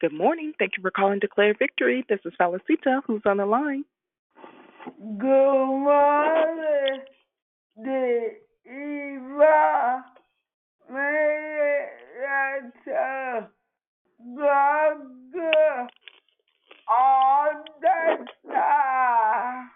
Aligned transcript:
Good 0.00 0.12
morning. 0.12 0.52
Thank 0.60 0.76
you 0.76 0.82
for 0.82 0.92
calling 0.92 1.18
Declare 1.18 1.54
Victory. 1.58 2.04
This 2.08 2.20
is 2.24 2.32
Felicita. 2.40 3.00
Who's 3.04 3.22
on 3.26 3.38
the 3.38 3.46
line? 3.46 3.84
Good 5.18 5.66
morning, 5.66 7.00
the 7.76 8.30
Eva 8.64 10.04
Maria 10.88 11.86
God 14.36 15.88
all 16.88 17.50
the 17.80 18.26
time. 18.48 19.70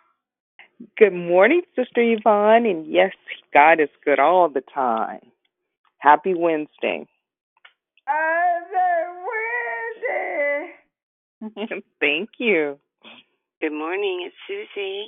Good 0.97 1.13
morning, 1.13 1.63
Sister 1.75 2.01
Yvonne. 2.01 2.67
And 2.67 2.87
yes, 2.87 3.11
God 3.53 3.81
is 3.81 3.89
good 4.05 4.21
all 4.21 4.49
the 4.49 4.63
time. 4.73 5.21
Happy 5.99 6.35
Wednesday. 6.35 7.07
Wednesday. 8.07 8.72
Thank 12.01 12.31
you. 12.39 12.79
Good 13.61 13.73
morning, 13.73 14.27
it's 14.27 14.37
Susie. 14.47 15.07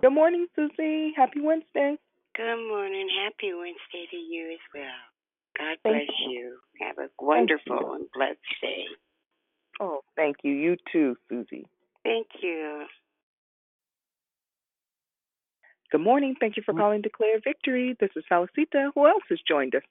Good 0.00 0.12
morning, 0.12 0.46
Susie. 0.54 1.12
Happy 1.16 1.40
Wednesday. 1.40 1.96
Good 2.36 2.68
morning. 2.68 3.08
Happy 3.24 3.52
Wednesday 3.52 4.06
to 4.10 4.16
you 4.16 4.52
as 4.52 4.58
well. 4.74 4.84
God 5.58 5.76
Thank 5.82 6.06
bless 6.06 6.16
you. 6.28 6.58
Have 6.80 6.98
a 6.98 7.08
wonderful 7.20 7.94
and 7.94 8.06
blessed 8.14 8.38
day. 8.60 8.84
Oh, 9.80 10.00
thank 10.16 10.36
you. 10.42 10.52
You 10.52 10.76
too, 10.92 11.16
Susie. 11.28 11.66
Thank 12.04 12.28
you. 12.42 12.84
Good 15.90 16.00
morning. 16.00 16.36
Thank 16.40 16.56
you 16.56 16.62
for 16.64 16.72
calling 16.72 17.02
Declare 17.02 17.40
Victory. 17.44 17.96
This 18.00 18.10
is 18.16 18.24
Felicita. 18.30 18.90
Who 18.94 19.06
else 19.06 19.22
has 19.28 19.38
joined 19.46 19.74
us? 19.74 19.82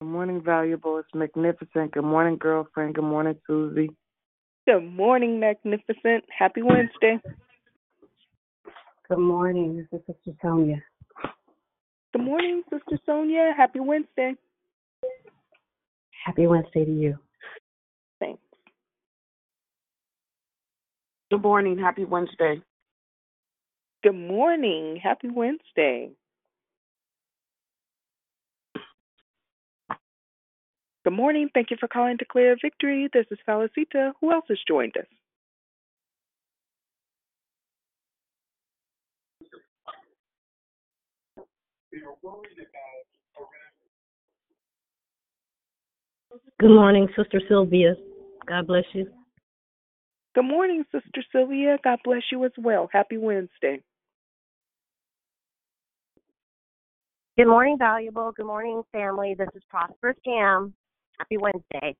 Good 0.00 0.08
morning, 0.08 0.42
valuable. 0.42 0.98
It's 0.98 1.08
magnificent. 1.14 1.92
Good 1.92 2.04
morning, 2.04 2.36
girlfriend. 2.36 2.94
Good 2.94 3.04
morning, 3.04 3.36
Susie. 3.46 3.90
Good 4.66 4.80
morning, 4.80 5.38
Magnificent. 5.38 6.24
Happy 6.36 6.62
Wednesday. 6.62 7.18
Good 9.08 9.18
morning. 9.18 9.76
This 9.76 10.00
is 10.00 10.06
Sister 10.06 10.38
Sonia. 10.42 10.82
Good 12.12 12.22
morning, 12.22 12.62
Sister 12.70 12.98
Sonia. 13.04 13.52
Happy 13.56 13.80
Wednesday. 13.80 14.34
Happy 16.24 16.46
Wednesday 16.46 16.86
to 16.86 16.90
you. 16.90 17.18
Thanks. 18.20 18.40
Good 21.30 21.42
morning. 21.42 21.78
Happy 21.78 22.04
Wednesday. 22.04 22.62
Good 24.02 24.14
morning. 24.14 24.98
Happy 25.02 25.28
Wednesday. 25.28 26.10
Good 31.04 31.12
morning. 31.12 31.50
Thank 31.52 31.70
you 31.70 31.76
for 31.78 31.86
calling 31.86 32.16
Declare 32.16 32.56
Victory. 32.62 33.10
This 33.12 33.26
is 33.30 33.38
Felicita. 33.46 34.12
Who 34.20 34.32
else 34.32 34.46
has 34.48 34.58
joined 34.66 34.94
us? 34.96 35.04
Good 46.58 46.74
morning, 46.74 47.06
Sister 47.14 47.40
Sylvia. 47.48 47.96
God 48.46 48.66
bless 48.66 48.84
you. 48.94 49.06
Good 50.34 50.44
morning, 50.46 50.84
Sister 50.90 51.22
Sylvia. 51.30 51.76
God 51.84 51.98
bless 52.02 52.22
you 52.32 52.42
as 52.46 52.52
well. 52.56 52.88
Happy 52.90 53.18
Wednesday. 53.18 53.82
Good 57.36 57.48
morning, 57.48 57.76
valuable. 57.78 58.32
Good 58.32 58.46
morning, 58.46 58.82
family. 58.90 59.34
This 59.38 59.48
is 59.54 59.62
Prosperous 59.68 60.16
Pam. 60.26 60.72
Happy 61.18 61.36
Wednesday. 61.36 61.96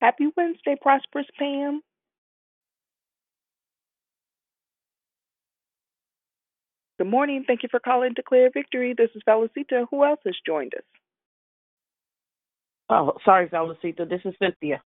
Happy 0.00 0.28
Wednesday, 0.36 0.76
Prosperous 0.80 1.26
Pam. 1.38 1.80
Good 6.98 7.06
morning. 7.06 7.44
Thank 7.46 7.62
you 7.62 7.68
for 7.70 7.80
calling 7.80 8.10
to 8.10 8.14
Declare 8.14 8.50
Victory. 8.52 8.94
This 8.96 9.10
is 9.14 9.22
Felicita. 9.26 9.86
Who 9.90 10.04
else 10.04 10.20
has 10.24 10.36
joined 10.46 10.74
us? 10.74 10.84
Oh, 12.88 13.16
sorry, 13.24 13.48
Felicita. 13.48 14.08
This 14.08 14.20
is 14.24 14.34
Cynthia. 14.40 14.82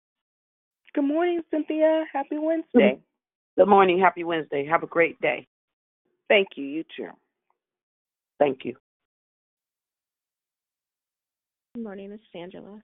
Good 0.94 1.04
morning, 1.04 1.40
Cynthia. 1.50 2.04
Happy 2.12 2.38
Wednesday. 2.38 2.98
Good 3.56 3.68
morning. 3.68 3.98
Happy 3.98 4.24
Wednesday. 4.24 4.66
Have 4.66 4.82
a 4.82 4.86
great 4.86 5.20
day. 5.20 5.46
Thank 6.28 6.48
you. 6.56 6.64
You 6.64 6.84
too. 6.96 7.08
Thank 8.38 8.64
you. 8.64 8.76
Good 11.74 11.84
morning, 11.84 12.10
this 12.10 12.20
is 12.20 12.26
Angela. 12.34 12.82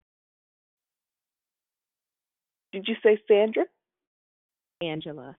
Did 2.72 2.86
you 2.86 2.96
say 3.02 3.18
Sandra? 3.26 3.64
Angela. 4.82 5.36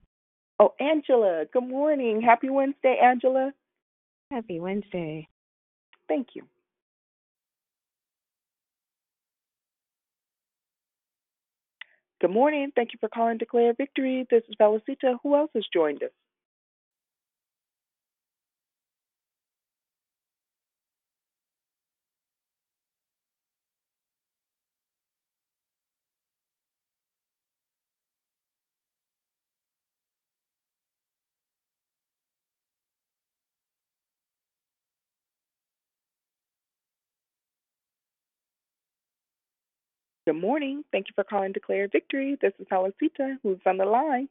Oh, 0.59 0.75
Angela. 0.81 1.45
Good 1.53 1.69
morning. 1.69 2.21
Happy 2.23 2.49
Wednesday, 2.49 2.99
Angela. 3.03 3.53
Happy 4.31 4.59
Wednesday. 4.59 5.29
Thank 6.09 6.29
you. 6.35 6.43
Good 12.21 12.31
morning. 12.31 12.73
Thank 12.75 12.93
you 12.93 12.99
for 12.99 13.09
calling 13.09 13.39
Declare 13.39 13.75
Victory. 13.75 14.27
This 14.29 14.43
is 14.49 14.57
Felicita. 14.61 15.19
Who 15.23 15.37
else 15.37 15.51
has 15.55 15.65
joined 15.73 16.03
us? 16.03 16.11
Good 40.29 40.43
morning. 40.43 40.85
Thank 40.93 41.07
you 41.09 41.15
for 41.15 41.25
calling 41.25 41.53
Declare 41.53 41.89
Victory. 41.89 42.37
This 42.43 42.53
is 42.59 42.67
Felicita. 42.71 43.39
Who's 43.43 43.57
on 43.65 43.79
the 43.79 43.87
line? 43.87 44.29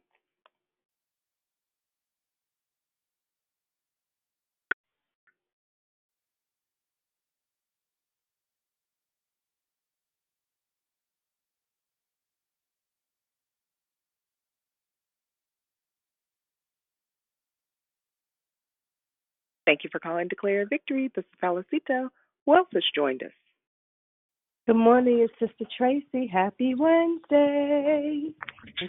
Thank 19.66 19.82
you 19.82 19.90
for 19.90 19.98
calling 19.98 20.28
Declare 20.28 20.66
Victory. 20.66 21.10
This 21.16 21.24
is 21.24 21.40
Felicita. 21.42 22.08
Who 22.46 22.54
else 22.54 22.68
has 22.72 22.84
joined 22.94 23.24
us? 23.24 23.47
Good 24.68 24.76
morning, 24.76 25.20
it's 25.26 25.32
Sister 25.40 25.64
Tracy. 25.78 26.26
Happy 26.30 26.74
Wednesday. 26.74 28.24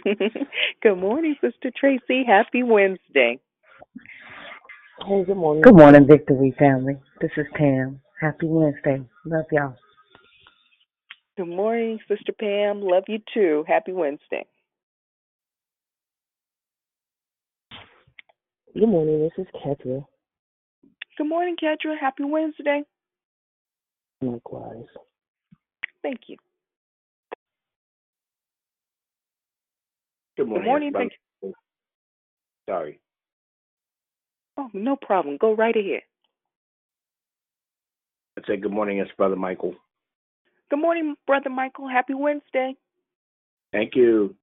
Good 0.82 0.96
morning, 0.96 1.36
Sister 1.40 1.70
Tracy. 1.74 2.22
Happy 2.26 2.62
Wednesday. 2.62 3.38
Hey, 5.08 5.24
good 5.24 5.38
morning. 5.38 5.62
Good 5.62 5.78
morning, 5.78 6.06
Victory 6.06 6.54
family. 6.58 6.98
This 7.22 7.30
is 7.38 7.46
Pam. 7.54 8.02
Happy 8.20 8.44
Wednesday. 8.44 9.00
Love 9.24 9.46
y'all. 9.50 9.74
Good 11.38 11.48
morning, 11.48 11.98
Sister 12.08 12.34
Pam. 12.38 12.82
Love 12.82 13.04
you 13.08 13.20
too. 13.32 13.64
Happy 13.66 13.92
Wednesday. 13.92 14.44
Good 18.74 18.86
morning. 18.86 19.22
This 19.22 19.46
is 19.46 19.50
Kendra. 19.64 20.04
Good 21.16 21.26
morning, 21.26 21.56
Kedra. 21.56 21.98
Happy 21.98 22.24
Wednesday. 22.24 22.82
Likewise. 24.20 24.84
Thank 26.02 26.20
you. 26.28 26.36
Good 30.36 30.48
morning. 30.48 30.64
Good 30.64 30.68
morning, 30.68 30.92
Thank 30.92 31.12
you. 31.42 31.54
Sorry. 32.68 33.00
Oh, 34.56 34.70
no 34.72 34.96
problem. 34.96 35.36
Go 35.38 35.54
right 35.54 35.76
ahead. 35.76 36.02
I'd 38.38 38.44
say 38.46 38.56
good 38.56 38.72
morning. 38.72 38.98
It's 38.98 39.10
Brother 39.16 39.36
Michael. 39.36 39.74
Good 40.70 40.78
morning, 40.78 41.16
Brother 41.26 41.50
Michael. 41.50 41.88
Happy 41.88 42.14
Wednesday. 42.14 42.74
Thank 43.72 43.96
you. 43.96 44.34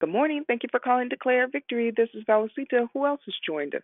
Good 0.00 0.10
morning. 0.10 0.44
Thank 0.46 0.62
you 0.62 0.70
for 0.70 0.80
calling 0.80 1.08
Declare 1.08 1.48
Victory. 1.48 1.92
This 1.94 2.08
is 2.14 2.24
Valicita. 2.24 2.88
Who 2.94 3.06
else 3.06 3.20
has 3.26 3.34
joined 3.46 3.74
us? 3.74 3.82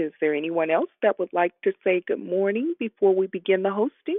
Is 0.00 0.12
there 0.20 0.34
anyone 0.34 0.70
else 0.70 0.90
that 1.02 1.18
would 1.18 1.32
like 1.32 1.52
to 1.64 1.72
say 1.84 2.02
good 2.06 2.20
morning 2.24 2.74
before 2.78 3.14
we 3.14 3.26
begin 3.26 3.62
the 3.62 3.70
hosting? 3.72 4.18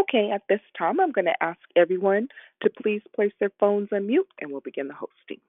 Okay, 0.00 0.30
at 0.32 0.42
this 0.48 0.60
time, 0.76 1.00
I'm 1.00 1.12
going 1.12 1.26
to 1.26 1.42
ask 1.42 1.60
everyone 1.76 2.28
to 2.62 2.70
please 2.82 3.02
place 3.14 3.32
their 3.40 3.52
phones 3.60 3.88
on 3.92 4.06
mute 4.08 4.28
and 4.40 4.50
we'll 4.50 4.60
begin 4.60 4.88
the 4.88 4.94
hosting. 4.94 5.40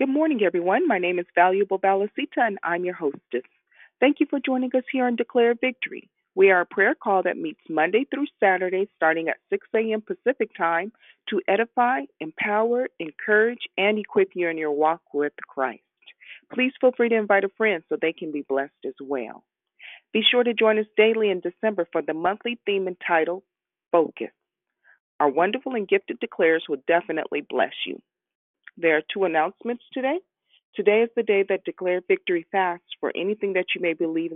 Good 0.00 0.08
morning, 0.08 0.40
everyone. 0.42 0.88
My 0.88 0.96
name 0.96 1.18
is 1.18 1.26
Valuable 1.34 1.78
Balasita 1.78 2.38
and 2.38 2.58
I'm 2.62 2.86
your 2.86 2.94
hostess. 2.94 3.44
Thank 4.00 4.16
you 4.18 4.24
for 4.30 4.40
joining 4.40 4.70
us 4.74 4.84
here 4.90 5.04
on 5.04 5.14
Declare 5.14 5.56
Victory. 5.60 6.08
We 6.34 6.50
are 6.50 6.62
a 6.62 6.64
prayer 6.64 6.94
call 6.94 7.22
that 7.24 7.36
meets 7.36 7.60
Monday 7.68 8.06
through 8.06 8.24
Saturday 8.42 8.88
starting 8.96 9.28
at 9.28 9.36
6 9.50 9.66
a.m. 9.74 10.00
Pacific 10.00 10.52
Time 10.56 10.90
to 11.28 11.42
edify, 11.46 12.04
empower, 12.18 12.88
encourage, 12.98 13.68
and 13.76 13.98
equip 13.98 14.30
you 14.34 14.48
in 14.48 14.56
your 14.56 14.72
walk 14.72 15.02
with 15.12 15.34
Christ. 15.46 15.82
Please 16.50 16.72
feel 16.80 16.92
free 16.96 17.10
to 17.10 17.16
invite 17.16 17.44
a 17.44 17.50
friend 17.58 17.82
so 17.90 17.98
they 18.00 18.14
can 18.14 18.32
be 18.32 18.40
blessed 18.48 18.72
as 18.86 18.94
well. 19.02 19.44
Be 20.14 20.22
sure 20.22 20.44
to 20.44 20.54
join 20.54 20.78
us 20.78 20.86
daily 20.96 21.28
in 21.28 21.40
December 21.40 21.86
for 21.92 22.00
the 22.00 22.14
monthly 22.14 22.58
theme 22.64 22.88
entitled 22.88 23.42
Focus. 23.92 24.32
Our 25.20 25.28
wonderful 25.28 25.74
and 25.74 25.86
gifted 25.86 26.20
declares 26.20 26.64
will 26.70 26.82
definitely 26.88 27.42
bless 27.46 27.74
you. 27.86 28.00
There 28.80 28.96
are 28.96 29.02
two 29.12 29.24
announcements 29.24 29.84
today. 29.92 30.20
Today 30.74 31.02
is 31.02 31.10
the 31.14 31.22
day 31.22 31.44
that 31.50 31.64
Declare 31.64 32.00
Victory 32.08 32.46
fasts 32.50 32.86
for 32.98 33.12
anything 33.14 33.52
that 33.52 33.66
you 33.74 33.82
may 33.82 33.92
believe 33.92 34.32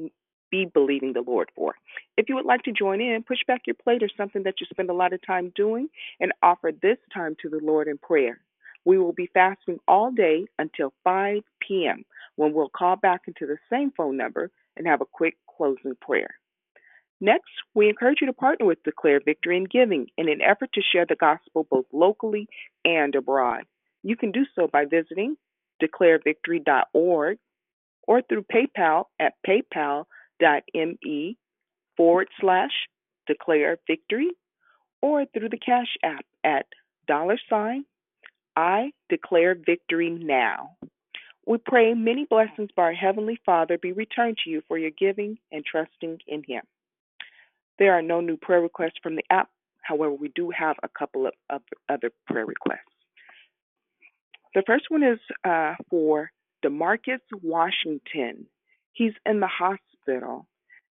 be 0.51 0.67
believing 0.67 1.15
the 1.15 1.23
Lord 1.23 1.51
for. 1.57 1.75
If 2.19 2.29
you 2.29 2.35
would 2.35 2.45
like 2.45 2.63
to 2.65 2.73
join 2.73 3.01
in, 3.01 3.25
push 3.27 3.39
back 3.47 3.63
your 3.67 3.77
plate 3.83 4.03
or 4.03 4.11
something 4.15 4.43
that 4.43 4.57
you 4.61 4.67
spend 4.71 4.91
a 4.91 4.95
lot 4.95 5.15
of 5.15 5.27
time 5.27 5.51
doing 5.57 5.89
and 6.21 6.33
offer 6.43 6.73
this 6.73 6.99
time 7.15 7.37
to 7.41 7.49
the 7.49 7.59
Lord 7.63 7.89
in 7.89 7.97
prayer. 7.97 8.39
We 8.85 8.99
will 8.99 9.15
be 9.15 9.31
fasting 9.33 9.79
all 9.89 10.11
day 10.11 10.45
until 10.59 10.93
5 11.05 11.43
p.m. 11.67 12.05
when 12.37 12.53
we'll 12.53 12.69
call 12.69 12.97
back 12.97 13.23
into 13.27 13.47
the 13.47 13.57
same 13.73 13.93
phone 13.97 14.19
number 14.19 14.51
and 14.77 14.87
have 14.87 15.01
a 15.01 15.07
quick 15.11 15.39
closing 15.57 15.97
prayer. 16.03 16.35
Next, 17.19 17.51
we 17.75 17.89
encourage 17.89 18.19
you 18.21 18.27
to 18.27 18.35
partner 18.35 18.67
with 18.67 18.83
Declare 18.83 19.21
Victory 19.25 19.57
in 19.57 19.65
Giving 19.65 20.09
in 20.19 20.29
an 20.29 20.43
effort 20.43 20.69
to 20.75 20.83
share 20.83 21.07
the 21.09 21.17
gospel 21.17 21.67
both 21.71 21.87
locally 21.93 22.47
and 22.85 23.15
abroad. 23.15 23.65
You 24.05 24.17
can 24.17 24.31
do 24.31 24.45
so 24.55 24.69
by 24.69 24.85
visiting 24.85 25.37
declarevictory.org 25.83 27.39
or 28.07 28.23
through 28.23 28.45
PayPal 28.45 29.07
at 29.19 29.33
paypal.me 29.47 31.37
forward 31.97 32.29
slash 32.41 32.71
declare 33.27 33.79
victory 33.87 34.31
or 35.01 35.25
through 35.27 35.49
the 35.49 35.59
Cash 35.59 35.97
App 36.05 36.25
at 36.45 36.67
dollar 37.09 37.39
sign 37.51 37.85
I 38.57 38.93
declare 39.09 39.55
victory 39.55 40.11
now. 40.11 40.77
We 41.47 41.59
pray 41.59 41.95
many 41.95 42.25
blessings 42.25 42.71
by 42.77 42.83
our 42.85 42.93
Heavenly 42.93 43.39
Father 43.45 43.79
be 43.79 43.93
returned 43.93 44.39
to 44.45 44.51
you 44.51 44.63
for 44.69 44.79
your 44.79 44.91
giving 44.91 45.39
and 45.51 45.65
trusting 45.65 46.21
in 46.27 46.43
Him. 46.47 46.63
There 47.79 47.93
are 47.95 48.03
no 48.03 48.21
new 48.21 48.37
prayer 48.37 48.61
requests 48.61 48.99
from 49.03 49.17
the 49.17 49.25
app. 49.31 49.51
However, 49.83 50.15
we 50.15 50.29
do 50.29 50.51
have 50.51 50.77
a 50.83 50.89
couple 50.89 51.27
of 51.51 51.63
other 51.89 52.13
prayer 52.27 52.47
requests. 52.47 52.94
The 54.55 54.63
first 54.67 54.85
one 54.89 55.03
is 55.03 55.19
uh, 55.45 55.75
for 55.91 56.31
Demarcus 56.65 57.21
Washington. 57.43 58.47
He's 58.93 59.13
in 59.27 59.41
the 59.41 59.49
hospital 59.49 60.47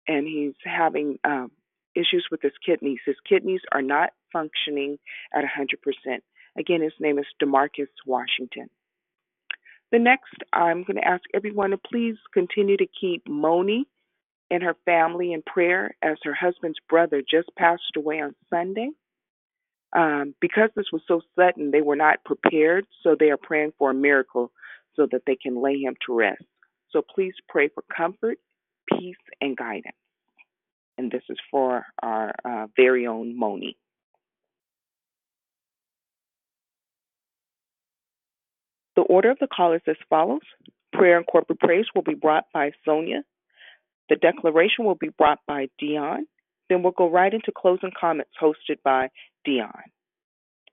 and 0.08 0.28
he's 0.28 0.54
having 0.66 1.18
um, 1.24 1.52
issues 1.96 2.28
with 2.30 2.42
his 2.42 2.52
kidneys. 2.66 3.00
His 3.06 3.16
kidneys 3.28 3.62
are 3.72 3.82
not 3.82 4.10
functioning 4.32 4.98
at 5.34 5.44
100%. 5.44 6.20
Again, 6.58 6.82
his 6.82 6.94
name 7.00 7.18
is 7.18 7.26
Demarcus 7.42 7.88
Washington. 8.06 8.70
The 9.92 10.00
next, 10.00 10.34
I'm 10.52 10.84
going 10.84 10.98
to 10.98 11.08
ask 11.08 11.24
everyone 11.34 11.70
to 11.70 11.78
please 11.78 12.16
continue 12.34 12.78
to 12.78 12.88
keep 13.00 13.28
Moni 13.28 13.86
and 14.50 14.64
her 14.64 14.76
family 14.86 15.34
in 15.34 15.42
prayer 15.42 15.96
as 16.02 16.18
her 16.24 16.34
husband's 16.34 16.80
brother 16.90 17.22
just 17.22 17.50
passed 17.58 17.96
away 17.96 18.20
on 18.20 18.36
Sunday. 18.50 18.90
Um, 19.96 20.34
because 20.42 20.70
this 20.76 20.88
was 20.92 21.02
so 21.08 21.22
sudden, 21.38 21.72
they 21.72 21.82
were 21.82 21.96
not 21.96 22.24
prepared, 22.26 22.86
so 23.04 23.16
they 23.18 23.30
are 23.30 23.38
praying 23.38 23.74
for 23.78 23.92
a 23.92 23.94
miracle 23.94 24.52
so 24.96 25.08
that 25.12 25.22
they 25.28 25.36
can 25.36 25.62
lay 25.62 25.80
him 25.80 25.96
to 26.06 26.16
rest. 26.16 26.44
So 26.92 27.02
please 27.02 27.34
pray 27.48 27.70
for 27.70 27.84
comfort, 27.96 28.38
peace, 28.90 29.16
and 29.40 29.56
guidance. 29.56 29.96
And 30.98 31.12
this 31.12 31.24
is 31.30 31.38
for 31.50 31.86
our 32.02 32.34
uh, 32.46 32.68
very 32.76 33.08
own 33.08 33.38
Moni. 33.38 33.78
The 38.96 39.02
order 39.02 39.32
of 39.32 39.40
the 39.40 39.48
call 39.48 39.74
is 39.74 39.82
as 39.88 39.96
follows 40.10 40.42
Prayer 40.94 41.18
and 41.18 41.26
corporate 41.26 41.60
praise 41.60 41.86
will 41.96 42.04
be 42.04 42.14
brought 42.14 42.46
by 42.54 42.72
Sonia. 42.86 43.24
The 44.10 44.16
declaration 44.16 44.86
will 44.86 44.96
be 44.96 45.10
brought 45.10 45.40
by 45.48 45.70
Dion. 45.80 46.28
Then 46.70 46.84
we'll 46.84 46.92
go 46.92 47.10
right 47.10 47.34
into 47.34 47.52
closing 47.52 47.92
comments 48.00 48.32
hosted 48.40 48.78
by 48.84 49.10
Dion. 49.46 49.84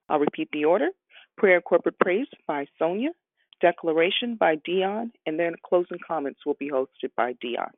I'll 0.09 0.19
repeat 0.19 0.49
the 0.53 0.65
order 0.65 0.89
prayer 1.37 1.57
and 1.57 1.65
corporate 1.65 1.99
praise 1.99 2.27
by 2.47 2.67
Sonia, 2.79 3.11
declaration 3.63 4.37
by 4.39 4.57
Dion, 4.65 5.11
and 5.25 5.39
then 5.39 5.55
closing 5.67 5.99
comments 6.07 6.41
will 6.45 6.57
be 6.59 6.71
hosted 6.71 7.11
by 7.17 7.35
Dion. 7.41 7.71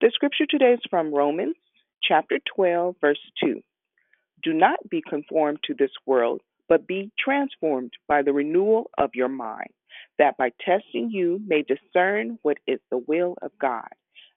The 0.00 0.12
scripture 0.14 0.46
today 0.48 0.74
is 0.74 0.80
from 0.88 1.12
Romans 1.12 1.56
chapter 2.02 2.38
12, 2.54 2.94
verse 3.00 3.18
2. 3.42 3.60
Do 4.44 4.54
not 4.54 4.78
be 4.88 5.02
conformed 5.08 5.58
to 5.64 5.74
this 5.74 5.90
world, 6.06 6.40
but 6.68 6.86
be 6.86 7.10
transformed 7.18 7.92
by 8.06 8.22
the 8.22 8.32
renewal 8.32 8.90
of 8.96 9.10
your 9.14 9.28
mind, 9.28 9.70
that 10.18 10.36
by 10.36 10.52
testing 10.64 11.10
you 11.10 11.40
may 11.44 11.62
discern 11.64 12.38
what 12.42 12.58
is 12.68 12.78
the 12.90 12.98
will 13.08 13.34
of 13.42 13.50
God, 13.60 13.88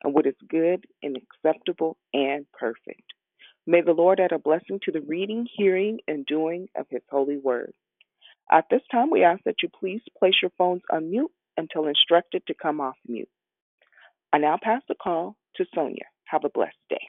and 0.04 0.16
what 0.16 0.26
is 0.26 0.34
good 0.50 0.86
and 1.04 1.16
acceptable 1.16 1.98
and 2.14 2.48
perfect. 2.58 3.04
May 3.68 3.82
the 3.82 3.94
Lord 3.94 4.20
add 4.20 4.32
a 4.32 4.40
blessing 4.40 4.80
to 4.84 4.92
the 4.92 5.02
reading, 5.02 5.48
hearing, 5.56 6.00
and 6.08 6.26
doing 6.26 6.68
of 6.76 6.88
his 6.90 7.02
holy 7.10 7.38
word. 7.38 7.74
At 8.52 8.66
this 8.70 8.82
time, 8.92 9.10
we 9.10 9.24
ask 9.24 9.42
that 9.46 9.62
you 9.64 9.70
please 9.70 10.02
place 10.18 10.34
your 10.42 10.52
phones 10.58 10.82
on 10.92 11.10
mute 11.12 11.32
until 11.58 11.88
instructed 11.88 12.44
to 12.48 12.54
come 12.54 12.82
off 12.82 12.96
mute. 13.08 13.30
I 14.34 14.40
now 14.40 14.58
pass 14.62 14.82
the 14.88 14.96
call 14.96 15.36
to 15.56 15.66
Sonia. 15.76 16.06
Have 16.26 16.44
a 16.44 16.50
blessed 16.50 16.76
day. 16.90 17.02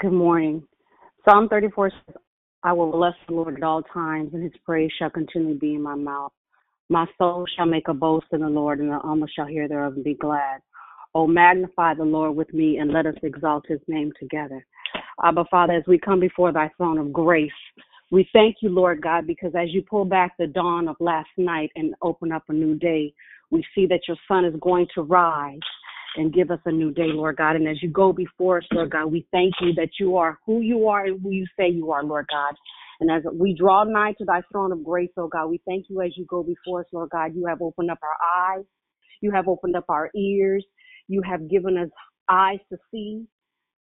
Good 0.00 0.12
morning. 0.12 0.62
Psalm 1.24 1.48
34 1.48 1.90
says, 1.90 2.16
I 2.64 2.72
will 2.72 2.90
bless 2.90 3.14
the 3.28 3.34
Lord 3.34 3.56
at 3.56 3.62
all 3.62 3.82
times, 3.82 4.30
and 4.32 4.42
his 4.42 4.52
praise 4.64 4.90
shall 4.98 5.10
continually 5.10 5.58
be 5.58 5.74
in 5.74 5.82
my 5.82 5.94
mouth. 5.94 6.32
My 6.88 7.06
soul 7.18 7.44
shall 7.56 7.66
make 7.66 7.88
a 7.88 7.94
boast 7.94 8.26
in 8.32 8.40
the 8.40 8.48
Lord, 8.48 8.80
and 8.80 8.90
the 8.90 8.98
humble 8.98 9.28
shall 9.34 9.46
hear 9.46 9.68
thereof 9.68 9.94
and 9.94 10.04
be 10.04 10.14
glad. 10.14 10.60
Oh, 11.14 11.26
magnify 11.26 11.94
the 11.94 12.04
Lord 12.04 12.36
with 12.36 12.52
me, 12.54 12.78
and 12.78 12.90
let 12.90 13.06
us 13.06 13.14
exalt 13.22 13.66
his 13.68 13.80
name 13.86 14.12
together. 14.18 14.64
Abba, 15.22 15.44
Father, 15.50 15.74
as 15.74 15.84
we 15.86 15.98
come 15.98 16.20
before 16.20 16.52
thy 16.52 16.70
throne 16.76 16.98
of 16.98 17.12
grace, 17.12 17.50
we 18.10 18.28
thank 18.32 18.56
you, 18.60 18.68
Lord 18.68 19.02
God, 19.02 19.26
because 19.26 19.52
as 19.54 19.72
you 19.72 19.82
pull 19.82 20.04
back 20.04 20.34
the 20.38 20.46
dawn 20.46 20.88
of 20.88 20.96
last 21.00 21.30
night 21.36 21.70
and 21.76 21.94
open 22.02 22.32
up 22.32 22.44
a 22.48 22.52
new 22.52 22.74
day, 22.76 23.12
we 23.50 23.64
see 23.74 23.86
that 23.86 24.00
your 24.08 24.16
son 24.26 24.44
is 24.44 24.54
going 24.60 24.86
to 24.94 25.02
rise 25.02 25.58
and 26.16 26.32
give 26.32 26.50
us 26.50 26.58
a 26.66 26.72
new 26.72 26.90
day, 26.90 27.06
Lord 27.06 27.36
God. 27.36 27.56
And 27.56 27.68
as 27.68 27.82
you 27.82 27.88
go 27.88 28.12
before 28.12 28.58
us, 28.58 28.64
Lord 28.72 28.90
God, 28.90 29.06
we 29.06 29.26
thank 29.32 29.54
you 29.60 29.72
that 29.74 29.90
you 29.98 30.16
are 30.16 30.38
who 30.44 30.60
you 30.60 30.88
are 30.88 31.06
and 31.06 31.20
who 31.22 31.30
you 31.30 31.46
say 31.58 31.68
you 31.68 31.90
are, 31.90 32.04
Lord 32.04 32.26
God. 32.30 32.54
And 33.00 33.10
as 33.10 33.22
we 33.32 33.54
draw 33.54 33.84
nigh 33.84 34.12
to 34.18 34.24
thy 34.24 34.42
throne 34.50 34.72
of 34.72 34.84
grace, 34.84 35.10
oh 35.16 35.28
God, 35.28 35.46
we 35.46 35.60
thank 35.66 35.86
you 35.88 36.02
as 36.02 36.16
you 36.16 36.24
go 36.26 36.42
before 36.42 36.80
us, 36.80 36.86
Lord 36.92 37.10
God. 37.10 37.34
You 37.34 37.46
have 37.46 37.62
opened 37.62 37.90
up 37.90 37.98
our 38.02 38.54
eyes, 38.56 38.64
you 39.20 39.30
have 39.32 39.48
opened 39.48 39.74
up 39.74 39.86
our 39.88 40.10
ears, 40.14 40.64
you 41.08 41.22
have 41.22 41.48
given 41.48 41.76
us 41.76 41.88
eyes 42.28 42.58
to 42.70 42.78
see, 42.90 43.26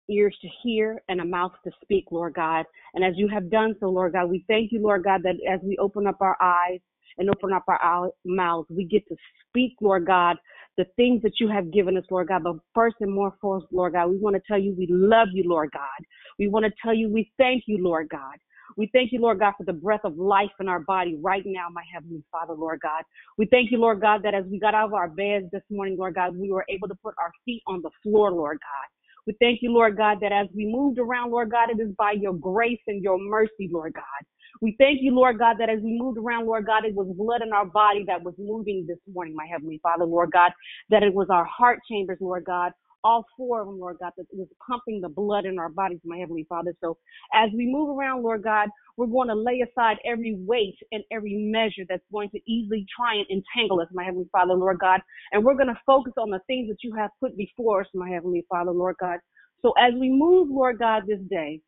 ears 0.10 0.38
to 0.42 0.48
hear, 0.64 1.02
and 1.10 1.22
a 1.22 1.26
mouth 1.26 1.54
to 1.64 1.72
speak, 1.82 2.06
Lord 2.12 2.34
God. 2.34 2.66
And 2.94 3.04
as 3.04 3.14
you 3.16 3.28
have 3.28 3.50
done 3.50 3.76
so, 3.80 3.88
Lord 3.90 4.14
God, 4.14 4.30
we 4.30 4.46
thank 4.48 4.72
you, 4.72 4.82
Lord 4.82 5.04
God, 5.04 5.22
that 5.24 5.36
as 5.52 5.60
we 5.64 5.78
open 5.78 6.08
up 6.08 6.18
our 6.22 6.38
eyes 6.42 6.80
and 7.18 7.30
open 7.30 7.54
up 7.54 7.64
our 7.68 8.12
mouths, 8.26 8.68
we 8.70 8.86
get 8.86 9.08
to 9.08 9.16
speak, 9.50 9.74
Lord 9.82 10.06
God, 10.06 10.38
the 10.78 10.86
things 10.98 11.22
that 11.24 11.40
you 11.40 11.48
have 11.48 11.72
given 11.72 11.98
us, 11.98 12.04
Lord 12.12 12.28
God. 12.28 12.44
But 12.44 12.58
first 12.74 12.98
and 13.00 13.14
more 13.14 13.36
foremost, 13.40 13.72
Lord 13.72 13.94
God, 13.94 14.10
we 14.10 14.18
want 14.18 14.36
to 14.36 14.42
tell 14.48 14.60
you 14.60 14.76
we 14.78 14.88
love 14.90 15.30
you, 15.34 15.44
Lord 15.48 15.70
God. 15.72 16.06
We 16.38 16.48
want 16.48 16.66
to 16.66 16.72
tell 16.84 16.94
you 16.94 17.10
we 17.10 17.32
thank 17.38 17.64
you, 17.68 17.78
Lord 17.82 18.10
God. 18.10 18.36
We 18.78 18.90
thank 18.94 19.12
you, 19.12 19.20
Lord 19.22 19.40
God, 19.40 19.54
for 19.58 19.64
the 19.66 19.74
breath 19.74 20.02
of 20.04 20.18
life 20.18 20.52
in 20.60 20.68
our 20.68 20.82
body 20.82 21.18
right 21.22 21.44
now, 21.46 21.68
my 21.72 21.84
Heavenly 21.94 22.24
Father, 22.32 22.54
Lord 22.54 22.80
God. 22.82 23.04
We 23.38 23.48
thank 23.48 23.72
you, 23.72 23.80
Lord 23.80 24.02
God, 24.02 24.24
that 24.24 24.34
as 24.34 24.46
we 24.46 24.60
got 24.60 24.76
out 24.76 24.88
of 24.88 24.94
our 24.94 25.10
beds 25.10 25.48
this 25.52 25.64
morning, 25.70 25.98
Lord 25.98 26.16
God, 26.16 26.38
we 26.38 26.52
were 26.52 26.66
able 26.70 26.88
to 26.88 26.96
put 26.96 27.16
our 27.20 27.32
feet 27.46 27.64
on 27.68 27.82
the 27.82 27.92
floor, 28.04 28.32
Lord 28.32 28.60
God. 28.60 29.28
We 29.28 29.36
thank 29.40 29.60
you, 29.62 29.72
Lord 29.72 29.98
God, 29.98 30.20
that 30.22 30.32
as 30.32 30.48
we 30.56 30.66
moved 30.66 31.00
around, 31.00 31.32
Lord 31.32 31.52
God, 31.52 31.70
it 31.70 31.82
is 31.82 31.94
by 31.98 32.14
your 32.14 32.34
grace 32.34 32.82
and 32.88 33.04
your 33.04 33.18
mercy, 33.20 33.70
Lord 33.72 33.94
God. 33.94 34.04
We 34.62 34.76
thank 34.80 35.00
you, 35.02 35.14
Lord 35.14 35.40
God, 35.40 35.58
that 35.60 35.70
as 35.70 35.80
we 35.82 35.98
moved 36.00 36.18
around, 36.18 36.46
Lord 36.46 36.66
God, 36.66 36.86
it 36.86 36.96
was 36.96 37.08
blood 37.18 37.42
in 37.42 37.54
our 37.54 37.66
body 37.66 38.04
that 38.08 38.24
was 38.24 38.36
moving 38.38 38.86
this 38.88 39.00
morning, 39.12 39.36
my 39.36 39.46
Heavenly 39.52 39.80
Father, 39.84 40.06
Lord 40.06 40.32
God, 40.32 40.52
that 40.90 41.04
it 41.04 41.14
was 41.14 41.28
our 41.30 41.46
heart 41.46 41.80
chambers, 41.90 42.20
Lord 42.22 42.46
God, 42.46 42.72
all 43.06 43.26
four 43.38 43.62
of 43.62 43.68
them, 43.68 43.80
Lord 43.80 43.98
God, 44.02 44.14
that 44.18 44.26
is 44.34 44.48
pumping 44.68 45.00
the 45.00 45.10
blood 45.10 45.46
in 45.46 45.60
our 45.60 45.70
bodies, 45.70 46.00
my 46.04 46.18
Heavenly 46.18 46.46
Father. 46.50 46.76
So 46.82 46.98
as 47.34 47.52
we 47.56 47.68
move 47.68 47.98
around, 47.98 48.24
Lord 48.24 48.44
God, 48.44 48.70
we're 48.98 49.08
going 49.08 49.30
to 49.30 49.36
lay 49.36 49.62
aside 49.62 49.98
every 50.06 50.36
weight 50.40 50.78
and 50.92 51.04
every 51.12 51.36
measure 51.36 51.86
that's 51.88 52.04
going 52.12 52.32
to 52.32 52.40
easily 52.52 52.86
try 52.98 53.16
and 53.16 53.28
entangle 53.30 53.80
us, 53.80 53.88
my 53.94 54.04
Heavenly 54.04 54.30
Father, 54.32 54.56
Lord 54.56 54.80
God. 54.80 55.02
And 55.32 55.46
we're 55.46 55.56
going 55.56 55.68
to 55.68 55.80
focus 55.86 56.14
on 56.18 56.32
the 56.32 56.40
things 56.48 56.68
that 56.70 56.78
you 56.84 56.96
have 56.96 57.12
put 57.22 57.38
before 57.38 57.82
us, 57.82 57.88
my 57.94 58.10
Heavenly 58.10 58.46
Father, 58.50 58.72
Lord 58.72 58.96
God. 59.00 59.20
So 59.62 59.74
as 59.80 59.94
we 60.00 60.10
move, 60.10 60.50
Lord 60.50 60.80
God, 60.80 61.04
this 61.08 61.22
day, 61.30 61.62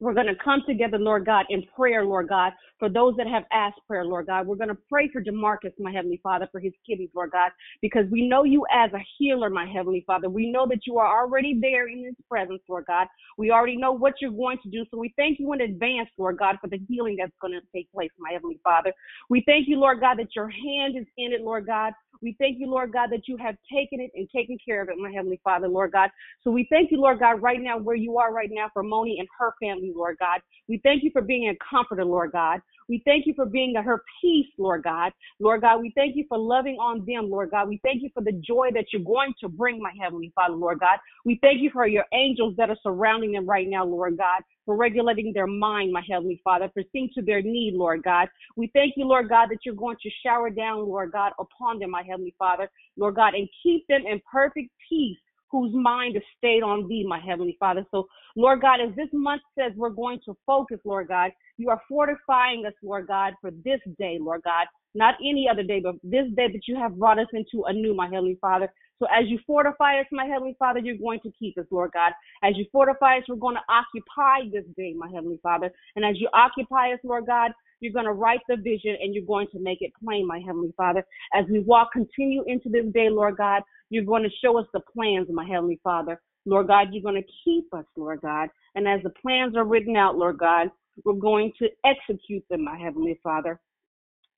we're 0.00 0.14
going 0.14 0.26
to 0.26 0.34
come 0.42 0.62
together, 0.66 0.98
Lord 0.98 1.26
God, 1.26 1.44
in 1.50 1.62
prayer, 1.76 2.04
Lord 2.04 2.28
God, 2.28 2.52
for 2.78 2.88
those 2.88 3.14
that 3.18 3.26
have 3.26 3.44
asked 3.52 3.80
prayer, 3.86 4.04
Lord 4.04 4.26
God. 4.26 4.46
We're 4.46 4.56
going 4.56 4.68
to 4.68 4.78
pray 4.88 5.08
for 5.12 5.22
Demarcus, 5.22 5.72
my 5.78 5.92
Heavenly 5.92 6.18
Father, 6.22 6.48
for 6.50 6.58
his 6.58 6.72
kidneys, 6.86 7.10
Lord 7.14 7.30
God, 7.32 7.50
because 7.82 8.06
we 8.10 8.26
know 8.26 8.44
you 8.44 8.64
as 8.72 8.90
a 8.94 9.04
healer, 9.18 9.50
my 9.50 9.66
Heavenly 9.66 10.02
Father. 10.06 10.30
We 10.30 10.50
know 10.50 10.66
that 10.68 10.86
you 10.86 10.98
are 10.98 11.20
already 11.20 11.58
there 11.60 11.88
in 11.88 12.04
his 12.04 12.14
presence, 12.28 12.62
Lord 12.66 12.84
God. 12.86 13.08
We 13.36 13.50
already 13.50 13.76
know 13.76 13.92
what 13.92 14.14
you're 14.20 14.30
going 14.30 14.58
to 14.62 14.70
do. 14.70 14.84
So 14.90 14.98
we 14.98 15.12
thank 15.16 15.38
you 15.38 15.52
in 15.52 15.60
advance, 15.60 16.08
Lord 16.16 16.38
God, 16.38 16.56
for 16.60 16.68
the 16.68 16.80
healing 16.88 17.16
that's 17.18 17.32
going 17.40 17.52
to 17.52 17.60
take 17.74 17.92
place, 17.92 18.10
my 18.18 18.32
Heavenly 18.32 18.58
Father. 18.64 18.92
We 19.28 19.42
thank 19.46 19.68
you, 19.68 19.78
Lord 19.78 20.00
God, 20.00 20.18
that 20.18 20.34
your 20.34 20.48
hand 20.48 20.96
is 20.96 21.06
in 21.18 21.32
it, 21.32 21.42
Lord 21.42 21.66
God. 21.66 21.92
We 22.22 22.36
thank 22.38 22.58
you, 22.58 22.68
Lord 22.70 22.92
God, 22.92 23.08
that 23.12 23.26
you 23.26 23.36
have 23.38 23.56
taken 23.72 24.00
it 24.00 24.10
and 24.14 24.28
taken 24.34 24.58
care 24.64 24.82
of 24.82 24.88
it, 24.88 24.96
my 24.98 25.10
Heavenly 25.10 25.40
Father, 25.42 25.68
Lord 25.68 25.92
God. 25.92 26.10
So 26.42 26.50
we 26.50 26.66
thank 26.70 26.90
you, 26.90 27.00
Lord 27.00 27.18
God, 27.18 27.42
right 27.42 27.60
now 27.60 27.78
where 27.78 27.96
you 27.96 28.18
are 28.18 28.32
right 28.32 28.50
now 28.52 28.68
for 28.72 28.82
Moni 28.82 29.18
and 29.18 29.28
her 29.38 29.54
family, 29.60 29.92
Lord 29.94 30.16
God. 30.18 30.40
We 30.68 30.80
thank 30.82 31.02
you 31.02 31.10
for 31.12 31.22
being 31.22 31.48
a 31.48 31.56
comforter, 31.64 32.04
Lord 32.04 32.32
God. 32.32 32.60
We 32.90 33.00
thank 33.04 33.24
you 33.24 33.34
for 33.34 33.46
being 33.46 33.76
her 33.76 34.02
peace, 34.20 34.48
Lord 34.58 34.82
God. 34.82 35.12
Lord 35.38 35.60
God, 35.60 35.80
we 35.80 35.92
thank 35.94 36.16
you 36.16 36.24
for 36.28 36.36
loving 36.36 36.76
on 36.80 37.04
them, 37.06 37.30
Lord 37.30 37.52
God. 37.52 37.68
We 37.68 37.80
thank 37.84 38.02
you 38.02 38.10
for 38.12 38.20
the 38.20 38.32
joy 38.32 38.70
that 38.74 38.86
you're 38.92 39.00
going 39.00 39.32
to 39.40 39.48
bring, 39.48 39.80
my 39.80 39.92
Heavenly 40.02 40.32
Father, 40.34 40.54
Lord 40.54 40.80
God. 40.80 40.98
We 41.24 41.38
thank 41.40 41.60
you 41.60 41.70
for 41.72 41.86
your 41.86 42.04
angels 42.12 42.54
that 42.56 42.68
are 42.68 42.76
surrounding 42.82 43.30
them 43.30 43.48
right 43.48 43.68
now, 43.68 43.84
Lord 43.84 44.18
God, 44.18 44.42
for 44.66 44.76
regulating 44.76 45.32
their 45.32 45.46
mind, 45.46 45.92
my 45.92 46.02
Heavenly 46.10 46.40
Father, 46.42 46.68
for 46.74 46.82
seeing 46.92 47.08
to 47.14 47.22
their 47.22 47.42
need, 47.42 47.74
Lord 47.74 48.02
God. 48.02 48.26
We 48.56 48.72
thank 48.74 48.94
you, 48.96 49.06
Lord 49.06 49.28
God, 49.28 49.50
that 49.50 49.58
you're 49.64 49.76
going 49.76 49.96
to 50.02 50.10
shower 50.26 50.50
down, 50.50 50.80
Lord 50.80 51.12
God, 51.12 51.30
upon 51.38 51.78
them, 51.78 51.92
my 51.92 52.02
Heavenly 52.02 52.34
Father, 52.40 52.68
Lord 52.96 53.14
God, 53.14 53.34
and 53.34 53.48
keep 53.62 53.86
them 53.86 54.02
in 54.04 54.20
perfect 54.32 54.68
peace 54.88 55.16
whose 55.50 55.72
mind 55.74 56.16
is 56.16 56.22
stayed 56.38 56.62
on 56.62 56.88
thee, 56.88 57.04
my 57.06 57.18
Heavenly 57.18 57.56
Father. 57.58 57.84
So, 57.90 58.06
Lord 58.36 58.60
God, 58.60 58.80
as 58.80 58.94
this 58.96 59.08
month 59.12 59.42
says 59.58 59.72
we're 59.76 59.90
going 59.90 60.20
to 60.26 60.36
focus, 60.46 60.78
Lord 60.84 61.08
God, 61.08 61.32
you 61.56 61.70
are 61.70 61.80
fortifying 61.88 62.64
us, 62.66 62.72
Lord 62.82 63.06
God, 63.06 63.34
for 63.40 63.50
this 63.64 63.80
day, 63.98 64.18
Lord 64.20 64.42
God. 64.44 64.66
Not 64.94 65.14
any 65.20 65.48
other 65.50 65.62
day, 65.62 65.80
but 65.80 65.96
this 66.02 66.26
day 66.36 66.48
that 66.48 66.66
you 66.66 66.76
have 66.76 66.98
brought 66.98 67.18
us 67.18 67.28
into 67.32 67.64
anew, 67.66 67.94
my 67.94 68.06
Heavenly 68.06 68.38
Father. 68.40 68.72
So 68.98 69.06
as 69.06 69.28
you 69.28 69.38
fortify 69.46 70.00
us, 70.00 70.06
my 70.12 70.26
Heavenly 70.26 70.56
Father, 70.58 70.80
you're 70.80 70.96
going 70.96 71.20
to 71.20 71.32
keep 71.38 71.56
us, 71.58 71.64
Lord 71.70 71.92
God. 71.92 72.12
As 72.42 72.56
you 72.56 72.66
fortify 72.70 73.18
us, 73.18 73.24
we're 73.28 73.36
going 73.36 73.56
to 73.56 73.72
occupy 73.72 74.50
this 74.52 74.64
day, 74.76 74.94
my 74.96 75.08
Heavenly 75.12 75.38
Father. 75.42 75.70
And 75.96 76.04
as 76.04 76.20
you 76.20 76.28
occupy 76.34 76.92
us, 76.92 76.98
Lord 77.02 77.26
God, 77.26 77.52
you're 77.80 77.94
going 77.94 78.04
to 78.04 78.12
write 78.12 78.40
the 78.48 78.56
vision 78.56 78.96
and 79.00 79.14
you're 79.14 79.24
going 79.24 79.46
to 79.52 79.58
make 79.58 79.78
it 79.80 79.92
plain, 80.04 80.26
my 80.26 80.38
Heavenly 80.44 80.74
Father. 80.76 81.04
As 81.34 81.46
we 81.50 81.60
walk, 81.60 81.92
continue 81.92 82.44
into 82.46 82.68
this 82.68 82.84
day, 82.92 83.08
Lord 83.08 83.36
God, 83.38 83.62
you're 83.88 84.04
going 84.04 84.22
to 84.22 84.30
show 84.44 84.58
us 84.58 84.66
the 84.74 84.80
plans, 84.80 85.28
my 85.32 85.46
Heavenly 85.46 85.80
Father. 85.82 86.20
Lord 86.44 86.66
God, 86.66 86.88
you're 86.92 87.02
going 87.02 87.22
to 87.22 87.28
keep 87.44 87.72
us, 87.72 87.84
Lord 87.96 88.20
God. 88.20 88.48
And 88.74 88.86
as 88.86 89.00
the 89.02 89.10
plans 89.10 89.56
are 89.56 89.64
written 89.64 89.96
out, 89.96 90.16
Lord 90.18 90.38
God, 90.38 90.70
we're 91.04 91.14
going 91.14 91.52
to 91.58 91.68
execute 91.86 92.44
them, 92.50 92.64
my 92.64 92.78
Heavenly 92.78 93.18
Father. 93.22 93.58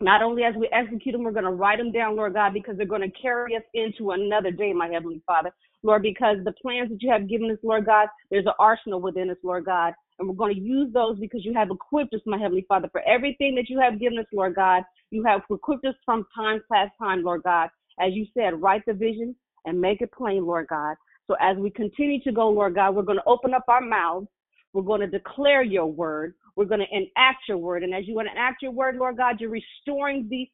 Not 0.02 0.21
only 0.21 0.42
as 0.42 0.54
we 0.56 0.68
execute 0.73 1.12
them, 1.12 1.23
we're 1.23 1.30
going 1.30 1.44
to 1.44 1.52
write 1.52 1.78
them 1.78 1.92
down, 1.92 2.16
Lord 2.16 2.35
God, 2.35 2.52
because 2.52 2.76
they're 2.76 2.87
going 2.87 3.09
to 3.09 3.21
carry 3.21 3.54
us 3.54 3.62
into 3.73 4.11
another 4.11 4.50
day, 4.50 4.73
my 4.73 4.88
Heavenly 4.88 5.23
Father. 5.25 5.52
Lord, 5.85 6.02
because 6.02 6.38
the 6.44 6.52
plans 6.61 6.90
that 6.90 7.00
you 7.00 7.11
have 7.11 7.28
given 7.28 7.49
us, 7.52 7.59
Lord 7.62 7.87
God, 7.87 8.09
there's 8.28 8.47
an 8.47 8.52
arsenal 8.59 9.00
within 9.00 9.30
us, 9.30 9.37
Lord 9.44 9.64
God. 9.64 9.94
And 10.18 10.28
we're 10.28 10.35
going 10.35 10.56
to 10.56 10.61
use 10.61 10.92
those 10.92 11.21
because 11.21 11.44
you 11.44 11.54
have 11.54 11.71
equipped 11.71 12.14
us, 12.14 12.21
my 12.26 12.37
Heavenly 12.37 12.66
Father, 12.68 12.88
for 12.90 13.00
everything 13.02 13.54
that 13.54 13.68
you 13.68 13.78
have 13.78 14.00
given 14.00 14.18
us, 14.18 14.26
Lord 14.32 14.56
God. 14.56 14.82
You 15.12 15.23
have 15.25 15.42
equipped 15.49 15.85
us 15.85 15.94
from 16.04 16.26
time 16.35 16.61
past 16.71 16.90
time, 16.99 17.23
Lord 17.23 17.44
God. 17.44 17.71
As 18.00 18.12
you 18.12 18.26
said, 18.35 18.61
write 18.61 18.82
the 18.87 18.94
vision 18.94 19.37
and 19.66 19.80
make 19.80 20.00
it 20.00 20.11
plain, 20.11 20.44
Lord 20.44 20.66
God. 20.68 20.97
So 21.28 21.37
as 21.40 21.56
we 21.56 21.71
continue 21.71 22.21
to 22.23 22.32
go, 22.32 22.49
Lord 22.49 22.75
God, 22.75 22.97
we're 22.97 23.02
going 23.02 23.18
to 23.18 23.28
open 23.28 23.54
up 23.54 23.64
our 23.68 23.80
mouths. 23.80 24.26
We're 24.73 24.82
going 24.82 25.00
to 25.00 25.06
declare 25.06 25.62
your 25.62 25.87
word. 25.87 26.35
We're 26.56 26.66
going 26.66 26.80
to 26.80 26.97
enact 26.97 27.49
your 27.49 27.59
word. 27.59 27.82
And 27.82 27.94
as 27.94 28.06
you 28.06 28.21
enact 28.21 28.62
your 28.62 28.73
word, 28.73 28.97
Lord 28.97 29.16
God, 29.16 29.40
you're 29.40 29.50
restoring 29.50 30.28
the 30.28 30.49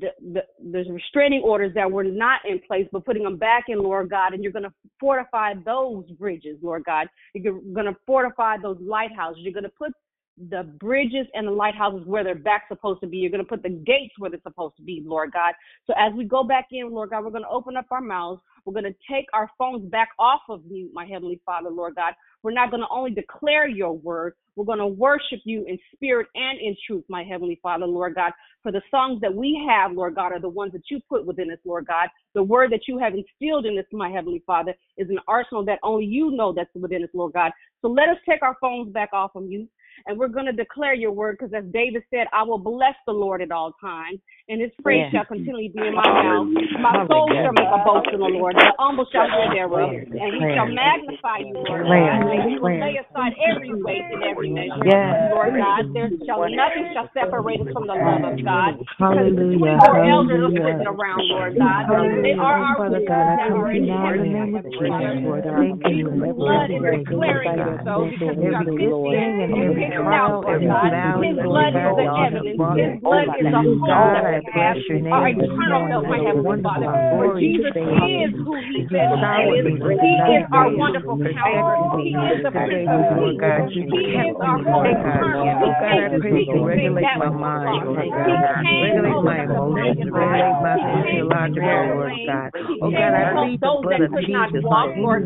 the, 0.00 0.10
the, 0.32 0.42
the 0.70 0.92
restraining 0.92 1.42
orders 1.42 1.72
that 1.74 1.90
were 1.90 2.04
not 2.04 2.40
in 2.48 2.60
place, 2.60 2.86
but 2.92 3.04
putting 3.04 3.24
them 3.24 3.36
back 3.36 3.64
in, 3.68 3.82
Lord 3.82 4.10
God, 4.10 4.32
and 4.32 4.42
you're 4.42 4.52
going 4.52 4.62
to 4.62 4.72
fortify 5.00 5.54
those 5.64 6.08
bridges, 6.12 6.56
Lord 6.62 6.84
God. 6.84 7.08
You're 7.34 7.60
going 7.60 7.86
to 7.86 7.96
fortify 8.06 8.58
those 8.58 8.78
lighthouses. 8.80 9.42
You're 9.42 9.52
going 9.52 9.64
to 9.64 9.70
put 9.70 9.92
the 10.36 10.64
bridges 10.80 11.26
and 11.34 11.46
the 11.46 11.52
lighthouses 11.52 12.06
where 12.06 12.24
they're 12.24 12.34
back 12.34 12.64
supposed 12.68 13.00
to 13.00 13.06
be. 13.06 13.18
You're 13.18 13.30
going 13.30 13.44
to 13.44 13.48
put 13.48 13.62
the 13.62 13.68
gates 13.68 14.14
where 14.18 14.30
they're 14.30 14.40
supposed 14.42 14.76
to 14.76 14.82
be, 14.82 15.02
Lord 15.04 15.32
God. 15.32 15.54
So 15.86 15.92
as 15.98 16.12
we 16.14 16.24
go 16.24 16.42
back 16.42 16.68
in, 16.72 16.90
Lord 16.90 17.10
God, 17.10 17.24
we're 17.24 17.30
going 17.30 17.44
to 17.44 17.50
open 17.50 17.76
up 17.76 17.86
our 17.90 18.00
mouths. 18.00 18.40
We're 18.64 18.72
going 18.72 18.92
to 18.92 18.94
take 19.10 19.26
our 19.32 19.50
phones 19.58 19.88
back 19.90 20.10
off 20.18 20.40
of 20.48 20.62
you, 20.70 20.90
my 20.92 21.04
Heavenly 21.04 21.40
Father, 21.44 21.70
Lord 21.70 21.96
God. 21.96 22.14
We're 22.42 22.52
not 22.52 22.70
going 22.70 22.80
to 22.80 22.88
only 22.90 23.10
declare 23.10 23.68
your 23.68 23.92
word, 23.92 24.34
we're 24.56 24.64
going 24.64 24.78
to 24.78 24.86
worship 24.86 25.40
you 25.44 25.64
in 25.66 25.78
spirit 25.94 26.26
and 26.34 26.60
in 26.60 26.76
truth, 26.86 27.04
my 27.08 27.24
Heavenly 27.24 27.58
Father, 27.62 27.86
Lord 27.86 28.14
God. 28.14 28.32
For 28.62 28.70
the 28.70 28.82
songs 28.90 29.20
that 29.22 29.34
we 29.34 29.60
have, 29.68 29.92
Lord 29.92 30.14
God, 30.14 30.32
are 30.32 30.40
the 30.40 30.48
ones 30.48 30.72
that 30.72 30.82
you 30.90 31.00
put 31.08 31.26
within 31.26 31.50
us, 31.50 31.58
Lord 31.64 31.86
God. 31.86 32.08
The 32.34 32.42
word 32.42 32.70
that 32.72 32.86
you 32.86 32.98
have 32.98 33.14
instilled 33.14 33.66
in 33.66 33.78
us, 33.78 33.86
my 33.92 34.10
Heavenly 34.10 34.42
Father, 34.46 34.74
is 34.98 35.08
an 35.08 35.18
arsenal 35.26 35.64
that 35.64 35.78
only 35.82 36.04
you 36.04 36.32
know 36.32 36.52
that's 36.52 36.70
within 36.74 37.02
us, 37.02 37.10
Lord 37.14 37.32
God. 37.32 37.50
So 37.80 37.88
let 37.88 38.08
us 38.08 38.18
take 38.28 38.42
our 38.42 38.56
phones 38.60 38.92
back 38.92 39.10
off 39.12 39.34
of 39.34 39.50
you 39.50 39.68
and 40.06 40.18
we're 40.18 40.28
going 40.28 40.46
to 40.46 40.52
declare 40.52 40.94
your 40.94 41.12
word 41.12 41.36
because 41.38 41.52
as 41.54 41.64
David 41.72 42.02
said, 42.10 42.26
I 42.32 42.42
will 42.42 42.58
bless 42.58 42.94
the 43.06 43.12
Lord 43.12 43.42
at 43.42 43.50
all 43.50 43.72
times, 43.80 44.18
and 44.48 44.60
his 44.60 44.70
praise 44.82 45.02
Yes. 45.02 45.12
shall 45.12 45.24
continually 45.26 45.68
be 45.74 45.80
in 45.86 45.94
my 45.94 46.06
mouth. 46.06 46.48
My 46.80 47.06
soul 47.08 47.28
shall 47.30 47.52
make 47.52 47.68
a 47.72 47.78
boast 47.84 48.08
in 48.12 48.20
the 48.20 48.26
Lord, 48.26 48.54
the 48.56 48.72
humble 48.78 49.06
shall 49.12 49.28
hear 49.30 49.50
thereof, 49.54 49.90
and 49.90 50.30
he 50.34 50.40
shall 50.54 50.66
magnify 50.66 51.38
you, 51.38 51.54
Lord 51.54 51.86
God, 51.86 52.22
and 52.22 52.44
we 52.46 52.58
will 52.58 52.74
lay 52.80 52.98
aside 52.98 53.32
every 53.50 53.72
weight 53.82 54.02
and 54.12 54.22
every 54.24 54.50
measure, 54.50 54.84
Yes. 54.84 55.30
Lord 55.30 55.54
God. 55.56 55.84
There 55.94 56.10
shall 56.26 56.42
nothing 56.50 56.86
shall 56.94 57.08
separate 57.14 57.60
us 57.60 57.72
from 57.72 57.86
the 57.86 57.94
love 57.94 58.24
of 58.24 58.44
God. 58.44 58.78
Hallelujah. 58.98 59.78
24 59.78 60.04
elders 60.10 60.42
are 60.42 60.50
sitting 60.52 60.86
around, 60.86 61.22
Lord 61.28 61.58
God. 61.58 61.82
They 62.22 62.34
are 62.38 62.58
our 62.58 62.90
witnesses 62.90 63.08
God, 63.08 63.22
I 63.22 63.36
that 63.36 63.48
come 63.48 63.62
are 63.62 63.72
in 63.72 63.86
the 63.86 63.92
heaven. 63.92 64.32
name 64.32 64.54
of 64.56 64.64
Jesus, 64.64 65.22
Lord. 65.22 65.46
I 65.46 65.52
Thank 65.62 65.82
thank 65.82 65.96
you 65.96 66.02
you 66.02 66.10
for 66.10 66.26
for 66.26 66.34
blood 66.34 66.70
Lord 66.70 67.04
declaring 67.06 67.78
so 67.84 68.06
because 68.12 68.36
we 68.36 68.46
are 68.46 68.62
Every 68.62 68.76
this 68.76 68.88
good 68.88 69.12
thing 69.12 69.34
and 69.42 69.91
is 69.92 70.00
every 70.00 70.08
hidden 70.08 70.08
trial, 70.08 70.32
out, 70.32 70.44
Lord 70.44 70.64
God. 70.64 71.22
His 71.22 71.36
blood 71.42 71.72
is 71.76 71.84
the 71.92 72.06
that 72.08 72.24
evidence. 72.32 72.60
His 72.72 73.00
blood 73.02 73.28
is 73.36 73.52
you, 73.52 73.76
hope 73.84 74.12
that 74.12 74.24
we 74.24 74.44
have. 74.52 74.76
Our 75.12 75.28
eternal 75.28 75.82
help, 75.88 76.04
my 76.08 76.18
Heavenly 76.24 76.62
Father. 76.62 76.88
For 77.12 77.36
Jesus 77.36 77.76
is 77.76 78.32
who 78.42 78.52
He 78.72 78.88
says 78.88 79.12
He 79.12 79.52
is. 79.52 79.66
He 80.02 80.12
is 80.32 80.44
our 80.52 80.68
wonderful 80.72 81.16
counselor. 81.20 81.76
He 82.00 82.12
is 82.12 82.42
the 82.42 82.50
Prince 82.52 82.88
of 82.88 83.00
Peace. 83.20 83.40
God. 83.42 83.68
He 83.72 83.84
is 83.84 84.36
our 84.40 84.58
God. 84.64 84.86
eternal. 84.88 85.44
He 85.52 85.72
God, 85.72 85.84
I 85.84 86.08
takes 86.08 86.12
us 86.12 86.20
pray 86.20 86.44
through 86.44 86.56
you 86.56 86.68
anything 86.68 86.94
regulate 86.96 87.02
that 87.02 87.18
my 87.18 87.28
was 87.28 87.40
mind, 87.42 87.66
wrong. 87.66 87.84
Lord 87.92 88.02
He 88.02 88.10
God. 88.10 88.64
came 88.64 88.96
over 89.02 89.22
my 89.22 89.38
emotions. 89.44 90.12
Regulate 90.12 90.56
my 90.62 90.74
He 90.76 90.84
physiological, 91.02 91.82
Lord. 91.92 92.12
God. 92.26 92.50
He 92.52 92.78
Oh 92.82 92.90
God, 92.90 93.12
I 93.12 93.24
plead 93.32 93.60
the 93.60 93.72
blood 93.82 94.00
that 94.00 94.02
of 94.02 94.12
Jesus 94.24 94.64
on 94.66 94.92
anyone, 94.92 95.22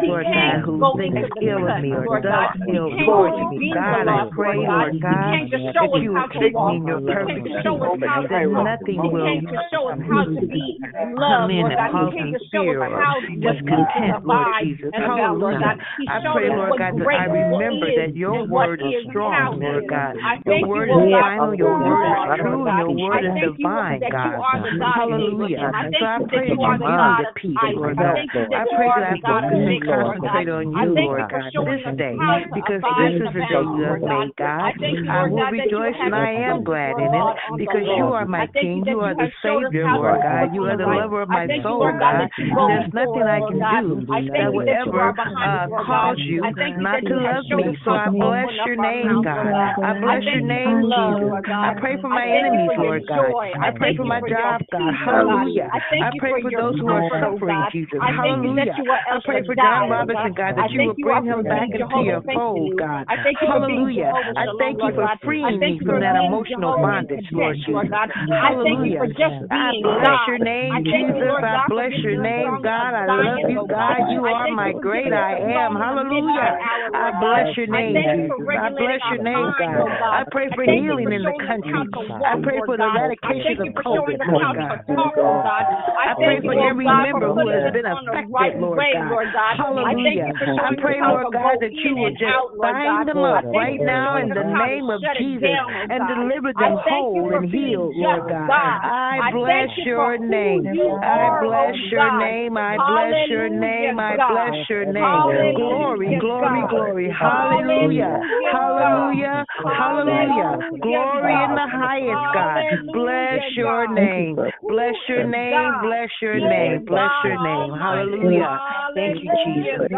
He 0.00 0.08
Lord 0.08 0.26
God, 0.26 0.60
who 0.64 0.74
thinks 0.98 1.30
ill 1.42 1.64
of 1.66 1.82
me 1.82 1.90
or 1.94 2.20
does 2.20 2.50
He 2.66 2.76
ill 2.76 2.90
towards 3.04 3.38
me. 3.50 3.70
the 3.72 3.80
God, 3.94 4.08
I 4.08 4.26
pray, 4.34 4.56
Lord 4.56 4.66
God. 4.66 4.74
Lord 4.74 4.94
He 4.94 5.00
God, 5.00 5.30
came 5.30 5.46
to 5.54 5.58
show 5.70 5.86
that 5.94 6.02
you 6.02 6.10
will 6.12 6.26
to 6.26 6.38
keep 6.38 6.54
me 6.54 6.76
in 6.76 6.86
your 6.86 7.00
perfect 7.06 7.46
peace, 7.46 7.62
us 7.62 7.98
how 8.02 8.26
that 8.26 8.46
nothing 8.50 8.98
will 8.98 9.38
show 9.70 9.88
us 9.88 9.98
how 10.10 10.24
to 10.34 10.42
be 10.50 10.78
come 11.14 11.50
in 11.50 11.70
and 11.70 11.80
cause 11.90 12.14
me 12.14 12.34
fear 12.50 12.82
or 12.82 12.90
how 12.90 13.20
just 13.38 13.62
to 13.62 13.74
discontent, 13.74 14.26
Lord 14.26 14.46
Jesus. 14.62 14.90
and 14.94 15.04
about, 15.04 15.38
Lord 15.38 15.60
God. 15.60 15.78
Hallelujah. 15.94 16.10
I 16.10 16.18
pray, 16.34 16.48
Lord 16.50 16.78
God, 16.78 16.94
that 16.98 17.08
I 17.14 17.24
remember 17.30 17.86
that 17.94 18.10
your 18.16 18.46
word 18.46 18.80
is 18.80 18.86
is 18.94 19.06
and 19.06 19.14
how 19.14 19.54
strong, 19.54 19.60
Lord. 19.60 19.86
God. 19.88 20.14
Your 20.44 20.60
word 20.66 20.90
is 20.90 21.00
final, 21.10 21.54
your 21.54 21.74
word 21.78 22.04
is 22.04 22.40
true, 22.40 22.66
your 22.76 22.92
word 22.92 23.24
is 23.24 23.56
divine, 23.56 24.00
God. 24.10 24.34
are 24.34 24.60
the 24.60 24.72
God 24.78 24.94
of 24.94 25.08
Hallelujah. 25.10 25.70
I 25.74 25.90
So 25.90 26.04
I 26.04 26.18
pray 26.28 26.48
that 26.48 26.54
you 26.54 26.60
are 26.62 26.78
the 26.78 26.84
God 26.84 27.20
of 27.24 27.34
peace, 27.34 27.56
Lord 27.74 27.96
I 27.98 28.02
God. 28.02 28.16
I 28.54 28.64
pray 28.76 28.88
that 28.94 29.04
I 29.04 29.16
focus 29.22 29.52
and 29.54 29.82
concentrate 29.84 30.48
on 30.48 30.72
you, 30.72 30.94
Lord 30.94 31.24
God, 31.30 31.52
this 31.54 31.82
day, 31.96 32.16
because 32.54 32.82
this 32.84 33.14
is 33.20 33.32
the 33.34 33.42
day 33.48 33.64
abound, 33.82 34.02
you 34.02 34.08
Lord 34.08 34.32
God. 34.38 34.72
made, 34.78 35.06
God. 35.06 35.18
I 35.18 35.22
will 35.26 35.38
God, 35.38 35.52
that 35.52 35.70
you 35.70 35.78
rejoice 35.78 35.98
and 36.00 36.14
I 36.14 36.30
am 36.48 36.64
glad 36.64 36.98
in 36.98 37.04
it, 37.04 37.10
God, 37.10 37.36
on 37.50 37.58
the 37.58 37.64
because 37.64 37.84
you 37.98 38.06
are 38.14 38.26
my 38.26 38.46
King. 38.60 38.78
you 38.78 38.84
that 38.84 38.90
You 38.90 38.98
you 38.98 39.00
are 39.02 39.14
the 39.14 39.20
have 39.24 39.34
showed 39.42 39.64
us 39.64 39.72
Savior, 39.72 39.86
Lord 39.90 40.22
God. 40.22 40.54
You 40.54 40.62
are 40.64 40.76
the 40.76 40.86
lover 40.86 41.22
of 41.22 41.28
my 41.28 41.48
soul, 41.62 41.80
God, 41.80 42.00
God. 42.00 42.20
that 42.22 42.30
you 42.38 42.54
go 42.54 42.68
There's 42.68 42.92
nothing 42.94 43.26
I 43.26 43.40
can 43.42 43.58
do 43.60 44.06
that 44.06 44.50
would 44.54 44.68
ever 44.68 45.02
uh, 45.02 45.10
us, 45.10 45.70
Lord 45.70 45.86
God. 45.86 46.14
cause 46.14 46.20
you 46.26 46.44
I 46.44 46.52
thank 46.54 46.76
you 46.76 46.84
not 46.84 47.00
to 47.02 47.14
love 47.14 47.44
me. 47.50 47.76
So 47.84 47.90
I 47.92 48.08
bless 48.08 48.54
your 48.66 48.76
name, 48.76 49.22
God. 49.22 49.46
I 49.82 49.92
bless 50.00 50.22
your 50.26 50.44
name, 50.44 50.90
Jesus. 50.94 51.32
I 51.48 51.74
pray 51.80 51.96
for 52.00 52.08
my 52.08 52.24
enemies, 52.24 52.70
Lord 52.76 53.06
God. 53.08 53.32
I 53.60 53.70
pray 53.76 53.96
for 53.96 54.04
my 54.04 54.20
job, 54.20 54.62
God. 54.70 54.92
peace, 54.92 55.06
Lord 55.06 55.26
God. 55.26 55.44
Hallelujah. 55.44 55.68
I 55.72 55.78
thank 55.90 56.04
I 56.04 56.10
you 56.12 56.20
pray 56.20 56.42
for 56.42 56.50
those 56.50 56.78
who 56.78 56.88
are 56.88 57.08
suffering, 57.20 57.62
Jesus. 57.72 57.98
I 58.00 58.12
thank 58.22 58.44
you 58.44 58.54
that 58.54 58.68
Hallelujah. 58.68 58.76
I 59.10 59.18
pray 59.24 59.42
for 59.46 59.54
John 59.54 59.90
Robinson, 59.90 60.34
God, 60.36 60.52
that 60.56 60.70
you 60.70 60.84
will 60.84 60.98
bring 61.00 61.24
him 61.24 61.42
back 61.44 61.68
into 61.72 62.04
your 62.04 62.22
fold, 62.22 62.76
God. 62.78 63.06
I 63.08 63.16
thank 63.22 63.40
you 63.40 63.48
for 63.48 63.60
being 63.60 63.63
Hallelujah. 63.64 64.12
I 64.36 64.44
thank 64.58 64.78
you 64.82 64.92
for 64.94 65.08
freeing 65.24 65.60
me 65.60 65.80
from 65.84 66.00
that 66.00 66.16
emotional 66.16 66.76
bondage, 66.80 67.26
Lord 67.32 67.56
Jesus. 67.64 67.88
God. 67.90 68.10
I 68.10 68.54
thank 68.62 68.84
you 68.84 68.98
Hallelujah. 69.00 69.46
I 69.50 69.72
bless 69.80 70.18
your 70.28 70.38
name, 70.38 70.72
I 70.72 70.82
thank 70.84 71.08
you, 71.14 71.22
Jesus. 71.24 71.44
I 71.44 71.64
bless 71.68 71.94
your 72.02 72.18
name, 72.22 72.54
God. 72.62 72.92
I 72.94 73.06
love 73.06 73.50
you, 73.50 73.66
God. 73.68 73.98
God. 74.00 74.12
You 74.12 74.20
are 74.24 74.50
my 74.52 74.72
great 74.80 75.12
I 75.12 75.38
am. 75.38 75.74
song 75.74 75.80
in 75.80 75.94
the 75.94 76.04
midnight 76.04 76.58
Hallelujah. 76.60 76.94
I 76.94 77.08
bless 77.20 77.48
your 77.56 77.70
name, 77.70 77.94
thank 77.94 78.16
you 78.16 78.28
for 78.28 78.38
Jesus. 78.44 78.60
I 78.60 78.68
bless 78.70 79.00
your 79.10 79.22
name, 79.22 79.50
God. 79.58 80.04
I 80.14 80.22
pray 80.30 80.48
for 80.54 80.64
thank 80.64 80.84
you 80.84 80.94
for 80.94 81.00
healing 81.00 81.12
in 81.12 81.22
the 81.22 81.34
showing 81.34 81.44
us 81.44 81.62
how 81.64 81.84
country. 81.84 82.24
I 82.24 82.34
pray 82.42 82.58
for 82.64 82.76
the 82.76 82.88
eradication 82.88 83.60
of 83.60 83.68
you 83.68 83.82
COVID, 83.82 84.18
Lord 84.28 84.48
God. 84.54 84.78
talk, 84.88 85.14
God. 85.16 85.64
I 85.94 86.14
I 86.14 86.22
pray 86.22 86.38
for 86.40 86.54
every 86.54 86.86
member 86.86 87.28
who 87.32 87.46
has 87.48 87.72
been 87.72 87.86
affected, 87.86 88.60
Lord 88.60 88.80
God. 88.92 89.10
Lord 89.10 89.28
God. 89.32 89.54
I 89.54 89.94
thank 89.94 90.14
Hallelujah. 90.14 90.34
I 90.34 90.70
pray, 90.78 90.98
Lord 91.02 91.26
God, 91.32 91.56
that 91.60 91.72
you 91.72 91.96
will 91.96 92.08
and 92.08 92.18
just 92.18 92.30
out, 92.30 92.54
Lord 92.54 92.74
God. 92.74 92.84
bind 92.84 93.08
them 93.08 93.24
up 93.24 93.42
thank 93.42 93.53
right 93.54 93.80
now 93.80 94.20
in 94.20 94.28
the 94.28 94.42
name 94.42 94.90
of 94.90 95.00
Jesus 95.18 95.42
down, 95.42 95.70
oh 95.74 95.86
and 95.90 96.02
deliver 96.08 96.52
them 96.52 96.76
whole 96.76 97.34
and 97.34 97.50
healed, 97.50 97.96
Lord 97.96 98.28
God. 98.28 98.50
I 98.50 99.20
I 99.20 99.30
bless 99.32 99.70
your 99.84 100.18
name. 100.18 100.66
I 101.02 101.38
bless 101.40 101.74
oh 101.74 101.88
your 101.90 102.18
name. 102.18 102.56
I 102.56 102.76
bless 102.76 103.30
your 103.30 103.48
name. 103.48 103.98
I 104.00 104.16
bless 104.16 104.54
your 104.68 104.84
name. 104.84 105.54
Glory, 105.54 106.18
glory, 106.20 106.62
glory. 106.68 107.10
Hallelujah. 107.10 108.20
Hallelujah, 108.52 108.52
Hallelujah. 108.52 109.44
Hallelujah. 109.62 110.44
Hallelujah, 110.44 110.80
Glory 110.82 111.34
in 111.44 111.54
the 111.54 111.68
highest, 111.70 112.24
God. 112.34 112.64
Bless 112.92 113.42
your 113.56 113.86
name. 113.94 114.36
Bless 114.68 114.94
your 115.08 115.24
name. 115.24 115.72
Bless 115.82 116.10
your 116.20 116.40
name. 116.40 116.84
Bless 116.84 117.10
your 117.24 117.42
name. 117.42 117.72
Hallelujah. 117.72 118.60
Thank 118.94 119.22
you, 119.22 119.30
Jesus. 119.44 119.88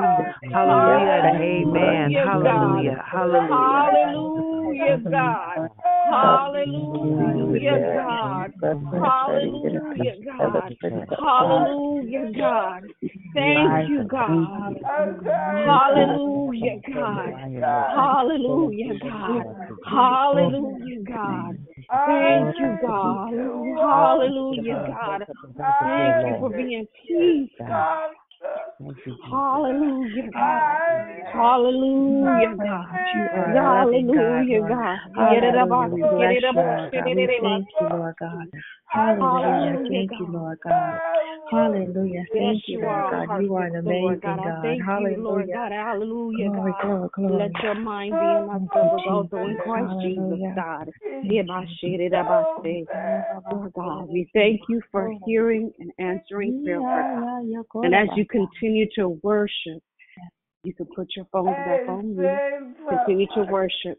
Hallelujah 0.52 1.36
amen. 1.36 2.12
Hallelujah, 2.12 3.02
Hallelujah. 3.10 3.45
Hallelujah. 3.48 4.98
God. 5.10 5.70
Hallelujah, 6.10 7.80
God. 7.94 8.52
Hallelujah, 8.92 10.16
God. 10.24 10.76
Hallelujah, 11.18 12.32
God. 12.38 12.82
Thank 13.34 13.90
you, 13.90 14.04
God. 14.04 14.74
Hallelujah, 15.66 16.80
God. 16.92 17.34
Hallelujah, 17.94 18.94
God. 19.02 19.44
Hallelujah, 19.84 21.00
God. 21.06 21.58
Thank 22.06 22.58
you, 22.58 22.78
God. 22.82 23.30
Hallelujah, 23.80 24.80
God. 24.86 25.26
Thank 25.80 26.16
you 26.26 26.36
for 26.40 26.50
being 26.50 26.86
peace, 27.06 27.50
God. 27.58 28.10
Hallelujah, 29.30 30.30
God. 30.32 30.62
Hallelujah, 31.32 32.54
God. 32.62 33.00
Hallelujah, 33.54 34.62
God. 34.62 34.98
Get 35.30 35.44
it 35.44 35.56
up, 35.56 35.70
Hallelujah. 35.70 35.88
We 35.88 36.02
get 36.18 36.30
bless 36.30 36.32
it 36.32 36.44
up, 36.44 36.56
you, 36.56 36.62
Lord 36.62 36.92
get 36.92 37.06
God. 37.06 37.06
it 37.06 37.16
We 37.16 37.28
up. 37.30 37.30
thank 37.42 37.68
you, 37.80 37.88
Lord 37.88 38.14
God. 38.20 38.48
Hallelujah. 38.88 39.76
Thank 39.88 40.10
you, 40.18 40.26
Lord 40.32 40.58
God. 40.64 41.00
Hallelujah. 41.50 42.24
Thank 42.32 42.62
you, 42.68 42.80
Lord 42.80 43.04
God. 43.10 43.42
You 43.42 43.54
are 43.54 43.66
an 43.66 43.74
fixer, 43.74 44.00
Lord 44.00 44.20
God. 44.22 44.38
amazing 44.38 44.50
God. 44.50 44.62
thank 44.62 44.80
you, 44.80 45.22
Lord 45.22 45.48
Hallelujah. 45.48 45.70
Hallelujah, 45.70 46.50
Glory, 46.50 46.72
God. 46.80 47.10
glory, 47.14 47.38
Let 47.38 47.62
your 47.62 47.74
mind 47.74 48.12
be 48.12 48.26
in 48.26 48.48
us, 48.48 48.60
Thank 48.72 48.92
was 48.92 49.02
you, 49.04 49.10
also 49.10 49.36
in 49.36 49.50
Jesus. 49.50 49.62
Christ 49.62 49.92
Jesus. 50.02 50.38
God. 50.56 50.90
Thank 51.02 51.32
Yebashiri 51.32 52.10
dabase. 52.12 52.86
Lord 53.50 53.72
God, 53.74 54.08
we 54.08 54.28
thank 54.32 54.60
you 54.68 54.80
for 54.90 55.10
hearing 55.24 55.72
and 55.78 55.92
answering 55.98 56.62
prayer, 56.64 56.80
God. 56.80 57.84
And 57.84 57.94
as 57.94 58.08
you 58.16 58.26
continue 58.26 58.86
to 58.96 59.08
worship, 59.22 59.82
you 60.64 60.74
can 60.74 60.86
put 60.96 61.08
your 61.16 61.26
phones 61.30 61.54
back 61.64 61.88
on 61.88 62.16
mute. 62.16 62.40
Continue 62.88 63.26
to 63.34 63.42
worship. 63.50 63.98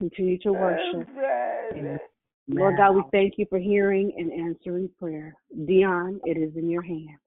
Continue 0.00 0.38
to 0.38 0.52
worship. 0.52 1.08
Lord 2.52 2.76
God, 2.76 2.94
we 2.94 3.02
thank 3.10 3.34
you 3.38 3.46
for 3.48 3.58
hearing 3.58 4.12
and 4.16 4.32
answering 4.32 4.90
prayer. 4.98 5.34
Dion, 5.66 6.20
it 6.24 6.36
is 6.36 6.54
in 6.56 6.68
your 6.68 6.82
hands. 6.82 7.18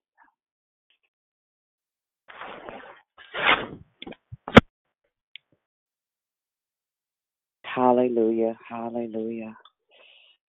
Hallelujah. 7.64 8.58
Hallelujah. 8.70 9.58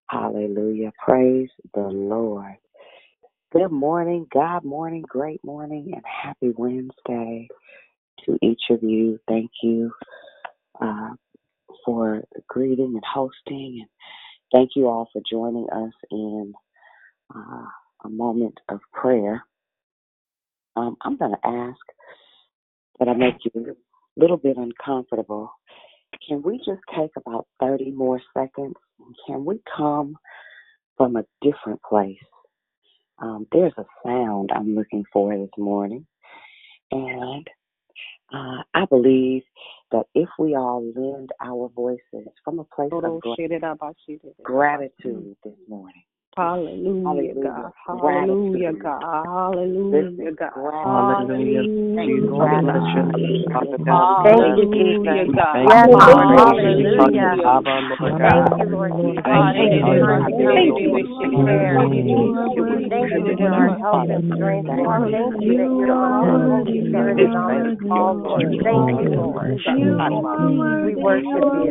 Hallelujah. 0.08 0.92
Praise 1.04 1.48
the 1.74 1.80
Lord. 1.80 2.54
Good 3.52 3.70
morning, 3.70 4.26
God 4.32 4.64
morning, 4.64 5.02
great 5.08 5.42
morning, 5.42 5.92
and 5.94 6.02
happy 6.04 6.52
Wednesday 6.56 7.48
to 8.24 8.38
each 8.42 8.62
of 8.70 8.82
you. 8.82 9.18
Thank 9.26 9.50
you 9.62 9.92
uh, 10.80 11.10
for 11.84 12.22
greeting 12.48 12.92
and 12.94 13.02
hosting, 13.12 13.80
and 13.80 13.88
thank 14.52 14.70
you 14.76 14.88
all 14.88 15.08
for 15.12 15.22
joining 15.30 15.68
us 15.70 15.92
in 16.10 16.54
uh, 17.34 17.66
a 18.04 18.08
moment 18.08 18.58
of 18.68 18.80
prayer. 18.92 19.44
Um, 20.76 20.96
I'm 21.00 21.16
going 21.16 21.32
to 21.32 21.46
ask 21.48 21.78
that 22.98 23.08
I 23.08 23.14
make 23.14 23.36
you 23.44 23.74
a 23.76 24.20
little 24.20 24.36
bit 24.36 24.56
uncomfortable. 24.56 25.50
Can 26.28 26.42
we 26.42 26.58
just 26.58 26.80
take 26.96 27.10
about 27.16 27.46
30 27.60 27.90
more 27.92 28.20
seconds? 28.36 28.74
Can 29.26 29.44
we 29.44 29.60
come 29.76 30.16
from 30.96 31.16
a 31.16 31.24
different 31.42 31.80
place? 31.82 32.16
Um, 33.18 33.46
there's 33.52 33.72
a 33.78 33.84
sound 34.04 34.50
I'm 34.54 34.74
looking 34.74 35.04
for 35.12 35.36
this 35.36 35.50
morning, 35.56 36.06
and 36.90 37.46
uh, 38.32 38.62
I 38.74 38.86
believe 38.86 39.42
that 39.92 40.06
if 40.14 40.28
we 40.38 40.56
all 40.56 40.84
lend 40.96 41.30
our 41.40 41.68
voices 41.74 42.28
from 42.44 42.58
a 42.58 42.64
place 42.64 42.90
of 42.92 43.20
gra- 43.20 43.36
gratitude 44.42 45.36
this 45.44 45.54
morning, 45.68 46.02
Hallelujah, 46.36 47.34
God. 47.42 47.72
Hallelujah, 47.86 48.72
God. 48.74 49.00
Hallelujah, 49.24 50.32
God. 50.32 50.52
Hallelujah. 50.84 51.62
Jesus, 52.04 52.28
we 52.28 52.56
bless 52.60 52.82
your 52.94 53.04
name, 53.04 53.46
Father 53.52 53.78
God. 53.86 54.08
Thank 54.22 54.46
you, 54.56 54.66
Hallelujah, 54.68 55.24
Jesus. 55.24 55.34
God. 55.34 55.56
Lord. 55.64 56.02
Hallelujah. 56.02 56.98
Hallelujah. 56.98 57.62
Thank 58.22 58.58
you, 58.58 58.66
Lord 58.70 58.96
Jesus. 59.00 59.24
Thank 59.24 59.56
Thank 59.56 60.76
you, 60.78 60.90
you 60.90 61.00
Lord. 61.00 61.00
time 61.00 61.16
to 61.16 61.30
prayer. 61.42 61.76
Thank 62.90 63.12
you 63.14 63.36
for 63.38 63.48
our 63.48 63.70
health 63.78 64.08
and 64.10 64.24
strength, 64.36 64.68
Lord. 64.74 65.12
Thank 65.32 65.44
you 65.46 65.54
that 65.56 65.72
your 65.80 66.38
Holy 66.40 66.76
Spirit 66.88 67.18
is 67.20 67.30
on 67.34 67.56
this 67.64 67.78
Lord. 67.80 68.56
Thank 68.64 69.00
you, 69.00 69.10
Lord. 69.10 69.58
We 70.82 70.96
worship 70.96 71.48
you. 71.52 71.66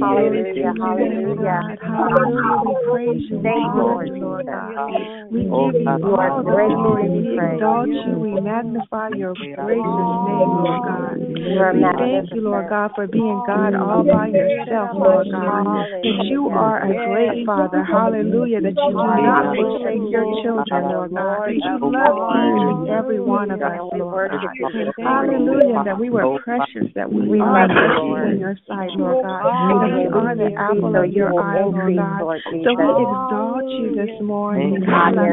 Hallelujah. 0.00 0.72
Hallelujah. 0.80 1.60
Hallelujah. 1.82 2.56
We 2.64 2.72
praise 2.88 3.22
you. 3.28 3.38
We 3.38 3.44
Thank 3.44 3.74
you, 3.74 3.80
honor 3.80 3.82
Lord 3.82 4.08
you, 4.08 4.16
Lord 4.16 4.46
Jesus. 4.46 4.54
God. 4.54 4.88
We 5.30 5.44
oh, 5.52 5.72
give 5.72 5.80
you 5.80 5.84
God, 5.84 6.00
you 6.00 6.14
are 6.16 6.30
all 6.30 6.42
the 6.42 6.50
greatly 6.50 6.74
to 6.74 6.80
glory. 6.80 7.08
be 7.08 7.28
We 7.28 7.36
praised. 7.36 7.60
exalt 7.60 7.88
you. 7.88 8.18
We 8.18 8.32
magnify 8.40 9.08
your 9.16 9.34
gracious 9.34 9.60
name, 9.60 10.50
Lord 10.56 10.80
God. 10.88 11.20
We 11.20 11.84
thank 12.00 12.34
you, 12.34 12.40
Lord. 12.40 12.68
God, 12.68 12.90
for 12.94 13.06
being 13.06 13.42
God 13.46 13.74
all 13.74 14.04
by 14.04 14.28
yourself, 14.28 14.90
Lord 14.94 15.28
God. 15.30 15.64
That 15.64 16.26
you 16.30 16.48
are 16.48 16.77
a 16.82 16.94
great 17.08 17.46
Father. 17.46 17.82
Hallelujah. 17.84 18.60
That 18.60 18.74
you 18.74 18.94
do 18.94 18.96
not 19.22 19.44
forsake 19.56 20.10
your 20.10 20.26
children, 20.42 20.88
Lord 20.88 21.10
God. 21.14 21.38
That 21.46 21.62
you 21.64 21.78
love 21.92 22.14
each 22.30 22.62
and 22.68 22.88
every 22.88 23.20
one 23.20 23.50
of 23.50 23.60
us, 23.62 23.78
Lord 23.92 24.30
God. 24.30 24.50
Hallelujah. 24.98 25.84
That 25.84 25.98
we 25.98 26.10
were 26.10 26.38
precious, 26.40 26.86
that 26.94 27.10
we 27.10 27.28
We 27.28 27.40
are 27.40 27.68
precious 27.68 28.32
in 28.32 28.38
your 28.40 28.56
sight, 28.66 28.90
Lord 28.98 29.24
God. 29.24 29.42
That 29.44 29.90
we 29.94 30.06
are 30.06 30.34
the 30.36 30.50
apple 30.58 30.96
of 30.96 31.12
your 31.12 31.30
eye, 31.40 31.62
Lord 31.64 31.96
God. 31.96 32.20
So 32.64 32.74
we 32.74 32.88
exalt 33.04 33.64
you 33.78 33.94
this 33.94 34.20
morning. 34.22 34.84
Ah, 34.88 35.28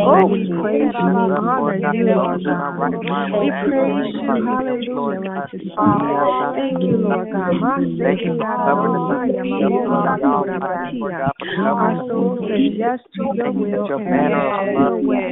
Oh, 0.00 0.26
we 0.26 0.48
praise 0.60 0.92
you. 0.98 1.06
We 1.06 1.30
honor 1.30 1.76
you, 1.76 2.04
Lord 2.16 2.44
God. 2.44 2.78
We 3.40 3.50
praise 3.68 4.14
you. 4.14 4.20
Hallelujah, 4.46 5.20
righteous 5.20 5.62
Father. 5.76 6.52
Thank 6.56 6.82
you, 6.82 6.96
Lord 6.98 7.28
God. 7.32 7.52
Thank 7.98 8.20
you 8.24 8.36
for 8.38 9.09
covering 9.10 9.36
us 9.38 9.42
under 9.42 9.62
your 9.62 9.86
blood, 9.88 10.20
Almighty 10.22 11.02
Our 11.60 12.02
soul 12.08 12.38
says 12.40 12.72
yes 12.76 13.00
to 13.16 13.22
your 13.34 13.52
will 13.52 13.86
and 13.86 14.04
banner 14.04 14.38
yes 14.38 14.54
of 14.54 14.66
to 14.66 14.72
love 14.72 14.80
your 14.80 14.98
way. 15.02 15.26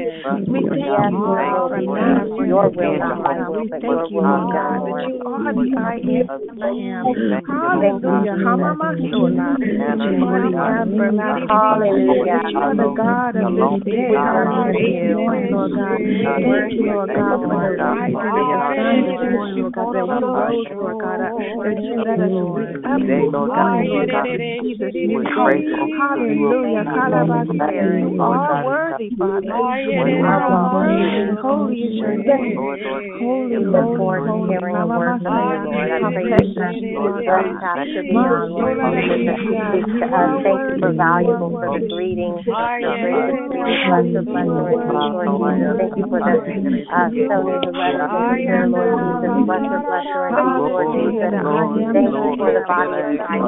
We 0.48 0.66
thank 0.68 0.98
you, 0.98 1.18
Lord 1.18 1.72
Lord, 1.72 1.86
God, 1.86 2.28
for 2.28 2.46
your 2.46 2.70
will, 2.70 2.98
manifesting, 2.98 2.98
not 2.98 3.18
Lord 3.18 3.22
my 3.22 3.38
God. 3.38 3.50
will, 3.50 3.62
We 3.62 3.68
thank 3.68 4.10
you, 4.10 4.20
Lord 4.20 4.46
God, 4.52 4.78
that 4.86 4.98
you 5.08 5.16
are 5.24 5.52
the 5.54 5.68
I 5.78 5.96
am. 5.98 7.04
Hallelujah. 7.46 8.36
Hamamasola. 8.38 9.48
That 9.58 9.98
you 10.08 10.26
are 10.26 10.40
the 10.42 10.52
everlasting 10.58 11.48
Father. 11.48 11.84
Hallelujah. 11.86 12.38
That 12.38 12.50
you 12.50 12.58
are 12.58 12.74
the 12.74 12.90
God 12.96 13.36
of 13.36 13.54
this 13.54 13.84
day, 13.84 14.08
We 14.08 14.16
God, 14.16 14.46
worship 14.48 14.58
of 14.58 14.74
this 14.74 14.88
you. 14.88 15.14
morning, 15.18 15.50
Lord 15.52 15.72
God. 15.74 15.98
Thank 15.98 16.72
you, 16.74 16.82
Lord 16.88 17.10
God, 17.14 17.36
for 17.38 17.48
the 17.48 17.58
Lord. 17.58 17.78
rising 17.78 18.48
the 18.48 18.58
sun 18.74 18.88
Lord 19.58 19.72
God, 19.74 19.92
that 19.94 20.06
we 20.08 20.18
rose, 20.18 20.66
Lord 20.74 20.96
God, 20.98 21.18
that 21.20 21.78
you 21.78 21.96
let 22.02 22.20
us 22.20 22.32
wake 22.32 22.76
up 22.84 23.00
this 23.00 23.32
morning, 23.58 23.90
Lord 23.90 24.10
God, 24.10 24.24
to 24.24 24.38
see 24.62 24.74
this 24.78 24.94
new 24.94 25.22
day. 25.22 25.62
Hallelujah. 25.98 26.84
Kalabasi. 26.86 27.58
You 28.14 28.22
are 28.22 28.64
worthy, 28.64 29.10
Father. 29.18 29.46
You 29.46 29.98
are 30.24 30.74
worthy. 30.74 31.38
Holy 31.42 31.80
is 31.82 31.94
your 31.98 32.16
name. 32.16 32.56
Holy, 32.58 33.58
We 33.58 33.66
look 33.66 33.82
holy, 33.82 33.98
forward 33.98 34.26
to 34.26 34.32
holy. 34.32 34.48
hearing 34.48 34.76
a 34.76 34.86
Mama 34.86 34.98
word 34.98 35.22
from 35.22 35.34
you, 35.34 35.42
Masaya. 35.42 35.64
Lord. 35.64 35.90
I 35.90 35.98
How 35.98 36.10
pray 36.10 36.24
precious 36.28 36.54
that 36.58 36.74
you 36.78 36.88
you 36.88 36.98
are, 36.98 37.12
will 37.12 37.24
God. 37.24 37.60
Pastor 37.60 38.02
Dion, 38.02 38.50
Lord 38.50 38.78
Jesus, 38.78 39.28
as 39.28 39.38
she 39.42 39.54
speaks 39.68 39.90
to 39.98 40.06
us. 40.08 40.30
Thank 40.42 40.62
you 40.68 40.78
for 40.78 40.92
valuable 40.94 41.50
for 41.50 41.68
the 41.78 41.86
greeting. 41.88 42.34
Grace 42.44 42.86
and 42.88 43.02
blessed, 43.02 43.78
blessed, 43.84 44.14
and 44.18 44.26
peace, 44.28 44.48
Lord 44.48 45.28
Jesus. 45.28 45.78
Thank 45.78 45.94
you 45.98 46.06
for 46.08 46.20
the 46.22 46.38
uh, 46.38 47.08
Sony, 47.28 47.68
letter 47.74 48.06
Lord 48.68 48.94
Jesus. 48.98 49.30
Blessed, 49.48 49.70
blessed, 49.88 50.54
Lord 50.58 50.86
Jesus. 50.94 51.32
Thank 51.92 52.14
you 52.14 52.34
for 52.38 52.50
the 52.52 52.64
body 52.66 52.94
of 52.98 53.18
Christ. 53.18 53.47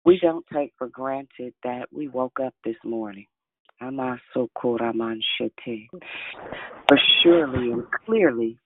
We 0.05 0.19
don't 0.21 0.45
take 0.53 0.73
for 0.79 0.89
granted 0.89 1.55
that 1.63 1.87
we 1.93 2.09
woke 2.09 2.41
up 2.45 2.55
this 2.65 2.77
morning. 2.85 3.27
Amasokoramanshete. 3.81 5.89
For 6.89 6.99
surely 7.23 7.71
and 7.73 7.85
clearly, 8.05 8.59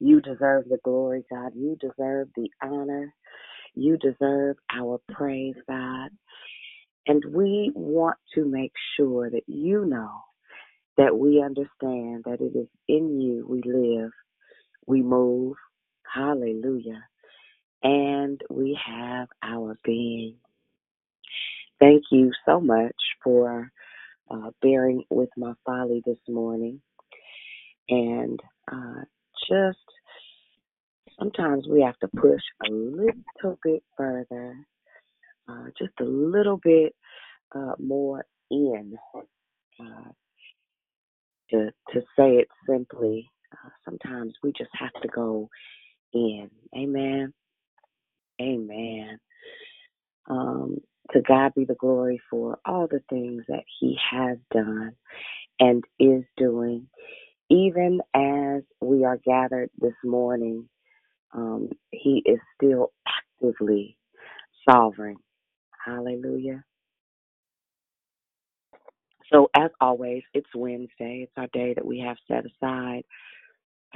you 0.00 0.20
deserve 0.20 0.64
the 0.68 0.78
glory, 0.84 1.24
God. 1.30 1.52
You 1.54 1.76
deserve 1.80 2.28
the 2.36 2.50
honor. 2.62 3.14
You 3.74 3.98
deserve 3.98 4.56
our 4.74 5.00
praise, 5.12 5.56
God. 5.68 6.10
And 7.06 7.22
we 7.32 7.72
want 7.74 8.18
to 8.34 8.44
make 8.44 8.72
sure 8.96 9.30
that 9.30 9.44
you 9.46 9.84
know 9.86 10.10
that 10.96 11.16
we 11.16 11.42
understand 11.42 12.24
that 12.24 12.38
it 12.40 12.56
is 12.58 12.68
in 12.88 13.20
you 13.20 13.46
we 13.48 13.62
live, 13.64 14.10
we 14.86 15.02
move, 15.02 15.56
hallelujah, 16.12 17.04
and 17.82 18.40
we 18.50 18.78
have 18.86 19.28
our 19.42 19.78
being. 19.84 20.36
Thank 21.80 22.04
you 22.10 22.32
so 22.46 22.60
much 22.60 22.96
for 23.22 23.70
uh, 24.30 24.50
bearing 24.62 25.04
with 25.10 25.30
my 25.36 25.52
folly 25.66 26.02
this 26.06 26.18
morning 26.28 26.80
and 27.88 28.40
uh, 28.72 29.02
just 29.48 29.78
sometimes 31.18 31.66
we 31.68 31.82
have 31.82 31.98
to 31.98 32.08
push 32.08 32.42
a 32.68 32.72
little 32.72 33.58
bit 33.64 33.82
further, 33.96 34.56
uh, 35.48 35.66
just 35.78 35.94
a 36.00 36.04
little 36.04 36.58
bit 36.62 36.94
uh, 37.54 37.74
more 37.78 38.24
in. 38.50 38.96
Uh, 39.80 40.10
to 41.50 41.70
to 41.92 42.00
say 42.18 42.36
it 42.36 42.48
simply, 42.68 43.30
uh, 43.52 43.70
sometimes 43.84 44.34
we 44.42 44.52
just 44.56 44.70
have 44.74 44.92
to 45.02 45.08
go 45.08 45.48
in. 46.12 46.50
Amen. 46.76 47.32
Amen. 48.40 49.18
Um, 50.28 50.78
to 51.12 51.22
God 51.22 51.52
be 51.54 51.64
the 51.64 51.74
glory 51.76 52.20
for 52.30 52.58
all 52.66 52.88
the 52.88 53.02
things 53.10 53.44
that 53.48 53.64
He 53.80 53.96
has 54.10 54.38
done 54.52 54.92
and 55.60 55.84
is 55.98 56.24
doing. 56.36 56.88
Even 57.50 58.00
as 58.14 58.62
we 58.80 59.04
are 59.04 59.18
gathered 59.24 59.70
this 59.78 59.94
morning, 60.04 60.68
um, 61.34 61.70
He 61.92 62.22
is 62.26 62.38
still 62.56 62.92
actively 63.08 63.98
sovereign. 64.70 65.16
Hallelujah. 65.84 66.64
So, 69.32 69.48
as 69.56 69.70
always, 69.80 70.22
it's 70.34 70.48
Wednesday. 70.54 71.22
It's 71.24 71.32
our 71.36 71.48
day 71.52 71.74
that 71.74 71.86
we 71.86 72.00
have 72.00 72.16
set 72.28 72.44
aside 72.46 73.02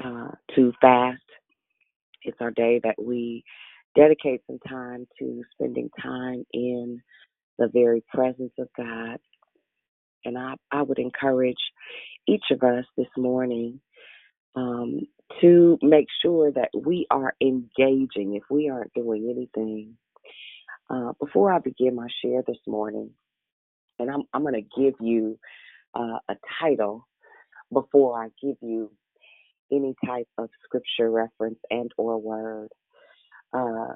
uh, 0.02 0.30
to 0.56 0.72
fast. 0.80 1.22
It's 2.22 2.38
our 2.40 2.52
day 2.52 2.80
that 2.84 2.96
we 3.02 3.44
dedicate 3.96 4.42
some 4.46 4.58
time 4.68 5.06
to 5.20 5.42
spending 5.54 5.90
time 6.02 6.44
in 6.52 7.00
the 7.58 7.68
very 7.72 8.02
presence 8.12 8.52
of 8.58 8.68
God. 8.76 9.18
And 10.24 10.38
I, 10.38 10.54
I 10.72 10.82
would 10.82 10.98
encourage 10.98 11.58
each 12.28 12.44
of 12.52 12.62
us 12.62 12.84
this 12.96 13.08
morning 13.16 13.80
um, 14.56 15.00
to 15.40 15.78
make 15.82 16.06
sure 16.22 16.52
that 16.52 16.70
we 16.74 17.06
are 17.10 17.34
engaging 17.40 18.34
if 18.34 18.44
we 18.50 18.68
aren't 18.70 18.94
doing 18.94 19.30
anything. 19.30 19.96
Uh, 20.90 21.12
before 21.20 21.52
I 21.52 21.60
begin 21.60 21.94
my 21.96 22.08
share 22.22 22.42
this 22.46 22.58
morning, 22.66 23.10
and 23.98 24.10
I'm, 24.10 24.24
I'm 24.34 24.42
going 24.42 24.54
to 24.54 24.80
give 24.82 24.94
you 25.00 25.38
uh, 25.94 26.18
a 26.28 26.36
title 26.60 27.06
before 27.72 28.22
I 28.22 28.28
give 28.42 28.56
you 28.62 28.92
any 29.72 29.94
type 30.06 30.28
of 30.38 30.50
scripture 30.64 31.10
reference 31.10 31.58
and 31.70 31.90
or 31.98 32.18
word. 32.18 32.68
Uh, 33.52 33.94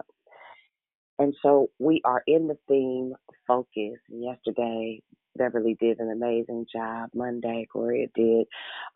and 1.18 1.34
so 1.42 1.68
we 1.78 2.02
are 2.04 2.22
in 2.26 2.48
the 2.48 2.58
theme 2.68 3.14
focus. 3.48 4.00
Yesterday, 4.10 5.02
Beverly 5.36 5.76
did 5.80 6.00
an 6.00 6.10
amazing 6.10 6.66
job. 6.74 7.10
Monday, 7.14 7.66
Gloria 7.72 8.08
did 8.14 8.46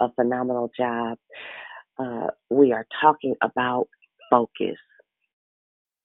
a 0.00 0.12
phenomenal 0.14 0.70
job. 0.76 1.18
Uh, 1.98 2.28
we 2.50 2.72
are 2.72 2.86
talking 3.00 3.34
about 3.42 3.88
focus. 4.30 4.76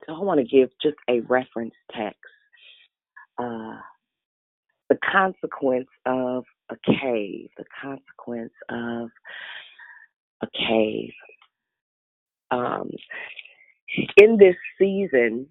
So 0.05 0.15
I 0.15 0.19
want 0.19 0.39
to 0.39 0.45
give 0.45 0.69
just 0.81 0.97
a 1.09 1.21
reference 1.21 1.73
text. 1.95 2.19
Uh, 3.37 3.77
the 4.89 4.97
consequence 5.11 5.87
of 6.05 6.43
a 6.69 6.75
cave, 6.85 7.49
the 7.57 7.65
consequence 7.81 8.53
of 8.69 9.09
a 10.41 10.47
cave. 10.67 11.11
Um, 12.51 12.91
in 14.17 14.37
this 14.37 14.55
season 14.79 15.47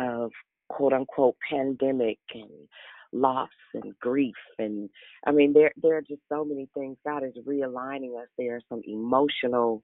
of 0.00 0.30
quote 0.68 0.92
unquote 0.92 1.36
pandemic 1.48 2.18
and 2.34 2.50
loss 3.14 3.50
and 3.74 3.94
grief 4.00 4.36
and 4.58 4.90
I 5.26 5.32
mean 5.32 5.54
there 5.54 5.72
there 5.82 5.96
are 5.98 6.02
just 6.02 6.22
so 6.30 6.44
many 6.44 6.68
things. 6.74 6.98
God 7.06 7.24
is 7.24 7.34
realigning 7.46 8.20
us. 8.20 8.28
There 8.38 8.56
are 8.56 8.62
some 8.70 8.82
emotional 8.86 9.82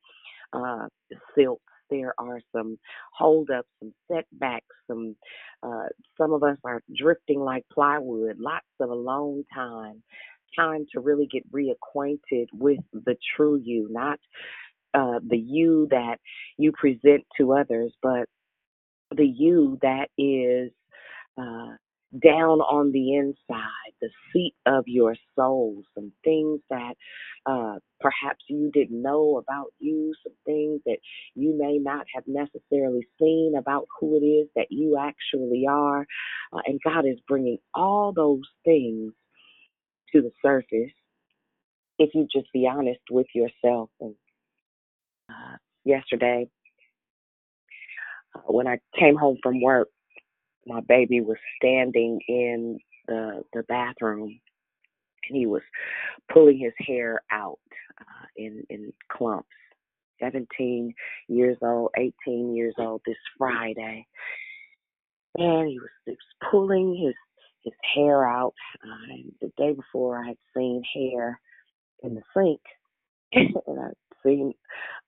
uh 0.53 0.89
silts. 1.37 1.63
There 1.91 2.15
are 2.19 2.41
some 2.55 2.79
holdups, 3.15 3.69
some 3.81 3.95
setbacks, 4.11 4.67
some 4.89 5.17
uh 5.63 5.89
some 6.19 6.33
of 6.33 6.43
us 6.45 6.59
are 6.65 6.83
drifting 6.97 7.41
like 7.41 7.65
plywood, 7.73 8.39
lots 8.41 8.67
of 8.81 8.91
alone 8.91 9.45
time, 9.55 10.03
time 10.59 10.87
to 10.95 11.01
really 11.01 11.29
get 11.33 11.45
reacquainted 11.53 12.47
with 12.55 12.81
the 12.93 13.17
true 13.37 13.61
you, 13.63 13.89
not 13.91 14.21
uh 14.95 15.21
the 15.29 15.39
you 15.39 15.89
that 15.91 16.19
you 16.59 16.73
present 16.73 17.25
to 17.39 17.55
others, 17.55 17.93
but 18.03 18.27
the 19.17 19.27
you 19.27 19.79
that 19.83 20.09
is 20.19 20.73
uh, 21.39 21.75
down 22.13 22.61
on 22.61 22.93
the 22.93 23.15
inside, 23.17 23.93
the 24.01 24.11
seat 24.33 24.55
of 24.67 24.85
your 24.87 25.15
soul, 25.37 25.83
some 25.95 26.13
things 26.25 26.61
that 26.71 26.95
uh, 27.47 27.77
perhaps 28.01 28.45
you 28.49 28.71
didn't 28.73 29.01
know 29.03 29.39
about 29.39 29.69
you, 29.79 30.13
some 30.25 30.35
things 30.45 30.81
that 30.87 30.99
you 31.35 31.57
may 31.59 31.79
not 31.79 32.07
have 32.15 32.25
necessarily 32.27 33.07
seen 33.21 33.55
about 33.59 33.87
who 34.01 34.17
it 34.17 34.25
is 34.25 34.49
that 34.57 34.67
you 34.71 34.99
actually 34.99 35.67
are. 35.69 36.07
Uh, 36.53 36.61
and 36.67 36.81
God 36.85 37.07
is 37.07 37.19
bringing 37.29 37.59
all 37.75 38.13
those 38.13 38.43
things 38.65 39.13
to 40.13 40.23
the 40.23 40.33
surface 40.43 40.93
if 41.99 42.11
you 42.15 42.27
just 42.33 42.53
be 42.53 42.69
honest 42.69 43.01
with 43.11 43.27
yourself. 43.35 43.91
And 44.01 44.15
uh, 45.31 45.57
yesterday, 45.85 46.49
uh, 48.35 48.41
when 48.47 48.67
I 48.67 48.79
came 48.99 49.17
home 49.17 49.39
from 49.43 49.63
work, 49.63 49.89
my 50.67 50.81
baby 50.81 51.21
was 51.21 51.39
standing 51.57 52.21
in 52.29 52.79
the 53.07 53.43
the 53.53 53.63
bathroom. 53.65 54.41
And 55.29 55.39
he 55.39 55.47
was 55.47 55.63
pulling 56.33 56.59
his 56.59 56.73
hair 56.87 57.23
out 57.31 57.59
uh, 58.01 58.27
in 58.37 58.65
in 58.71 58.93
clumps. 59.11 59.49
17 60.23 60.95
years 61.29 61.57
old 61.63 61.91
18 61.97 62.55
years 62.55 62.75
old 62.79 63.01
this 63.07 63.17
friday. 63.39 64.07
And 65.37 65.69
he 65.69 65.79
was, 65.79 65.89
he 66.05 66.13
was 66.13 66.51
pulling 66.51 66.95
his 67.03 67.15
his 67.63 67.75
hair 67.95 68.27
out 68.27 68.55
uh, 68.85 69.17
the 69.41 69.51
day 69.57 69.73
before 69.73 70.23
i 70.23 70.29
had 70.29 70.37
seen 70.55 70.83
hair 70.95 71.41
in 72.03 72.15
the 72.15 72.23
sink. 72.37 72.61
And 73.67 73.81
i 73.81 73.89
seen 74.25 74.53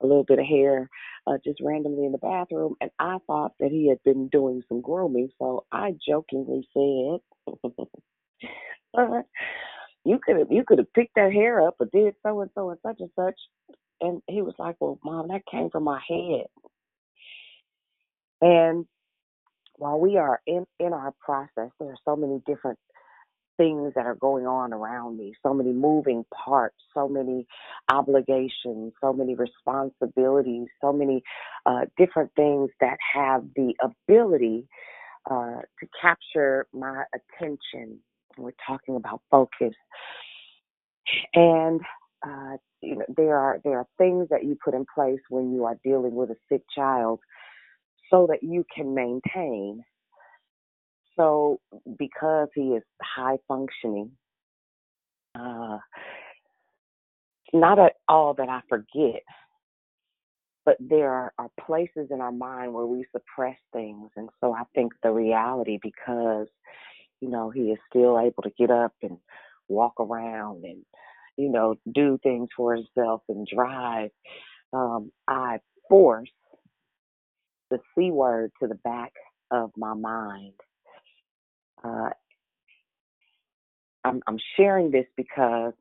a 0.02 0.06
little 0.06 0.24
bit 0.24 0.38
of 0.38 0.46
hair 0.46 0.88
uh, 1.26 1.38
just 1.44 1.60
randomly 1.62 2.04
in 2.04 2.12
the 2.12 2.18
bathroom, 2.18 2.74
and 2.80 2.90
I 2.98 3.18
thought 3.26 3.52
that 3.60 3.70
he 3.70 3.88
had 3.88 4.02
been 4.04 4.28
doing 4.28 4.62
some 4.68 4.80
grooming. 4.80 5.30
So 5.38 5.64
I 5.72 5.94
jokingly 6.06 6.68
said, 6.72 7.54
uh, 8.98 9.22
"You 10.04 10.18
could 10.24 10.38
have 10.38 10.50
you 10.50 10.64
could 10.66 10.78
have 10.78 10.92
picked 10.92 11.14
that 11.16 11.32
hair 11.32 11.66
up 11.66 11.76
or 11.78 11.86
did 11.92 12.14
so 12.22 12.40
and 12.40 12.50
so 12.54 12.70
and 12.70 12.78
such 12.84 12.96
and 13.00 13.10
such." 13.16 13.38
And 14.00 14.20
he 14.28 14.42
was 14.42 14.54
like, 14.58 14.76
"Well, 14.80 14.98
mom, 15.04 15.28
that 15.28 15.42
came 15.50 15.70
from 15.70 15.84
my 15.84 16.00
head." 16.08 16.46
And 18.40 18.86
while 19.76 19.98
we 19.98 20.16
are 20.16 20.40
in 20.46 20.66
in 20.80 20.92
our 20.92 21.14
process, 21.20 21.70
there 21.78 21.90
are 21.90 21.96
so 22.04 22.16
many 22.16 22.40
different 22.46 22.78
things 23.56 23.92
that 23.94 24.06
are 24.06 24.14
going 24.14 24.46
on 24.46 24.72
around 24.72 25.18
me, 25.18 25.34
so 25.42 25.54
many 25.54 25.72
moving 25.72 26.24
parts, 26.34 26.76
so 26.94 27.08
many 27.08 27.46
obligations, 27.90 28.92
so 29.00 29.12
many 29.12 29.34
responsibilities, 29.34 30.68
so 30.80 30.92
many 30.92 31.22
uh, 31.66 31.82
different 31.96 32.30
things 32.36 32.70
that 32.80 32.96
have 33.14 33.44
the 33.56 33.74
ability 33.82 34.66
uh, 35.30 35.60
to 35.80 35.86
capture 36.00 36.66
my 36.72 37.04
attention. 37.14 37.98
We're 38.36 38.52
talking 38.66 38.96
about 38.96 39.20
focus. 39.30 39.74
And 41.34 41.80
uh, 42.26 42.56
you 42.80 42.96
know, 42.96 43.04
there 43.16 43.36
are 43.36 43.60
there 43.64 43.78
are 43.78 43.86
things 43.98 44.28
that 44.30 44.44
you 44.44 44.56
put 44.64 44.74
in 44.74 44.86
place 44.94 45.20
when 45.28 45.52
you 45.52 45.64
are 45.64 45.76
dealing 45.84 46.14
with 46.14 46.30
a 46.30 46.36
sick 46.48 46.62
child 46.74 47.20
so 48.10 48.26
that 48.28 48.42
you 48.42 48.64
can 48.74 48.94
maintain 48.94 49.82
so 51.16 51.60
because 51.98 52.48
he 52.54 52.68
is 52.72 52.82
high 53.02 53.38
functioning, 53.48 54.12
uh, 55.34 55.78
not 57.52 57.78
at 57.78 57.94
all 58.08 58.34
that 58.34 58.48
I 58.48 58.60
forget, 58.68 59.22
but 60.64 60.76
there 60.80 61.10
are, 61.10 61.32
are 61.38 61.50
places 61.66 62.08
in 62.10 62.20
our 62.20 62.32
mind 62.32 62.72
where 62.72 62.86
we 62.86 63.04
suppress 63.12 63.56
things. 63.72 64.10
And 64.16 64.28
so 64.40 64.54
I 64.54 64.62
think 64.74 64.92
the 65.02 65.10
reality, 65.10 65.78
because, 65.82 66.46
you 67.20 67.28
know, 67.28 67.50
he 67.50 67.72
is 67.72 67.78
still 67.90 68.18
able 68.18 68.42
to 68.44 68.52
get 68.58 68.70
up 68.70 68.94
and 69.02 69.18
walk 69.68 69.94
around 69.98 70.64
and, 70.64 70.84
you 71.36 71.50
know, 71.50 71.76
do 71.92 72.18
things 72.22 72.48
for 72.56 72.74
himself 72.74 73.22
and 73.28 73.46
drive, 73.46 74.10
um, 74.72 75.10
I 75.28 75.58
force 75.88 76.30
the 77.70 77.78
C 77.94 78.10
word 78.10 78.52
to 78.60 78.68
the 78.68 78.76
back 78.76 79.12
of 79.50 79.70
my 79.76 79.94
mind. 79.94 80.54
Uh, 81.84 82.10
I'm, 84.04 84.22
I'm 84.26 84.38
sharing 84.56 84.90
this 84.90 85.06
because 85.16 85.72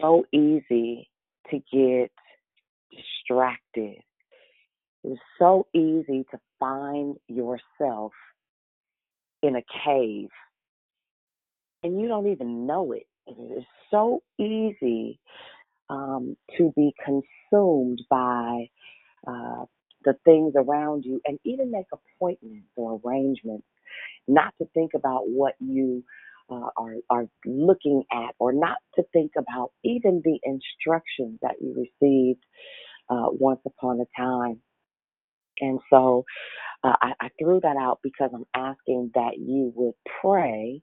so 0.00 0.24
easy 0.32 1.10
to 1.50 1.60
get 1.72 2.10
distracted. 2.92 3.96
It's 5.04 5.20
so 5.38 5.66
easy 5.74 6.24
to 6.30 6.38
find 6.60 7.16
yourself 7.28 8.12
in 9.42 9.56
a 9.56 9.62
cave 9.84 10.28
and 11.82 12.00
you 12.00 12.08
don't 12.08 12.28
even 12.28 12.66
know 12.66 12.92
it. 12.92 13.06
It 13.26 13.58
is 13.58 13.64
so 13.90 14.22
easy 14.38 15.20
um, 15.90 16.36
to 16.56 16.72
be 16.76 16.92
consumed 17.04 18.02
by 18.10 18.66
uh, 19.26 19.64
the 20.04 20.14
things 20.24 20.54
around 20.56 21.04
you, 21.04 21.20
and 21.26 21.38
even 21.44 21.70
make 21.70 21.86
appointments 21.92 22.68
or 22.76 23.00
arrangements, 23.04 23.66
not 24.28 24.54
to 24.60 24.68
think 24.74 24.92
about 24.94 25.28
what 25.28 25.54
you 25.60 26.04
uh, 26.50 26.68
are, 26.76 26.96
are 27.10 27.26
looking 27.46 28.04
at, 28.12 28.34
or 28.38 28.52
not 28.52 28.78
to 28.96 29.04
think 29.12 29.32
about 29.38 29.72
even 29.84 30.22
the 30.24 30.38
instructions 30.44 31.38
that 31.42 31.56
you 31.60 31.74
received 31.74 32.44
uh, 33.10 33.28
once 33.30 33.60
upon 33.66 34.00
a 34.00 34.20
time. 34.20 34.60
And 35.60 35.80
so 35.90 36.24
uh, 36.84 36.94
I, 37.02 37.12
I 37.20 37.28
threw 37.40 37.60
that 37.62 37.76
out 37.76 38.00
because 38.02 38.30
I'm 38.34 38.46
asking 38.54 39.12
that 39.14 39.32
you 39.38 39.72
would 39.76 39.94
pray, 40.22 40.82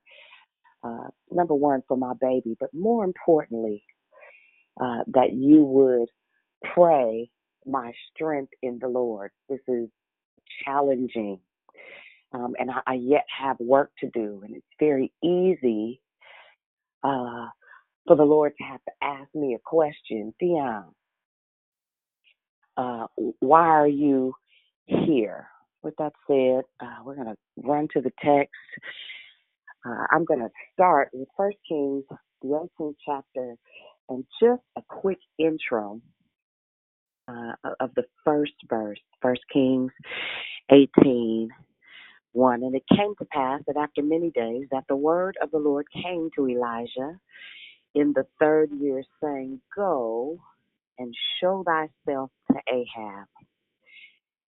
uh, 0.83 1.09
number 1.31 1.55
one, 1.55 1.83
for 1.87 1.97
my 1.97 2.13
baby, 2.19 2.57
but 2.59 2.69
more 2.73 3.05
importantly, 3.05 3.83
uh, 4.81 5.03
that 5.07 5.33
you 5.33 5.63
would 5.65 6.09
pray 6.75 7.29
my 7.65 7.93
strength 8.13 8.53
in 8.63 8.79
the 8.81 8.87
Lord. 8.89 9.31
This 9.49 9.61
is 9.67 9.89
challenging, 10.65 11.39
um, 12.35 12.53
and 12.59 12.69
I, 12.69 12.81
I 12.85 12.93
yet 12.95 13.25
have 13.39 13.57
work 13.59 13.91
to 14.01 14.09
do, 14.09 14.41
and 14.45 14.55
it's 14.55 14.65
very 14.79 15.11
easy 15.23 16.01
uh, 17.03 17.47
for 18.05 18.15
the 18.15 18.23
Lord 18.23 18.53
to 18.57 18.63
have 18.65 18.81
to 18.83 18.91
ask 19.01 19.33
me 19.33 19.53
a 19.53 19.59
question, 19.63 20.33
Dion. 20.39 20.85
Uh, 22.75 23.07
why 23.39 23.67
are 23.67 23.87
you 23.87 24.33
here? 24.85 25.47
With 25.81 25.93
that 25.97 26.13
said, 26.27 26.63
uh, 26.85 27.03
we're 27.05 27.15
going 27.15 27.27
to 27.27 27.37
run 27.63 27.87
to 27.93 28.01
the 28.01 28.11
text. 28.21 28.51
Uh, 29.85 30.05
I'm 30.11 30.25
going 30.25 30.41
to 30.41 30.49
start 30.73 31.09
with 31.13 31.29
First 31.37 31.57
Kings, 31.69 32.03
the 32.41 32.67
18th 32.79 32.95
chapter, 33.05 33.55
and 34.09 34.25
just 34.41 34.61
a 34.77 34.81
quick 34.89 35.19
intro 35.37 36.01
uh, 37.27 37.53
of 37.79 37.91
the 37.95 38.03
first 38.25 38.53
verse, 38.67 38.99
First 39.21 39.41
Kings 39.53 39.91
18, 40.71 41.49
1. 42.35 42.63
And 42.63 42.75
it 42.75 42.83
came 42.95 43.15
to 43.19 43.25
pass 43.25 43.61
that 43.67 43.77
after 43.77 44.03
many 44.03 44.31
days 44.31 44.67
that 44.71 44.85
the 44.89 44.95
word 44.95 45.37
of 45.41 45.51
the 45.51 45.57
Lord 45.59 45.85
came 45.93 46.29
to 46.35 46.47
Elijah 46.49 47.19
in 47.95 48.13
the 48.13 48.25
third 48.39 48.69
year, 48.79 49.03
saying, 49.23 49.61
Go 49.75 50.37
and 50.99 51.13
show 51.41 51.63
thyself 51.65 52.31
to 52.51 52.57
Ahab, 52.71 53.27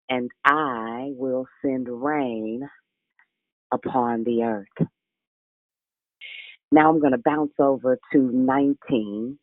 and 0.08 0.30
I 0.44 1.12
will 1.16 1.46
send 1.62 1.88
rain 1.88 2.68
upon 3.72 4.24
the 4.24 4.42
earth. 4.44 4.88
Now 6.72 6.90
I'm 6.90 7.00
going 7.00 7.12
to 7.12 7.22
bounce 7.24 7.52
over 7.58 7.98
to 8.12 8.18
19, 8.18 9.38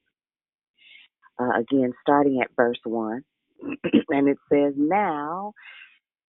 uh, 1.40 1.50
again, 1.60 1.94
starting 2.02 2.42
at 2.42 2.52
verse 2.56 2.80
1. 2.84 3.24
and 4.10 4.28
it 4.28 4.38
says, 4.52 4.74
Now, 4.78 5.54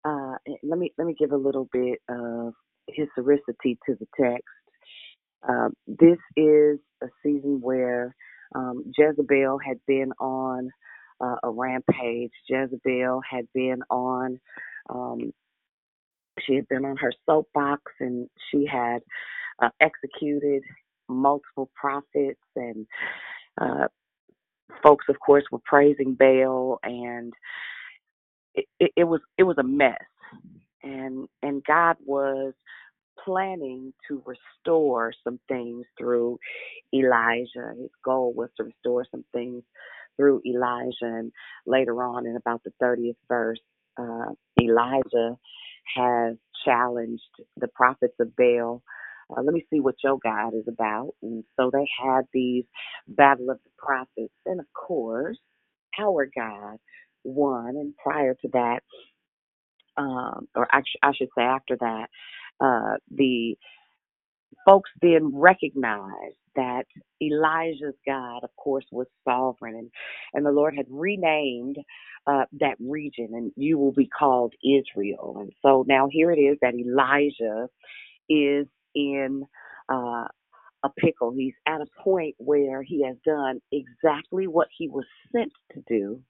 uh, 0.05 0.35
let 0.63 0.79
me 0.79 0.93
let 0.99 1.07
me 1.07 1.15
give 1.19 1.33
a 1.33 1.37
little 1.37 1.69
bit 1.73 2.01
of 2.09 2.53
historicity 2.89 3.79
to 3.87 3.97
the 3.99 4.07
text. 4.21 4.45
Uh, 5.49 5.69
this 5.87 6.19
is 6.37 6.79
a 7.03 7.07
season 7.23 7.61
where 7.61 8.15
um, 8.55 8.85
Jezebel 8.97 9.59
had 9.65 9.79
been 9.87 10.13
on 10.21 10.71
uh, 11.21 11.37
a 11.43 11.51
rampage. 11.51 12.31
Jezebel 12.49 13.21
had 13.29 13.47
been 13.55 13.83
on, 13.91 14.41
um, 14.91 15.33
she 16.41 16.55
had 16.55 16.69
been 16.69 16.85
on 16.85 16.97
her 16.97 17.13
soapbox, 17.27 17.83
and 18.01 18.29
she 18.51 18.67
had 18.67 19.01
uh, 19.63 19.71
executed 19.81 20.63
multiple 21.09 21.71
prophets, 21.75 22.41
and 22.57 22.87
uh, 23.61 23.89
folks, 24.83 25.07
of 25.09 25.17
course, 25.21 25.45
were 25.51 25.61
praising 25.65 26.15
Baal, 26.15 26.79
and 26.83 27.33
it, 28.55 29.05
was 29.05 29.21
it 29.39 29.45
was 29.45 29.59
a 29.59 29.65
mess, 29.65 29.99
and 30.83 31.29
and 31.43 31.65
God 31.65 31.97
was 32.05 32.55
planning 33.25 33.93
to 34.09 34.23
restore 34.27 35.13
some 35.25 35.39
things 35.49 35.87
through 35.99 36.39
Elijah. 36.95 37.75
His 37.79 37.91
goal 38.05 38.33
was 38.35 38.51
to 38.57 38.65
restore 38.65 39.07
some 39.11 39.25
things 39.33 39.63
through 40.17 40.43
Elijah. 40.47 40.93
And 41.03 41.33
later 41.67 42.03
on, 42.03 42.27
in 42.27 42.37
about 42.37 42.63
the 42.65 42.73
30th 42.83 43.17
verse, 43.29 43.61
uh, 43.99 44.33
Elijah 44.61 45.37
has 45.97 46.37
challenged 46.65 47.23
the 47.59 47.69
prophets 47.69 48.15
of 48.21 48.35
Baal. 48.37 48.83
Uh, 49.31 49.43
let 49.43 49.55
me 49.55 49.65
see 49.71 49.81
what 49.81 49.97
your 50.05 50.19
God 50.23 50.55
is 50.55 50.69
about. 50.69 51.13
And 51.23 51.45
so 51.59 51.71
they 51.73 51.89
had 52.03 52.23
these 52.33 52.65
battle 53.09 53.51
of 53.51 53.59
the 53.65 53.71
prophets. 53.79 54.35
And 54.47 54.61
of 54.61 54.67
course, 54.75 55.39
our 56.01 56.29
God 56.37 56.79
won. 57.25 57.71
And 57.77 57.97
prior 57.97 58.35
to 58.35 58.49
that, 58.55 58.81
um, 59.97 60.49
or 60.57 60.69
actually, 60.73 61.01
I 61.03 61.13
should 61.15 61.31
say 61.37 61.45
after 61.45 61.77
that, 61.79 62.09
uh, 62.61 62.97
the 63.11 63.57
folks 64.67 64.91
then 65.03 65.33
recognized 65.35 66.37
that 66.57 66.85
Elijah's 67.23 67.97
God, 68.07 68.45
of 68.45 68.51
course, 68.57 68.85
was 68.93 69.07
sovereign, 69.25 69.77
and, 69.77 69.91
and 70.35 70.47
the 70.47 70.53
Lord 70.53 70.75
had 70.77 70.87
renamed 70.91 71.79
uh, 72.27 72.45
that 72.61 72.77
region, 72.81 73.31
and 73.33 73.53
you 73.57 73.79
will 73.79 73.93
be 73.93 74.09
called 74.09 74.55
Israel. 74.65 75.39
And 75.41 75.53
so 75.63 75.85
now 75.89 76.09
here 76.11 76.31
it 76.33 76.39
is 76.39 76.59
that 76.63 76.75
Elijah 76.75 77.69
is 78.29 78.67
in 78.95 79.45
uh, 79.93 80.27
a 80.85 80.91
pickle. 80.99 81.33
He's 81.33 81.55
at 81.67 81.81
a 81.81 82.03
point 82.03 82.35
where 82.39 82.83
he 82.83 83.05
has 83.07 83.17
done 83.27 83.61
exactly 83.73 84.47
what 84.49 84.69
he 84.77 84.89
was 84.89 85.07
sent 85.33 85.53
to 85.75 85.83
do, 85.89 86.21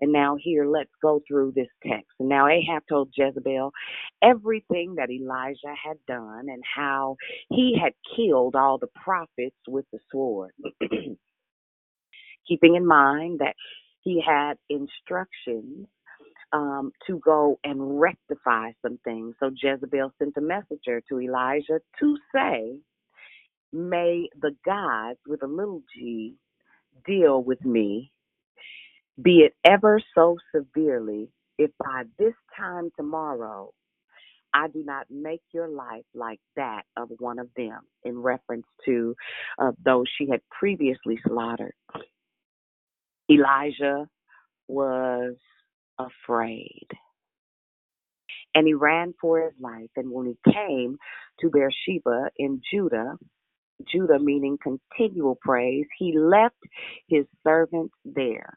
and 0.00 0.12
now, 0.12 0.36
here, 0.40 0.66
let's 0.66 0.90
go 1.02 1.20
through 1.26 1.52
this 1.54 1.68
text. 1.86 2.10
And 2.18 2.28
now, 2.28 2.48
Ahab 2.48 2.82
told 2.88 3.10
Jezebel 3.16 3.72
everything 4.22 4.96
that 4.96 5.10
Elijah 5.10 5.74
had 5.82 5.98
done 6.06 6.48
and 6.48 6.62
how 6.76 7.16
he 7.50 7.76
had 7.82 7.92
killed 8.16 8.56
all 8.56 8.78
the 8.78 8.88
prophets 9.02 9.56
with 9.68 9.84
the 9.92 9.98
sword. 10.10 10.52
Keeping 12.48 12.74
in 12.74 12.86
mind 12.86 13.40
that 13.40 13.54
he 14.00 14.22
had 14.26 14.54
instructions 14.68 15.86
um, 16.52 16.92
to 17.06 17.18
go 17.20 17.58
and 17.64 18.00
rectify 18.00 18.72
some 18.82 18.98
things. 19.04 19.34
So 19.40 19.50
Jezebel 19.54 20.12
sent 20.18 20.36
a 20.36 20.40
messenger 20.40 21.02
to 21.08 21.20
Elijah 21.20 21.80
to 22.00 22.16
say, 22.34 22.80
May 23.72 24.28
the 24.40 24.56
gods 24.64 25.20
with 25.28 25.42
a 25.44 25.46
little 25.46 25.82
g 25.94 26.34
deal 27.06 27.42
with 27.42 27.64
me 27.64 28.12
be 29.22 29.40
it 29.40 29.54
ever 29.64 30.00
so 30.14 30.38
severely, 30.54 31.30
if 31.58 31.70
by 31.78 32.04
this 32.18 32.34
time 32.58 32.90
tomorrow 32.96 33.72
I 34.54 34.68
do 34.68 34.82
not 34.84 35.06
make 35.10 35.42
your 35.52 35.68
life 35.68 36.04
like 36.14 36.40
that 36.56 36.82
of 36.96 37.10
one 37.18 37.38
of 37.38 37.48
them, 37.56 37.80
in 38.04 38.18
reference 38.18 38.66
to 38.86 39.14
uh, 39.60 39.72
those 39.84 40.06
she 40.18 40.28
had 40.30 40.40
previously 40.58 41.18
slaughtered. 41.26 41.74
Elijah 43.30 44.06
was 44.68 45.36
afraid. 45.98 46.88
And 48.54 48.66
he 48.66 48.74
ran 48.74 49.14
for 49.20 49.40
his 49.42 49.54
life. 49.60 49.90
And 49.96 50.10
when 50.10 50.26
he 50.26 50.52
came 50.52 50.98
to 51.40 51.50
Beersheba 51.50 52.30
in 52.38 52.60
Judah, 52.72 53.16
Judah 53.92 54.18
meaning 54.20 54.58
continual 54.62 55.38
praise, 55.40 55.86
he 55.98 56.16
left 56.18 56.56
his 57.08 57.26
servant 57.46 57.92
there 58.04 58.54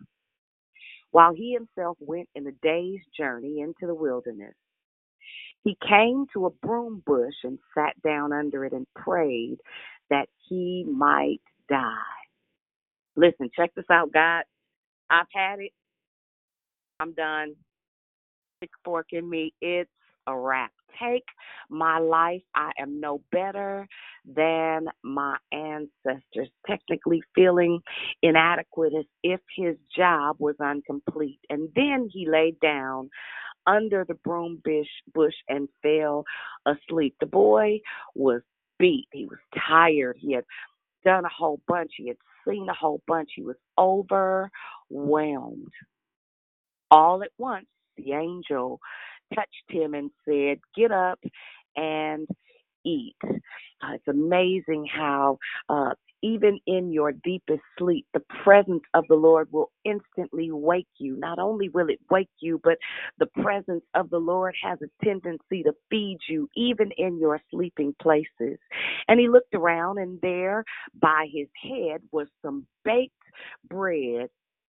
while 1.14 1.34
he 1.36 1.54
himself 1.54 1.98
went 2.02 2.30
in 2.36 2.48
a 2.48 2.54
day's 2.64 3.02
journey 3.18 3.62
into 3.62 3.88
the 3.88 3.96
wilderness. 3.96 4.56
He 5.64 5.78
came 5.88 6.26
to 6.34 6.48
a 6.48 6.52
broom 6.52 7.04
bush 7.06 7.36
and 7.44 7.60
sat 7.76 8.02
down 8.04 8.34
under 8.34 8.66
it 8.66 8.74
and 8.74 8.88
prayed 8.96 9.58
that 10.10 10.28
he 10.50 10.86
might 10.90 11.42
die. 11.70 11.96
Listen, 13.18 13.50
check 13.56 13.74
this 13.76 13.86
out, 13.92 14.14
God. 14.14 14.44
I've 15.10 15.28
had 15.34 15.60
it. 15.60 15.72
I'm 17.00 17.14
done. 17.14 17.56
Stick 18.60 18.72
fork 18.86 19.08
in 19.12 19.30
me. 19.30 19.54
It's 19.62 19.90
a 20.28 20.38
wrap. 20.38 20.72
Take 21.02 21.26
my 21.70 22.00
life. 22.00 22.42
I 22.56 22.72
am 22.80 23.00
no 23.00 23.22
better 23.32 23.88
than 24.26 24.88
my 25.04 25.38
ancestors, 25.52 26.50
technically 26.68 27.22
feeling 27.36 27.82
inadequate 28.22 28.94
as 28.98 29.06
if 29.24 29.40
his 29.56 29.76
job 29.96 30.38
was 30.40 30.56
incomplete. 30.60 31.40
And 31.50 31.70
then 31.76 32.10
he 32.12 32.28
laid 32.30 32.60
down 32.60 33.10
under 33.68 34.06
the 34.08 34.16
broom 34.16 34.62
bush, 34.64 34.88
bush 35.14 35.36
and 35.48 35.70
fell 35.82 36.26
asleep. 36.66 37.16
The 37.20 37.26
boy 37.28 37.80
was 38.16 38.42
beat. 38.80 39.08
He 39.14 39.26
was 39.26 39.40
tired. 39.68 40.18
He 40.20 40.34
had 40.34 40.46
done 41.06 41.26
a 41.26 41.30
whole 41.30 41.62
bunch. 41.68 41.92
He 41.98 42.08
had 42.08 42.18
seen 42.48 42.68
a 42.70 42.74
whole 42.74 43.02
bunch. 43.08 43.32
He 43.36 43.44
was 43.44 43.56
overwhelmed. 43.78 45.72
All 46.92 47.24
at 47.24 47.32
once, 47.38 47.68
the 47.98 48.14
angel 48.14 48.80
touched 49.34 49.50
him 49.70 49.94
and 49.94 50.12
said, 50.26 50.60
Get 50.76 50.92
up 50.92 51.20
and 51.76 52.28
eat. 52.86 53.16
Uh, 53.24 53.94
it's 53.94 54.08
amazing 54.08 54.88
how 54.94 55.38
uh, 55.70 55.92
even 56.24 56.60
in 56.66 56.92
your 56.92 57.12
deepest 57.12 57.62
sleep, 57.78 58.06
the 58.14 58.24
presence 58.44 58.84
of 58.94 59.06
the 59.10 59.16
Lord 59.16 59.50
will 59.52 59.72
instantly 59.84 60.52
wake 60.52 60.88
you. 60.98 61.18
Not 61.18 61.38
only 61.38 61.70
will 61.70 61.90
it 61.90 62.00
wake 62.10 62.30
you, 62.40 62.60
but 62.64 62.78
the 63.20 63.28
presence 63.42 63.84
of 63.94 64.10
the 64.10 64.20
Lord 64.20 64.56
has 64.64 64.80
a 64.82 65.06
tendency 65.06 65.64
to 65.64 65.74
feed 65.90 66.20
you, 66.30 66.48
even 66.56 66.92
in 66.98 67.20
your 67.20 67.40
sleeping 67.52 67.94
places. 68.02 68.58
And 69.08 69.20
he 69.20 69.28
looked 69.28 69.54
around, 69.54 69.98
and 70.00 70.20
there 70.22 70.64
by 71.00 71.28
his 71.32 71.48
head 71.62 72.02
was 72.12 72.28
some 72.42 72.66
baked 72.86 73.14
bread 73.70 74.30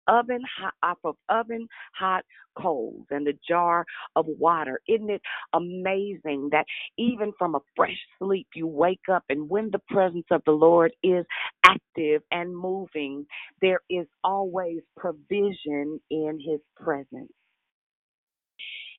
oven 0.09 0.43
hot 0.59 0.75
off 0.83 0.99
of 1.05 1.17
oven 1.29 1.69
hot 1.95 2.25
coals 2.61 3.07
and 3.11 3.29
a 3.29 3.33
jar 3.49 3.85
of 4.17 4.27
water. 4.27 4.81
Isn't 4.89 5.11
it 5.11 5.23
amazing 5.53 6.51
that 6.53 6.67
even 6.99 7.33
from 7.39 7.55
a 7.55 7.61
fresh 7.77 7.99
sleep 8.19 8.49
you 8.55 8.67
wake 8.67 9.09
up 9.13 9.25
and 9.29 9.49
when 9.49 9.71
the 9.71 9.81
presence 9.89 10.27
of 10.31 10.43
the 10.47 10.53
Lord 10.53 10.93
is 11.03 11.25
active 11.67 12.23
and 12.31 12.57
moving, 12.57 13.27
there 13.63 13.81
is 13.91 14.07
always 14.25 14.81
provision 14.97 16.01
in 16.11 16.39
his 16.41 16.61
presence. 16.77 17.33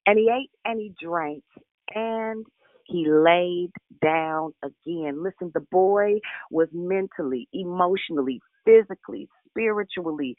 And 0.06 0.18
he 0.18 0.30
ate 0.32 0.52
and 0.66 0.80
he 0.80 0.94
drank 1.02 1.44
and 1.94 2.46
he 2.86 3.08
laid 3.10 3.72
down 4.02 4.54
again. 4.64 5.24
Listen, 5.24 5.52
the 5.54 5.66
boy 5.72 6.16
was 6.52 6.70
mentally, 6.74 7.48
emotionally, 7.54 8.40
physically, 8.66 9.28
spiritually 9.58 10.36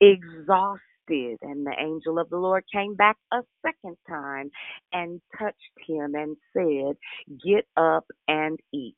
exhausted. 0.00 1.38
And 1.42 1.66
the 1.66 1.74
angel 1.80 2.18
of 2.18 2.30
the 2.30 2.36
Lord 2.38 2.64
came 2.72 2.94
back 2.94 3.16
a 3.32 3.38
second 3.64 3.96
time 4.08 4.50
and 4.92 5.20
touched 5.38 5.56
him 5.86 6.14
and 6.14 6.36
said, 6.52 6.96
Get 7.44 7.66
up 7.76 8.06
and 8.28 8.58
eat, 8.74 8.96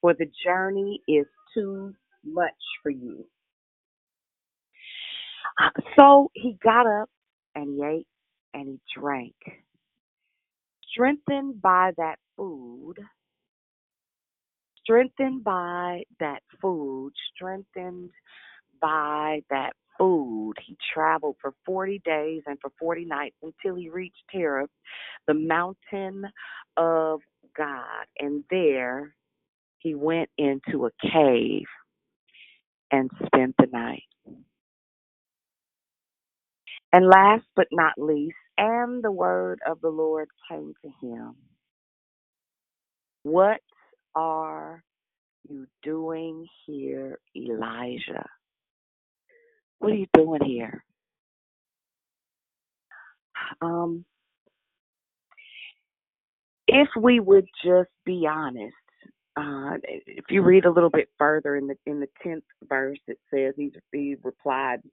for 0.00 0.14
the 0.14 0.30
journey 0.44 1.02
is 1.08 1.26
too 1.54 1.94
much 2.24 2.52
for 2.82 2.90
you. 2.90 3.26
So 5.96 6.30
he 6.34 6.56
got 6.62 6.86
up 6.86 7.10
and 7.54 7.76
he 7.76 7.84
ate 7.84 8.06
and 8.54 8.68
he 8.68 8.80
drank. 9.00 9.34
Strengthened 10.92 11.60
by 11.62 11.92
that 11.98 12.16
food, 12.36 12.94
strengthened 14.86 15.44
by 15.44 16.04
that 16.20 16.42
food, 16.62 17.12
strengthened 17.36 18.10
by 18.80 19.42
that 19.50 19.72
food. 19.98 20.54
He 20.66 20.76
traveled 20.94 21.36
for 21.42 21.54
40 21.66 22.02
days 22.04 22.42
and 22.46 22.58
for 22.60 22.70
40 22.80 23.06
nights 23.06 23.36
until 23.42 23.76
he 23.76 23.90
reached 23.90 24.22
Terah, 24.32 24.68
the 25.28 25.34
mountain 25.34 26.24
of 26.76 27.20
God. 27.56 28.06
And 28.20 28.44
there 28.50 29.14
he 29.78 29.94
went 29.94 30.30
into 30.38 30.86
a 30.86 30.90
cave 31.12 31.66
and 32.92 33.10
spent 33.26 33.56
the 33.58 33.68
night. 33.72 34.04
And 36.92 37.06
last 37.08 37.44
but 37.56 37.68
not 37.72 37.94
least, 37.98 38.36
and 38.58 39.04
the 39.04 39.12
word 39.12 39.60
of 39.66 39.80
the 39.82 39.90
Lord 39.90 40.28
came 40.50 40.74
to 40.84 41.06
him. 41.06 41.36
What 43.24 43.60
are 44.16 44.82
you 45.48 45.68
doing 45.84 46.46
here, 46.66 47.20
Elijah? 47.36 48.26
What 49.78 49.92
are 49.92 49.96
you 49.96 50.06
doing 50.14 50.42
here? 50.44 50.82
Um, 53.60 54.04
if 56.66 56.88
we 57.00 57.20
would 57.20 57.46
just 57.64 57.90
be 58.04 58.26
honest, 58.28 58.74
uh, 59.36 59.76
if 59.84 60.24
you 60.30 60.42
read 60.42 60.64
a 60.64 60.70
little 60.70 60.90
bit 60.90 61.10
further 61.18 61.56
in 61.56 61.66
the 61.66 61.76
in 61.86 62.00
the 62.00 62.08
tenth 62.22 62.44
verse, 62.68 62.98
it 63.06 63.18
says 63.32 63.52
he, 63.56 63.70
he 63.92 64.16
replied 64.22 64.80
and 64.82 64.92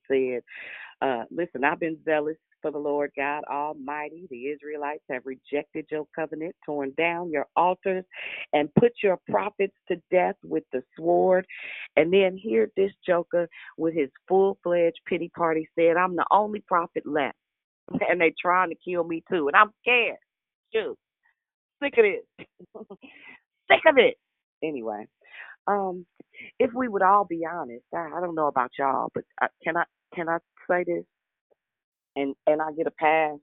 said, 1.01 1.07
uh, 1.07 1.23
"Listen, 1.31 1.63
I've 1.63 1.79
been 1.79 1.97
zealous 2.03 2.35
for 2.61 2.69
the 2.71 2.77
Lord 2.77 3.11
God 3.15 3.43
Almighty. 3.49 4.27
The 4.29 4.47
Israelites 4.47 5.03
have 5.09 5.25
rejected 5.25 5.85
your 5.89 6.07
covenant, 6.13 6.55
torn 6.65 6.93
down 6.97 7.31
your 7.31 7.47
altars, 7.55 8.03
and 8.51 8.73
put 8.75 8.91
your 9.01 9.17
prophets 9.29 9.75
to 9.87 9.95
death 10.11 10.35
with 10.43 10.63
the 10.73 10.83
sword." 10.97 11.45
And 11.95 12.11
then 12.11 12.35
here, 12.35 12.69
this 12.75 12.91
joker 13.07 13.47
with 13.77 13.93
his 13.93 14.09
full 14.27 14.57
fledged 14.61 14.99
pity 15.07 15.29
party 15.29 15.69
said, 15.79 15.95
"I'm 15.95 16.17
the 16.17 16.25
only 16.31 16.59
prophet 16.67 17.05
left, 17.05 17.37
and 18.09 18.19
they're 18.19 18.31
trying 18.41 18.71
to 18.71 18.75
kill 18.75 19.05
me 19.05 19.23
too, 19.31 19.47
and 19.47 19.55
I'm 19.55 19.71
scared. 19.81 20.17
Shoot, 20.75 20.97
sick 21.81 21.93
of 21.97 22.03
this." 22.03 22.47
sick 23.71 23.81
of 23.87 23.97
it. 23.97 24.17
Anyway, 24.63 25.07
um, 25.67 26.05
if 26.59 26.71
we 26.75 26.87
would 26.87 27.03
all 27.03 27.25
be 27.25 27.43
honest, 27.51 27.85
I, 27.93 28.11
I 28.17 28.21
don't 28.21 28.35
know 28.35 28.47
about 28.47 28.71
y'all, 28.79 29.09
but 29.13 29.23
I, 29.41 29.47
can 29.63 29.77
I 29.77 29.83
can 30.15 30.29
I 30.29 30.37
say 30.69 30.83
this? 30.85 31.05
And 32.15 32.35
and 32.47 32.61
I 32.61 32.71
get 32.73 32.87
a 32.87 32.91
pass 32.91 33.37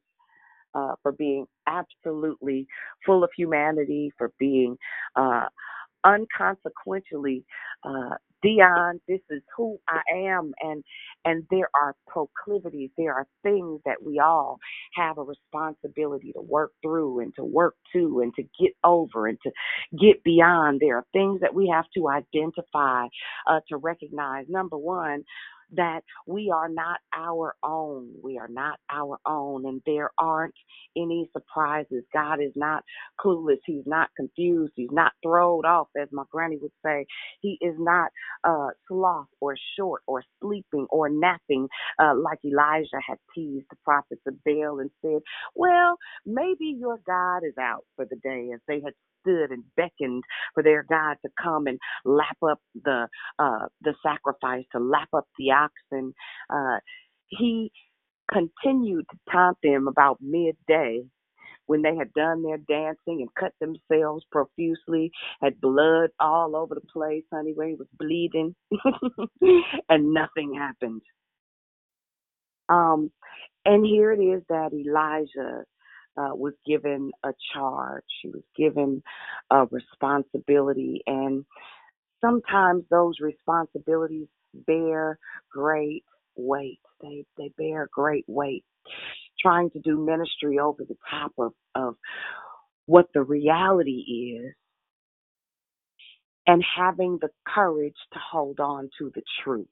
uh, 0.75 0.95
for 1.03 1.13
being 1.13 1.47
absolutely 1.67 2.67
full 3.07 3.25
of 3.25 3.31
humanity, 3.37 4.13
for 4.19 4.33
being 4.39 4.77
uh, 5.17 5.47
unconsequentially 6.05 7.45
uh, 7.85 8.17
Dion, 8.43 9.01
this 9.09 9.21
is 9.31 9.43
who 9.57 9.79
I 9.89 10.01
am, 10.17 10.53
and 10.61 10.83
and 11.27 11.45
there 11.51 11.69
are 11.75 11.95
proclivities, 12.07 12.91
there 12.97 13.13
are 13.15 13.27
things 13.43 13.81
that 13.85 14.03
we 14.03 14.19
all 14.19 14.59
have 14.95 15.19
a 15.19 15.23
responsibility 15.23 16.33
to 16.33 16.41
work 16.41 16.73
through 16.83 17.21
and 17.21 17.35
to 17.37 17.45
work 17.45 17.75
to 17.93 18.21
and 18.21 18.35
to 18.37 18.43
get 18.61 18.73
over 18.85 19.27
and 19.27 19.39
to 19.43 19.51
get 20.01 20.23
beyond. 20.25 20.81
There 20.81 20.97
are 20.97 21.07
things 21.13 21.41
that 21.43 21.55
we 21.55 21.69
have 21.73 21.87
to 21.97 22.09
identify, 22.09 23.07
uh, 23.47 23.61
to 23.69 23.77
recognize. 23.77 24.47
Number 24.49 24.79
one, 24.79 25.25
that 25.75 26.03
we 26.27 26.53
are 26.55 26.69
not 26.69 27.01
our 27.17 27.55
own. 27.65 28.11
We 28.23 28.39
are 28.39 28.49
not 28.49 28.79
our 28.91 29.19
own, 29.27 29.67
and 29.67 29.83
there 29.87 30.11
aren't 30.19 30.55
any 30.97 31.31
surprises. 31.33 32.05
God 32.15 32.41
is 32.43 32.53
not 32.57 32.85
clueless. 33.21 33.59
He's 33.67 33.85
not 33.87 34.11
confused. 34.17 34.73
He's 34.77 34.91
not 34.93 35.13
thrown 35.23 35.65
off, 35.67 35.89
as 36.01 36.09
my 36.13 36.25
granny 36.31 36.59
would 36.61 36.73
say. 36.85 37.07
He 37.41 37.59
is 37.61 37.75
not 37.79 38.11
uh, 38.45 38.69
sloth 38.89 39.27
or 39.41 39.57
short 39.79 40.03
or 40.07 40.23
sleeping 40.43 40.87
or 40.91 41.09
napping, 41.11 41.69
uh, 42.01 42.15
like 42.17 42.39
Elijah 42.45 43.01
had 43.07 43.19
teased 43.35 43.67
the 43.71 43.77
prophets 43.85 44.23
of 44.27 44.35
Baal 44.45 44.81
and 44.81 44.91
said, 45.03 45.21
Well, 45.55 45.97
maybe 46.27 46.77
your 46.79 47.01
God 47.07 47.39
is 47.47 47.55
out 47.61 47.85
for 47.97 48.07
the 48.07 48.17
day, 48.17 48.51
as 48.55 48.61
they 48.69 48.81
had 48.85 48.95
stood 49.21 49.51
and 49.51 49.65
beckoned 49.77 50.25
for 50.55 50.63
their 50.63 50.85
God 50.89 51.17
to 51.25 51.31
come 51.43 51.67
and 51.67 51.79
lap 52.05 52.37
up 52.49 52.61
the 52.85 53.09
uh, 53.39 53.67
the 53.83 53.95
sacrifice, 54.03 54.65
to 54.73 54.81
lap 54.81 55.09
up 55.17 55.27
the 55.39 55.53
oxen. 55.53 56.15
Uh, 56.53 56.79
he 57.29 57.73
continued 58.33 59.07
to 59.11 59.19
taunt 59.33 59.59
them 59.63 59.89
about 59.89 60.19
midday 60.21 61.03
when 61.67 61.83
they 61.83 61.97
had 61.97 62.13
done 62.15 62.43
their 62.43 62.59
dancing 62.59 63.21
and 63.23 63.29
cut 63.39 63.53
themselves 63.61 64.25
profusely, 64.33 65.11
had 65.43 65.61
blood 65.61 66.11
all 66.21 66.57
over 66.57 66.75
the 66.75 66.81
place, 66.93 67.25
honey, 67.33 67.53
where 67.55 67.69
he 67.69 67.77
was 67.77 67.89
bleeding, 67.99 68.55
and 69.89 70.13
nothing 70.13 70.55
happened. 70.55 71.03
Um, 72.69 73.13
and 73.65 73.85
here 73.87 74.13
it 74.13 74.21
is 74.21 74.43
that 74.49 74.73
Elijah 74.75 75.65
uh, 76.17 76.35
was 76.35 76.55
given 76.67 77.13
a 77.25 77.31
charge. 77.55 78.05
He 78.23 78.29
was 78.31 78.43
given 78.57 79.03
a 79.51 79.67
responsibility, 79.67 81.03
and 81.07 81.45
sometimes 82.21 82.85
those 82.91 83.17
responsibilities 83.21 84.29
bear 84.55 85.19
great 85.51 86.05
weight. 86.37 86.81
They 87.03 87.25
they 87.39 87.53
bear 87.59 87.89
great 87.93 88.25
weight. 88.29 88.65
Trying 89.41 89.71
to 89.73 89.81
do 89.81 89.99
ministry 89.99 90.59
over 90.59 90.85
the 90.85 90.97
top 91.11 91.33
of 91.39 91.53
of 91.75 91.97
what 92.87 93.07
the 93.15 93.23
reality 93.23 94.37
is, 94.43 94.55
and 96.47 96.65
having 96.77 97.19
the 97.21 97.31
courage 97.49 97.97
to 98.13 98.19
hold 98.33 98.61
on 98.61 98.91
to 98.99 99.13
the 99.15 99.23
truth. 99.45 99.69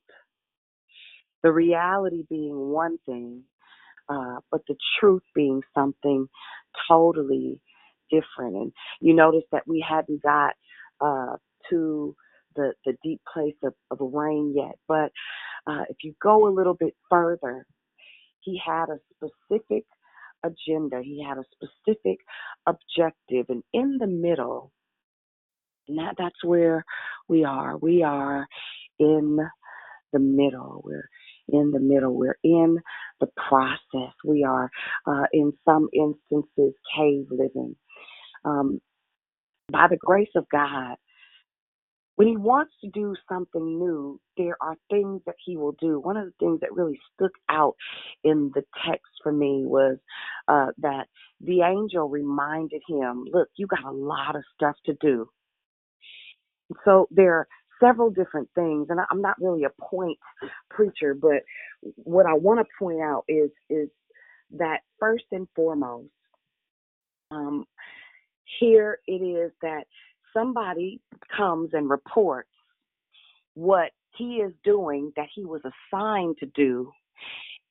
The 1.42 1.52
reality 1.52 2.24
being 2.28 2.56
one 2.70 2.98
thing, 3.06 3.44
uh, 4.08 4.38
but 4.50 4.62
the 4.68 4.76
truth 5.00 5.22
being 5.34 5.62
something 5.74 6.28
totally 6.88 7.60
different. 8.10 8.56
And 8.56 8.72
you 9.00 9.14
notice 9.14 9.44
that 9.52 9.66
we 9.66 9.84
hadn't 9.88 10.22
got 10.22 10.54
uh, 11.00 11.36
to 11.70 12.14
the 12.56 12.72
the 12.84 12.94
deep 13.04 13.20
place 13.32 13.56
of, 13.64 13.74
of 13.90 13.98
rain 14.12 14.54
yet, 14.56 14.76
but 14.88 15.12
uh, 15.66 15.84
if 15.90 15.98
you 16.02 16.14
go 16.22 16.48
a 16.48 16.54
little 16.54 16.74
bit 16.74 16.94
further, 17.10 17.66
he 18.40 18.60
had 18.64 18.86
a 18.90 18.98
specific 19.14 19.84
agenda. 20.44 21.00
He 21.02 21.24
had 21.24 21.38
a 21.38 21.44
specific 21.54 22.18
objective, 22.66 23.46
and 23.50 23.62
in 23.72 23.98
the 23.98 24.06
middle, 24.08 24.72
that, 25.88 26.14
that's 26.18 26.44
where 26.44 26.84
we 27.28 27.44
are. 27.44 27.76
We 27.78 28.02
are 28.02 28.46
in 28.98 29.38
the 30.12 30.18
middle. 30.18 30.82
We're 30.84 31.08
in 31.48 31.70
the 31.72 31.80
middle. 31.80 32.14
We're 32.14 32.38
in 32.44 32.78
the 33.20 33.28
process. 33.48 34.14
We 34.24 34.44
are, 34.44 34.70
uh, 35.06 35.24
in 35.32 35.52
some 35.64 35.88
instances, 35.92 36.74
cave 36.96 37.26
living. 37.30 37.76
Um, 38.44 38.80
by 39.70 39.86
the 39.88 39.98
grace 39.98 40.30
of 40.36 40.46
God, 40.50 40.96
when 42.18 42.26
he 42.26 42.36
wants 42.36 42.72
to 42.82 42.90
do 42.90 43.14
something 43.28 43.78
new, 43.78 44.20
there 44.36 44.56
are 44.60 44.76
things 44.90 45.22
that 45.26 45.36
he 45.44 45.56
will 45.56 45.76
do. 45.80 46.00
One 46.00 46.16
of 46.16 46.26
the 46.26 46.32
things 46.40 46.58
that 46.60 46.74
really 46.74 46.98
stuck 47.14 47.30
out 47.48 47.76
in 48.24 48.50
the 48.56 48.64
text 48.84 49.06
for 49.22 49.30
me 49.30 49.62
was 49.64 49.98
uh, 50.48 50.72
that 50.78 51.06
the 51.40 51.62
angel 51.62 52.08
reminded 52.08 52.82
him, 52.88 53.24
Look, 53.32 53.48
you 53.56 53.68
got 53.68 53.84
a 53.84 53.92
lot 53.92 54.34
of 54.34 54.42
stuff 54.56 54.74
to 54.86 54.94
do. 55.00 55.28
So 56.84 57.06
there 57.12 57.46
several 57.80 58.10
different 58.10 58.48
things, 58.54 58.88
and 58.90 59.00
I'm 59.10 59.22
not 59.22 59.40
really 59.40 59.64
a 59.64 59.82
point 59.82 60.18
preacher, 60.70 61.14
but 61.14 61.42
what 61.96 62.26
I 62.26 62.34
want 62.34 62.60
to 62.60 62.66
point 62.78 63.00
out 63.00 63.24
is 63.28 63.50
is 63.70 63.88
that 64.56 64.80
first 64.98 65.24
and 65.32 65.46
foremost, 65.54 66.08
um, 67.30 67.64
here 68.60 68.98
it 69.06 69.22
is 69.22 69.52
that 69.62 69.84
somebody 70.32 71.00
comes 71.36 71.70
and 71.72 71.88
reports 71.90 72.48
what 73.54 73.90
he 74.16 74.36
is 74.36 74.52
doing 74.64 75.12
that 75.16 75.28
he 75.34 75.44
was 75.44 75.60
assigned 75.64 76.36
to 76.38 76.46
do, 76.46 76.90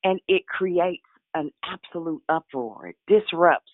and 0.04 0.20
it 0.28 0.46
creates 0.46 1.02
an 1.34 1.50
absolute 1.64 2.22
uproar. 2.28 2.88
It 2.88 2.96
disrupts 3.06 3.70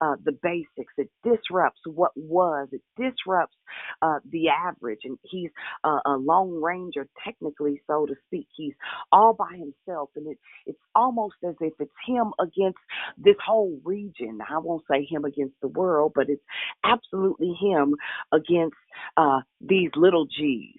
uh, 0.00 0.16
the 0.24 0.32
basics. 0.42 0.92
It 0.98 1.10
disrupts 1.22 1.80
what 1.86 2.12
was. 2.16 2.68
It 2.72 2.82
disrupts 2.96 3.56
uh, 4.02 4.18
the 4.30 4.48
average. 4.48 5.00
And 5.04 5.18
he's 5.22 5.50
a 5.84 6.16
lone 6.16 6.62
ranger, 6.62 7.08
technically, 7.24 7.80
so 7.86 8.06
to 8.06 8.14
speak. 8.26 8.48
He's 8.56 8.74
all 9.12 9.34
by 9.34 9.56
himself, 9.56 10.10
and 10.16 10.26
it, 10.28 10.38
it's 10.66 10.78
almost 10.94 11.36
as 11.46 11.54
if 11.60 11.72
it's 11.78 11.92
him 12.06 12.32
against 12.40 12.78
this 13.18 13.36
whole 13.44 13.78
region. 13.84 14.38
I 14.48 14.58
won't 14.58 14.84
say 14.90 15.06
him 15.08 15.24
against 15.24 15.54
the 15.60 15.68
world, 15.68 16.12
but 16.14 16.28
it's 16.28 16.42
absolutely 16.84 17.54
him 17.60 17.94
against 18.32 18.76
uh, 19.16 19.40
these 19.60 19.90
little 19.96 20.26
G's. 20.26 20.74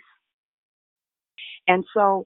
And 1.68 1.84
so 1.94 2.26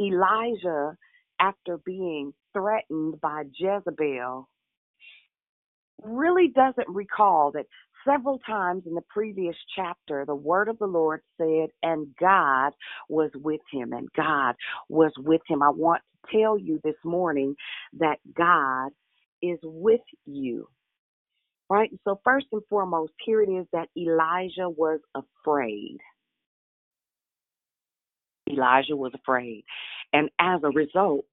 Elijah, 0.00 0.96
after 1.40 1.78
being 1.78 2.32
threatened 2.52 3.20
by 3.20 3.44
Jezebel, 3.56 4.48
really 6.04 6.48
doesn't 6.48 6.88
recall 6.88 7.52
that 7.52 7.66
several 8.06 8.38
times 8.40 8.84
in 8.86 8.94
the 8.94 9.02
previous 9.08 9.56
chapter, 9.76 10.24
the 10.26 10.34
word 10.34 10.68
of 10.68 10.78
the 10.78 10.86
Lord 10.86 11.20
said, 11.36 11.68
and 11.82 12.08
God 12.18 12.72
was 13.08 13.30
with 13.34 13.60
him, 13.72 13.92
and 13.92 14.08
God 14.16 14.54
was 14.88 15.12
with 15.18 15.42
him. 15.48 15.62
I 15.62 15.70
want 15.70 16.02
to 16.26 16.38
tell 16.38 16.58
you 16.58 16.80
this 16.82 16.94
morning 17.04 17.54
that 17.98 18.16
God 18.36 18.90
is 19.42 19.58
with 19.62 20.00
you. 20.26 20.68
Right? 21.68 21.90
So, 22.04 22.20
first 22.24 22.46
and 22.52 22.62
foremost, 22.68 23.12
here 23.24 23.42
it 23.42 23.48
is 23.48 23.66
that 23.72 23.88
Elijah 23.96 24.68
was 24.68 24.98
afraid. 25.14 25.98
Elijah 28.50 28.96
was 28.96 29.12
afraid. 29.14 29.64
And 30.12 30.30
as 30.40 30.60
a 30.64 30.70
result, 30.70 31.24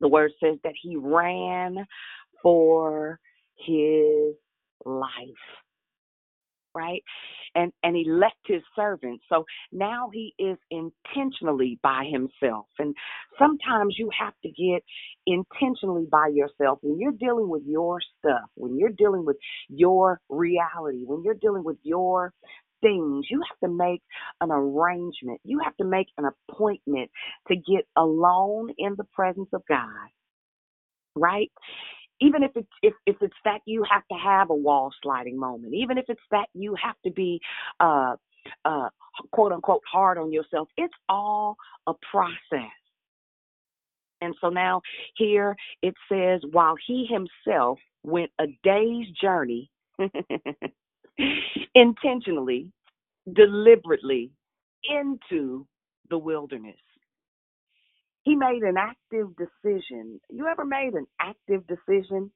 the 0.00 0.08
word 0.08 0.32
says 0.42 0.58
that 0.64 0.74
he 0.80 0.96
ran 0.96 1.86
for 2.42 3.18
his 3.58 4.34
life 4.84 5.36
right? 6.74 7.02
And 7.54 7.72
and 7.82 7.96
he 7.96 8.04
left 8.08 8.36
his 8.46 8.62
servants. 8.76 9.24
So 9.28 9.44
now 9.72 10.10
he 10.12 10.34
is 10.38 10.58
intentionally 10.70 11.78
by 11.82 12.04
himself. 12.10 12.66
And 12.78 12.94
sometimes 13.38 13.96
you 13.98 14.10
have 14.18 14.34
to 14.42 14.50
get 14.50 14.82
intentionally 15.26 16.06
by 16.10 16.28
yourself. 16.28 16.78
When 16.82 16.98
you're 16.98 17.12
dealing 17.12 17.48
with 17.48 17.62
your 17.66 18.00
stuff 18.18 18.48
when 18.54 18.78
you're 18.78 18.90
dealing 18.90 19.24
with 19.24 19.36
your 19.68 20.20
reality 20.28 21.04
when 21.06 21.22
you're 21.24 21.34
dealing 21.34 21.64
with 21.64 21.78
your 21.82 22.32
things 22.82 23.26
you 23.30 23.42
have 23.48 23.58
to 23.68 23.74
make 23.74 24.02
an 24.40 24.50
arrangement. 24.50 25.40
You 25.44 25.60
have 25.64 25.76
to 25.78 25.84
make 25.84 26.08
an 26.18 26.26
appointment 26.50 27.10
to 27.48 27.56
get 27.56 27.86
alone 27.96 28.70
in 28.78 28.94
the 28.96 29.04
presence 29.14 29.48
of 29.52 29.62
god 29.68 30.08
right 31.16 31.50
even 32.22 32.44
if 32.44 32.52
it's 32.56 32.68
if, 32.82 32.94
if 33.06 33.16
it's 33.22 33.36
that 33.44 33.60
you 33.66 33.84
have 33.90 34.04
to 34.12 34.18
have 34.18 34.50
a 34.50 34.56
wall 34.56 34.92
sliding 35.02 35.38
moment, 35.38 35.74
even 35.74 35.98
if 35.98 36.06
it's 36.08 36.22
that 36.32 36.48
you 36.54 36.76
have 36.82 36.96
to 37.06 37.12
be 37.12 37.40
uh 37.80 38.16
uh 38.66 38.90
quote 39.32 39.52
unquote 39.52 39.82
hard 39.90 40.18
on 40.18 40.32
yourself, 40.32 40.68
it's 40.78 40.94
all 41.10 41.56
a 41.88 41.94
process. 42.12 42.70
And 44.22 44.34
so 44.40 44.50
now 44.50 44.82
here 45.16 45.56
it 45.82 45.94
says 46.10 46.42
while 46.52 46.76
he 46.86 47.06
himself 47.06 47.78
went 48.04 48.30
a 48.40 48.46
day's 48.64 49.08
journey 49.20 49.70
intentionally, 51.74 52.68
deliberately 53.32 54.32
into 54.84 55.66
the 56.10 56.18
wilderness. 56.18 56.76
He 58.24 58.36
made 58.36 58.62
an 58.62 58.76
active 58.78 59.28
decision. 59.36 60.20
You 60.30 60.48
ever 60.48 60.64
made 60.64 60.94
an 60.94 61.06
active 61.20 61.62
decision 61.66 62.30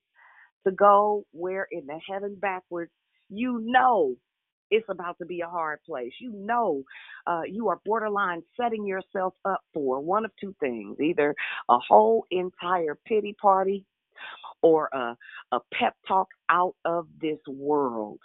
to 0.67 0.73
go 0.73 1.25
where 1.33 1.67
in 1.71 1.87
the 1.87 2.01
heaven 2.11 2.37
backwards 2.41 2.93
you 3.31 3.61
know 3.65 4.15
it's 4.71 4.87
about 4.91 5.19
to 5.19 5.27
be 5.27 5.41
a 5.43 5.49
hard 5.49 5.81
place. 5.87 6.13
You 6.21 6.33
know 6.35 6.83
uh, 7.27 7.43
you 7.49 7.69
are 7.69 7.81
borderline 7.85 8.43
setting 8.61 8.87
yourself 8.87 9.35
up 9.45 9.61
for 9.75 10.01
one 10.01 10.25
of 10.25 10.33
two 10.41 10.55
things 10.61 10.99
either 11.01 11.35
a 11.71 11.79
whole 11.79 12.27
entire 12.31 12.99
pity 13.07 13.35
party 13.41 13.85
or 14.63 14.89
a, 14.93 15.17
a 15.53 15.61
pep 15.75 15.95
talk 16.09 16.29
out 16.51 16.75
of 16.85 17.07
this 17.21 17.39
world 17.49 18.19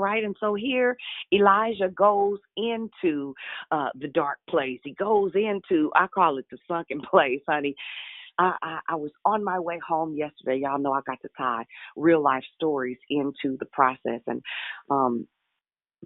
right? 0.00 0.24
And 0.24 0.36
so 0.40 0.54
here 0.54 0.96
Elijah 1.32 1.88
goes 1.94 2.38
into 2.56 3.34
uh, 3.70 3.88
the 3.94 4.08
dark 4.08 4.38
place. 4.48 4.80
He 4.84 4.94
goes 4.94 5.32
into, 5.34 5.90
I 5.94 6.06
call 6.08 6.38
it 6.38 6.46
the 6.50 6.58
sunken 6.68 7.00
place, 7.10 7.40
honey. 7.48 7.74
I, 8.38 8.78
I, 8.88 8.94
was 8.94 9.10
on 9.26 9.44
my 9.44 9.58
way 9.60 9.78
home 9.86 10.14
yesterday. 10.16 10.60
Y'all 10.62 10.78
know 10.78 10.92
I 10.92 11.00
got 11.06 11.20
to 11.22 11.28
tie 11.36 11.64
real 11.94 12.22
life 12.22 12.44
stories 12.54 12.96
into 13.10 13.58
the 13.58 13.66
process 13.66 14.22
and 14.26 14.40
um, 14.90 15.26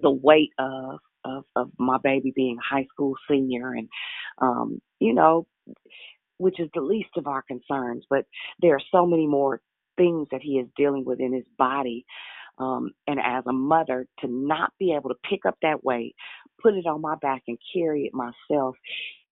the 0.02 0.10
weight 0.10 0.50
of, 0.58 0.98
of 1.24 1.44
of 1.54 1.70
my 1.78 1.98
baby 2.02 2.32
being 2.34 2.58
a 2.58 2.74
high 2.74 2.86
school 2.92 3.14
senior 3.30 3.72
and 3.74 3.88
um, 4.40 4.80
you 4.98 5.14
know, 5.14 5.46
which 6.38 6.58
is 6.58 6.68
the 6.74 6.80
least 6.80 7.10
of 7.16 7.26
our 7.26 7.42
concerns, 7.42 8.04
but 8.10 8.24
there 8.60 8.74
are 8.74 8.82
so 8.90 9.06
many 9.06 9.26
more 9.26 9.60
things 9.96 10.26
that 10.32 10.42
he 10.42 10.58
is 10.58 10.68
dealing 10.76 11.04
with 11.04 11.20
in 11.20 11.32
his 11.32 11.44
body 11.56 12.04
um, 12.58 12.92
and 13.06 13.18
as 13.20 13.44
a 13.46 13.52
mother, 13.52 14.06
to 14.20 14.28
not 14.28 14.72
be 14.78 14.92
able 14.92 15.10
to 15.10 15.16
pick 15.28 15.44
up 15.46 15.56
that 15.62 15.84
weight, 15.84 16.14
put 16.62 16.74
it 16.74 16.86
on 16.86 17.00
my 17.00 17.16
back, 17.16 17.42
and 17.48 17.58
carry 17.74 18.04
it 18.04 18.12
myself 18.14 18.76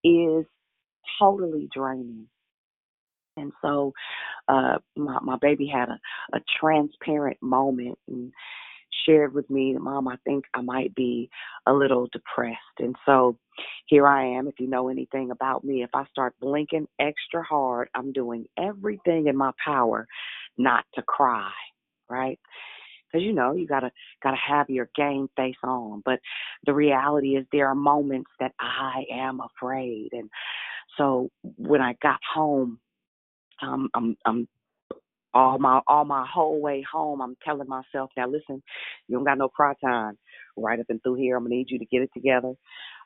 is 0.05 0.45
totally 1.21 1.69
draining. 1.75 2.27
And 3.37 3.53
so, 3.63 3.93
uh, 4.49 4.79
my 4.97 5.19
my 5.23 5.37
baby 5.41 5.67
had 5.73 5.89
a, 5.89 5.99
a 6.37 6.41
transparent 6.61 7.39
moment 7.41 7.99
and 8.09 8.33
shared 9.07 9.33
with 9.35 9.49
me, 9.49 9.75
Mom, 9.79 10.07
I 10.07 10.17
think 10.25 10.45
I 10.55 10.61
might 10.61 10.95
be 10.95 11.31
a 11.67 11.73
little 11.73 12.09
depressed. 12.13 12.59
And 12.79 12.95
so, 13.07 13.39
here 13.87 14.07
I 14.07 14.27
am. 14.37 14.49
If 14.49 14.55
you 14.59 14.69
know 14.69 14.89
anything 14.89 15.31
about 15.31 15.65
me, 15.65 15.83
if 15.83 15.91
I 15.95 16.05
start 16.07 16.35
blinking 16.41 16.89
extra 17.01 17.43
hard, 17.43 17.89
I'm 17.95 18.13
doing 18.13 18.47
everything 18.59 19.29
in 19.29 19.37
my 19.37 19.53
power 19.65 20.07
not 20.59 20.85
to 20.95 21.03
cry. 21.03 21.53
Right? 22.11 22.39
Because 23.13 23.25
you 23.25 23.35
know 23.35 23.55
you 23.55 23.67
gotta 23.69 23.93
gotta 24.23 24.39
have 24.39 24.71
your 24.71 24.91
game 24.97 25.29
face 25.37 25.57
on. 25.65 26.03
But 26.05 26.21
the 26.67 26.75
reality 26.75 27.37
is 27.37 27.47
there 27.53 27.69
are 27.69 27.77
moments 27.77 28.31
that 28.41 28.53
I 28.61 29.05
am 29.13 29.41
afraid, 29.41 30.11
and 30.13 30.31
so 30.99 31.31
when 31.59 31.83
I 31.83 31.95
got 32.03 32.21
home, 32.35 32.81
um, 33.63 33.91
I'm 33.95 34.17
I'm 34.27 34.49
all 35.35 35.59
my 35.59 35.81
all 35.89 36.05
my 36.05 36.27
whole 36.33 36.61
way 36.61 36.85
home. 36.91 37.23
I'm 37.23 37.37
telling 37.45 37.69
myself 37.69 38.11
now, 38.17 38.29
listen, 38.29 38.63
you 39.09 39.17
don't 39.17 39.25
got 39.25 39.39
no 39.39 39.49
cry 39.49 39.75
time 39.85 40.19
right 40.57 40.81
up 40.81 40.87
and 40.89 41.03
through 41.03 41.15
here. 41.15 41.37
I'm 41.37 41.45
gonna 41.45 41.57
need 41.57 41.71
you 41.71 41.79
to 41.79 41.87
get 41.87 42.03
it 42.03 42.11
together, 42.15 42.55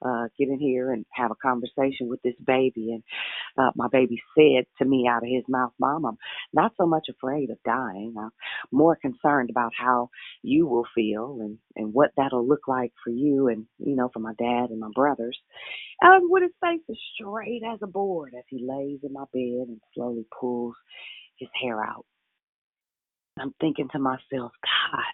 uh, 0.05 0.25
get 0.39 0.49
in 0.49 0.59
here 0.59 0.93
and 0.93 1.05
have 1.13 1.31
a 1.31 1.37
conversation 1.37 2.09
with 2.09 2.21
this 2.23 2.35
baby. 2.45 2.93
And 2.93 3.03
uh, 3.59 3.71
my 3.75 3.89
baby 3.91 4.21
said 4.37 4.65
to 4.79 4.85
me 4.85 5.09
out 5.09 5.23
of 5.23 5.29
his 5.31 5.45
mouth, 5.49 5.73
Mom, 5.81 6.07
I'm 6.07 6.19
not 6.53 6.73
so 6.77 6.87
much 6.87 7.07
afraid 7.11 7.51
of 7.51 7.59
dying. 7.65 8.15
I'm 8.19 8.31
more 8.73 8.97
concerned 8.97 9.51
about 9.51 9.73
how 9.79 10.11
you 10.43 10.67
will 10.67 10.87
feel 10.95 11.39
and, 11.41 11.59
and 11.77 11.93
what 11.93 12.11
that'll 12.17 12.47
look 12.47 12.69
like 12.69 12.93
for 13.05 13.11
you 13.11 13.49
and, 13.49 13.67
you 13.79 13.97
know, 13.97 14.11
for 14.13 14.21
my 14.21 14.35
dad 14.39 14.71
and 14.71 14.81
my 14.81 14.91
brothers. 14.95 15.39
And 16.01 16.31
with 16.31 16.43
his 16.43 16.53
face 16.63 16.83
as 16.91 16.97
straight 17.15 17.63
as 17.67 17.79
a 17.83 17.87
board 17.87 18.35
as 18.37 18.45
he 18.49 18.67
lays 18.67 19.01
in 19.03 19.13
my 19.13 19.25
bed 19.33 19.69
and 19.69 19.81
slowly 19.95 20.27
pulls 20.39 20.75
his 21.39 21.49
hair 21.61 21.83
out. 21.83 22.05
I'm 23.39 23.55
thinking 23.61 23.89
to 23.93 23.99
myself, 23.99 24.23
God, 24.33 25.13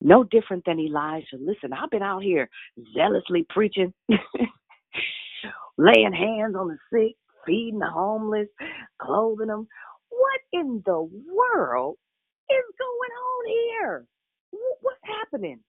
no 0.00 0.24
different 0.24 0.64
than 0.64 0.80
Elijah. 0.80 1.36
Listen, 1.38 1.72
I've 1.72 1.90
been 1.90 2.02
out 2.02 2.22
here 2.22 2.48
zealously 2.94 3.46
preaching, 3.48 3.92
laying 5.78 6.12
hands 6.12 6.54
on 6.56 6.68
the 6.68 6.78
sick, 6.92 7.16
feeding 7.46 7.78
the 7.80 7.90
homeless, 7.90 8.48
clothing 9.00 9.48
them. 9.48 9.68
What 10.08 10.40
in 10.52 10.82
the 10.84 11.00
world 11.00 11.96
is 12.50 12.64
going 12.78 13.10
on 13.12 13.46
here? 13.48 14.06
What's 14.80 15.00
happening? 15.04 15.60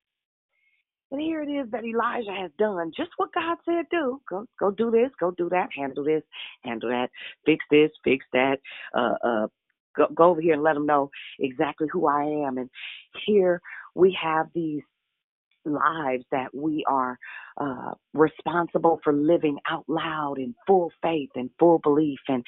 And 1.12 1.20
here 1.20 1.42
it 1.42 1.50
is 1.50 1.70
that 1.72 1.84
Elijah 1.84 2.32
has 2.32 2.52
done 2.58 2.92
just 2.96 3.12
what 3.18 3.34
God 3.34 3.58
said 3.66 3.86
do. 3.92 4.22
Go 4.30 4.46
go 4.60 4.72
do 4.72 4.90
this, 4.92 5.12
go 5.20 5.32
do 5.32 5.50
that, 5.50 5.68
handle 5.76 6.06
this, 6.06 6.24
handle 6.64 6.90
that, 6.90 7.10
fix 7.46 7.64
this, 7.70 7.92
fix 8.04 8.26
that, 8.32 8.60
uh 8.98 9.16
uh 9.24 9.48
go 9.96 10.08
go 10.16 10.24
over 10.32 10.40
here 10.40 10.54
and 10.54 10.64
let 10.64 10.74
them 10.74 10.86
know 10.86 11.10
exactly 11.40 11.88
who 11.92 12.08
I 12.08 12.24
am. 12.48 12.58
And 12.58 12.70
here 13.26 13.62
we 13.96 14.18
have 14.22 14.48
these 14.54 14.82
lives 15.66 16.24
that 16.32 16.54
we 16.54 16.84
are 16.88 17.18
uh, 17.60 17.92
responsible 18.14 19.00
for 19.04 19.14
living 19.14 19.58
out 19.70 19.86
loud 19.88 20.36
in 20.38 20.56
full 20.66 20.92
faith 21.02 21.30
and 21.36 21.50
full 21.60 21.80
belief 21.80 22.20
and 22.28 22.44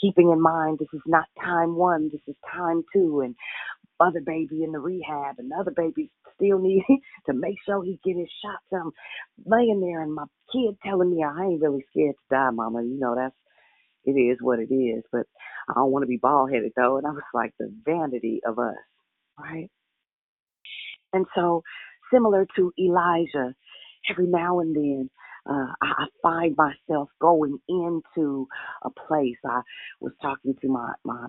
keeping 0.00 0.30
in 0.30 0.40
mind 0.40 0.78
this 0.78 0.88
is 0.92 1.02
not 1.06 1.26
time 1.42 1.76
one, 1.76 2.10
this 2.12 2.22
is 2.26 2.34
time 2.52 2.82
two, 2.92 3.20
and 3.20 3.34
other 4.00 4.20
baby 4.24 4.64
in 4.64 4.72
the 4.72 4.78
rehab, 4.78 5.36
another 5.38 5.70
baby 5.76 6.10
still 6.34 6.58
need 6.62 6.82
to 7.26 7.34
make 7.34 7.56
sure 7.66 7.84
he 7.84 8.00
get 8.04 8.16
his 8.16 8.30
shots. 8.42 8.64
I'm 8.72 8.90
laying 9.44 9.80
there 9.80 10.02
and 10.02 10.14
my 10.14 10.24
kid 10.52 10.76
telling 10.84 11.10
me 11.14 11.22
I 11.22 11.44
ain't 11.44 11.62
really 11.62 11.84
scared 11.90 12.14
to 12.14 12.34
die, 12.34 12.50
mama. 12.50 12.82
You 12.82 12.98
know, 12.98 13.14
that's 13.14 13.34
it 14.04 14.12
is 14.12 14.38
what 14.40 14.58
it 14.58 14.72
is, 14.72 15.04
but 15.12 15.26
I 15.68 15.74
don't 15.74 15.90
want 15.90 16.02
to 16.04 16.08
be 16.08 16.16
bald 16.16 16.50
headed 16.50 16.72
though. 16.76 16.96
And 16.96 17.06
I 17.06 17.10
was 17.10 17.22
like 17.34 17.52
the 17.58 17.70
vanity 17.84 18.40
of 18.46 18.58
us, 18.58 18.74
right? 19.38 19.70
And 21.14 21.26
so 21.36 21.62
similar 22.12 22.46
to 22.56 22.72
Elijah, 22.80 23.54
every 24.10 24.28
now 24.28 24.60
and 24.60 24.76
then 24.76 25.10
uh, 25.50 25.72
I, 25.82 26.04
I 26.04 26.06
find 26.22 26.56
myself 26.56 27.10
going 27.20 27.58
into 27.68 28.48
a 28.84 28.90
place. 28.90 29.36
I 29.46 29.62
was 30.00 30.12
talking 30.22 30.54
to 30.62 30.68
my 30.68 30.94
my 31.04 31.26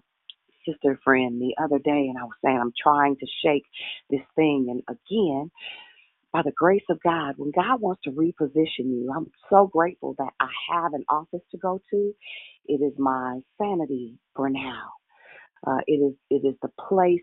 sister 0.67 0.99
friend 1.03 1.41
the 1.41 1.55
other 1.63 1.79
day, 1.79 2.07
and 2.09 2.17
I 2.19 2.23
was 2.25 2.35
saying 2.43 2.59
I'm 2.61 2.73
trying 2.81 3.17
to 3.17 3.27
shake 3.45 3.63
this 4.09 4.21
thing. 4.35 4.67
And 4.69 4.81
again, 4.89 5.51
by 6.33 6.43
the 6.43 6.53
grace 6.55 6.83
of 6.89 6.99
God, 7.03 7.35
when 7.37 7.51
God 7.51 7.81
wants 7.81 8.03
to 8.03 8.11
reposition 8.11 8.85
you, 8.85 9.11
I'm 9.15 9.31
so 9.49 9.67
grateful 9.67 10.15
that 10.19 10.31
I 10.39 10.49
have 10.73 10.93
an 10.93 11.05
office 11.09 11.41
to 11.51 11.57
go 11.57 11.81
to. 11.91 12.13
It 12.67 12.81
is 12.83 12.93
my 12.99 13.41
sanity 13.61 14.17
for 14.35 14.49
now. 14.49 14.91
Uh, 15.67 15.79
it 15.87 15.95
is 15.95 16.15
it 16.31 16.47
is 16.47 16.55
the 16.63 16.71
place 16.89 17.21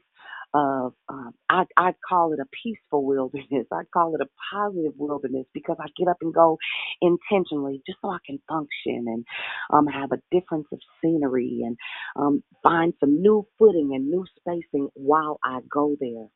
of 0.54 0.94
um, 1.08 1.32
I 1.50 1.64
I 1.76 1.94
call 2.08 2.32
it 2.32 2.40
a 2.40 2.46
peaceful 2.62 3.04
wilderness. 3.04 3.66
I 3.72 3.82
call 3.92 4.14
it 4.14 4.20
a 4.22 4.28
positive 4.52 4.94
wilderness 4.96 5.46
because 5.54 5.76
I 5.80 5.86
get 5.98 6.08
up 6.08 6.18
and 6.22 6.34
go 6.34 6.58
intentionally 7.02 7.82
just 7.86 7.98
so 8.02 8.10
I 8.10 8.18
can 8.26 8.40
function 8.48 9.06
and 9.08 9.24
um 9.72 9.86
have 9.86 10.12
a 10.12 10.22
difference 10.32 10.66
of 10.72 10.80
scenery 11.02 11.62
and 11.64 11.76
um 12.16 12.42
find 12.62 12.94
some 13.00 13.22
new 13.22 13.46
footing 13.58 13.92
and 13.94 14.10
new 14.10 14.24
spacing 14.40 14.88
while 14.94 15.38
I 15.44 15.60
go 15.70 15.96
there. 16.00 16.28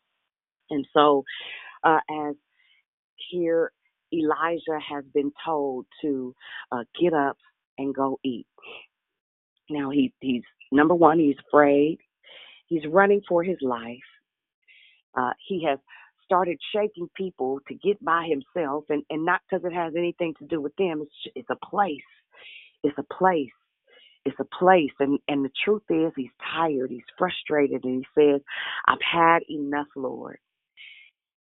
And 0.71 0.87
so 0.95 1.25
uh 1.85 2.01
as 2.11 2.37
here 3.31 3.73
Elijah 4.13 4.81
has 4.91 5.05
been 5.15 5.33
told 5.45 5.87
to 6.03 6.35
uh 6.73 6.85
get 7.01 7.15
up 7.15 7.39
and 7.79 7.95
go 7.95 8.19
eat. 8.25 8.47
Now 9.71 9.91
he 9.91 10.13
he's 10.21 10.43
number 10.73 10.95
one, 10.95 11.19
he's 11.19 11.37
afraid. 11.49 11.99
He's 12.73 12.87
running 12.91 13.23
for 13.29 13.45
his 13.45 13.59
life. 13.63 13.99
Uh, 15.17 15.33
he 15.49 15.65
has 15.69 15.79
started 16.25 16.59
shaking 16.75 17.09
people 17.17 17.61
to 17.69 17.75
get 17.75 18.03
by 18.05 18.27
himself, 18.29 18.85
and, 18.89 19.03
and 19.11 19.25
not 19.27 19.43
because 19.51 19.65
it 19.67 19.75
has 19.75 19.95
anything 19.97 20.35
to 20.39 20.47
do 20.47 20.61
with 20.61 20.75
them. 20.77 21.03
It's 21.03 21.33
it's 21.37 21.51
a 21.51 21.67
place. 21.67 22.01
It's 22.85 22.99
a 22.99 23.15
place. 23.15 23.51
It's 24.25 24.39
a 24.41 24.57
place. 24.59 24.93
And 25.01 25.19
and 25.29 25.45
the 25.45 25.51
truth 25.65 25.83
is, 25.91 26.13
he's 26.17 26.31
tired. 26.55 26.91
He's 26.91 27.03
frustrated, 27.19 27.85
and 27.85 28.05
he 28.05 28.21
says, 28.23 28.41
"I've 28.89 28.99
had 29.03 29.41
enough, 29.51 29.89
Lord." 29.97 30.39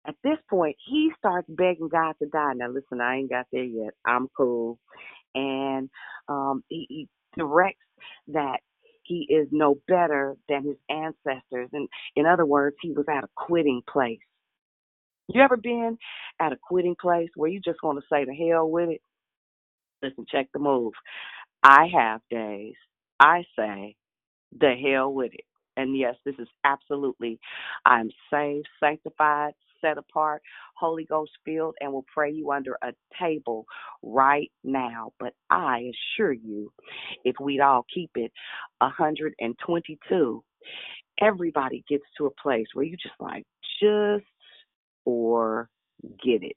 At 0.07 0.15
this 0.23 0.37
point, 0.49 0.77
he 0.89 1.11
starts 1.19 1.47
begging 1.49 1.89
God 1.89 2.15
to 2.21 2.27
die. 2.27 2.53
Now, 2.55 2.69
listen, 2.69 3.01
I 3.01 3.17
ain't 3.17 3.29
got 3.29 3.47
there 3.51 3.63
yet. 3.63 3.93
I'm 4.05 4.29
cool, 4.35 4.79
and 5.35 5.89
um, 6.29 6.63
he, 6.69 6.85
he 6.89 7.09
directs 7.37 7.79
that 8.29 8.59
he 9.03 9.27
is 9.29 9.47
no 9.51 9.77
better 9.87 10.35
than 10.49 10.63
his 10.65 10.77
ancestors. 10.89 11.69
And 11.73 11.89
in 12.15 12.25
other 12.25 12.45
words, 12.45 12.75
he 12.81 12.91
was 12.91 13.05
at 13.09 13.23
a 13.23 13.29
quitting 13.35 13.81
place. 13.91 14.19
You 15.27 15.41
ever 15.41 15.57
been 15.57 15.97
at 16.39 16.51
a 16.51 16.57
quitting 16.61 16.95
place 16.99 17.29
where 17.35 17.49
you 17.49 17.61
just 17.61 17.83
want 17.83 17.99
to 17.99 18.05
say 18.11 18.25
to 18.25 18.33
hell 18.33 18.69
with 18.69 18.89
it? 18.89 19.01
Listen, 20.03 20.25
check 20.29 20.47
the 20.53 20.59
move. 20.59 20.93
I 21.63 21.87
have 21.93 22.21
days. 22.29 22.75
I 23.19 23.45
say 23.57 23.95
the 24.57 24.73
hell 24.75 25.13
with 25.13 25.33
it. 25.33 25.45
And 25.77 25.97
yes, 25.97 26.15
this 26.25 26.35
is 26.39 26.47
absolutely, 26.65 27.39
I'm 27.85 28.11
saved, 28.33 28.67
sanctified, 28.79 29.53
set 29.81 29.97
apart, 29.97 30.41
Holy 30.75 31.05
Ghost 31.05 31.31
filled, 31.43 31.75
and 31.81 31.91
will 31.91 32.05
pray 32.13 32.31
you 32.31 32.51
under 32.51 32.77
a 32.81 32.93
table 33.19 33.65
right 34.01 34.51
now. 34.63 35.11
But 35.19 35.33
I 35.49 35.91
assure 36.19 36.33
you, 36.33 36.71
if 37.23 37.35
we'd 37.41 37.61
all 37.61 37.85
keep 37.93 38.11
it 38.15 38.31
122, 38.79 40.43
everybody 41.21 41.83
gets 41.89 42.05
to 42.17 42.27
a 42.27 42.41
place 42.41 42.67
where 42.73 42.85
you 42.85 42.97
just 42.97 43.15
like, 43.19 43.43
just 43.81 44.25
or 45.05 45.69
get 46.23 46.43
it. 46.43 46.55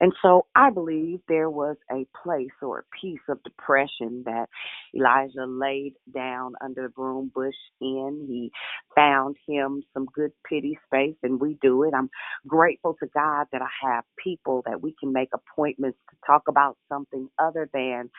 And 0.00 0.12
so 0.22 0.46
I 0.54 0.70
believe 0.70 1.20
there 1.26 1.50
was 1.50 1.76
a 1.90 2.06
place 2.22 2.52
or 2.62 2.80
a 2.80 2.96
piece 3.00 3.20
of 3.28 3.42
depression 3.42 4.22
that 4.26 4.48
Elijah 4.94 5.44
laid 5.44 5.94
down 6.14 6.52
under 6.60 6.82
the 6.82 6.88
broom 6.88 7.32
bush 7.34 7.54
in. 7.80 8.24
He 8.28 8.52
found 8.98 9.36
him 9.48 9.82
some 9.94 10.06
good 10.14 10.32
pity 10.48 10.78
space, 10.86 11.16
and 11.22 11.40
we 11.40 11.58
do 11.62 11.84
it. 11.84 11.94
I'm 11.96 12.10
grateful 12.48 12.96
to 13.00 13.08
God 13.14 13.46
that 13.52 13.62
I 13.62 13.88
have 13.94 14.04
people 14.24 14.64
that 14.66 14.82
we 14.82 14.94
can 15.00 15.12
make 15.14 15.30
appointments 15.34 15.98
to 16.10 16.16
talk 16.26 16.44
about 16.48 16.78
something 16.90 17.28
other 17.38 17.70
than 17.74 18.10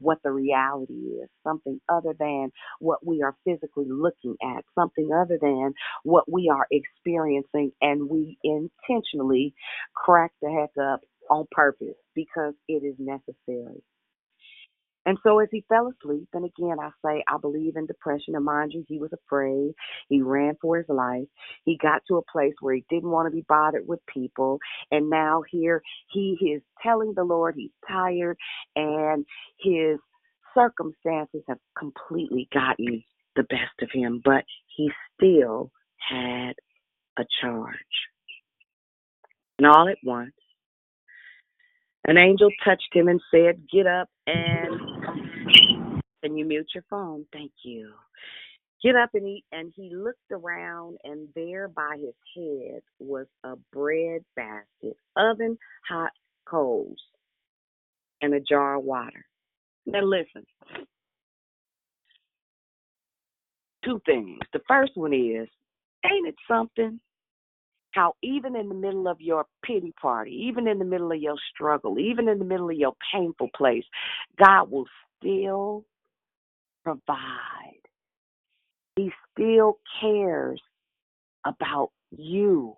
what 0.00 0.18
the 0.24 0.32
reality 0.32 0.94
is, 0.94 1.30
something 1.46 1.80
other 1.88 2.14
than 2.18 2.50
what 2.80 3.06
we 3.06 3.22
are 3.22 3.36
physically 3.46 3.86
looking 3.88 4.36
at, 4.42 4.64
something 4.78 5.10
other 5.14 5.38
than 5.40 5.74
what 6.04 6.30
we 6.30 6.50
are 6.54 6.66
experiencing, 6.72 7.72
and 7.82 8.10
we 8.10 8.38
intentionally 8.44 9.54
crack 9.96 10.32
the 10.42 10.50
heck 10.50 10.72
up 10.84 11.00
on 11.30 11.46
purpose 11.52 11.96
because 12.14 12.54
it 12.68 12.84
is 12.84 12.96
necessary. 12.98 13.82
And 15.06 15.18
so 15.22 15.38
as 15.38 15.48
he 15.50 15.64
fell 15.68 15.88
asleep, 15.88 16.28
and 16.32 16.44
again 16.44 16.76
I 16.80 16.90
say 17.04 17.22
I 17.28 17.36
believe 17.38 17.76
in 17.76 17.86
depression, 17.86 18.34
and 18.34 18.44
mind 18.44 18.72
you, 18.74 18.84
he 18.88 18.98
was 18.98 19.10
afraid. 19.12 19.72
He 20.08 20.22
ran 20.22 20.54
for 20.60 20.78
his 20.78 20.88
life. 20.88 21.26
He 21.64 21.78
got 21.80 22.02
to 22.08 22.16
a 22.16 22.32
place 22.32 22.54
where 22.60 22.74
he 22.74 22.84
didn't 22.88 23.10
want 23.10 23.26
to 23.26 23.34
be 23.34 23.44
bothered 23.48 23.86
with 23.86 24.00
people. 24.06 24.58
And 24.90 25.10
now 25.10 25.42
here 25.50 25.82
he 26.12 26.36
is 26.40 26.62
telling 26.82 27.14
the 27.14 27.24
Lord 27.24 27.54
he's 27.56 27.70
tired 27.88 28.38
and 28.76 29.24
his 29.58 29.98
circumstances 30.54 31.42
have 31.48 31.58
completely 31.78 32.48
gotten 32.52 33.02
the 33.36 33.42
best 33.42 33.82
of 33.82 33.88
him, 33.92 34.22
but 34.24 34.44
he 34.76 34.90
still 35.16 35.70
had 35.98 36.54
a 37.18 37.24
charge. 37.40 37.74
And 39.58 39.66
all 39.66 39.88
at 39.88 39.98
once, 40.04 40.32
an 42.06 42.18
angel 42.18 42.50
touched 42.64 42.88
him 42.92 43.08
and 43.08 43.20
said, 43.30 43.62
Get 43.72 43.86
up 43.86 44.08
and 44.26 44.80
can 46.24 46.38
you 46.38 46.46
mute 46.46 46.70
your 46.74 46.84
phone? 46.88 47.26
Thank 47.32 47.52
you. 47.64 47.92
Get 48.82 48.96
up 48.96 49.10
and 49.12 49.28
eat. 49.28 49.44
And 49.52 49.72
he 49.76 49.94
looked 49.94 50.30
around, 50.32 50.96
and 51.04 51.28
there 51.34 51.68
by 51.68 51.98
his 51.98 52.14
head 52.34 52.80
was 52.98 53.26
a 53.44 53.56
bread 53.72 54.22
basket, 54.34 54.96
oven 55.16 55.58
hot 55.86 56.12
coals, 56.48 56.96
and 58.22 58.32
a 58.32 58.40
jar 58.40 58.76
of 58.76 58.84
water. 58.84 59.26
Now, 59.84 60.02
listen. 60.02 60.46
Two 63.84 64.00
things. 64.06 64.38
The 64.54 64.60
first 64.66 64.92
one 64.94 65.12
is, 65.12 65.46
ain't 66.10 66.28
it 66.28 66.36
something 66.48 67.00
how 67.90 68.14
even 68.22 68.56
in 68.56 68.68
the 68.70 68.74
middle 68.74 69.06
of 69.06 69.20
your 69.20 69.44
pity 69.62 69.92
party, 70.00 70.32
even 70.48 70.66
in 70.66 70.78
the 70.78 70.84
middle 70.86 71.12
of 71.12 71.20
your 71.20 71.36
struggle, 71.54 71.98
even 71.98 72.28
in 72.30 72.38
the 72.38 72.44
middle 72.44 72.70
of 72.70 72.76
your 72.76 72.94
painful 73.12 73.50
place, 73.54 73.84
God 74.42 74.70
will 74.70 74.86
still 75.20 75.84
provide. 76.84 77.80
He 78.96 79.10
still 79.32 79.78
cares 80.00 80.60
about 81.44 81.90
you. 82.16 82.74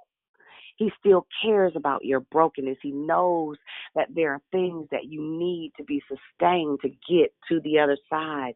He 0.76 0.90
still 0.98 1.26
cares 1.42 1.72
about 1.74 2.04
your 2.04 2.20
brokenness. 2.20 2.78
He 2.82 2.92
knows 2.92 3.56
that 3.94 4.08
there 4.14 4.32
are 4.32 4.40
things 4.52 4.88
that 4.90 5.06
you 5.06 5.20
need 5.22 5.72
to 5.76 5.84
be 5.84 6.02
sustained 6.08 6.80
to 6.82 6.88
get 6.88 7.32
to 7.48 7.60
the 7.60 7.78
other 7.78 7.96
side. 8.10 8.54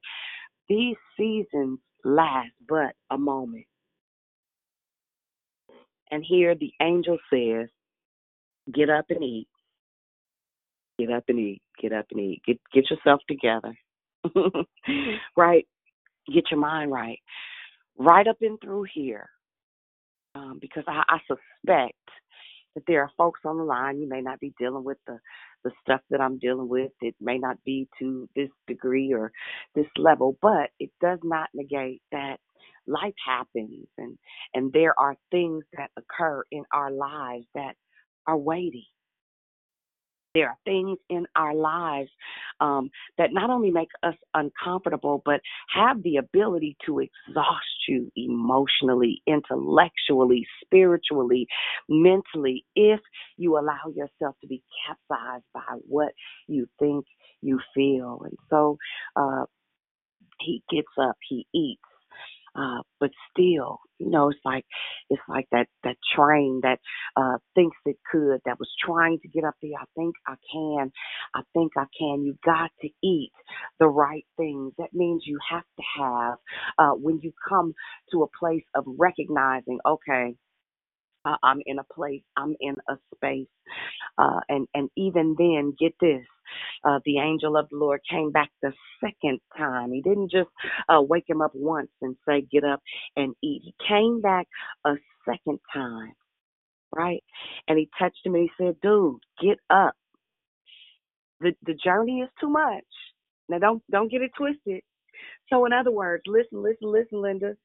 These 0.69 0.97
seasons 1.17 1.79
last 2.05 2.53
but 2.69 2.95
a 3.11 3.19
moment. 3.19 3.67
And 6.11 6.25
here 6.27 6.55
the 6.55 6.73
angel 6.81 7.19
says, 7.33 7.69
Get 8.73 8.91
up 8.91 9.07
and 9.09 9.25
eat. 9.25 9.49
Get 10.99 11.11
up 11.11 11.25
and 11.29 11.39
eat. 11.39 11.63
Get 11.81 11.93
up 11.93 12.07
and 12.11 12.21
eat. 12.21 12.43
Get 12.47 12.61
get 12.73 12.91
yourself 12.91 13.21
together. 13.29 13.75
right? 15.37 15.67
Get 16.33 16.45
your 16.51 16.61
mind 16.61 16.91
right. 16.93 17.19
Right 17.99 18.27
up 18.27 18.37
and 18.41 18.59
through 18.63 18.87
here. 18.93 19.29
Um, 20.35 20.59
because 20.61 20.85
I, 20.87 21.03
I 21.09 21.19
suspect 21.27 21.95
that 22.75 22.85
there 22.87 23.03
are 23.03 23.11
folks 23.17 23.41
on 23.45 23.59
the 23.59 23.65
line. 23.65 24.01
You 24.01 24.09
may 24.09 24.21
not 24.21 24.39
be 24.41 24.55
dealing 24.59 24.85
with 24.85 24.99
the 25.07 25.19
the 25.65 25.73
stuff 25.83 26.01
that 26.11 26.21
I'm 26.21 26.39
dealing 26.39 26.69
with. 26.69 26.93
It 27.03 27.15
may 27.21 27.37
not 27.37 27.57
be 27.65 27.89
to 27.99 28.29
this 28.35 28.49
degree 28.67 29.13
or 29.13 29.31
this 29.75 29.89
level, 29.99 30.39
but 30.41 30.71
it 30.79 30.91
does 31.03 31.19
not 31.23 31.51
negate 31.53 32.01
that 32.13 32.39
life 32.87 33.15
happens 33.25 33.87
and 33.99 34.19
and 34.55 34.73
there 34.73 34.99
are 34.99 35.15
things 35.31 35.65
that 35.77 35.91
occur 35.97 36.43
in 36.51 36.65
our 36.73 36.91
lives 36.91 37.47
that 37.55 37.75
are 38.27 38.37
weighty 38.37 38.89
there 40.35 40.49
are 40.49 40.59
things 40.65 40.99
in 41.09 41.27
our 41.37 41.55
lives 41.55 42.11
um, 42.61 42.91
that 43.19 43.33
not 43.33 43.51
only 43.51 43.71
make 43.71 43.89
us 44.03 44.15
uncomfortable, 44.35 45.23
but 45.25 45.41
have 45.75 46.03
the 46.03 46.17
ability 46.17 46.77
to 46.87 47.01
exhaust 47.01 47.89
you 47.89 48.11
emotionally, 48.17 49.23
intellectually, 49.27 50.47
spiritually, 50.65 51.47
mentally, 51.89 52.65
if 52.77 53.01
you 53.37 53.59
allow 53.59 53.93
yourself 53.95 54.37
to 54.41 54.47
be 54.47 54.63
capsized 54.87 55.45
by 55.53 55.61
what 55.89 56.13
you 56.47 56.67
think 56.79 57.05
you 57.43 57.59
feel. 57.75 58.21
And 58.25 58.37
so 58.49 58.79
uh, 59.17 59.45
he 60.41 60.63
gets 60.71 60.89
up, 61.01 61.17
he 61.29 61.47
eats 61.55 61.83
uh, 62.57 62.81
but 63.01 63.11
still, 63.33 63.81
you 63.99 64.11
know, 64.11 64.31
it's 64.31 64.41
like 64.45 64.65
it's 65.11 65.23
like 65.29 65.47
that 65.53 65.67
that 65.85 65.97
train 66.17 66.61
that 66.63 66.79
uh 67.17 67.39
thinks 67.55 67.77
it 67.87 67.97
could, 68.11 68.41
that 68.47 68.59
was 68.59 68.71
trying 68.85 69.19
to 69.21 69.29
get 69.29 69.45
up 69.45 69.55
there. 69.63 69.73
I 69.81 69.85
think 69.97 70.15
I 70.27 70.35
can. 70.53 70.93
I 71.35 71.43
think 71.55 71.73
I 71.77 71.87
can. 71.99 72.25
You 72.25 72.37
got 72.45 72.71
to 72.83 72.89
eat 73.05 73.33
the 73.81 73.89
right 73.89 74.27
things. 74.37 74.73
That 74.79 74.95
means 74.95 75.23
you 75.27 75.39
have 75.51 75.65
to 75.79 75.85
have 76.01 76.35
uh 76.79 76.93
when 76.97 77.21
you 77.23 77.33
come 77.49 77.75
to 78.13 78.23
a 78.25 78.29
place 78.39 78.65
of 78.75 78.85
recognizing, 78.99 79.79
okay, 79.87 80.35
uh, 81.25 81.37
I'm 81.43 81.61
in 81.67 81.79
a 81.79 81.85
place, 81.95 82.23
I'm 82.37 82.57
in 82.61 82.77
a 82.89 82.95
space, 83.17 83.49
uh, 84.19 84.41
and 84.49 84.69
and 84.75 84.91
even 84.97 85.37
then, 85.39 85.75
get 85.79 85.95
this, 86.01 86.25
uh, 86.85 87.01
the 87.07 87.19
angel 87.21 87.57
of 87.57 87.69
the 87.71 87.77
Lord 87.79 88.01
came 88.11 88.33
back 88.33 88.51
the 88.63 88.73
second 89.05 89.41
time. 89.57 89.93
He 89.93 90.03
didn't 90.03 90.31
just 90.31 90.51
uh, 90.89 91.03
wake 91.03 91.29
him 91.29 91.43
up 91.43 91.53
once 91.55 91.91
and 92.03 92.17
say, 92.29 92.43
"Get 92.51 92.65
up 92.65 92.81
and 93.17 93.35
eat." 93.43 93.63
He 93.65 93.75
came 93.89 94.21
back 94.21 94.49
a 94.87 94.95
second 95.29 95.61
time, 95.75 96.15
right? 96.95 97.25
And 97.69 97.79
he 97.79 97.91
touched 97.99 98.21
him 98.25 98.35
and 98.37 98.45
he 98.51 98.65
said, 98.65 98.77
"Dude, 98.83 99.21
get 99.43 99.59
up. 99.71 99.95
The 101.41 101.55
the 101.67 101.75
journey 101.75 102.21
is 102.23 102.31
too 102.41 102.51
much. 102.51 102.85
Now 103.49 103.59
don't 103.59 103.83
don't 103.91 104.11
get 104.13 104.23
it 104.23 104.33
twisted." 104.39 104.83
So 105.51 105.67
in 105.67 105.73
other 105.73 105.93
words, 105.93 106.25
listen, 106.27 106.63
listen, 106.63 106.93
listen, 106.93 107.23
Linda. 107.23 107.57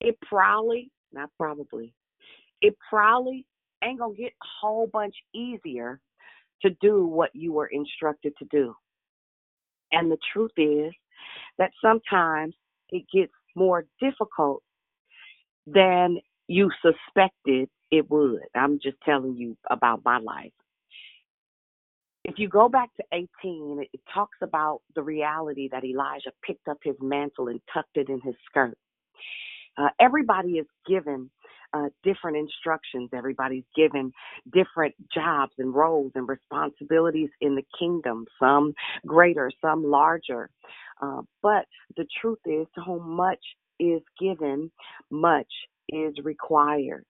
It 0.00 0.18
probably, 0.28 0.90
not 1.12 1.30
probably, 1.38 1.94
it 2.60 2.74
probably 2.88 3.46
ain't 3.82 3.98
gonna 3.98 4.14
get 4.14 4.32
a 4.32 4.46
whole 4.60 4.86
bunch 4.86 5.14
easier 5.34 6.00
to 6.62 6.70
do 6.80 7.04
what 7.04 7.30
you 7.34 7.52
were 7.52 7.66
instructed 7.66 8.32
to 8.38 8.44
do. 8.50 8.74
And 9.92 10.10
the 10.10 10.18
truth 10.32 10.50
is 10.56 10.92
that 11.58 11.70
sometimes 11.82 12.54
it 12.90 13.04
gets 13.12 13.32
more 13.54 13.86
difficult 14.00 14.62
than 15.66 16.18
you 16.46 16.70
suspected 16.82 17.68
it 17.90 18.10
would. 18.10 18.42
I'm 18.54 18.78
just 18.82 18.96
telling 19.04 19.36
you 19.36 19.56
about 19.70 20.02
my 20.04 20.18
life. 20.18 20.52
If 22.24 22.38
you 22.38 22.48
go 22.48 22.68
back 22.68 22.90
to 22.96 23.04
18, 23.12 23.86
it 23.92 24.00
talks 24.12 24.36
about 24.42 24.80
the 24.94 25.02
reality 25.02 25.68
that 25.72 25.84
Elijah 25.84 26.32
picked 26.46 26.68
up 26.68 26.78
his 26.82 26.96
mantle 27.00 27.48
and 27.48 27.60
tucked 27.72 27.96
it 27.96 28.08
in 28.08 28.20
his 28.20 28.34
skirt. 28.46 28.76
Uh, 29.78 29.88
everybody 30.00 30.54
is 30.58 30.66
given 30.86 31.30
uh, 31.72 31.88
different 32.02 32.36
instructions. 32.36 33.10
Everybody's 33.14 33.64
given 33.76 34.12
different 34.52 34.94
jobs 35.12 35.52
and 35.58 35.74
roles 35.74 36.12
and 36.14 36.28
responsibilities 36.28 37.30
in 37.40 37.54
the 37.54 37.64
kingdom, 37.78 38.24
some 38.40 38.72
greater, 39.06 39.50
some 39.60 39.84
larger. 39.84 40.50
Uh, 41.00 41.22
but 41.42 41.66
the 41.96 42.06
truth 42.20 42.38
is, 42.46 42.66
to 42.74 42.80
whom 42.80 43.10
much 43.10 43.40
is 43.78 44.02
given, 44.20 44.70
much 45.10 45.46
is 45.88 46.14
required. 46.22 47.04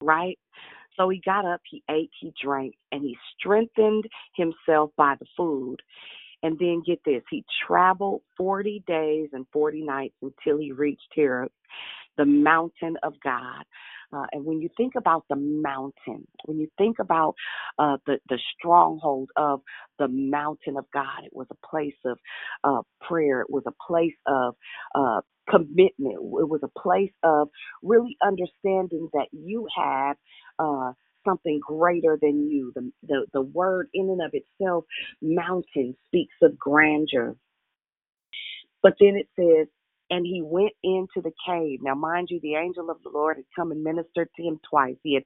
Right? 0.00 0.38
So 0.96 1.08
he 1.08 1.20
got 1.24 1.44
up, 1.44 1.60
he 1.68 1.82
ate, 1.90 2.10
he 2.20 2.32
drank, 2.42 2.74
and 2.92 3.02
he 3.02 3.16
strengthened 3.38 4.04
himself 4.36 4.90
by 4.96 5.14
the 5.18 5.26
food. 5.36 5.76
And 6.42 6.58
then 6.58 6.82
get 6.86 7.00
this, 7.06 7.22
he 7.30 7.42
traveled 7.66 8.20
40 8.36 8.84
days 8.86 9.30
and 9.32 9.46
40 9.50 9.82
nights 9.82 10.14
until 10.20 10.58
he 10.58 10.72
reached 10.72 11.00
here 11.14 11.48
the 12.18 12.26
mountain 12.26 12.96
of 13.02 13.14
God. 13.24 13.64
Uh, 14.12 14.26
and 14.32 14.44
when 14.44 14.60
you 14.60 14.68
think 14.76 14.94
about 14.96 15.24
the 15.30 15.36
mountain, 15.36 16.26
when 16.46 16.58
you 16.58 16.68
think 16.78 16.98
about 17.00 17.34
uh, 17.78 17.96
the 18.06 18.18
the 18.28 18.38
stronghold 18.58 19.30
of 19.36 19.60
the 19.98 20.08
mountain 20.08 20.76
of 20.78 20.86
God, 20.92 21.24
it 21.24 21.32
was 21.34 21.48
a 21.50 21.66
place 21.68 21.94
of 22.06 22.18
uh, 22.64 22.82
prayer. 23.06 23.42
It 23.42 23.50
was 23.50 23.64
a 23.66 23.74
place 23.86 24.14
of 24.26 24.54
uh, 24.94 25.20
commitment. 25.50 26.14
It 26.14 26.48
was 26.48 26.60
a 26.64 26.80
place 26.80 27.12
of 27.24 27.48
really 27.82 28.16
understanding 28.22 29.08
that 29.14 29.28
you 29.32 29.66
have 29.76 30.16
uh, 30.58 30.92
something 31.26 31.60
greater 31.66 32.18
than 32.20 32.50
you. 32.50 32.72
The, 32.74 32.92
the 33.08 33.26
the 33.34 33.42
word 33.42 33.88
in 33.94 34.10
and 34.10 34.22
of 34.22 34.32
itself, 34.34 34.84
mountain, 35.22 35.96
speaks 36.06 36.34
of 36.42 36.58
grandeur. 36.58 37.36
But 38.82 38.94
then 39.00 39.16
it 39.16 39.28
says 39.38 39.68
and 40.10 40.26
he 40.26 40.42
went 40.42 40.72
into 40.82 41.22
the 41.22 41.32
cave. 41.46 41.80
Now, 41.82 41.94
mind 41.94 42.28
you, 42.30 42.40
the 42.42 42.56
angel 42.56 42.90
of 42.90 43.02
the 43.02 43.10
Lord 43.10 43.36
had 43.36 43.46
come 43.56 43.72
and 43.72 43.82
ministered 43.82 44.28
to 44.36 44.42
him 44.42 44.60
twice. 44.68 44.96
He 45.02 45.14
had 45.14 45.24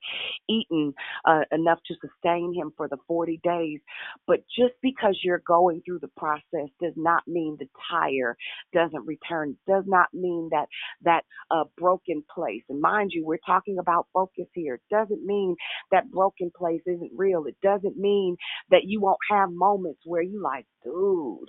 eaten 0.48 0.94
uh, 1.24 1.42
enough 1.52 1.78
to 1.86 1.94
sustain 2.00 2.54
him 2.54 2.72
for 2.76 2.88
the 2.88 2.98
40 3.06 3.40
days. 3.42 3.80
But 4.26 4.40
just 4.56 4.74
because 4.82 5.18
you're 5.22 5.42
going 5.46 5.82
through 5.84 6.00
the 6.00 6.10
process 6.16 6.70
does 6.80 6.94
not 6.96 7.22
mean 7.26 7.56
the 7.58 7.68
tire 7.90 8.36
doesn't 8.72 9.06
return, 9.06 9.56
does 9.66 9.84
not 9.86 10.08
mean 10.12 10.48
that 10.52 10.66
that 11.02 11.22
uh, 11.50 11.64
broken 11.76 12.22
place. 12.34 12.62
And 12.68 12.80
mind 12.80 13.10
you, 13.14 13.24
we're 13.24 13.38
talking 13.46 13.78
about 13.78 14.06
focus 14.12 14.46
here. 14.54 14.80
Doesn't 14.90 15.24
mean 15.24 15.56
that 15.90 16.10
broken 16.10 16.50
place 16.56 16.82
isn't 16.86 17.12
real. 17.16 17.44
It 17.46 17.56
doesn't 17.62 17.96
mean 17.96 18.36
that 18.70 18.82
you 18.84 19.00
won't 19.00 19.18
have 19.30 19.50
moments 19.50 20.00
where 20.04 20.22
you 20.22 20.42
like, 20.42 20.66
dude, 20.84 21.48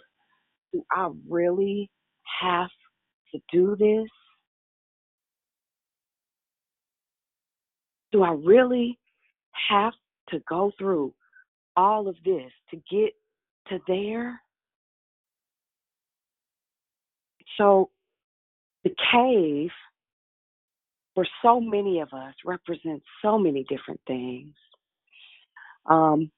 do 0.73 0.83
I 0.91 1.09
really 1.29 1.89
have 2.41 2.69
to 3.31 3.39
do 3.51 3.75
this? 3.77 4.09
Do 8.11 8.23
I 8.23 8.31
really 8.31 8.97
have 9.69 9.93
to 10.29 10.39
go 10.47 10.71
through 10.77 11.13
all 11.75 12.07
of 12.07 12.15
this 12.25 12.51
to 12.71 12.77
get 12.89 13.13
to 13.69 13.79
there? 13.87 14.41
So, 17.57 17.89
the 18.83 18.95
cave, 19.11 19.69
for 21.13 21.27
so 21.41 21.59
many 21.59 21.99
of 21.99 22.09
us, 22.13 22.33
represents 22.45 23.05
so 23.21 23.37
many 23.37 23.65
different 23.69 23.99
things. 24.07 24.53
Um, 25.85 26.31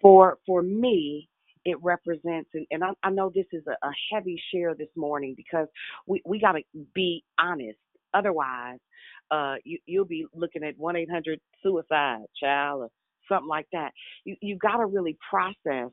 for 0.00 0.38
for 0.46 0.62
me, 0.62 1.27
it 1.68 1.76
represents, 1.82 2.50
and, 2.54 2.66
and 2.70 2.82
I, 2.82 2.90
I, 3.02 3.10
know 3.10 3.30
this 3.34 3.46
is 3.52 3.62
a, 3.66 3.86
a, 3.86 3.90
heavy 4.12 4.40
share 4.52 4.74
this 4.74 4.88
morning 4.96 5.34
because 5.36 5.68
we, 6.06 6.22
we 6.24 6.40
got 6.40 6.52
to 6.52 6.62
be 6.94 7.24
honest. 7.38 7.78
Otherwise, 8.14 8.78
uh, 9.30 9.56
you, 9.64 9.78
you'll 9.86 10.04
be 10.06 10.26
looking 10.34 10.64
at 10.64 10.78
1 10.78 10.96
800 10.96 11.40
suicide, 11.62 12.24
child, 12.42 12.82
or 12.82 12.88
something 13.28 13.48
like 13.48 13.66
that. 13.72 13.90
You, 14.24 14.36
you 14.40 14.56
got 14.56 14.78
to 14.78 14.86
really 14.86 15.16
process 15.28 15.90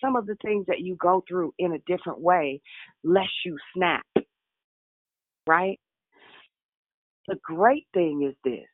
some 0.00 0.16
of 0.16 0.26
the 0.26 0.36
things 0.42 0.66
that 0.66 0.80
you 0.80 0.96
go 0.96 1.22
through 1.28 1.54
in 1.58 1.72
a 1.72 1.78
different 1.86 2.20
way, 2.20 2.60
lest 3.04 3.30
you 3.44 3.56
snap. 3.74 4.04
Right? 5.46 5.78
The 7.28 7.36
great 7.44 7.86
thing 7.94 8.28
is 8.28 8.36
this 8.44 8.66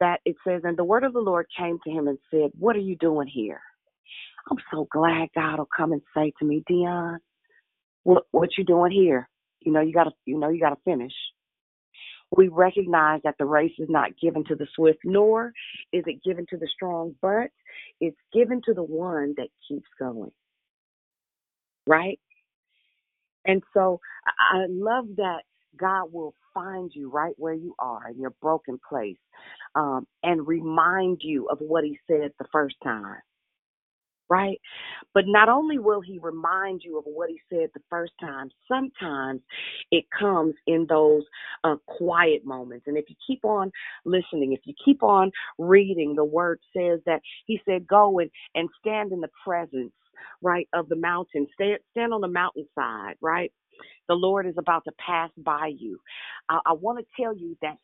that 0.00 0.20
it 0.24 0.36
says, 0.46 0.62
And 0.64 0.76
the 0.76 0.84
word 0.84 1.04
of 1.04 1.12
the 1.12 1.20
Lord 1.20 1.46
came 1.58 1.78
to 1.84 1.90
him 1.90 2.08
and 2.08 2.18
said, 2.30 2.50
What 2.58 2.76
are 2.76 2.80
you 2.80 2.96
doing 2.96 3.28
here? 3.28 3.60
I'm 4.50 4.58
so 4.72 4.86
glad 4.90 5.28
God 5.34 5.58
will 5.58 5.68
come 5.74 5.92
and 5.92 6.02
say 6.14 6.32
to 6.38 6.44
me, 6.44 6.62
Dion, 6.66 7.18
what 8.04 8.24
what 8.30 8.50
you 8.56 8.64
doing 8.64 8.92
here? 8.92 9.28
You 9.60 9.72
know 9.72 9.80
you 9.80 9.92
gotta 9.92 10.12
you 10.24 10.38
know 10.38 10.48
you 10.48 10.60
gotta 10.60 10.80
finish. 10.84 11.12
We 12.36 12.48
recognize 12.48 13.20
that 13.24 13.36
the 13.38 13.44
race 13.44 13.74
is 13.78 13.88
not 13.88 14.18
given 14.20 14.44
to 14.44 14.56
the 14.56 14.66
swift, 14.74 15.00
nor 15.04 15.52
is 15.92 16.04
it 16.06 16.22
given 16.24 16.44
to 16.50 16.56
the 16.56 16.68
strong, 16.74 17.14
but 17.22 17.50
it's 18.00 18.16
given 18.32 18.60
to 18.66 18.74
the 18.74 18.82
one 18.82 19.34
that 19.36 19.48
keeps 19.68 19.88
going. 19.98 20.32
Right? 21.86 22.18
And 23.44 23.62
so 23.74 24.00
I 24.26 24.66
love 24.68 25.06
that 25.16 25.42
God 25.76 26.12
will 26.12 26.34
find 26.52 26.90
you 26.92 27.10
right 27.10 27.34
where 27.36 27.54
you 27.54 27.74
are 27.78 28.08
in 28.10 28.20
your 28.20 28.34
broken 28.42 28.80
place 28.88 29.18
um, 29.76 30.06
and 30.24 30.46
remind 30.46 31.20
you 31.22 31.46
of 31.48 31.58
what 31.60 31.84
He 31.84 31.98
said 32.08 32.32
the 32.38 32.46
first 32.52 32.76
time 32.82 33.20
right? 34.30 34.60
But 35.14 35.24
not 35.26 35.48
only 35.48 35.78
will 35.78 36.02
he 36.02 36.18
remind 36.20 36.82
you 36.84 36.98
of 36.98 37.04
what 37.06 37.30
he 37.30 37.40
said 37.50 37.70
the 37.74 37.82
first 37.90 38.12
time, 38.20 38.50
sometimes 38.68 39.42
it 39.92 40.04
comes 40.18 40.54
in 40.66 40.86
those 40.88 41.24
uh, 41.64 41.76
quiet 41.86 42.46
moments. 42.46 42.86
And 42.88 42.98
if 42.98 43.06
you 43.08 43.16
keep 43.26 43.44
on 43.44 43.72
listening, 44.06 44.54
if 44.54 44.60
you 44.66 44.74
keep 44.84 45.02
on 45.02 45.32
reading, 45.58 46.14
the 46.16 46.24
word 46.24 46.60
says 46.76 47.00
that 47.06 47.20
he 47.46 47.60
said, 47.68 47.86
Go 47.88 48.20
and, 48.20 48.30
and 48.54 48.68
stand 48.80 49.12
in 49.12 49.20
the 49.20 49.30
presence, 49.44 49.92
right, 50.42 50.68
of 50.74 50.88
the 50.88 50.96
mountain. 50.96 51.48
Stand, 51.54 51.78
stand 51.92 52.14
on 52.14 52.22
the 52.22 52.28
mountainside, 52.28 53.16
right? 53.20 53.52
The 54.08 54.14
Lord 54.14 54.46
is 54.46 54.56
about 54.58 54.84
to 54.86 54.92
pass 55.04 55.30
by 55.38 55.72
you. 55.78 55.98
I, 56.50 56.60
I 56.66 56.72
want 56.74 57.00
to 57.00 57.22
tell 57.22 57.36
you 57.36 57.56
that 57.62 57.76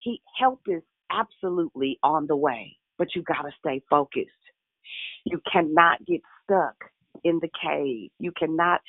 he 0.00 0.22
help 0.38 0.62
is 0.68 0.82
absolutely 1.12 1.98
on 2.02 2.26
the 2.28 2.36
way, 2.36 2.76
but 2.98 3.08
you 3.16 3.22
got 3.22 3.42
to 3.42 3.50
stay 3.60 3.82
focused. 3.90 4.30
You 5.24 5.40
cannot 5.52 6.04
get 6.06 6.22
stuck 6.44 6.76
in 7.24 7.40
the 7.40 7.50
cave. 7.62 8.10
You 8.18 8.32
cannot 8.38 8.80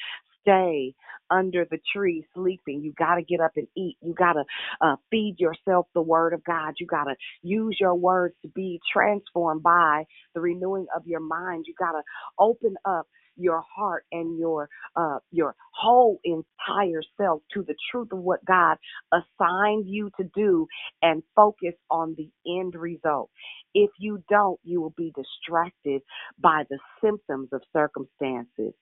stay 0.41 0.95
under 1.31 1.65
the 1.69 1.79
tree 1.95 2.25
sleeping. 2.35 2.81
You 2.83 2.93
got 2.97 3.15
to 3.15 3.23
get 3.23 3.41
up 3.41 3.53
and 3.57 3.67
eat. 3.77 3.97
You 4.01 4.13
got 4.13 4.33
to 4.33 4.43
uh, 4.81 4.95
feed 5.11 5.35
yourself 5.39 5.87
the 5.95 6.01
word 6.01 6.33
of 6.33 6.43
God. 6.45 6.75
You 6.79 6.87
got 6.87 7.05
to 7.05 7.15
use 7.43 7.77
your 7.79 7.95
words 7.95 8.35
to 8.43 8.49
be 8.49 8.79
transformed 8.91 9.63
by 9.63 10.05
the 10.35 10.41
renewing 10.41 10.87
of 10.95 11.07
your 11.07 11.21
mind. 11.21 11.65
You 11.67 11.75
got 11.79 11.93
to 11.93 12.01
open 12.39 12.75
up 12.85 13.07
your 13.37 13.63
heart 13.75 14.05
and 14.11 14.39
your 14.39 14.69
uh 14.95 15.19
your 15.31 15.55
whole 15.73 16.19
entire 16.25 17.01
self 17.21 17.41
to 17.53 17.63
the 17.63 17.75
truth 17.91 18.09
of 18.11 18.19
what 18.19 18.43
God 18.45 18.77
assigned 19.13 19.87
you 19.87 20.11
to 20.19 20.25
do 20.35 20.67
and 21.03 21.23
focus 21.35 21.75
on 21.91 22.15
the 22.17 22.29
end 22.59 22.75
result. 22.75 23.31
If 23.75 23.91
you 23.99 24.23
don't, 24.29 24.59
you 24.63 24.81
will 24.81 24.95
be 24.97 25.13
distracted 25.15 26.01
by 26.41 26.63
the 26.69 26.79
symptoms 27.03 27.49
of 27.53 27.61
circumstances. 27.73 28.73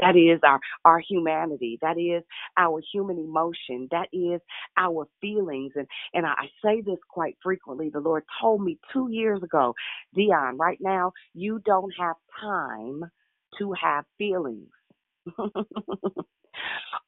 That 0.00 0.16
is 0.16 0.40
our, 0.44 0.60
our 0.84 1.00
humanity. 1.00 1.78
That 1.82 1.98
is 1.98 2.24
our 2.56 2.82
human 2.92 3.18
emotion. 3.18 3.88
That 3.90 4.08
is 4.12 4.40
our 4.76 5.06
feelings. 5.20 5.72
And, 5.76 5.86
and 6.14 6.26
I 6.26 6.46
say 6.64 6.82
this 6.82 6.98
quite 7.10 7.36
frequently. 7.42 7.90
The 7.90 8.00
Lord 8.00 8.24
told 8.40 8.62
me 8.64 8.78
two 8.92 9.08
years 9.10 9.42
ago, 9.42 9.74
Dion, 10.14 10.58
right 10.58 10.78
now, 10.80 11.12
you 11.34 11.60
don't 11.64 11.92
have 11.98 12.16
time 12.40 13.02
to 13.58 13.74
have 13.80 14.04
feelings. 14.18 14.68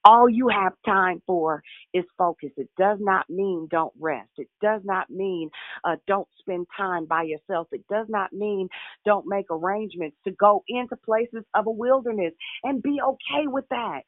All 0.05 0.29
you 0.29 0.49
have 0.49 0.73
time 0.87 1.23
for 1.27 1.63
is 1.95 2.05
focus. 2.19 2.51
It 2.59 2.71
does 2.79 2.99
not 3.01 3.31
mean 3.31 3.69
don't 3.71 3.95
rest. 4.01 4.31
It 4.39 4.49
does 4.63 4.83
not 4.85 5.11
mean 5.11 5.51
uh, 5.85 5.97
don't 6.09 6.29
spend 6.41 6.67
time 6.77 7.07
by 7.07 7.25
yourself. 7.25 7.69
It 7.73 7.85
does 7.91 8.09
not 8.11 8.33
mean 8.33 8.69
don't 9.07 9.27
make 9.29 9.47
arrangements 9.51 10.17
to 10.25 10.33
go 10.33 10.65
into 10.69 10.97
places 10.97 11.45
of 11.55 11.69
a 11.69 11.73
wilderness 11.73 12.35
and 12.65 12.83
be 12.83 12.99
okay 13.07 13.47
with 13.47 13.67
that. 13.71 14.03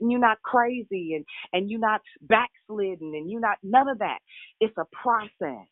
And 0.00 0.10
you're 0.10 0.20
not 0.20 0.42
crazy 0.42 1.14
and, 1.16 1.24
and 1.52 1.70
you're 1.70 1.80
not 1.80 2.02
backslidden 2.22 3.14
and 3.14 3.30
you're 3.30 3.40
not 3.40 3.58
none 3.62 3.88
of 3.88 4.00
that. 4.00 4.18
It's 4.60 4.76
a 4.78 4.86
process. 5.02 5.66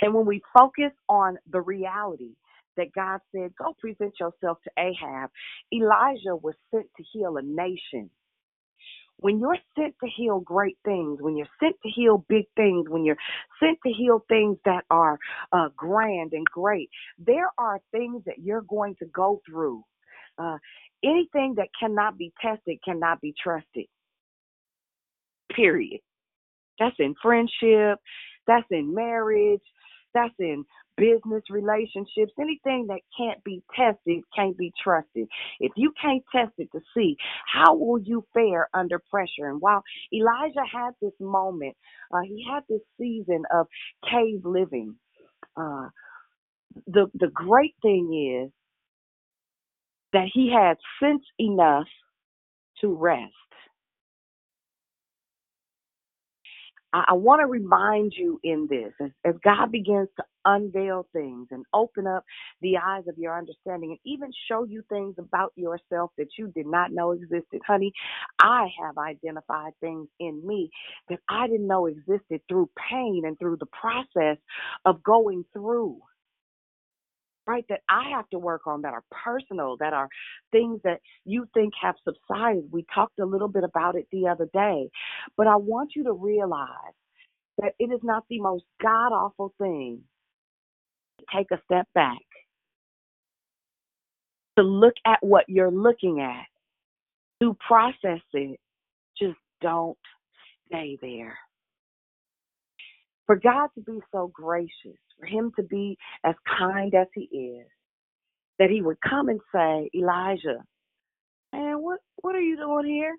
And 0.00 0.14
when 0.14 0.26
we 0.26 0.42
focus 0.58 0.92
on 1.08 1.38
the 1.50 1.60
reality 1.62 2.32
that 2.76 2.92
God 2.94 3.20
said, 3.34 3.52
Go 3.56 3.74
present 3.80 4.14
yourself 4.20 4.58
to 4.64 4.70
Ahab. 4.78 5.30
Elijah 5.72 6.36
was 6.36 6.54
sent 6.70 6.86
to 6.96 7.04
heal 7.12 7.36
a 7.36 7.42
nation. 7.42 8.10
When 9.18 9.38
you're 9.38 9.58
sent 9.78 9.94
to 10.02 10.10
heal 10.16 10.40
great 10.40 10.78
things, 10.84 11.18
when 11.20 11.36
you're 11.36 11.46
sent 11.62 11.76
to 11.82 11.88
heal 11.88 12.24
big 12.28 12.46
things, 12.56 12.88
when 12.88 13.04
you're 13.04 13.16
sent 13.62 13.78
to 13.86 13.92
heal 13.92 14.24
things 14.28 14.58
that 14.64 14.84
are 14.90 15.18
uh, 15.52 15.68
grand 15.76 16.32
and 16.32 16.44
great, 16.46 16.90
there 17.18 17.48
are 17.56 17.80
things 17.92 18.22
that 18.26 18.40
you're 18.42 18.62
going 18.62 18.96
to 18.98 19.06
go 19.06 19.40
through. 19.48 19.84
Uh, 20.38 20.56
anything 21.04 21.54
that 21.56 21.68
cannot 21.78 22.18
be 22.18 22.32
tested 22.40 22.78
cannot 22.84 23.20
be 23.20 23.32
trusted. 23.40 23.86
Period. 25.54 26.00
That's 26.80 26.96
in 26.98 27.14
friendship, 27.22 28.00
that's 28.46 28.66
in 28.70 28.94
marriage, 28.94 29.62
that's 30.14 30.34
in 30.38 30.64
business 30.96 31.42
relationships, 31.50 32.32
anything 32.40 32.86
that 32.88 33.00
can't 33.16 33.42
be 33.44 33.62
tested 33.76 34.22
can't 34.36 34.56
be 34.56 34.72
trusted. 34.82 35.28
If 35.60 35.72
you 35.76 35.92
can't 36.00 36.22
test 36.34 36.52
it 36.58 36.68
to 36.72 36.80
see, 36.96 37.16
how 37.52 37.74
will 37.76 38.00
you 38.00 38.24
fare 38.34 38.68
under 38.74 39.00
pressure? 39.10 39.48
And 39.48 39.60
while 39.60 39.82
Elijah 40.12 40.64
had 40.72 40.92
this 41.00 41.14
moment, 41.20 41.76
uh, 42.12 42.20
he 42.24 42.46
had 42.50 42.62
this 42.68 42.82
season 43.00 43.44
of 43.54 43.66
cave 44.10 44.42
living. 44.44 44.96
Uh, 45.56 45.88
the 46.86 47.06
the 47.14 47.28
great 47.28 47.74
thing 47.82 48.44
is 48.46 48.52
that 50.12 50.28
he 50.32 50.52
had 50.52 50.76
sense 51.02 51.24
enough 51.38 51.86
to 52.80 52.94
rest. 52.94 53.32
I, 56.92 57.04
I 57.10 57.14
want 57.14 57.40
to 57.42 57.46
remind 57.46 58.14
you 58.16 58.40
in 58.44 58.68
this 58.70 58.92
as, 59.02 59.10
as 59.24 59.34
God 59.44 59.72
begins 59.72 60.08
to 60.18 60.24
unveil 60.46 61.06
things 61.12 61.48
and 61.52 61.64
open 61.74 62.06
up 62.06 62.24
the 62.62 62.78
eyes 62.78 63.04
of 63.08 63.18
your 63.18 63.38
understanding 63.38 63.92
and 63.92 64.00
even 64.04 64.30
show 64.48 64.64
you 64.64 64.82
things 64.90 65.16
about 65.18 65.52
yourself 65.56 66.12
that 66.18 66.28
you 66.38 66.48
did 66.48 66.66
not 66.66 66.92
know 66.92 67.12
existed. 67.12 67.62
Honey, 67.66 67.92
I 68.40 68.68
have 68.84 68.98
identified 68.98 69.74
things 69.80 70.08
in 70.20 70.46
me 70.46 70.70
that 71.10 71.20
I 71.30 71.48
didn't 71.48 71.68
know 71.68 71.86
existed 71.86 72.42
through 72.48 72.70
pain 72.90 73.24
and 73.26 73.38
through 73.38 73.58
the 73.58 73.66
process 73.66 74.38
of 74.86 75.02
going 75.04 75.44
through 75.54 75.98
right, 77.46 77.64
that 77.68 77.80
I 77.88 78.10
have 78.10 78.28
to 78.30 78.38
work 78.38 78.66
on 78.66 78.82
that 78.82 78.94
are 78.94 79.04
personal, 79.10 79.76
that 79.78 79.92
are 79.92 80.08
things 80.52 80.80
that 80.84 81.00
you 81.24 81.46
think 81.54 81.72
have 81.80 81.96
subsided. 82.04 82.70
We 82.70 82.84
talked 82.94 83.18
a 83.18 83.26
little 83.26 83.48
bit 83.48 83.64
about 83.64 83.96
it 83.96 84.06
the 84.12 84.28
other 84.28 84.48
day, 84.52 84.90
but 85.36 85.46
I 85.46 85.56
want 85.56 85.92
you 85.96 86.04
to 86.04 86.12
realize 86.12 86.94
that 87.58 87.74
it 87.78 87.92
is 87.92 88.00
not 88.02 88.24
the 88.30 88.40
most 88.40 88.64
god 88.80 89.12
awful 89.12 89.52
thing 89.58 90.02
to 91.18 91.26
take 91.36 91.50
a 91.50 91.60
step 91.64 91.86
back, 91.94 92.18
to 94.56 94.64
look 94.64 94.94
at 95.06 95.18
what 95.20 95.44
you're 95.48 95.70
looking 95.70 96.20
at, 96.20 96.46
to 97.42 97.56
process 97.66 98.20
it. 98.32 98.58
Just 99.20 99.38
don't 99.60 99.98
stay 100.66 100.98
there. 101.02 101.38
For 103.26 103.36
God 103.36 103.68
to 103.74 103.82
be 103.82 104.00
so 104.12 104.30
gracious, 104.32 104.98
for 105.18 105.26
Him 105.26 105.52
to 105.56 105.62
be 105.62 105.96
as 106.24 106.34
kind 106.58 106.94
as 106.94 107.06
He 107.14 107.22
is, 107.22 107.66
that 108.58 108.70
He 108.70 108.82
would 108.82 108.98
come 109.08 109.28
and 109.28 109.40
say, 109.54 109.90
Elijah, 109.94 110.64
man, 111.52 111.82
what 111.82 112.00
what 112.22 112.34
are 112.34 112.40
you 112.40 112.56
doing 112.56 112.86
here? 112.86 113.16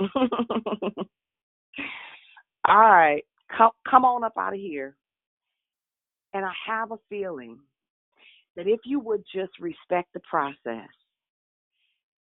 All 2.68 2.76
right, 2.76 3.22
come 3.56 3.70
come 3.88 4.04
on 4.04 4.24
up 4.24 4.34
out 4.38 4.54
of 4.54 4.60
here. 4.60 4.96
And 6.32 6.44
I 6.44 6.52
have 6.66 6.92
a 6.92 6.98
feeling 7.08 7.58
that 8.56 8.68
if 8.68 8.80
you 8.84 9.00
would 9.00 9.24
just 9.34 9.52
respect 9.60 10.12
the 10.14 10.20
process, 10.20 10.88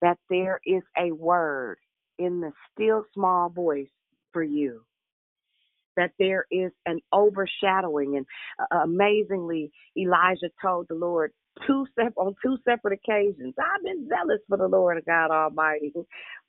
that 0.02 0.18
there 0.28 0.60
is 0.66 0.82
a 0.98 1.12
word 1.12 1.78
in 2.18 2.40
the 2.40 2.52
still 2.72 3.04
small 3.14 3.48
voice 3.48 3.88
for 4.32 4.42
you 4.42 4.84
that 5.96 6.12
there 6.18 6.46
is 6.50 6.72
an 6.86 7.00
overshadowing. 7.12 8.16
And 8.16 8.26
uh, 8.60 8.84
amazingly, 8.84 9.72
Elijah 9.98 10.50
told 10.62 10.86
the 10.88 10.94
Lord 10.96 11.32
two 11.66 11.86
sep- 11.98 12.16
on 12.16 12.34
two 12.44 12.58
separate 12.68 13.00
occasions, 13.04 13.54
I've 13.58 13.84
been 13.84 14.08
zealous 14.08 14.40
for 14.48 14.58
the 14.58 14.68
Lord 14.68 15.02
God 15.06 15.30
Almighty. 15.30 15.92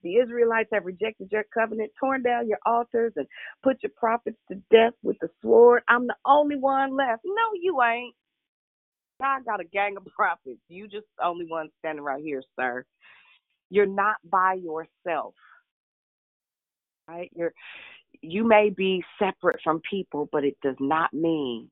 The 0.03 0.15
Israelites 0.17 0.69
have 0.73 0.85
rejected 0.85 1.29
your 1.31 1.45
covenant, 1.53 1.91
torn 1.99 2.23
down 2.23 2.47
your 2.49 2.59
altars, 2.65 3.13
and 3.15 3.27
put 3.63 3.77
your 3.83 3.91
prophets 3.97 4.37
to 4.51 4.55
death 4.71 4.93
with 5.03 5.17
the 5.21 5.29
sword. 5.41 5.83
I'm 5.89 6.07
the 6.07 6.15
only 6.25 6.57
one 6.57 6.95
left. 6.95 7.23
No, 7.25 7.51
you 7.61 7.81
ain't. 7.83 8.15
God 9.21 9.45
got 9.45 9.61
a 9.61 9.65
gang 9.65 9.97
of 9.97 10.05
prophets. 10.15 10.59
You 10.69 10.87
just 10.87 11.07
the 11.17 11.25
only 11.25 11.45
one 11.47 11.69
standing 11.79 12.03
right 12.03 12.23
here, 12.23 12.43
sir. 12.59 12.85
You're 13.69 13.87
not 13.87 14.17
by 14.29 14.55
yourself. 14.55 15.35
Right? 17.07 17.31
You're 17.35 17.53
you 18.21 18.47
may 18.47 18.71
be 18.71 19.03
separate 19.19 19.59
from 19.63 19.81
people, 19.89 20.29
but 20.31 20.43
it 20.45 20.57
does 20.63 20.77
not 20.79 21.13
mean 21.13 21.69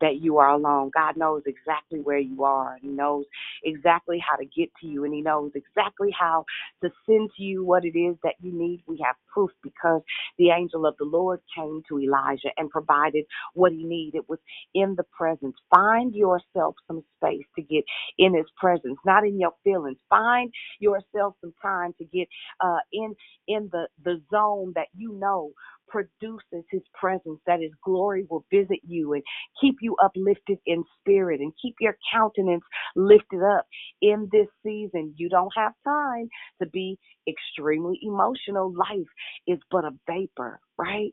that 0.00 0.16
you 0.20 0.38
are 0.38 0.50
alone. 0.50 0.90
God 0.94 1.16
knows 1.16 1.42
exactly 1.46 2.00
where 2.00 2.18
you 2.18 2.44
are. 2.44 2.78
He 2.82 2.88
knows 2.88 3.24
exactly 3.64 4.18
how 4.28 4.36
to 4.36 4.44
get 4.46 4.70
to 4.80 4.86
you, 4.88 5.04
and 5.04 5.14
He 5.14 5.22
knows 5.22 5.52
exactly 5.54 6.10
how 6.18 6.44
to 6.82 6.90
send 7.06 7.30
to 7.36 7.42
you 7.42 7.64
what 7.64 7.84
it 7.84 7.98
is 7.98 8.16
that 8.24 8.34
you 8.42 8.52
need. 8.52 8.82
We 8.86 9.00
have 9.04 9.16
proof 9.32 9.50
because 9.62 10.02
the 10.38 10.50
angel 10.50 10.86
of 10.86 10.96
the 10.98 11.06
Lord 11.06 11.40
came 11.56 11.82
to 11.88 12.00
Elijah 12.00 12.50
and 12.58 12.70
provided 12.70 13.24
what 13.54 13.72
he 13.72 13.84
needed. 13.84 14.18
It 14.18 14.28
was 14.28 14.40
in 14.74 14.96
the 14.96 15.04
presence. 15.16 15.56
Find 15.74 16.14
yourself 16.14 16.76
some 16.88 17.02
space 17.18 17.46
to 17.56 17.62
get 17.62 17.84
in 18.18 18.34
His 18.34 18.46
presence, 18.58 18.98
not 19.06 19.24
in 19.26 19.40
your 19.40 19.52
feelings. 19.64 19.98
Find 20.10 20.52
yourself 20.80 21.34
some 21.40 21.54
time 21.62 21.94
to 21.98 22.04
get 22.06 22.28
uh, 22.64 22.78
in 22.92 23.14
in 23.48 23.70
the 23.72 23.88
the 24.04 24.22
zone 24.32 24.72
that 24.76 24.88
you 24.96 25.12
know 25.14 25.52
produces 25.90 26.64
his 26.70 26.82
presence, 26.94 27.40
that 27.46 27.60
his 27.62 27.72
glory 27.84 28.26
will 28.30 28.46
visit 28.52 28.80
you 28.86 29.14
and 29.14 29.24
keep 29.60 29.76
you 29.82 29.96
uplifted 30.04 30.58
in 30.66 30.84
spirit 31.00 31.40
and 31.40 31.52
keep 31.62 31.76
your 31.80 31.96
countenance 32.12 32.64
lifted 32.96 33.42
up 33.42 33.66
in 34.02 34.28
this 34.32 34.48
season. 34.64 35.14
You 35.18 35.30
don't 35.30 35.52
have 35.56 35.74
time 35.86 36.28
to 36.62 36.68
be 36.70 36.98
extremely 37.28 38.00
emotional. 38.02 38.72
Life 38.74 39.08
is 39.48 39.60
but 39.70 39.84
a 39.86 39.92
vapor, 40.08 40.60
right? 40.78 41.12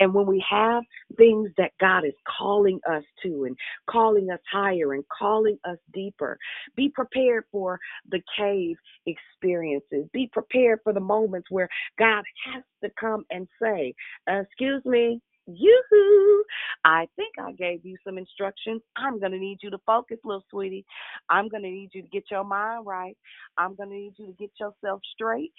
And 0.00 0.14
when 0.14 0.26
we 0.26 0.44
have 0.50 0.82
things 1.16 1.50
that 1.58 1.72
God 1.80 2.04
is 2.04 2.14
calling 2.38 2.80
us 2.90 3.04
to 3.24 3.44
and 3.44 3.56
calling 3.90 4.30
us 4.30 4.40
higher 4.52 4.94
and 4.94 5.04
calling 5.18 5.58
us 5.64 5.78
deeper, 5.94 6.38
be 6.76 6.90
prepared 6.90 7.44
for 7.52 7.78
the 8.10 8.20
cave 8.38 8.76
experiences. 9.06 10.06
Be 10.12 10.28
prepared 10.32 10.80
for 10.84 10.92
the 10.92 11.00
moments 11.00 11.48
where 11.50 11.68
God 11.98 12.24
has 12.52 12.62
to 12.84 12.90
come 13.00 13.24
and 13.30 13.48
say, 13.62 13.94
Excuse 14.28 14.84
me, 14.84 15.20
Yoo-hoo. 15.46 16.44
I 16.84 17.06
think 17.16 17.34
I 17.40 17.52
gave 17.52 17.84
you 17.84 17.96
some 18.06 18.18
instructions. 18.18 18.82
I'm 18.96 19.20
going 19.20 19.32
to 19.32 19.38
need 19.38 19.58
you 19.62 19.70
to 19.70 19.78
focus, 19.86 20.18
little 20.24 20.44
sweetie. 20.50 20.84
I'm 21.30 21.48
going 21.48 21.62
to 21.64 21.70
need 21.70 21.90
you 21.94 22.02
to 22.02 22.08
get 22.08 22.24
your 22.30 22.44
mind 22.44 22.86
right. 22.86 23.16
I'm 23.58 23.74
going 23.76 23.90
to 23.90 23.94
need 23.96 24.14
you 24.18 24.26
to 24.28 24.32
get 24.34 24.50
yourself 24.60 25.00
straight 25.14 25.52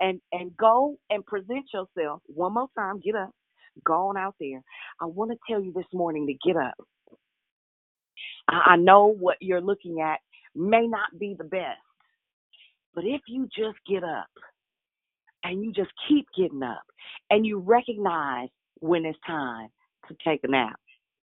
and 0.00 0.20
and 0.32 0.56
go 0.56 0.96
and 1.10 1.26
present 1.26 1.66
yourself 1.74 2.22
one 2.26 2.54
more 2.54 2.68
time. 2.78 3.00
Get 3.00 3.16
up. 3.16 3.30
Go 3.84 4.08
on 4.08 4.16
out 4.16 4.34
there. 4.40 4.62
I 5.00 5.06
want 5.06 5.30
to 5.32 5.38
tell 5.48 5.62
you 5.62 5.72
this 5.72 5.86
morning 5.92 6.26
to 6.26 6.48
get 6.48 6.56
up. 6.56 6.74
I, 8.48 8.72
I 8.72 8.76
know 8.76 9.06
what 9.06 9.36
you're 9.40 9.60
looking 9.60 10.00
at 10.00 10.20
may 10.54 10.86
not 10.86 11.18
be 11.18 11.34
the 11.38 11.44
best, 11.44 11.80
but 12.94 13.04
if 13.04 13.20
you 13.28 13.46
just 13.56 13.78
get 13.88 14.04
up 14.04 14.28
and 15.44 15.62
you 15.64 15.72
just 15.72 15.90
keep 16.08 16.26
getting 16.36 16.62
up 16.62 16.82
and 17.30 17.46
you 17.46 17.58
recognize 17.58 18.48
when 18.80 19.04
it's 19.04 19.18
time 19.26 19.68
to 20.08 20.16
take 20.26 20.40
a 20.44 20.48
nap. 20.48 20.78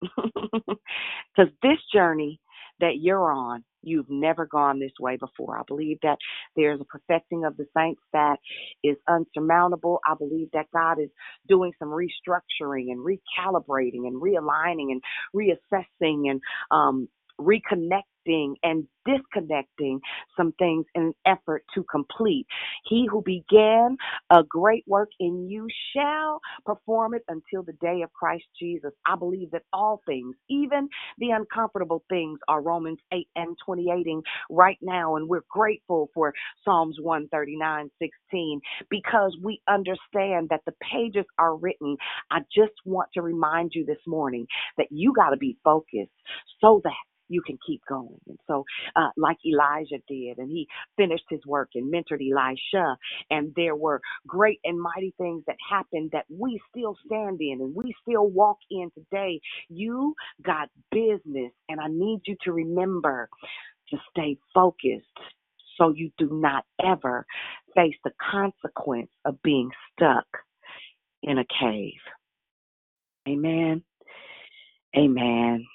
Because 1.35 1.53
this 1.63 1.77
journey 1.93 2.39
that 2.81 2.97
you're 2.99 3.31
on, 3.31 3.63
you've 3.83 4.09
never 4.09 4.45
gone 4.45 4.79
this 4.79 4.91
way 4.99 5.17
before. 5.17 5.57
I 5.57 5.63
believe 5.67 5.97
that 6.03 6.17
there's 6.55 6.81
a 6.81 6.85
perfecting 6.85 7.45
of 7.45 7.57
the 7.57 7.65
saints 7.75 8.01
that 8.13 8.37
is 8.83 8.97
unsurmountable. 9.09 9.99
I 10.05 10.15
believe 10.15 10.49
that 10.53 10.67
God 10.73 10.99
is 10.99 11.09
doing 11.47 11.73
some 11.79 11.89
restructuring 11.89 12.91
and 12.91 12.99
recalibrating 12.99 14.07
and 14.07 14.21
realigning 14.21 14.91
and 14.91 15.01
reassessing 15.35 16.29
and 16.29 16.41
um, 16.71 17.07
reconnecting 17.39 18.01
and 18.63 18.87
disconnecting 19.05 20.01
some 20.37 20.53
things 20.59 20.85
in 20.95 21.03
an 21.03 21.13
effort 21.25 21.63
to 21.75 21.83
complete. 21.91 22.47
He 22.89 23.07
who 23.11 23.21
began 23.23 23.97
a 24.31 24.43
great 24.43 24.83
work 24.87 25.09
in 25.19 25.49
you 25.49 25.67
shall 25.95 26.41
perform 26.65 27.15
it 27.15 27.23
until 27.29 27.63
the 27.63 27.73
day 27.81 28.01
of 28.03 28.13
Christ 28.13 28.45
Jesus. 28.59 28.91
I 29.05 29.15
believe 29.15 29.51
that 29.51 29.63
all 29.73 30.01
things, 30.07 30.35
even 30.49 30.89
the 31.19 31.31
uncomfortable 31.31 32.03
things, 32.09 32.39
are 32.47 32.61
Romans 32.61 32.99
8 33.13 33.27
and 33.35 33.57
28 33.65 34.07
right 34.49 34.77
now. 34.81 35.15
And 35.15 35.29
we're 35.29 35.43
grateful 35.49 36.09
for 36.13 36.33
Psalms 36.65 36.97
139 37.01 37.89
16 37.99 38.61
because 38.89 39.37
we 39.43 39.61
understand 39.69 40.49
that 40.49 40.61
the 40.65 40.73
pages 40.91 41.25
are 41.39 41.55
written. 41.55 41.97
I 42.31 42.39
just 42.55 42.73
want 42.85 43.09
to 43.13 43.21
remind 43.21 43.71
you 43.73 43.85
this 43.85 43.99
morning 44.07 44.47
that 44.77 44.87
you 44.91 45.13
got 45.15 45.31
to 45.31 45.37
be 45.37 45.57
focused 45.63 46.11
so 46.61 46.81
that 46.83 46.93
you 47.29 47.41
can 47.45 47.57
keep 47.65 47.81
going. 47.89 48.10
And 48.27 48.39
so, 48.47 48.65
uh, 48.95 49.09
like 49.17 49.37
Elijah 49.45 49.99
did, 50.07 50.37
and 50.37 50.49
he 50.49 50.67
finished 50.97 51.25
his 51.29 51.45
work 51.45 51.69
and 51.75 51.93
mentored 51.93 52.21
Elisha, 52.21 52.97
and 53.29 53.53
there 53.55 53.75
were 53.75 54.01
great 54.27 54.59
and 54.63 54.81
mighty 54.81 55.13
things 55.17 55.43
that 55.47 55.57
happened 55.69 56.11
that 56.13 56.25
we 56.29 56.61
still 56.69 56.97
stand 57.05 57.41
in 57.41 57.59
and 57.61 57.75
we 57.75 57.93
still 58.01 58.27
walk 58.27 58.57
in 58.69 58.91
today. 58.95 59.39
You 59.69 60.15
got 60.43 60.69
business, 60.91 61.51
and 61.69 61.79
I 61.79 61.87
need 61.89 62.21
you 62.25 62.35
to 62.43 62.51
remember 62.51 63.29
to 63.89 63.97
stay 64.11 64.37
focused 64.53 65.05
so 65.77 65.93
you 65.95 66.11
do 66.17 66.29
not 66.31 66.65
ever 66.83 67.25
face 67.75 67.95
the 68.03 68.11
consequence 68.31 69.11
of 69.25 69.41
being 69.43 69.69
stuck 69.93 70.25
in 71.23 71.37
a 71.39 71.45
cave. 71.59 71.99
Amen. 73.27 73.83
Amen 74.97 75.65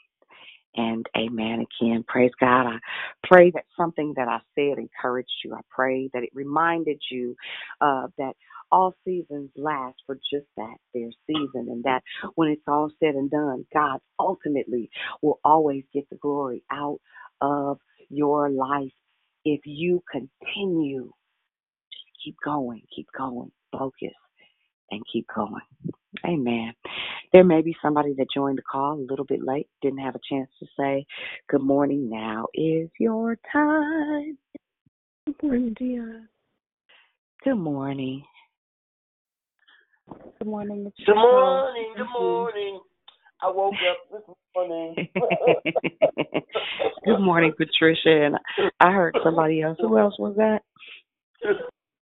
and 0.76 1.06
amen 1.16 1.64
again. 1.80 2.04
Praise 2.08 2.32
God. 2.40 2.66
I 2.66 2.78
pray 3.26 3.50
that 3.52 3.64
something 3.78 4.14
that 4.16 4.28
I 4.28 4.40
said 4.54 4.78
encouraged 4.78 5.30
you. 5.44 5.54
I 5.54 5.60
pray 5.70 6.10
that 6.14 6.22
it 6.24 6.30
reminded 6.34 7.02
you 7.10 7.36
uh, 7.80 8.08
that 8.18 8.34
all 8.72 8.94
seasons 9.04 9.50
last 9.56 9.96
for 10.06 10.16
just 10.32 10.46
that, 10.56 10.76
their 10.94 11.10
season, 11.26 11.68
and 11.70 11.84
that 11.84 12.02
when 12.36 12.48
it's 12.50 12.62
all 12.68 12.90
said 13.00 13.14
and 13.14 13.30
done, 13.30 13.66
God 13.74 14.00
ultimately 14.20 14.90
will 15.22 15.40
always 15.44 15.84
get 15.94 16.08
the 16.10 16.16
glory 16.16 16.64
out 16.72 17.00
of 17.40 17.78
your 18.10 18.50
life 18.50 18.92
if 19.44 19.60
you 19.64 20.02
continue. 20.10 21.04
Just 21.92 22.24
keep 22.24 22.36
going, 22.44 22.82
keep 22.94 23.08
going, 23.16 23.52
focus, 23.72 24.14
and 24.90 25.02
keep 25.12 25.26
going. 25.34 25.62
Amen. 26.24 26.72
There 27.32 27.44
may 27.44 27.62
be 27.62 27.76
somebody 27.82 28.14
that 28.18 28.26
joined 28.34 28.58
the 28.58 28.62
call 28.62 28.94
a 28.94 29.06
little 29.08 29.24
bit 29.24 29.42
late, 29.44 29.68
didn't 29.82 29.98
have 29.98 30.14
a 30.14 30.20
chance 30.28 30.48
to 30.60 30.66
say 30.78 31.06
good 31.48 31.62
morning. 31.62 32.08
Now 32.10 32.46
is 32.54 32.88
your 32.98 33.36
time. 33.52 34.38
Good 35.26 35.42
morning, 35.42 35.74
dear. 35.78 36.28
Good 37.44 37.56
morning. 37.56 38.22
Good 40.38 40.48
morning, 40.48 40.84
Mr. 40.84 41.06
Good 41.06 41.14
morning. 41.14 41.94
Good 41.96 42.06
morning. 42.18 42.80
I 43.42 43.50
woke 43.50 43.74
up 43.90 43.98
this 44.12 44.36
morning. 44.54 45.08
good 47.04 47.20
morning, 47.20 47.52
Patricia. 47.56 48.26
And 48.26 48.36
I 48.80 48.92
heard 48.92 49.16
somebody 49.22 49.62
else. 49.62 49.76
Who 49.80 49.98
else 49.98 50.14
was 50.18 50.36
that? 50.36 50.60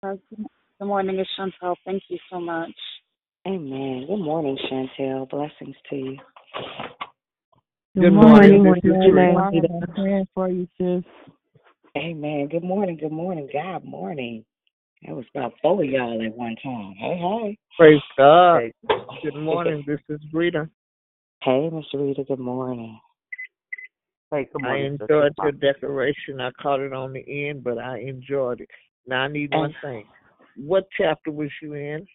Good 0.03 0.89
morning, 0.89 1.19
it's 1.19 1.31
Chantel. 1.39 1.77
Thank 1.85 2.03
you 2.09 2.19
so 2.31 2.41
much. 2.41 2.73
Amen. 3.45 4.07
Good 4.07 4.21
morning, 4.21 4.57
Chantel. 4.71 5.29
Blessings 5.29 5.75
to 5.91 5.97
you. 5.97 6.17
Good 7.97 8.13
morning, 8.13 8.63
morning. 8.63 8.81
This 8.83 8.85
morning, 8.85 9.15
Renee. 9.15 9.33
morning. 9.33 9.65
I'm 9.83 9.95
praying 9.95 10.29
for 10.33 10.49
you, 10.49 10.69
sis. 10.79 11.03
Amen. 11.97 12.49
Good 12.49 12.63
morning. 12.63 12.99
Good 12.99 13.11
morning. 13.11 13.49
God 13.53 13.85
morning. 13.85 14.45
That 15.03 15.17
was 15.17 15.25
about 15.35 15.55
four 15.61 15.83
of 15.83 15.91
y'all 15.91 16.25
at 16.25 16.37
one 16.37 16.55
time. 16.63 16.95
Hey, 16.97 17.19
hey. 17.19 17.59
Praise 17.77 18.01
God. 18.17 18.71
Good 19.25 19.35
morning. 19.35 19.83
This 19.89 19.99
is 20.09 20.21
Rita. 20.33 20.71
Hey, 21.43 21.69
Mr. 21.73 21.95
Rita. 21.95 22.23
Good 22.23 22.39
morning. 22.39 23.01
Hey, 24.31 24.49
good 24.53 24.63
I 24.63 24.69
morning. 24.69 24.93
sister. 24.93 25.05
enjoyed 25.17 25.33
your 25.43 25.53
declaration. 25.53 26.41
I 26.41 26.51
caught 26.63 26.79
it 26.79 26.93
on 26.93 27.13
the 27.13 27.49
end, 27.49 27.65
but 27.65 27.79
I 27.79 27.99
enjoyed 27.99 28.61
it. 28.61 28.69
Now 29.09 29.23
I 29.23 29.29
need 29.29 29.53
one 29.53 29.75
thing. 29.83 30.05
What 30.57 30.85
chapter 30.97 31.33
was 31.33 31.51
you 31.61 31.75
in? 31.75 32.07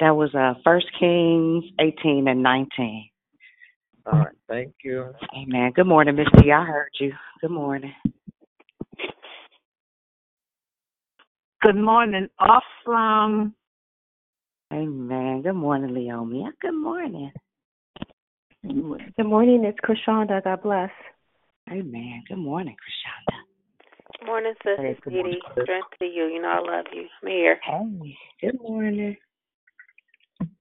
That 0.00 0.16
was 0.16 0.34
uh 0.34 0.54
First 0.64 0.86
Kings 0.98 1.64
18 1.80 2.28
and 2.28 2.42
19. 2.42 3.10
All 4.06 4.18
right. 4.20 4.28
Thank 4.48 4.74
you. 4.84 5.12
Amen. 5.36 5.72
Good 5.74 5.86
morning, 5.86 6.16
Misty. 6.16 6.52
I 6.52 6.64
heard 6.64 6.90
you. 7.00 7.12
Good 7.40 7.50
morning. 7.50 7.92
Good 11.60 11.76
morning. 11.76 12.28
Awesome. 12.38 13.54
Amen. 14.72 15.42
Good 15.42 15.54
morning, 15.54 15.90
Leomia. 15.90 16.50
Good 16.60 16.74
morning. 16.74 17.32
Good 18.62 19.26
morning, 19.26 19.64
it's 19.64 19.78
Krishanda. 19.80 20.42
God 20.44 20.62
bless. 20.62 20.90
Amen. 21.70 22.22
Good 22.28 22.38
morning, 22.38 22.76
Krishanda. 22.76 24.26
Morning, 24.26 24.54
sister 24.64 24.76
Hey, 24.82 24.96
good 25.02 25.12
morning, 25.14 25.32
Dee. 25.34 25.40
sis. 25.54 25.64
Strength 25.64 25.88
to 26.00 26.04
you. 26.04 26.24
You 26.26 26.42
know 26.42 26.48
I 26.48 26.58
love 26.58 26.86
you. 26.92 27.06
I'm 27.22 27.28
here. 27.28 27.60
Hey. 27.62 28.16
Good 28.40 28.60
morning. 28.60 29.16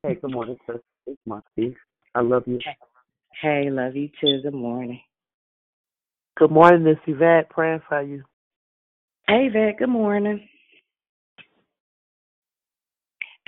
Hey, 0.08 0.16
good 0.22 0.32
morning, 0.32 0.56
sister. 0.66 0.82
It's 1.06 1.20
Moxie. 1.26 1.76
I 2.16 2.22
love 2.22 2.44
you. 2.46 2.60
Hey, 3.42 3.70
love 3.70 3.94
you 3.98 4.08
too. 4.22 4.40
Good 4.42 4.54
morning. 4.54 5.02
Good 6.38 6.50
morning, 6.50 6.86
Miss 6.86 6.96
Yvette. 7.06 7.50
Praying 7.50 7.82
for 7.90 8.02
you. 8.02 8.24
Hey, 9.28 9.50
Vet. 9.52 9.80
Good 9.80 9.90
morning. 9.90 10.48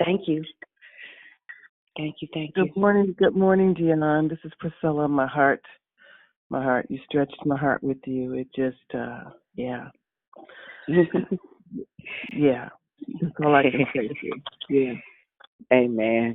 Thank 0.04 0.28
you. 0.28 0.44
Thank 1.96 2.16
you. 2.20 2.28
Thank 2.34 2.52
you. 2.54 2.66
Good 2.66 2.76
morning. 2.76 3.14
Good 3.18 3.34
morning, 3.34 3.72
Dion. 3.72 4.28
This 4.28 4.40
is 4.44 4.52
Priscilla. 4.58 5.08
My 5.08 5.26
heart, 5.26 5.62
my 6.50 6.62
heart. 6.62 6.84
You 6.90 6.98
stretched 7.08 7.40
my 7.46 7.56
heart 7.56 7.82
with 7.82 8.06
you. 8.06 8.34
It 8.34 8.48
just, 8.54 8.76
uh, 8.94 9.30
yeah, 9.54 9.88
yeah. 12.36 12.68
That's 13.22 13.34
all 13.42 13.54
I 13.54 13.62
can 13.62 13.86
say. 13.96 14.08
to 14.08 14.14
you. 14.22 14.42
Yeah. 14.68 14.94
Amen. 15.72 16.34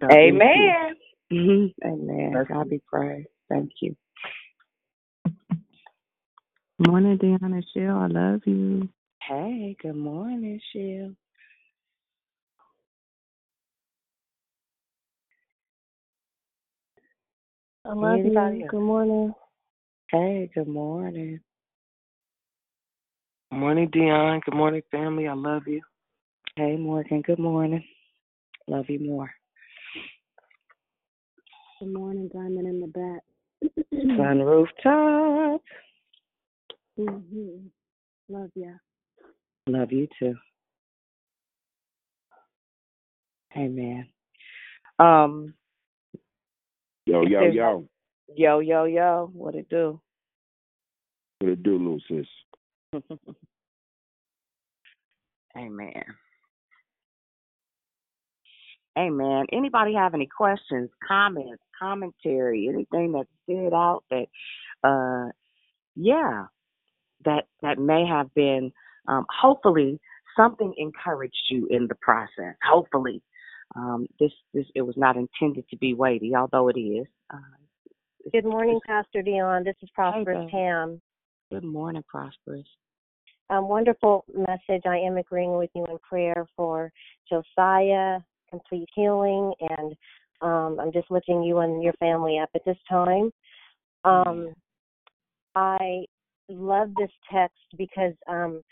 God 0.00 0.12
Amen. 0.12 0.94
Mm-hmm. 1.32 1.88
Amen. 1.88 2.32
Bless 2.32 2.48
God 2.48 2.70
be 2.70 2.80
praised. 2.86 3.28
Thank 3.48 3.70
you. 3.82 3.96
Morning, 6.78 7.18
Deanna 7.18 7.62
Shell. 7.74 7.98
I 7.98 8.06
love 8.06 8.40
you. 8.46 8.88
Hey, 9.22 9.76
good 9.82 9.96
morning, 9.96 10.60
Shell. 10.72 11.12
I 17.84 17.94
love 17.94 18.20
you. 18.24 18.66
Good 18.68 18.80
morning. 18.80 19.34
Hey, 20.10 20.50
good 20.54 20.68
morning. 20.68 21.40
Good 23.50 23.58
morning, 23.58 23.88
Dion. 23.92 24.40
Good 24.44 24.54
morning, 24.56 24.82
family. 24.90 25.28
I 25.28 25.34
love 25.34 25.62
you. 25.66 25.82
Hey, 26.56 26.76
Morgan. 26.76 27.22
Good 27.22 27.38
morning. 27.38 27.84
Love 28.68 28.86
you 28.88 29.00
more. 29.00 29.30
Good 31.80 31.94
morning, 31.94 32.28
Diamond 32.30 32.66
in 32.68 32.78
the 32.78 32.88
back. 32.88 33.22
Sun 34.14 34.42
rooftop. 34.42 35.62
hmm 36.94 37.68
Love 38.28 38.50
ya. 38.54 38.72
Love 39.66 39.90
you 39.90 40.06
too. 40.18 40.34
Amen. 43.56 44.06
Um, 44.98 45.54
Yo, 47.06 47.22
yo, 47.22 47.44
yo. 47.46 47.88
yo, 48.36 48.58
yo, 48.58 48.84
yo, 48.84 49.30
what 49.32 49.54
it 49.54 49.70
do? 49.70 49.98
What 51.38 51.52
it 51.52 51.62
do, 51.62 51.78
little 51.78 52.00
sis? 52.08 52.26
Amen. 55.56 56.04
Amen. 58.98 59.46
Anybody 59.52 59.94
have 59.94 60.14
any 60.14 60.26
questions, 60.26 60.90
comments, 61.06 61.62
commentary, 61.78 62.68
anything 62.68 63.12
that 63.12 63.26
stood 63.44 63.74
out 63.74 64.04
that 64.10 64.26
uh 64.84 65.30
yeah, 65.96 66.46
that 67.24 67.44
that 67.62 67.78
may 67.78 68.06
have 68.06 68.32
been 68.34 68.72
um 69.08 69.26
hopefully 69.30 70.00
something 70.36 70.74
encouraged 70.76 71.34
you 71.50 71.66
in 71.70 71.86
the 71.86 71.96
process. 71.96 72.54
Hopefully. 72.64 73.22
Um 73.76 74.06
this 74.18 74.32
this 74.52 74.66
it 74.74 74.82
was 74.82 74.96
not 74.96 75.16
intended 75.16 75.68
to 75.70 75.76
be 75.76 75.94
weighty, 75.94 76.34
although 76.34 76.68
it 76.68 76.78
is. 76.78 77.06
Uh, 77.32 77.38
Good 78.32 78.44
morning, 78.44 78.78
Pastor 78.86 79.22
Dion. 79.22 79.64
This 79.64 79.76
is 79.82 79.88
Prosperous. 79.94 80.50
Pam. 80.50 81.00
good 81.50 81.64
morning, 81.64 82.04
Prosperous. 82.06 82.66
Um, 83.48 83.66
wonderful 83.66 84.24
message. 84.32 84.82
I 84.86 84.98
am 84.98 85.16
agreeing 85.16 85.56
with 85.56 85.70
you 85.74 85.84
in 85.86 85.98
prayer 85.98 86.46
for 86.54 86.92
Josiah, 87.28 88.20
complete 88.50 88.88
healing, 88.94 89.52
and 89.60 89.94
um, 90.40 90.78
I'm 90.80 90.92
just 90.92 91.10
lifting 91.10 91.42
you 91.42 91.58
and 91.58 91.82
your 91.82 91.92
family 91.94 92.38
up 92.38 92.50
at 92.54 92.64
this 92.64 92.78
time. 92.88 93.30
Um, 94.04 94.54
I 95.54 96.04
love 96.48 96.90
this 96.98 97.10
text 97.32 97.58
because 97.76 98.14
um, 98.28 98.62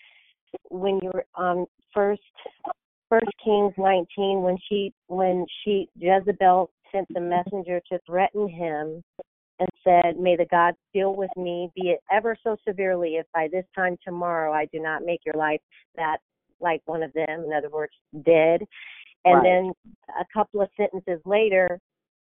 when 0.70 1.00
you're 1.02 1.24
um, 1.36 1.66
first 1.94 2.22
First 3.08 3.30
Kings 3.42 3.72
19, 3.78 4.42
when 4.42 4.56
she 4.68 4.92
when 5.06 5.46
she 5.64 5.88
Jezebel 5.96 6.70
sent 6.92 7.06
the 7.10 7.20
messenger 7.20 7.80
to 7.90 7.98
threaten 8.06 8.48
him 8.48 9.02
and 9.60 9.68
said, 9.82 10.18
May 10.18 10.36
the 10.36 10.46
God 10.50 10.74
deal 10.92 11.14
with 11.14 11.30
me, 11.36 11.70
be 11.74 11.90
it 11.90 12.00
ever 12.12 12.36
so 12.44 12.56
severely, 12.66 13.16
if 13.16 13.26
by 13.32 13.48
this 13.50 13.64
time 13.74 13.96
tomorrow 14.04 14.52
I 14.52 14.66
do 14.66 14.80
not 14.80 15.04
make 15.04 15.20
your 15.24 15.34
life 15.36 15.60
that 15.96 16.18
like 16.60 16.82
one 16.86 17.02
of 17.02 17.12
them, 17.12 17.44
in 17.44 17.52
other 17.52 17.70
words, 17.70 17.92
dead. 18.24 18.62
And 19.28 19.44
Right. 19.44 19.44
then 19.44 19.72
a 20.20 20.24
couple 20.32 20.62
of 20.62 20.68
sentences 20.76 21.20
later, 21.24 21.78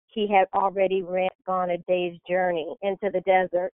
he 0.07 0.27
had 0.27 0.47
already 0.53 1.01
ran, 1.01 1.29
gone 1.45 1.69
a 1.69 1.77
day's 1.87 2.17
journey 2.27 2.75
into 2.81 3.09
the 3.11 3.21
desert. 3.21 3.71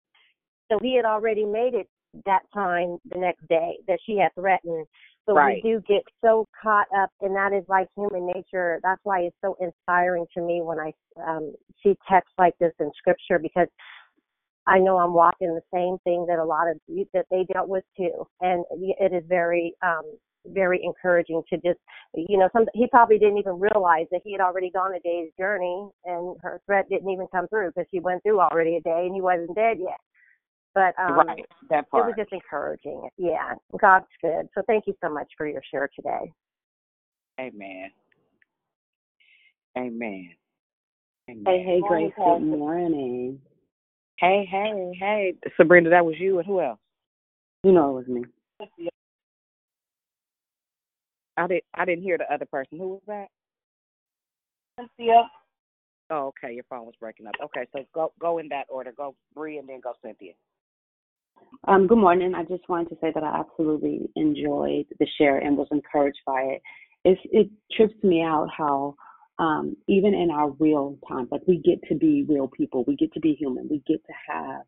So 0.71 0.79
he 0.81 0.95
had 0.95 1.05
already 1.05 1.45
made 1.45 1.73
it 1.73 1.87
that 2.25 2.41
time 2.53 2.97
the 3.11 3.19
next 3.19 3.47
day 3.47 3.77
that 3.87 3.99
she 4.05 4.17
had 4.17 4.33
threatened. 4.35 4.85
But 5.27 5.35
Right. 5.35 5.63
we 5.63 5.71
do 5.71 5.81
get 5.87 6.03
so 6.21 6.45
caught 6.61 6.87
up, 6.97 7.09
and 7.21 7.35
that 7.35 7.53
is 7.53 7.63
like 7.67 7.87
human 7.95 8.25
nature. 8.25 8.79
That's 8.83 8.99
why 9.03 9.21
it's 9.21 9.35
so 9.43 9.55
inspiring 9.59 10.25
to 10.35 10.41
me 10.41 10.61
when 10.61 10.79
I 10.79 10.93
um, 11.25 11.53
see 11.83 11.95
texts 12.09 12.33
like 12.37 12.57
this 12.59 12.73
in 12.79 12.91
scripture 12.97 13.39
because 13.39 13.67
I 14.67 14.79
know 14.79 14.97
I'm 14.97 15.13
walking 15.13 15.53
the 15.53 15.61
same 15.73 15.97
thing 16.03 16.25
that 16.27 16.39
a 16.39 16.45
lot 16.45 16.67
of 16.67 16.79
that 17.13 17.25
they 17.29 17.45
dealt 17.53 17.67
with 17.67 17.83
too, 17.97 18.27
and 18.41 18.63
it 18.71 19.13
is 19.13 19.23
very, 19.27 19.75
um, 19.83 20.03
very 20.45 20.81
encouraging 20.83 21.41
to 21.49 21.55
just, 21.57 21.79
you 22.15 22.37
know, 22.37 22.49
some 22.53 22.65
he 22.73 22.87
probably 22.87 23.17
didn't 23.17 23.37
even 23.37 23.59
realize 23.59 24.07
that 24.11 24.21
he 24.23 24.31
had 24.31 24.41
already 24.41 24.71
gone 24.71 24.95
a 24.95 24.99
day's 24.99 25.31
journey, 25.39 25.87
and 26.05 26.37
her 26.41 26.61
threat 26.65 26.89
didn't 26.89 27.09
even 27.09 27.27
come 27.31 27.47
through 27.47 27.69
because 27.69 27.87
she 27.91 27.99
went 27.99 28.23
through 28.23 28.39
already 28.39 28.75
a 28.75 28.81
day 28.81 29.03
and 29.05 29.15
he 29.15 29.21
wasn't 29.21 29.55
dead 29.55 29.77
yet. 29.79 29.99
But 30.73 30.93
um, 30.99 31.27
right, 31.27 31.45
that 31.69 31.89
part. 31.89 32.05
it 32.05 32.07
was 32.07 32.15
just 32.17 32.31
encouraging. 32.31 33.09
Yeah, 33.17 33.53
God's 33.79 34.05
good. 34.21 34.47
So 34.55 34.61
thank 34.67 34.85
you 34.87 34.95
so 35.03 35.09
much 35.13 35.27
for 35.37 35.47
your 35.47 35.61
share 35.69 35.89
today. 35.95 36.31
Amen. 37.39 37.91
Amen. 39.77 40.29
Amen. 41.29 41.43
Hey, 41.45 41.63
hey, 41.63 41.81
Grace. 41.87 42.11
Good 42.17 42.39
morning. 42.39 43.39
Hey, 44.17 44.47
hey, 44.49 44.95
hey. 44.99 45.33
Sabrina, 45.57 45.89
that 45.89 46.05
was 46.05 46.15
you 46.19 46.37
and 46.37 46.47
who 46.47 46.61
else? 46.61 46.79
You 47.63 47.71
know 47.71 47.97
it 47.97 48.07
was 48.07 48.07
me. 48.07 48.23
I 51.37 51.47
did 51.47 51.63
I 51.73 51.85
didn't 51.85 52.03
hear 52.03 52.17
the 52.17 52.31
other 52.33 52.45
person. 52.45 52.77
Who 52.77 52.89
was 52.89 53.01
that? 53.07 53.27
Cynthia. 54.79 55.29
Oh, 56.09 56.33
okay, 56.43 56.53
your 56.53 56.65
phone 56.69 56.85
was 56.85 56.95
breaking 56.99 57.27
up. 57.27 57.35
Okay, 57.43 57.67
so 57.73 57.85
go 57.93 58.13
go 58.19 58.37
in 58.39 58.49
that 58.49 58.65
order. 58.69 58.91
Go 58.95 59.15
Bree 59.33 59.57
and 59.57 59.67
then 59.67 59.79
go 59.81 59.93
Cynthia. 60.03 60.33
Um, 61.67 61.87
good 61.87 61.97
morning. 61.97 62.33
I 62.35 62.43
just 62.43 62.67
wanted 62.69 62.89
to 62.89 62.97
say 63.01 63.11
that 63.13 63.23
I 63.23 63.39
absolutely 63.39 64.09
enjoyed 64.15 64.85
the 64.99 65.07
share 65.17 65.37
and 65.37 65.57
was 65.57 65.67
encouraged 65.71 66.19
by 66.25 66.41
it. 66.41 66.61
It's, 67.03 67.21
it 67.25 67.49
trips 67.75 67.95
me 68.03 68.21
out 68.21 68.47
how 68.55 68.95
um, 69.39 69.75
even 69.87 70.13
in 70.13 70.29
our 70.31 70.51
real 70.59 70.97
times, 71.07 71.29
like 71.31 71.41
we 71.47 71.57
get 71.57 71.81
to 71.89 71.95
be 71.95 72.25
real 72.27 72.47
people, 72.47 72.83
we 72.87 72.95
get 72.95 73.13
to 73.13 73.19
be 73.19 73.33
human, 73.33 73.67
we 73.69 73.81
get 73.87 74.03
to 74.05 74.13
have 74.27 74.61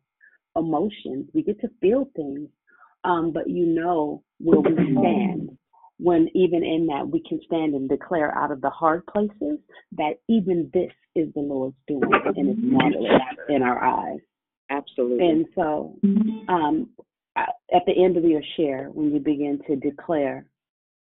emotions, 0.56 1.28
we 1.32 1.42
get 1.42 1.60
to 1.60 1.68
feel 1.80 2.08
things, 2.16 2.48
um, 3.04 3.32
but 3.32 3.48
you 3.48 3.66
know 3.66 4.22
where 4.38 4.60
we 4.60 4.74
stand. 4.74 5.56
When 5.98 6.28
even 6.34 6.64
in 6.64 6.86
that 6.86 7.08
we 7.08 7.22
can 7.28 7.40
stand 7.46 7.74
and 7.74 7.88
declare 7.88 8.36
out 8.36 8.50
of 8.50 8.60
the 8.60 8.70
hard 8.70 9.06
places 9.06 9.58
that 9.92 10.14
even 10.28 10.70
this 10.74 10.90
is 11.14 11.32
the 11.34 11.40
Lord's 11.40 11.76
doing 11.86 12.02
and 12.36 12.48
it's 12.48 12.58
marvelous 12.60 13.20
in 13.48 13.62
our 13.62 13.82
eyes. 13.82 14.18
Absolutely. 14.70 15.28
And 15.28 15.46
so, 15.54 15.96
um, 16.48 16.88
at 17.36 17.82
the 17.86 17.92
end 17.92 18.16
of 18.16 18.24
your 18.24 18.42
share, 18.56 18.88
when 18.92 19.12
you 19.12 19.20
begin 19.20 19.60
to 19.66 19.76
declare 19.76 20.46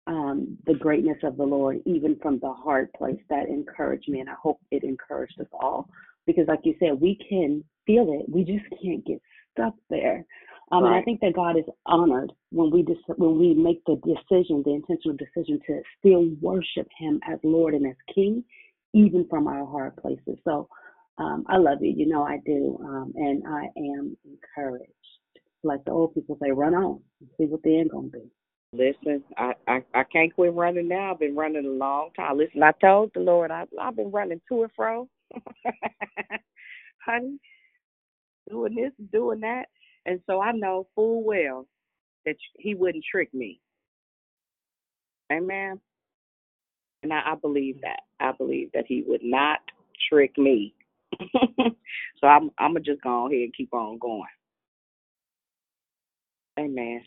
um, 0.07 0.57
the 0.67 0.75
greatness 0.75 1.19
of 1.23 1.37
the 1.37 1.45
Lord, 1.45 1.81
even 1.87 2.17
from 2.21 2.39
the 2.41 2.53
hard 2.53 2.93
place, 2.93 3.21
that 3.29 3.49
encouraged 3.49 4.09
me, 4.09 4.21
and 4.21 4.29
I 4.29 4.35
hope 4.41 4.61
it 4.71 4.83
encouraged 4.83 5.41
us 5.41 5.47
all. 5.53 5.89
Because, 6.27 6.47
like 6.49 6.61
you 6.65 6.75
said, 6.79 7.01
we 7.01 7.19
can 7.29 7.65
feel 7.87 8.13
it, 8.21 8.29
we 8.29 8.45
just 8.45 8.65
can't 8.83 9.05
get 9.05 9.21
stuck 9.53 9.75
there. 9.89 10.25
Um, 10.73 10.85
And 10.85 10.95
I 10.95 11.03
think 11.03 11.21
that 11.21 11.35
God 11.35 11.57
is 11.57 11.65
honored 11.87 12.33
when 12.51 12.71
we 12.71 12.83
dis- 12.83 13.17
when 13.17 13.39
we 13.39 13.55
make 13.55 13.85
the 13.87 13.97
decision, 13.97 14.63
the 14.65 14.75
intentional 14.75 15.17
decision 15.17 15.61
to 15.67 15.83
still 15.99 16.29
worship 16.41 16.89
Him 16.99 17.21
as 17.29 17.39
Lord 17.43 17.75
and 17.75 17.87
as 17.87 17.97
King, 18.15 18.45
even 18.93 19.27
from 19.29 19.47
our 19.49 19.67
hard 19.67 19.97
places. 19.97 20.39
So 20.45 20.69
um, 21.19 21.45
I 21.49 21.57
love 21.57 21.79
you. 21.83 21.93
You 21.97 22.07
know 22.07 22.23
I 22.23 22.39
do. 22.47 22.79
Um, 22.83 23.13
and 23.17 23.43
I 23.47 23.67
am 23.77 24.17
encouraged. 24.25 24.93
Like 25.63 25.85
the 25.85 25.91
old 25.91 26.15
people 26.15 26.39
say, 26.41 26.51
run 26.53 26.75
on 26.75 27.01
and 27.21 27.29
see 27.37 27.45
what 27.45 27.63
the 27.63 27.79
end 27.79 27.91
going 27.91 28.11
to 28.11 28.19
be. 28.19 28.31
Listen, 28.73 29.25
I, 29.37 29.55
I 29.67 29.83
I 29.93 30.05
can't 30.05 30.33
quit 30.33 30.55
running 30.55 30.87
now. 30.87 31.11
I've 31.13 31.19
been 31.19 31.35
running 31.35 31.67
a 31.67 31.69
long 31.69 32.11
time. 32.17 32.39
Listen, 32.39 32.63
I 32.63 32.71
told 32.81 33.11
the 33.15 33.21
Lord 33.21 33.51
I 33.51 33.65
I've 33.81 33.97
been 33.97 34.13
running 34.13 34.41
to 34.49 34.63
and 34.63 34.71
fro, 34.77 35.09
honey, 37.05 37.39
doing 38.49 38.77
this, 38.77 38.93
doing 39.13 39.41
that, 39.41 39.67
and 40.07 40.21
so 40.27 40.41
I 40.41 40.53
know 40.53 40.87
full 40.95 41.23
well 41.25 41.67
that 42.27 42.37
He 42.57 42.75
wouldn't 42.75 43.05
trick 43.11 43.33
me. 43.35 43.61
Amen. 45.33 45.81
And 47.03 47.13
I, 47.13 47.21
I 47.33 47.35
believe 47.41 47.81
that. 47.83 48.01
I 48.19 48.33
believe 48.33 48.71
that 48.75 48.85
He 48.87 49.05
would 49.07 49.23
not 49.23 49.61
trick 50.09 50.37
me. 50.39 50.75
so 51.21 52.27
I'm 52.27 52.51
I'm 52.59 52.73
gonna 52.73 52.81
just 52.81 53.03
go 53.03 53.27
ahead 53.27 53.41
and 53.41 53.55
keep 53.55 53.73
on 53.73 53.99
going. 53.99 54.25
Amen. 56.59 57.03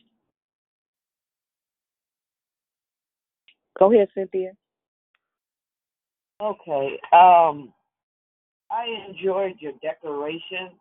Go 3.78 3.92
ahead, 3.92 4.08
Cynthia. 4.16 4.52
Okay. 6.42 7.00
Um, 7.12 7.74
I 8.72 8.86
enjoyed 9.08 9.56
your 9.60 9.74
declaration. 9.82 10.72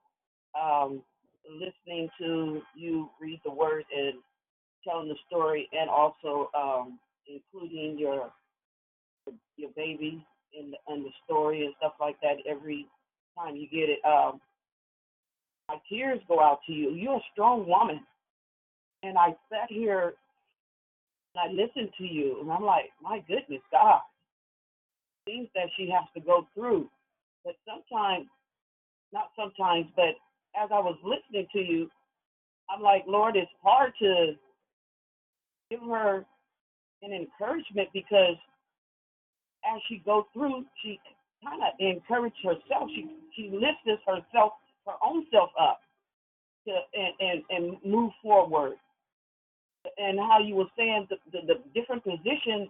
Um, 0.61 1.03
listening 1.49 2.09
to 2.19 2.63
you 2.75 3.09
read 3.21 3.41
the 3.45 3.51
word 3.51 3.85
and 3.97 4.15
telling 4.87 5.09
the 5.09 5.17
story, 5.27 5.69
and 5.73 5.89
also 5.89 6.51
um, 6.57 6.99
including 7.27 7.99
your 7.99 8.31
your 9.57 9.71
baby 9.77 10.25
in 10.59 10.73
the, 10.73 10.95
in 10.95 11.03
the 11.03 11.11
story 11.25 11.65
and 11.65 11.75
stuff 11.79 11.93
like 12.01 12.17
that. 12.23 12.37
Every 12.49 12.87
time 13.39 13.57
you 13.57 13.69
get 13.69 13.89
it, 13.89 13.99
um, 14.05 14.41
my 15.69 15.77
tears 15.89 16.21
go 16.29 16.41
out 16.41 16.61
to 16.67 16.73
you. 16.73 16.91
You're 16.91 17.17
a 17.17 17.29
strong 17.33 17.67
woman, 17.67 18.01
and 19.03 19.17
I 19.17 19.29
sat 19.51 19.69
here 19.69 20.15
and 21.35 21.51
I 21.51 21.53
listened 21.53 21.93
to 21.99 22.05
you, 22.05 22.41
and 22.41 22.51
I'm 22.53 22.65
like, 22.65 22.91
my 23.01 23.21
goodness, 23.27 23.63
God, 23.71 24.01
things 25.25 25.49
that 25.55 25.69
she 25.77 25.89
has 25.91 26.05
to 26.15 26.21
go 26.21 26.47
through. 26.55 26.91
But 27.45 27.55
sometimes 27.67 28.27
not 29.13 29.29
sometimes, 29.37 29.87
but 29.95 30.17
as 30.61 30.71
I 30.73 30.79
was 30.79 30.99
listening 31.03 31.47
to 31.53 31.59
you, 31.59 31.91
I'm 32.71 32.83
like, 32.83 33.05
Lord, 33.07 33.37
it's 33.37 33.51
hard 33.63 33.93
to 34.01 34.33
give 35.71 35.81
her 35.81 36.25
an 37.03 37.13
encouragement 37.13 37.89
because 37.93 38.37
as 39.65 39.81
she 39.89 40.03
goes 40.05 40.25
through, 40.33 40.65
she 40.83 40.99
kind 41.45 41.63
of 41.63 41.73
encourages 41.79 42.39
herself. 42.43 42.89
She 42.95 43.09
she 43.35 43.51
lifts 43.51 44.03
herself, 44.07 44.53
her 44.87 44.95
own 45.05 45.27
self 45.33 45.51
up 45.61 45.81
to 46.67 46.73
and 46.95 47.15
and, 47.21 47.43
and 47.51 47.77
move 47.85 48.13
forward. 48.23 48.75
And 49.99 50.19
how 50.19 50.39
you 50.39 50.55
were 50.55 50.71
saying 50.77 51.09
the, 51.11 51.17
the, 51.33 51.55
the 51.55 51.55
different 51.75 52.05
positions 52.05 52.69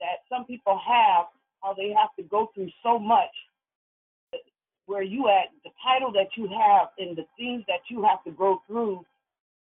that 0.00 0.24
some 0.30 0.46
people 0.46 0.80
have, 0.86 1.26
how 1.62 1.74
they 1.74 1.90
have 1.90 2.08
to 2.16 2.22
go 2.22 2.50
through 2.54 2.70
so 2.82 2.98
much. 2.98 3.30
Where 4.86 5.02
you 5.02 5.28
at, 5.28 5.48
the 5.64 5.70
title 5.82 6.12
that 6.12 6.36
you 6.36 6.48
have, 6.48 6.88
and 6.98 7.16
the 7.16 7.24
things 7.38 7.64
that 7.68 7.80
you 7.88 8.02
have 8.04 8.22
to 8.24 8.30
go 8.30 8.60
through, 8.66 9.04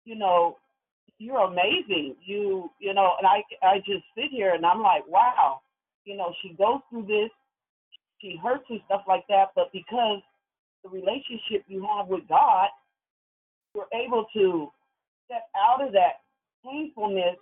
you 0.05 0.17
know, 0.17 0.59
you're 1.19 1.41
amazing. 1.41 2.17
You 2.25 2.71
you 2.79 2.95
know, 2.95 3.13
and 3.19 3.27
I 3.27 3.43
I 3.67 3.79
just 3.79 4.05
sit 4.15 4.31
here 4.31 4.55
and 4.55 4.65
I'm 4.65 4.83
like, 4.83 5.07
wow, 5.09 5.61
you 6.05 6.17
know, 6.17 6.35
she 6.43 6.55
goes 6.55 6.81
through 6.91 7.07
this, 7.07 7.31
she 8.21 8.39
hurts 8.43 8.65
and 8.69 8.81
stuff 8.87 9.03
like 9.07 9.27
that, 9.29 9.51
but 9.55 9.71
because 9.73 10.21
the 10.83 10.91
relationship 10.91 11.65
you 11.67 11.87
have 11.97 12.09
with 12.09 12.27
God, 12.29 12.69
you're 13.75 13.89
able 13.93 14.27
to 14.35 14.69
step 15.27 15.45
out 15.57 15.85
of 15.85 15.93
that 15.93 16.25
painfulness 16.65 17.37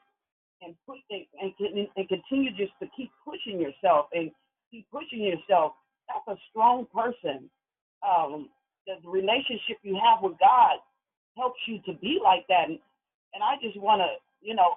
and 0.62 0.74
push 0.86 0.98
and, 1.10 1.52
and, 1.60 1.88
and 1.96 2.08
continue 2.08 2.50
just 2.50 2.72
to 2.80 2.88
keep 2.96 3.10
pushing 3.24 3.60
yourself 3.60 4.06
and 4.12 4.30
keep 4.70 4.86
pushing 4.90 5.22
yourself. 5.22 5.72
That's 6.08 6.38
a 6.38 6.40
strong 6.50 6.86
person. 6.94 7.50
Um, 8.06 8.48
the, 8.86 8.94
relationship 9.08 9.78
you 9.82 9.98
have 10.02 10.22
with 10.22 10.38
God 10.38 10.78
helps 11.36 11.58
you 11.66 11.78
to 11.86 11.98
be 12.00 12.18
like 12.22 12.46
that. 12.48 12.68
And, 12.68 12.78
and 13.34 13.42
I 13.42 13.56
just 13.62 13.78
want 13.80 14.00
to, 14.00 14.08
you 14.46 14.54
know, 14.54 14.76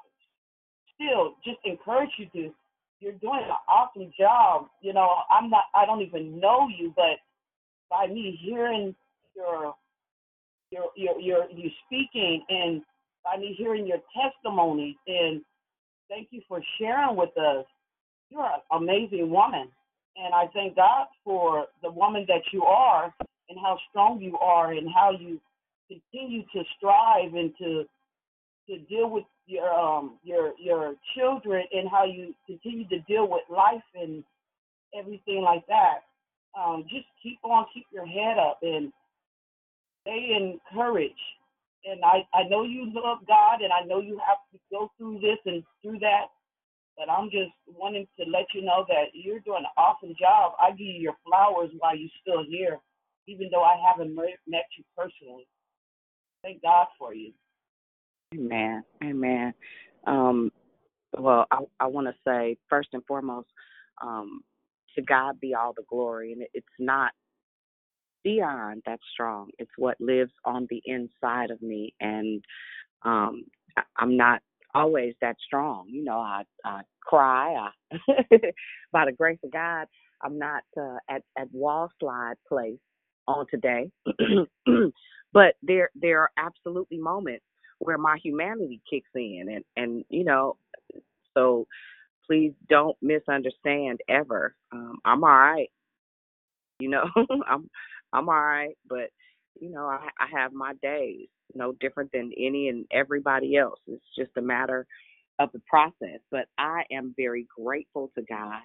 still 0.96 1.36
just 1.44 1.60
encourage 1.66 2.12
you 2.18 2.28
to. 2.34 2.54
You're 3.00 3.14
doing 3.14 3.40
an 3.46 3.56
awesome 3.70 4.12
job. 4.20 4.68
You 4.82 4.94
know, 4.94 5.08
I'm 5.32 5.50
not. 5.50 5.64
I 5.74 5.86
don't 5.86 6.02
even 6.02 6.40
know 6.40 6.68
you, 6.68 6.92
but 6.96 7.16
by 7.90 8.08
me 8.08 8.38
hearing 8.44 8.94
your 9.36 9.74
your 10.72 10.86
your 10.96 11.20
your 11.20 11.50
you 11.50 11.70
speaking 11.86 12.44
and 12.50 12.82
by 13.24 13.38
me 13.38 13.56
hearing 13.58 13.88
your 13.88 14.00
testimony 14.14 14.98
and 15.08 15.42
thank 16.10 16.28
you 16.32 16.42
for 16.48 16.62
sharing 16.80 17.16
with 17.16 17.36
us. 17.38 17.66
You're 18.30 18.44
an 18.46 18.60
amazing 18.72 19.30
woman. 19.30 19.70
And 20.22 20.34
I 20.34 20.48
thank 20.54 20.76
God 20.76 21.08
for 21.24 21.68
the 21.82 21.92
woman 21.92 22.26
that 22.28 22.42
you 22.52 22.64
are 22.64 23.14
and 23.50 23.60
how 23.60 23.78
strong 23.90 24.22
you 24.22 24.38
are 24.38 24.74
and 24.74 24.88
how 24.94 25.12
you 25.12 25.40
continue 25.88 26.44
to 26.54 26.64
strive 26.78 27.34
and 27.34 27.52
to 27.60 27.86
to 28.68 28.78
deal 28.88 29.10
with 29.10 29.24
your 29.48 29.74
um 29.74 30.20
your 30.24 30.54
your 30.60 30.94
children 31.16 31.64
and 31.72 31.90
how 31.90 32.06
you 32.06 32.36
continue 32.46 32.88
to 32.90 33.00
deal 33.02 33.28
with 33.28 33.42
life 33.50 33.82
and 33.96 34.24
everything 34.98 35.42
like 35.42 35.66
that. 35.68 36.00
Um, 36.60 36.84
just 36.90 37.06
keep 37.22 37.40
on, 37.44 37.66
keep 37.74 37.86
your 37.92 38.06
head 38.06 38.38
up 38.38 38.60
and 38.62 38.92
stay 40.02 40.36
encouraged. 40.36 41.14
And 41.86 42.02
I, 42.04 42.28
I 42.34 42.44
know 42.50 42.64
you 42.64 42.92
love 42.94 43.20
God 43.28 43.62
and 43.62 43.72
I 43.72 43.86
know 43.86 44.02
you 44.02 44.20
have 44.28 44.40
to 44.52 44.60
go 44.72 44.92
through 44.98 45.20
this 45.20 45.38
and 45.46 45.64
through 45.82 46.00
that, 46.00 46.26
but 47.00 47.10
I'm 47.10 47.32
just 47.32 47.54
wanting 47.66 48.06
to 48.20 48.30
let 48.30 48.48
you 48.54 48.62
know 48.62 48.86
that 48.90 49.06
you're 49.14 49.40
doing 49.40 49.64
an 49.64 49.72
awesome 49.78 50.14
job. 50.20 50.52
I 50.62 50.72
give 50.72 50.88
you 50.88 51.00
your 51.00 51.16
flowers 51.26 51.72
while 51.80 51.96
you're 51.96 52.10
still 52.22 52.44
here, 52.48 52.78
even 53.26 53.48
though 53.50 53.64
I 53.64 53.78
haven't 53.88 54.14
met 54.14 54.66
you 54.78 54.84
personally. 54.98 55.48
Thank 56.44 56.62
God 56.62 56.88
for 57.00 57.14
you. 57.14 57.32
Amen. 58.36 58.84
Amen. 59.02 59.54
Um, 60.06 60.52
well, 61.18 61.46
I, 61.50 61.60
I 61.80 61.88
want 61.88 62.08
to 62.08 62.14
say 62.28 62.58
first 62.70 62.90
and 62.92 63.04
foremost, 63.06 63.48
um, 64.04 64.42
to 64.96 65.02
God 65.02 65.40
be 65.40 65.54
all 65.54 65.74
the 65.74 65.86
glory, 65.90 66.34
and 66.34 66.44
it's 66.54 66.68
not 66.80 67.14
Dion 68.26 68.82
that's 68.86 69.02
strong. 69.14 69.52
It's 69.58 69.72
what 69.78 69.96
lives 70.02 70.34
on 70.44 70.68
the 70.70 70.82
inside 70.86 71.50
of 71.50 71.62
me, 71.62 71.94
and 72.02 72.44
um, 73.04 73.46
I'm 73.96 74.18
not 74.18 74.42
always 74.74 75.14
that 75.22 75.38
strong. 75.46 75.88
You 75.90 76.04
know, 76.04 76.20
I, 76.20 76.44
I 76.64 76.82
cry. 77.02 77.56
I, 77.56 78.24
by 78.92 79.06
the 79.06 79.12
grace 79.12 79.40
of 79.44 79.52
God, 79.52 79.88
I'm 80.22 80.38
not 80.38 80.64
uh, 80.80 80.98
at 81.10 81.24
at 81.38 81.52
wall 81.54 81.92
slide 82.00 82.36
place 82.48 82.80
on 83.28 83.46
today, 83.50 83.90
but 85.34 85.56
there 85.62 85.90
there 85.96 86.22
are 86.22 86.32
absolutely 86.38 86.98
moments 86.98 87.46
where 87.80 87.98
my 87.98 88.18
humanity 88.24 88.82
kicks 88.90 89.10
in, 89.16 89.48
and 89.50 89.64
and 89.78 90.06
you 90.10 90.24
know, 90.24 90.58
so 91.34 91.66
please 92.28 92.54
don't 92.70 92.98
misunderstand 93.02 94.00
ever. 94.08 94.56
Um, 94.72 95.00
I'm 95.06 95.24
all 95.24 95.30
right. 95.30 95.70
You 96.80 96.90
know, 96.90 97.06
I'm 97.48 97.70
I'm 98.14 98.30
all 98.30 98.36
right, 98.36 98.78
but 98.88 99.10
you 99.60 99.70
know, 99.70 99.86
I 99.86 100.08
I 100.20 100.40
have 100.40 100.54
my 100.54 100.74
days, 100.82 101.28
no 101.54 101.74
different 101.74 102.12
than 102.12 102.32
any 102.38 102.70
and 102.70 102.86
everybody 102.92 103.58
else. 103.58 103.80
It's 103.88 104.04
just 104.18 104.32
a 104.38 104.42
matter 104.42 104.86
of 105.40 105.52
the 105.54 105.62
process. 105.70 106.20
But 106.32 106.46
I 106.58 106.84
am 106.92 107.14
very 107.18 107.48
grateful 107.58 108.12
to 108.16 108.24
God 108.28 108.62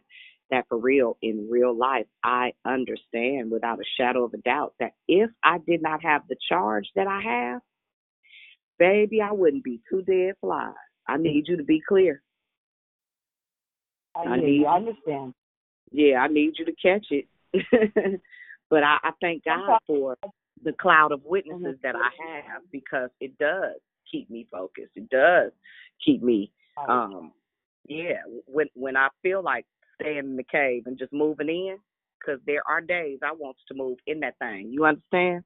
that 0.51 0.67
for 0.69 0.79
real, 0.79 1.17
in 1.23 1.49
real 1.51 1.77
life, 1.77 2.07
I 2.23 2.53
understand 2.65 3.51
without 3.51 3.79
a 3.79 3.85
shadow 3.99 4.25
of 4.25 4.35
a 4.35 4.39
doubt 4.39 4.75
that 4.79 4.93
if 5.09 5.31
I 5.43 5.59
did 5.67 5.83
not 5.83 6.03
have 6.03 6.23
the 6.29 6.37
charge 6.49 6.87
that 6.97 7.07
I 7.07 7.21
have, 7.23 7.61
baby, 8.79 9.21
I 9.21 9.33
wouldn't 9.33 9.65
be 9.65 9.81
two 9.91 10.03
dead 10.03 10.35
flies. 10.41 10.75
I 11.09 11.15
mm-hmm. 11.15 11.23
need 11.23 11.45
you 11.49 11.57
to 11.57 11.65
be 11.65 11.81
clear. 11.87 12.23
I, 14.17 14.21
I 14.21 14.37
need 14.37 14.61
you. 14.61 14.67
I 14.67 14.77
understand. 14.77 15.35
Yeah, 15.91 16.19
I 16.19 16.29
need 16.29 16.55
you 16.59 16.65
to 16.67 16.73
catch 16.73 17.07
it. 17.11 17.27
but 18.71 18.83
I, 18.83 18.99
I 19.03 19.11
thank 19.21 19.45
God 19.45 19.79
for 19.87 20.17
the 20.65 20.73
cloud 20.73 21.13
of 21.13 21.21
witnesses 21.25 21.77
that 21.83 21.95
I 21.95 22.11
have 22.27 22.63
because 22.73 23.11
it 23.21 23.37
does 23.39 23.77
keep 24.11 24.31
me 24.31 24.47
focused. 24.51 24.93
It 24.97 25.09
does 25.11 25.53
keep 26.05 26.23
me 26.23 26.51
um 26.89 27.33
yeah, 27.87 28.23
when 28.47 28.67
when 28.75 28.97
I 28.97 29.09
feel 29.23 29.43
like 29.43 29.67
staying 30.01 30.19
in 30.19 30.37
the 30.37 30.45
cave 30.45 30.85
and 30.87 30.99
just 30.99 31.13
moving 31.13 31.49
in 31.49 31.77
cuz 32.25 32.41
there 32.47 32.63
are 32.69 32.81
days 32.81 33.19
I 33.23 33.33
want 33.33 33.57
to 33.69 33.75
move 33.75 33.99
in 34.07 34.21
that 34.21 34.39
thing. 34.39 34.71
You 34.71 34.85
understand? 34.87 35.45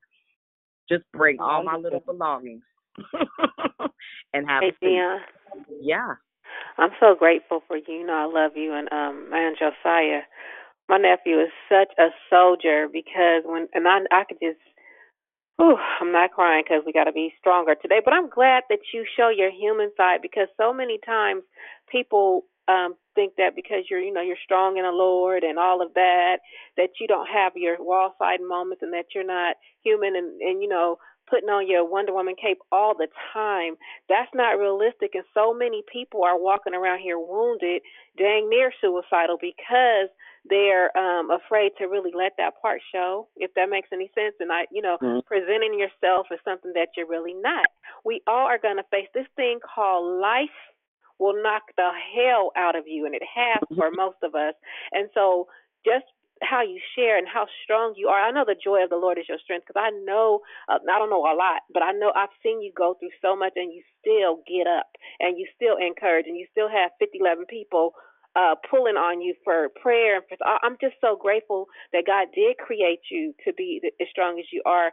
Just 0.89 1.05
bring 1.12 1.39
all 1.40 1.62
my 1.65 1.77
little 1.77 2.01
belongings 2.01 2.62
and 4.32 4.49
have 4.49 4.62
Dion. 4.81 5.20
Yeah. 5.81 6.15
I'm 6.78 6.90
so 7.01 7.15
grateful 7.15 7.62
for 7.66 7.77
you. 7.77 7.85
You 7.89 8.07
know, 8.07 8.15
I 8.15 8.24
love 8.24 8.57
you 8.57 8.73
and 8.73 8.90
um 8.93 9.31
man 9.31 9.55
Josiah. 9.59 10.23
My 10.89 10.97
nephew 10.97 11.39
is 11.40 11.51
such 11.69 11.93
a 11.99 12.09
soldier 12.31 12.89
because 12.90 13.43
when 13.45 13.69
and 13.74 13.86
I 13.86 13.99
I 14.11 14.24
could 14.24 14.39
just 14.40 14.61
Whew, 15.59 15.79
I'm 16.01 16.13
not 16.13 16.33
crying 16.33 16.65
because 16.65 16.85
we 16.87 16.93
got 16.93 17.05
to 17.05 17.13
be 17.13 17.35
stronger 17.41 17.77
today, 17.77 18.01
but 18.05 18.15
I'm 18.15 18.31
glad 18.31 18.65
that 18.71 18.81
you 18.95 19.05
show 19.17 19.31
your 19.31 19.51
human 19.53 19.93
side 19.97 20.21
because 20.23 20.49
so 20.59 20.73
many 20.75 20.99
times 21.07 21.45
people 21.91 22.45
um 22.69 22.95
think 23.15 23.35
that 23.39 23.57
because 23.57 23.85
you're 23.91 24.01
you 24.01 24.13
know 24.13 24.23
you're 24.23 24.37
strong 24.45 24.79
in 24.79 24.85
the 24.85 24.93
Lord 24.93 25.45
and 25.45 25.59
all 25.59 25.83
of 25.83 25.95
that 25.95 26.39
that 26.77 26.91
you 27.01 27.09
don't 27.09 27.29
have 27.29 27.53
your 27.57 27.77
wall 27.81 28.15
side 28.19 28.41
moments 28.43 28.83
and 28.83 28.93
that 28.95 29.07
you're 29.15 29.27
not 29.27 29.57
human 29.85 30.17
and 30.17 30.41
and 30.43 30.63
you 30.63 30.69
know 30.69 30.99
putting 31.31 31.51
on 31.51 31.69
your 31.69 31.89
Wonder 31.89 32.15
Woman 32.15 32.37
cape 32.41 32.59
all 32.73 32.95
the 32.97 33.09
time. 33.35 33.77
That's 34.09 34.31
not 34.35 34.59
realistic 34.59 35.13
and 35.15 35.25
so 35.35 35.55
many 35.55 35.83
people 35.93 36.25
are 36.25 36.41
walking 36.41 36.75
around 36.75 37.01
here 37.01 37.19
wounded, 37.19 37.83
dang 38.19 38.49
near 38.51 38.73
suicidal 38.81 39.39
because 39.41 40.09
they're 40.49 40.97
um 40.97 41.31
afraid 41.31 41.73
to 41.79 41.87
really 41.87 42.12
let 42.15 42.33
that 42.39 42.61
part 42.61 42.81
show 42.93 43.29
if 43.37 43.53
that 43.55 43.70
makes 43.70 43.89
any 43.93 44.11
sense 44.15 44.35
and 44.41 44.53
i 44.53 44.65
you 44.73 44.83
know 44.83 44.97
mm-hmm. 45.03 45.20
presenting 45.27 45.79
yourself 45.79 46.27
as 46.33 46.39
something 46.45 46.73
that 46.75 46.89
you're 46.97 47.09
really 47.09 47.35
not 47.35 47.66
we 48.05 48.20
all 48.27 48.47
are 48.47 48.59
going 48.59 48.77
to 48.77 48.85
face 48.91 49.09
this 49.15 49.27
thing 49.37 49.59
called 49.62 50.20
life 50.20 50.59
will 51.19 51.43
knock 51.43 51.62
the 51.77 51.91
hell 52.15 52.53
out 52.57 52.77
of 52.77 52.85
you 52.87 53.05
and 53.07 53.15
it 53.15 53.23
has 53.23 53.59
for 53.77 53.91
most 53.91 54.19
of 54.23 54.35
us 54.35 54.55
and 54.93 55.09
so 55.15 55.47
just 55.85 56.05
how 56.43 56.62
you 56.62 56.81
share 56.97 57.19
and 57.19 57.27
how 57.27 57.47
strong 57.65 57.95
you 57.97 58.09
are. 58.09 58.20
I 58.20 58.31
know 58.31 58.45
the 58.47 58.57
joy 58.59 58.85
of 58.85 58.91
the 58.91 58.97
Lord 58.97 59.19
is 59.19 59.27
your 59.29 59.39
strength 59.39 59.66
because 59.66 59.81
I 59.81 59.91
know, 60.05 60.41
uh, 60.69 60.79
I 60.79 60.99
don't 60.99 61.11
know 61.11 61.27
a 61.27 61.35
lot, 61.35 61.62
but 61.73 61.83
I 61.83 61.93
know 61.93 62.12
I've 62.15 62.35
seen 62.43 62.62
you 62.62 62.73
go 62.77 62.95
through 62.99 63.15
so 63.23 63.37
much 63.37 63.53
and 63.57 63.73
you 63.73 63.83
still 64.01 64.43
get 64.47 64.66
up 64.66 64.87
and 65.20 65.39
you 65.39 65.47
still 65.55 65.77
encourage 65.77 66.27
and 66.27 66.37
you 66.37 66.47
still 66.51 66.69
have 66.69 66.91
50, 66.99 67.19
11 67.20 67.47
people 67.49 67.93
uh, 68.37 68.55
pulling 68.71 68.97
on 68.97 69.21
you 69.21 69.35
for 69.45 69.69
prayer. 69.81 70.17
And 70.17 70.25
for, 70.29 70.37
I'm 70.63 70.77
just 70.81 70.97
so 71.01 71.17
grateful 71.17 71.67
that 71.93 72.07
God 72.07 72.29
did 72.35 72.57
create 72.59 73.01
you 73.11 73.35
to 73.45 73.53
be 73.53 73.81
as 74.01 74.09
strong 74.11 74.39
as 74.39 74.47
you 74.53 74.63
are. 74.67 74.91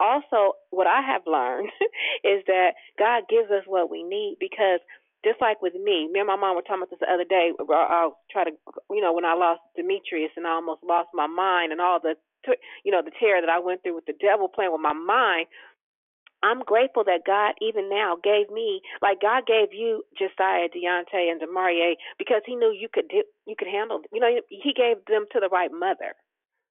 Also, 0.00 0.54
what 0.70 0.86
I 0.86 1.00
have 1.02 1.22
learned 1.26 1.70
is 2.24 2.42
that 2.46 2.74
God 2.98 3.24
gives 3.30 3.50
us 3.50 3.64
what 3.66 3.90
we 3.90 4.02
need 4.02 4.36
because 4.40 4.80
just 5.24 5.40
like 5.40 5.62
with 5.62 5.74
me, 5.74 6.06
me 6.12 6.20
and 6.20 6.28
my 6.28 6.36
mom 6.36 6.54
were 6.54 6.62
talking 6.62 6.84
about 6.84 6.90
this 6.90 7.00
the 7.00 7.10
other 7.10 7.24
day. 7.24 7.50
I'll 7.72 8.18
try 8.30 8.44
to, 8.44 8.52
you 8.90 9.00
know, 9.00 9.12
when 9.14 9.24
I 9.24 9.32
lost 9.34 9.60
Demetrius 9.74 10.36
and 10.36 10.46
I 10.46 10.50
almost 10.60 10.84
lost 10.84 11.08
my 11.14 11.26
mind 11.26 11.72
and 11.72 11.80
all 11.80 11.98
the, 11.98 12.14
you 12.84 12.92
know, 12.92 13.00
the 13.00 13.14
terror 13.18 13.40
that 13.40 13.48
I 13.48 13.58
went 13.58 13.82
through 13.82 13.96
with 13.96 14.06
the 14.06 14.20
devil 14.20 14.48
playing 14.48 14.72
with 14.72 14.84
my 14.84 14.92
mind. 14.92 15.46
I'm 16.44 16.60
grateful 16.60 17.04
that 17.04 17.24
God 17.26 17.54
even 17.62 17.88
now 17.88 18.18
gave 18.22 18.50
me, 18.52 18.82
like 19.00 19.22
God 19.22 19.46
gave 19.46 19.72
you 19.72 20.04
Josiah, 20.18 20.68
Deontay, 20.68 21.32
and 21.32 21.40
Demarie 21.40 21.96
because 22.18 22.42
He 22.44 22.54
knew 22.54 22.70
you 22.70 22.88
could 22.92 23.08
do, 23.08 23.24
you 23.46 23.56
could 23.58 23.68
handle. 23.68 24.02
You 24.12 24.20
know, 24.20 24.28
He 24.50 24.74
gave 24.76 25.00
them 25.08 25.24
to 25.32 25.40
the 25.40 25.48
right 25.48 25.72
mother. 25.72 26.12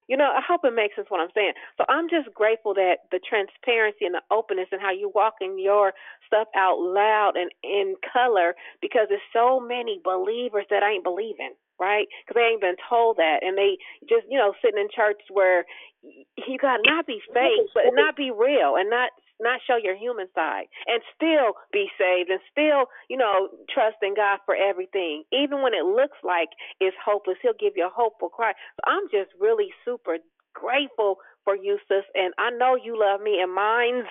You 0.07 0.17
know, 0.17 0.25
I 0.35 0.41
hope 0.45 0.61
it 0.65 0.75
makes 0.75 0.95
sense 0.95 1.07
what 1.09 1.21
I'm 1.21 1.31
saying. 1.33 1.53
So 1.77 1.85
I'm 1.87 2.09
just 2.09 2.33
grateful 2.35 2.73
that 2.75 3.07
the 3.11 3.19
transparency 3.23 4.05
and 4.05 4.15
the 4.15 4.21
openness 4.31 4.67
and 4.71 4.81
how 4.81 4.91
you 4.91 5.11
walking 5.15 5.57
your 5.57 5.93
stuff 6.27 6.47
out 6.55 6.77
loud 6.79 7.33
and 7.35 7.51
in 7.63 7.95
color 8.11 8.55
because 8.81 9.07
there's 9.09 9.23
so 9.31 9.59
many 9.59 10.01
believers 10.03 10.65
that 10.69 10.83
ain't 10.83 11.05
believing, 11.05 11.55
right? 11.79 12.07
Because 12.21 12.35
they 12.35 12.47
ain't 12.51 12.61
been 12.61 12.79
told 12.89 13.17
that, 13.17 13.39
and 13.43 13.57
they 13.57 13.77
just 14.09 14.27
you 14.29 14.37
know 14.37 14.53
sitting 14.61 14.79
in 14.79 14.89
church 14.93 15.21
where 15.31 15.65
you 16.03 16.57
got 16.59 16.77
to 16.77 16.83
not 16.85 17.07
be 17.07 17.19
fake, 17.33 17.67
but 17.73 17.83
not 17.93 18.15
be 18.15 18.31
real, 18.31 18.75
and 18.75 18.89
not 18.89 19.11
not 19.41 19.59
show 19.65 19.75
your 19.75 19.95
human 19.95 20.27
side 20.35 20.65
and 20.87 21.01
still 21.15 21.57
be 21.71 21.87
saved 21.97 22.29
and 22.29 22.39
still, 22.51 22.85
you 23.09 23.17
know, 23.17 23.49
trust 23.73 23.97
in 24.01 24.15
God 24.15 24.39
for 24.45 24.55
everything. 24.55 25.23
Even 25.33 25.61
when 25.61 25.73
it 25.73 25.83
looks 25.83 26.17
like 26.23 26.49
it's 26.79 26.95
hopeless, 27.03 27.37
He'll 27.41 27.57
give 27.59 27.73
you 27.75 27.87
a 27.87 27.93
hopeful 27.93 28.29
cry. 28.29 28.53
I'm 28.85 29.03
just 29.11 29.31
really 29.39 29.69
super 29.83 30.17
grateful 30.53 31.17
for 31.43 31.55
you, 31.55 31.77
sis, 31.87 32.05
and 32.13 32.33
I 32.37 32.51
know 32.51 32.75
you 32.75 32.97
love 32.99 33.21
me 33.21 33.41
and 33.41 33.53
mine's 33.53 34.07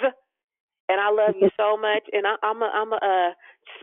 and 0.89 1.01
I 1.01 1.11
love 1.11 1.35
you 1.37 1.49
so 1.57 1.77
much. 1.77 2.05
And 2.13 2.27
I, 2.27 2.37
I'm 2.43 2.63
a, 2.63 2.71
I'm 2.73 2.93
a, 2.93 2.97
uh, 2.97 3.31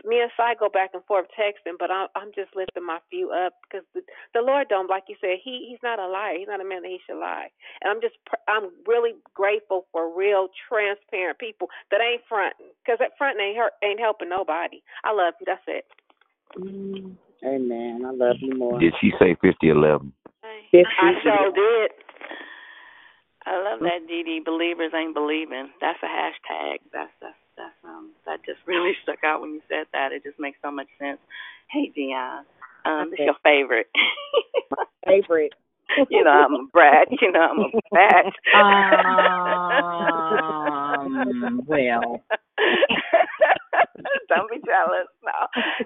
me 0.04 0.20
and 0.20 0.30
Si 0.36 0.58
go 0.58 0.68
back 0.68 0.90
and 0.94 1.04
forth 1.04 1.26
texting, 1.38 1.76
but 1.78 1.90
I'm, 1.90 2.08
I'm 2.16 2.30
just 2.34 2.54
lifting 2.54 2.86
my 2.86 2.98
few 3.10 3.32
up 3.32 3.54
because 3.64 3.86
the, 3.94 4.02
the 4.34 4.40
Lord 4.40 4.68
don't, 4.68 4.88
like 4.88 5.04
you 5.08 5.16
said, 5.20 5.40
he, 5.42 5.66
he's 5.68 5.82
not 5.82 5.98
a 5.98 6.06
liar. 6.06 6.36
He's 6.38 6.48
not 6.48 6.60
a 6.60 6.68
man 6.68 6.82
that 6.82 6.90
he 6.92 7.00
should 7.06 7.18
lie. 7.18 7.48
And 7.82 7.90
I'm 7.90 8.00
just, 8.00 8.16
I'm 8.48 8.70
really 8.86 9.14
grateful 9.34 9.86
for 9.92 10.08
real, 10.12 10.48
transparent 10.68 11.38
people 11.38 11.68
that 11.90 12.00
ain't 12.00 12.22
fronting 12.28 12.72
because 12.84 12.98
that 13.00 13.16
front 13.18 13.40
ain't 13.40 13.56
hurt, 13.56 13.72
ain't 13.82 14.00
helping 14.00 14.28
nobody. 14.28 14.80
I 15.04 15.12
love 15.12 15.34
you. 15.40 15.46
That's 15.46 15.64
it. 15.66 15.84
Mm, 16.58 17.16
amen. 17.44 18.02
I 18.06 18.10
love 18.10 18.36
you 18.40 18.56
more. 18.56 18.78
Did 18.80 18.94
she 19.00 19.12
say 19.18 19.36
fifty 19.40 19.68
eleven? 19.68 20.12
I 20.42 21.12
sure 21.22 21.52
did. 21.52 21.90
I 23.46 23.56
love 23.62 23.80
that, 23.80 24.06
Dee 24.06 24.22
Dee. 24.22 24.40
Believers 24.44 24.92
ain't 24.94 25.14
believing. 25.14 25.70
That's 25.80 25.98
a 26.02 26.06
hashtag. 26.06 26.78
That's 26.92 27.12
that's 27.20 27.34
that's 27.56 27.74
um 27.84 28.10
that 28.26 28.44
just 28.44 28.58
really 28.66 28.92
stuck 29.02 29.24
out 29.24 29.40
when 29.40 29.54
you 29.54 29.62
said 29.68 29.86
that. 29.92 30.12
It 30.12 30.22
just 30.24 30.38
makes 30.38 30.58
so 30.62 30.70
much 30.70 30.88
sense. 30.98 31.18
Hey, 31.70 31.90
Dion, 31.94 32.44
um, 32.84 33.10
this 33.10 33.20
your 33.20 33.34
favorite. 33.42 33.88
My 34.70 34.84
favorite. 35.06 35.52
you 36.10 36.22
know 36.22 36.30
I'm 36.30 36.54
a 36.54 36.66
brat. 36.72 37.08
You 37.10 37.32
know 37.32 37.40
I'm 37.40 37.60
a 37.60 37.70
brat. 37.90 38.26
um. 40.98 41.62
Well. 41.66 42.22
Don't 44.32 44.50
be 44.50 44.60
jealous. 44.64 45.08
No. 45.24 45.36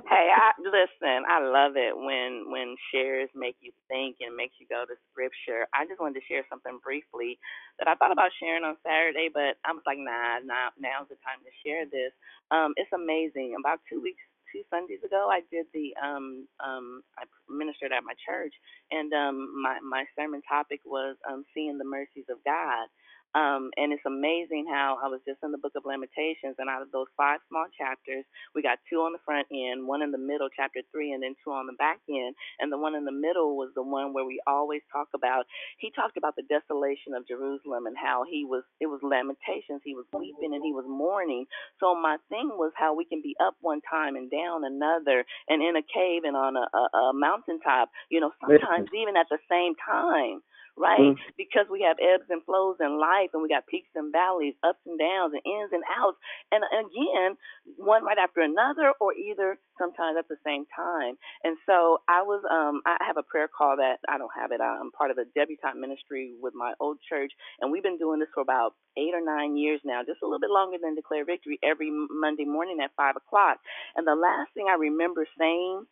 Hey, 0.09 0.28
I 0.32 0.53
listen, 0.62 1.24
I 1.28 1.41
love 1.43 1.74
it 1.77 1.97
when 1.97 2.51
when 2.51 2.77
shares 2.93 3.31
make 3.35 3.57
you 3.61 3.73
think 3.89 4.19
and 4.20 4.36
makes 4.36 4.55
you 4.61 4.66
go 4.70 4.85
to 4.86 4.95
scripture. 5.12 5.66
I 5.74 5.86
just 5.86 6.01
wanted 6.01 6.20
to 6.20 6.27
share 6.28 6.45
something 6.51 6.78
briefly 6.85 7.39
that 7.78 7.89
I 7.89 7.97
thought 7.97 8.12
about 8.12 8.32
sharing 8.41 8.65
on 8.65 8.77
Saturday, 8.86 9.31
but 9.32 9.59
I 9.65 9.73
was 9.73 9.85
like, 9.86 9.99
nah, 10.01 10.41
nah 10.45 10.74
now's 10.81 11.09
the 11.11 11.19
time 11.24 11.43
to 11.45 11.53
share 11.65 11.86
this. 11.86 12.12
Um, 12.51 12.74
it's 12.77 12.93
amazing. 12.95 13.57
About 13.59 13.81
two 13.91 14.03
weeks 14.03 14.23
two 14.53 14.62
Sundays 14.70 15.03
ago 15.05 15.28
I 15.32 15.43
did 15.51 15.66
the 15.74 15.93
um 16.01 16.47
um 16.65 17.03
I 17.19 17.24
ministered 17.51 17.93
at 17.93 18.05
my 18.07 18.15
church 18.23 18.55
and 18.93 19.12
um 19.12 19.51
my 19.62 19.78
my 19.82 20.05
sermon 20.16 20.43
topic 20.49 20.81
was 20.86 21.16
um 21.28 21.45
seeing 21.55 21.78
the 21.78 21.85
mercies 21.89 22.27
of 22.31 22.39
God. 22.45 22.89
Um, 23.35 23.70
and 23.77 23.93
it's 23.93 24.06
amazing 24.06 24.66
how 24.70 24.98
I 25.02 25.09
was 25.09 25.20
just 25.27 25.43
in 25.43 25.51
the 25.51 25.59
book 25.59 25.74
of 25.77 25.85
Lamentations, 25.85 26.55
and 26.59 26.70
out 26.70 26.82
of 26.82 26.90
those 26.93 27.11
five 27.16 27.40
small 27.48 27.66
chapters, 27.77 28.24
we 28.55 28.62
got 28.62 28.78
two 28.89 29.02
on 29.02 29.12
the 29.12 29.23
front 29.24 29.47
end, 29.51 29.86
one 29.86 30.02
in 30.02 30.11
the 30.12 30.19
middle, 30.23 30.48
chapter 30.55 30.81
three, 30.93 31.12
and 31.12 31.23
then 31.23 31.35
two 31.43 31.51
on 31.51 31.66
the 31.66 31.74
back 31.74 31.98
end. 32.09 32.35
And 32.61 32.70
the 32.70 32.78
one 32.78 32.94
in 32.94 33.05
the 33.05 33.12
middle 33.12 33.56
was 33.56 33.70
the 33.74 33.82
one 33.82 34.15
where 34.15 34.24
we 34.24 34.40
always 34.47 34.82
talk 34.93 35.09
about. 35.15 35.47
He 35.78 35.90
talked 35.90 36.16
about 36.16 36.36
the 36.36 36.47
desolation 36.47 37.15
of 37.16 37.27
Jerusalem 37.27 37.86
and 37.86 37.97
how 37.98 38.24
he 38.28 38.44
was, 38.47 38.62
it 38.81 38.86
was 38.86 39.01
Lamentations. 39.02 39.82
He 39.85 39.94
was 39.94 40.06
weeping 40.15 40.55
and 40.55 40.62
he 40.65 40.73
was 40.73 40.86
mourning. 40.89 41.47
So 41.81 41.94
my 41.94 42.19
thing 42.31 42.51
was 42.55 42.73
how 42.77 42.94
we 42.94 43.05
can 43.05 43.20
be 43.23 43.35
up 43.43 43.56
one 43.61 43.81
time 43.90 44.16
and 44.16 44.31
down 44.31 44.65
another, 44.65 45.24
and 45.48 45.62
in 45.62 45.77
a 45.77 45.82
cave 45.82 46.23
and 46.24 46.36
on 46.36 46.56
a, 46.56 46.66
a, 46.70 46.98
a 47.11 47.12
mountaintop, 47.15 47.90
you 48.11 48.20
know, 48.20 48.31
sometimes 48.40 48.89
even 48.94 49.16
at 49.16 49.27
the 49.31 49.39
same 49.51 49.74
time 49.85 50.40
right? 50.76 51.14
Mm. 51.14 51.16
Because 51.36 51.66
we 51.70 51.82
have 51.86 51.96
ebbs 52.02 52.28
and 52.30 52.42
flows 52.44 52.76
in 52.80 52.98
life 52.98 53.30
and 53.34 53.42
we 53.42 53.48
got 53.48 53.66
peaks 53.66 53.90
and 53.94 54.12
valleys, 54.12 54.55
ups 54.62 54.82
and 54.86 54.98
downs 54.98 55.32
and 55.34 55.42
ins 55.46 55.72
and 55.72 55.84
outs. 56.01 56.18
And 56.52 56.64
again, 56.66 57.36
one 57.76 58.05
right 58.05 58.18
after 58.18 58.40
another 58.40 58.92
or 59.01 59.14
either 59.14 59.59
sometimes 59.78 60.16
at 60.18 60.28
the 60.28 60.40
same 60.44 60.66
time. 60.74 61.14
And 61.44 61.56
so 61.66 61.98
I 62.09 62.22
was 62.22 62.42
um 62.51 62.82
I 62.86 62.98
have 63.06 63.16
a 63.18 63.26
prayer 63.26 63.48
call 63.48 63.76
that 63.78 63.98
I 64.09 64.18
don't 64.18 64.34
have 64.34 64.52
it. 64.52 64.60
I'm 64.60 64.90
part 64.92 65.10
of 65.10 65.16
the 65.16 65.26
debutante 65.34 65.78
ministry 65.78 66.34
with 66.40 66.55
my 66.55 66.74
old 66.80 66.98
church 67.09 67.32
and 67.60 67.70
we've 67.72 67.82
been 67.82 67.98
doing 67.98 68.20
this 68.20 68.28
for 68.34 68.42
about 68.42 68.74
eight 68.96 69.14
or 69.14 69.24
nine 69.24 69.56
years 69.56 69.80
now, 69.84 70.02
just 70.06 70.22
a 70.22 70.26
little 70.26 70.40
bit 70.40 70.51
longer 70.51 70.78
than 70.82 70.94
Declare 70.94 71.24
Victory 71.26 71.59
every 71.62 71.90
Monday 71.90 72.44
morning 72.44 72.78
at 72.82 72.90
five 72.96 73.16
o'clock. 73.16 73.59
And 73.96 74.06
the 74.06 74.14
last 74.14 74.51
thing 74.55 74.66
I 74.70 74.74
remember 74.74 75.26
saying 75.38 75.84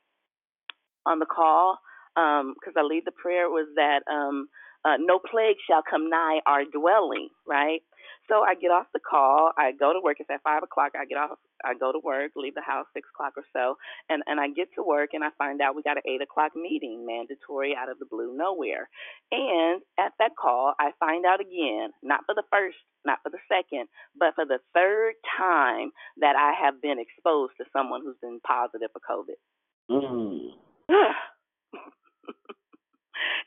on 1.06 1.18
the 1.18 1.26
call, 1.26 1.78
because 2.14 2.76
um, 2.76 2.78
I 2.78 2.82
lead 2.82 3.04
the 3.06 3.12
prayer 3.12 3.48
was 3.48 3.68
that 3.76 4.00
um 4.10 4.48
uh, 4.84 4.96
no 4.98 5.18
plague 5.18 5.56
shall 5.66 5.82
come 5.88 6.10
nigh 6.10 6.40
our 6.46 6.64
dwelling, 6.64 7.28
right? 7.46 7.80
So 8.28 8.42
I 8.42 8.54
get 8.54 8.70
off 8.70 8.86
the 8.92 9.00
call. 9.00 9.52
I 9.58 9.72
go 9.72 9.92
to 9.92 10.00
work. 10.02 10.18
It's 10.20 10.30
at 10.30 10.42
five 10.42 10.62
o'clock. 10.62 10.92
I 10.94 11.04
get 11.06 11.18
off. 11.18 11.38
I 11.64 11.74
go 11.74 11.92
to 11.92 12.00
work, 12.02 12.32
leave 12.34 12.54
the 12.54 12.62
house 12.62 12.86
six 12.94 13.08
o'clock 13.14 13.34
or 13.36 13.44
so, 13.52 13.76
and 14.08 14.22
and 14.26 14.40
I 14.40 14.48
get 14.48 14.68
to 14.76 14.82
work 14.82 15.10
and 15.12 15.22
I 15.22 15.28
find 15.38 15.60
out 15.60 15.74
we 15.74 15.82
got 15.82 15.96
an 15.96 16.06
eight 16.06 16.22
o'clock 16.22 16.52
meeting, 16.54 17.06
mandatory 17.06 17.74
out 17.76 17.90
of 17.90 17.98
the 17.98 18.06
blue, 18.06 18.36
nowhere. 18.36 18.88
And 19.30 19.82
at 19.98 20.12
that 20.18 20.32
call, 20.40 20.74
I 20.78 20.90
find 20.98 21.26
out 21.26 21.40
again, 21.40 21.90
not 22.02 22.20
for 22.26 22.34
the 22.34 22.44
first, 22.50 22.78
not 23.04 23.18
for 23.22 23.30
the 23.30 23.42
second, 23.50 23.88
but 24.18 24.34
for 24.34 24.46
the 24.46 24.58
third 24.74 25.14
time 25.38 25.90
that 26.18 26.36
I 26.36 26.54
have 26.64 26.80
been 26.80 26.98
exposed 26.98 27.54
to 27.58 27.64
someone 27.72 28.02
who's 28.02 28.18
been 28.22 28.40
positive 28.46 28.90
for 28.92 29.02
COVID. 29.02 29.38
Mm. 29.90 30.50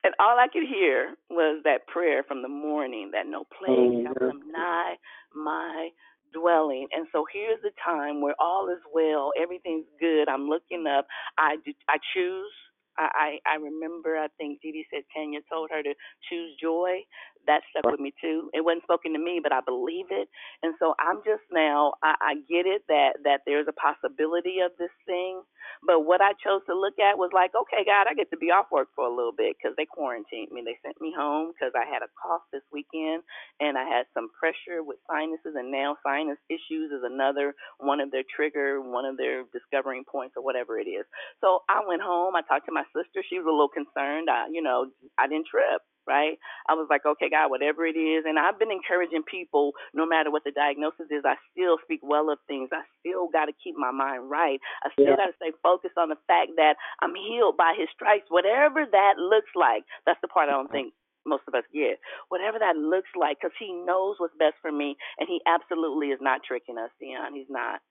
and 0.03 0.13
all 0.19 0.37
I 0.39 0.47
could 0.51 0.67
hear 0.67 1.15
was 1.29 1.61
that 1.63 1.87
prayer 1.87 2.23
from 2.23 2.41
the 2.41 2.49
morning 2.49 3.11
that 3.13 3.27
no 3.27 3.45
plague 3.57 3.71
oh, 3.71 4.03
shall 4.03 4.29
come 4.29 4.51
nigh 4.51 4.95
my 5.35 5.89
dwelling. 6.33 6.87
And 6.91 7.07
so 7.11 7.25
here's 7.31 7.61
the 7.61 7.71
time 7.83 8.21
where 8.21 8.35
all 8.39 8.69
is 8.69 8.81
well, 8.93 9.31
everything's 9.41 9.85
good. 9.99 10.27
I'm 10.29 10.47
looking 10.47 10.85
up. 10.87 11.07
I 11.37 11.57
do, 11.65 11.73
I 11.89 11.97
choose. 12.13 12.51
I, 12.97 13.39
I 13.47 13.53
I 13.53 13.55
remember 13.57 14.17
I 14.17 14.27
think 14.37 14.61
Dee 14.61 14.71
Dee 14.73 14.87
said 14.93 15.03
Tanya 15.15 15.41
told 15.51 15.69
her 15.71 15.83
to 15.83 15.93
choose 16.29 16.55
joy. 16.61 17.01
That 17.47 17.61
stuck 17.71 17.85
with 17.91 17.99
me 18.01 18.13
too. 18.21 18.49
It 18.53 18.65
wasn't 18.65 18.83
spoken 18.83 19.13
to 19.13 19.19
me, 19.19 19.39
but 19.43 19.53
I 19.53 19.61
believe 19.61 20.07
it. 20.11 20.29
And 20.63 20.75
so 20.79 20.95
I'm 20.99 21.21
just 21.25 21.43
now 21.51 21.93
I, 22.03 22.15
I 22.21 22.33
get 22.49 22.67
it 22.67 22.83
that 22.89 23.19
that 23.25 23.41
there's 23.47 23.67
a 23.69 23.73
possibility 23.77 24.59
of 24.65 24.71
this 24.79 24.93
thing 25.07 25.41
but 25.87 26.03
what 26.03 26.21
I 26.21 26.33
chose 26.43 26.63
to 26.67 26.75
look 26.75 26.99
at 26.99 27.17
was 27.19 27.31
like, 27.33 27.55
okay, 27.55 27.87
God, 27.87 28.11
I 28.11 28.15
get 28.15 28.31
to 28.31 28.37
be 28.37 28.51
off 28.51 28.67
work 28.71 28.89
for 28.95 29.07
a 29.07 29.15
little 29.15 29.31
bit 29.35 29.55
because 29.55 29.77
they 29.79 29.87
quarantined 29.87 30.51
me. 30.51 30.63
They 30.65 30.75
sent 30.83 30.99
me 31.01 31.15
home 31.15 31.53
because 31.55 31.71
I 31.77 31.87
had 31.87 32.03
a 32.03 32.11
cough 32.19 32.43
this 32.51 32.67
weekend 32.75 33.23
and 33.63 33.79
I 33.79 33.87
had 33.87 34.11
some 34.13 34.27
pressure 34.35 34.83
with 34.83 34.99
sinuses, 35.07 35.55
and 35.55 35.71
now 35.71 35.97
sinus 36.03 36.39
issues 36.51 36.91
is 36.91 37.07
another 37.07 37.55
one 37.79 38.01
of 38.01 38.11
their 38.11 38.27
trigger, 38.27 38.81
one 38.83 39.05
of 39.05 39.17
their 39.17 39.45
discovering 39.55 40.03
points 40.03 40.35
or 40.37 40.43
whatever 40.43 40.79
it 40.79 40.91
is. 40.91 41.07
So 41.41 41.63
I 41.71 41.83
went 41.87 42.03
home. 42.03 42.35
I 42.35 42.43
talked 42.43 42.67
to 42.67 42.75
my 42.75 42.84
sister. 42.93 43.23
She 43.25 43.39
was 43.39 43.47
a 43.47 43.53
little 43.53 43.71
concerned. 43.71 44.29
I, 44.29 44.47
you 44.51 44.61
know, 44.61 44.91
I 45.17 45.27
didn't 45.27 45.47
trip 45.47 45.81
right? 46.07 46.37
I 46.69 46.73
was 46.73 46.87
like, 46.89 47.05
okay, 47.05 47.29
God, 47.29 47.49
whatever 47.49 47.85
it 47.85 47.97
is. 47.97 48.23
And 48.25 48.37
I've 48.37 48.57
been 48.57 48.71
encouraging 48.71 49.25
people, 49.25 49.73
no 49.93 50.05
matter 50.05 50.31
what 50.31 50.43
the 50.45 50.53
diagnosis 50.53 51.09
is, 51.09 51.25
I 51.25 51.35
still 51.51 51.77
speak 51.83 52.01
well 52.01 52.29
of 52.29 52.37
things. 52.47 52.69
I 52.71 52.85
still 53.01 53.27
got 53.33 53.45
to 53.45 53.53
keep 53.57 53.75
my 53.77 53.91
mind 53.91 54.29
right. 54.29 54.61
I 54.85 54.93
still 54.93 55.17
yeah. 55.17 55.17
got 55.17 55.33
to 55.33 55.37
stay 55.41 55.51
focused 55.61 55.97
on 55.97 56.09
the 56.09 56.21
fact 56.29 56.53
that 56.57 56.77
I'm 57.01 57.13
healed 57.17 57.57
by 57.57 57.73
his 57.77 57.89
stripes, 57.93 58.29
whatever 58.29 58.85
that 58.85 59.17
looks 59.17 59.51
like. 59.55 59.83
That's 60.05 60.21
the 60.21 60.29
part 60.29 60.49
I 60.49 60.53
don't 60.53 60.69
mm-hmm. 60.69 60.93
think 60.93 60.93
most 61.25 61.43
of 61.49 61.57
us 61.57 61.65
get. 61.73 61.97
Whatever 62.29 62.61
that 62.61 62.77
looks 62.77 63.09
like, 63.17 63.41
because 63.41 63.55
he 63.57 63.73
knows 63.73 64.15
what's 64.21 64.37
best 64.37 64.61
for 64.61 64.71
me, 64.71 64.95
and 65.17 65.27
he 65.27 65.41
absolutely 65.49 66.13
is 66.13 66.21
not 66.21 66.45
tricking 66.45 66.77
us, 66.77 66.93
Dion. 67.01 67.33
He's 67.33 67.49
not. 67.49 67.81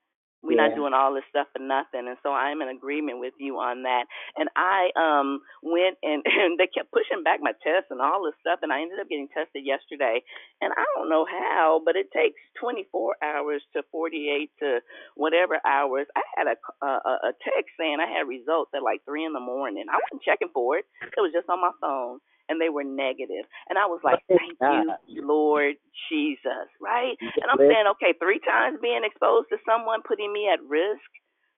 We're 0.44 0.56
Yeah. 0.56 0.68
not 0.68 0.76
doing 0.76 0.94
all 0.94 1.14
this 1.14 1.24
stuff 1.30 1.48
for 1.52 1.60
nothing. 1.60 2.08
And 2.08 2.18
so 2.22 2.32
I'm 2.32 2.62
in 2.62 2.68
agreement 2.70 3.20
with 3.20 3.34
you 3.38 3.58
on 3.58 3.84
that. 3.84 4.06
And 4.36 4.50
I 4.56 4.92
um 4.96 5.40
went 5.62 5.98
and, 6.04 6.22
and 6.26 6.58
they 6.60 6.68
kept 6.68 6.92
pushing 6.92 7.24
back 7.24 7.40
my 7.42 7.52
test 7.64 7.88
and 7.90 8.00
all 8.02 8.24
this 8.24 8.38
stuff 8.40 8.60
and 8.62 8.72
I 8.72 8.82
ended 8.82 9.00
up 9.00 9.08
getting 9.10 9.28
tested 9.32 9.66
yesterday. 9.66 10.22
And 10.62 10.72
I 10.76 10.84
don't 10.96 11.10
know 11.10 11.26
how, 11.26 11.82
but 11.84 11.96
it 11.96 12.12
takes 12.12 12.40
24 12.60 13.16
hours 13.24 13.62
to 13.74 13.82
48 13.92 14.50
to 14.60 14.80
whatever 15.16 15.60
hours. 15.66 16.06
I 16.16 16.22
had 16.36 16.48
a 16.48 16.56
a, 16.86 17.30
a 17.30 17.32
text 17.42 17.74
saying 17.80 17.98
I 18.00 18.10
had 18.10 18.28
results 18.28 18.72
at 18.76 18.84
like 18.84 19.02
3 19.06 19.26
in 19.26 19.34
the 19.34 19.40
morning. 19.40 19.86
I 19.90 19.98
wasn't 19.98 20.22
checking 20.22 20.50
for 20.54 20.78
it. 20.78 20.86
It 21.16 21.20
was 21.22 21.32
just 21.34 21.50
on 21.50 21.60
my 21.62 21.72
phone 21.80 22.20
and 22.48 22.60
they 22.60 22.68
were 22.68 22.84
negative. 22.84 23.46
And 23.68 23.78
I 23.78 23.86
was 23.86 24.00
like, 24.04 24.20
Thank 24.28 24.58
you, 24.60 24.94
Lord 25.08 25.76
Jesus, 26.10 26.68
right? 26.80 27.14
And 27.42 27.50
I'm 27.50 27.58
saying, 27.68 27.86
okay, 27.96 28.14
three 28.20 28.40
times 28.40 28.78
being 28.82 29.02
exposed 29.04 29.48
to 29.50 29.58
someone 29.66 30.02
putting 30.06 30.32
me 30.32 30.48
at 30.52 30.62
risk, 30.68 31.06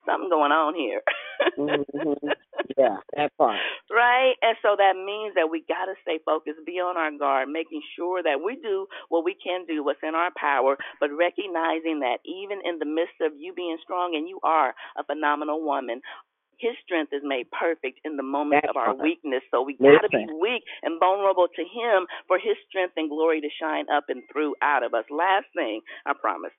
something 0.06 0.30
going 0.30 0.52
on 0.52 0.74
here. 0.74 1.02
hmm 1.56 2.12
Yeah, 2.78 2.96
that 3.16 3.32
part. 3.38 3.56
Right? 3.90 4.34
And 4.42 4.56
so 4.60 4.76
that 4.76 4.96
means 4.96 5.34
that 5.36 5.48
we 5.50 5.64
got 5.68 5.86
to 5.86 5.94
stay 6.02 6.18
focused, 6.24 6.60
be 6.66 6.80
on 6.80 6.96
our 6.96 7.10
guard, 7.16 7.48
making 7.48 7.80
sure 7.96 8.22
that 8.22 8.40
we 8.44 8.56
do 8.56 8.86
what 9.08 9.24
we 9.24 9.34
can 9.34 9.64
do, 9.66 9.84
what's 9.84 10.02
in 10.02 10.14
our 10.14 10.30
power, 10.36 10.76
but 11.00 11.10
recognizing 11.12 12.00
that 12.00 12.18
even 12.24 12.60
in 12.64 12.78
the 12.78 12.84
midst 12.84 13.16
of 13.22 13.32
you 13.38 13.54
being 13.54 13.78
strong, 13.82 14.14
and 14.16 14.28
you 14.28 14.40
are 14.42 14.74
a 14.98 15.04
phenomenal 15.04 15.62
woman, 15.64 16.00
his 16.58 16.72
strength 16.84 17.12
is 17.12 17.22
made 17.24 17.46
perfect 17.50 18.00
in 18.04 18.16
the 18.16 18.22
moments 18.22 18.64
That 18.64 18.70
of 18.70 18.76
our 18.76 18.94
part. 18.94 19.04
weakness. 19.04 19.42
So 19.50 19.62
we 19.62 19.76
got 19.76 20.02
to 20.02 20.08
be 20.08 20.26
weak 20.40 20.62
and 20.82 20.98
vulnerable 20.98 21.48
to 21.48 21.62
him 21.62 22.06
for 22.26 22.38
his 22.38 22.56
strength 22.68 22.94
and 22.96 23.08
glory 23.08 23.40
to 23.40 23.48
shine 23.60 23.86
up 23.92 24.04
and 24.08 24.22
through 24.32 24.54
out 24.62 24.82
of 24.82 24.94
us. 24.94 25.04
Last 25.10 25.46
thing, 25.54 25.80
I 26.06 26.12
promise. 26.14 26.52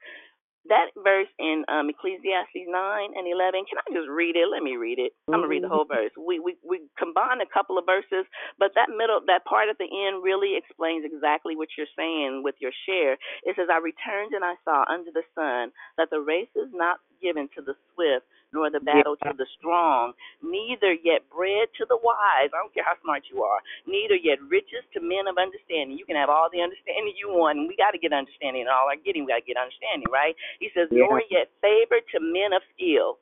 That 0.67 0.91
verse 0.99 1.31
in 1.39 1.63
um, 1.71 1.87
Ecclesiastes 1.87 2.67
9 2.67 2.75
and 3.15 3.23
11, 3.23 3.63
can 3.71 3.79
I 3.79 3.87
just 3.95 4.11
read 4.11 4.35
it? 4.35 4.51
Let 4.51 4.67
me 4.67 4.75
read 4.75 4.99
it. 4.99 5.15
I'm 5.31 5.39
going 5.39 5.47
to 5.47 5.47
read 5.47 5.63
the 5.63 5.71
whole 5.71 5.87
verse. 5.87 6.11
We, 6.19 6.43
we, 6.43 6.59
we 6.59 6.83
combined 6.99 7.39
a 7.39 7.47
couple 7.47 7.79
of 7.79 7.87
verses, 7.87 8.27
but 8.59 8.75
that 8.75 8.91
middle, 8.91 9.23
that 9.31 9.47
part 9.47 9.71
at 9.71 9.79
the 9.79 9.87
end 9.87 10.27
really 10.27 10.59
explains 10.59 11.07
exactly 11.07 11.55
what 11.55 11.71
you're 11.79 11.87
saying 11.95 12.43
with 12.43 12.59
your 12.59 12.75
share. 12.83 13.15
It 13.47 13.55
says, 13.55 13.71
I 13.71 13.79
returned 13.79 14.35
and 14.35 14.43
I 14.43 14.59
saw 14.67 14.83
under 14.91 15.07
the 15.15 15.23
sun 15.39 15.71
that 15.95 16.11
the 16.11 16.19
race 16.19 16.51
is 16.51 16.67
not 16.75 16.99
given 17.21 17.49
to 17.55 17.61
the 17.61 17.75
swift, 17.93 18.25
nor 18.53 18.69
the 18.71 18.79
battle 18.79 19.15
to 19.23 19.33
the 19.35 19.45
strong, 19.59 20.13
neither 20.41 20.93
yet 20.93 21.27
bread 21.29 21.67
to 21.77 21.85
the 21.89 21.97
wise. 21.99 22.49
I 22.53 22.57
don't 22.57 22.73
care 22.73 22.85
how 22.87 22.95
smart 23.03 23.23
you 23.31 23.43
are, 23.43 23.59
neither 23.85 24.15
yet 24.15 24.39
riches 24.47 24.87
to 24.93 25.01
men 25.01 25.27
of 25.27 25.37
understanding. 25.37 25.97
You 25.97 26.05
can 26.05 26.15
have 26.15 26.29
all 26.29 26.47
the 26.51 26.61
understanding 26.61 27.13
you 27.17 27.29
want, 27.29 27.59
and 27.59 27.67
we 27.67 27.75
got 27.75 27.91
to 27.91 27.99
get 27.99 28.13
understanding. 28.13 28.63
And 28.63 28.71
all 28.71 28.87
our 28.87 28.95
getting, 28.95 29.25
we 29.25 29.33
got 29.35 29.43
to 29.43 29.49
get 29.49 29.57
understanding, 29.59 30.07
right? 30.11 30.35
He 30.59 30.69
says, 30.73 30.87
Yeah. 30.91 31.05
nor 31.07 31.21
yet 31.29 31.51
favor 31.61 31.99
to 31.99 32.17
men 32.19 32.53
of 32.53 32.63
skill. 32.73 33.19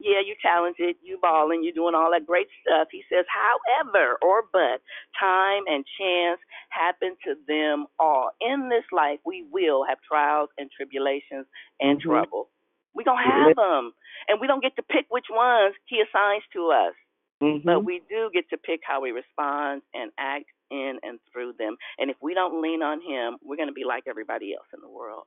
Yeah, 0.00 0.20
you're 0.24 0.38
talented, 0.40 0.94
you're 1.02 1.18
balling, 1.18 1.64
you're 1.64 1.74
doing 1.74 1.96
all 1.96 2.12
that 2.12 2.24
great 2.24 2.46
stuff. 2.62 2.86
He 2.92 3.02
says, 3.10 3.26
however, 3.26 4.16
or 4.22 4.44
but, 4.52 4.78
time 5.18 5.64
and 5.66 5.84
chance 5.98 6.38
happen 6.70 7.16
to 7.26 7.34
them 7.48 7.86
all. 7.98 8.30
In 8.40 8.68
this 8.68 8.84
life, 8.92 9.18
we 9.26 9.44
will 9.50 9.84
have 9.88 9.98
trials 10.06 10.50
and 10.56 10.70
tribulations 10.70 11.46
and 11.80 11.98
Mhm. 11.98 12.02
trouble. 12.02 12.48
We 12.98 13.04
don't 13.04 13.22
have 13.22 13.54
them, 13.54 13.94
and 14.26 14.40
we 14.40 14.48
don't 14.48 14.60
get 14.60 14.74
to 14.74 14.82
pick 14.82 15.06
which 15.08 15.26
ones 15.30 15.76
He 15.86 16.02
assigns 16.02 16.42
to 16.54 16.72
us, 16.72 16.94
Mhm. 17.40 17.62
but 17.64 17.84
we 17.84 18.00
do 18.10 18.28
get 18.34 18.50
to 18.50 18.58
pick 18.58 18.80
how 18.82 19.00
we 19.00 19.12
respond 19.12 19.82
and 19.94 20.10
act 20.18 20.50
in 20.70 20.98
and 21.04 21.20
through 21.30 21.52
them. 21.54 21.76
And 21.98 22.10
if 22.10 22.16
we 22.20 22.34
don't 22.34 22.60
lean 22.60 22.82
on 22.82 23.00
Him, 23.00 23.38
we're 23.40 23.56
gonna 23.56 23.72
be 23.72 23.84
like 23.84 24.08
everybody 24.08 24.52
else 24.52 24.66
in 24.74 24.80
the 24.80 24.88
world. 24.90 25.26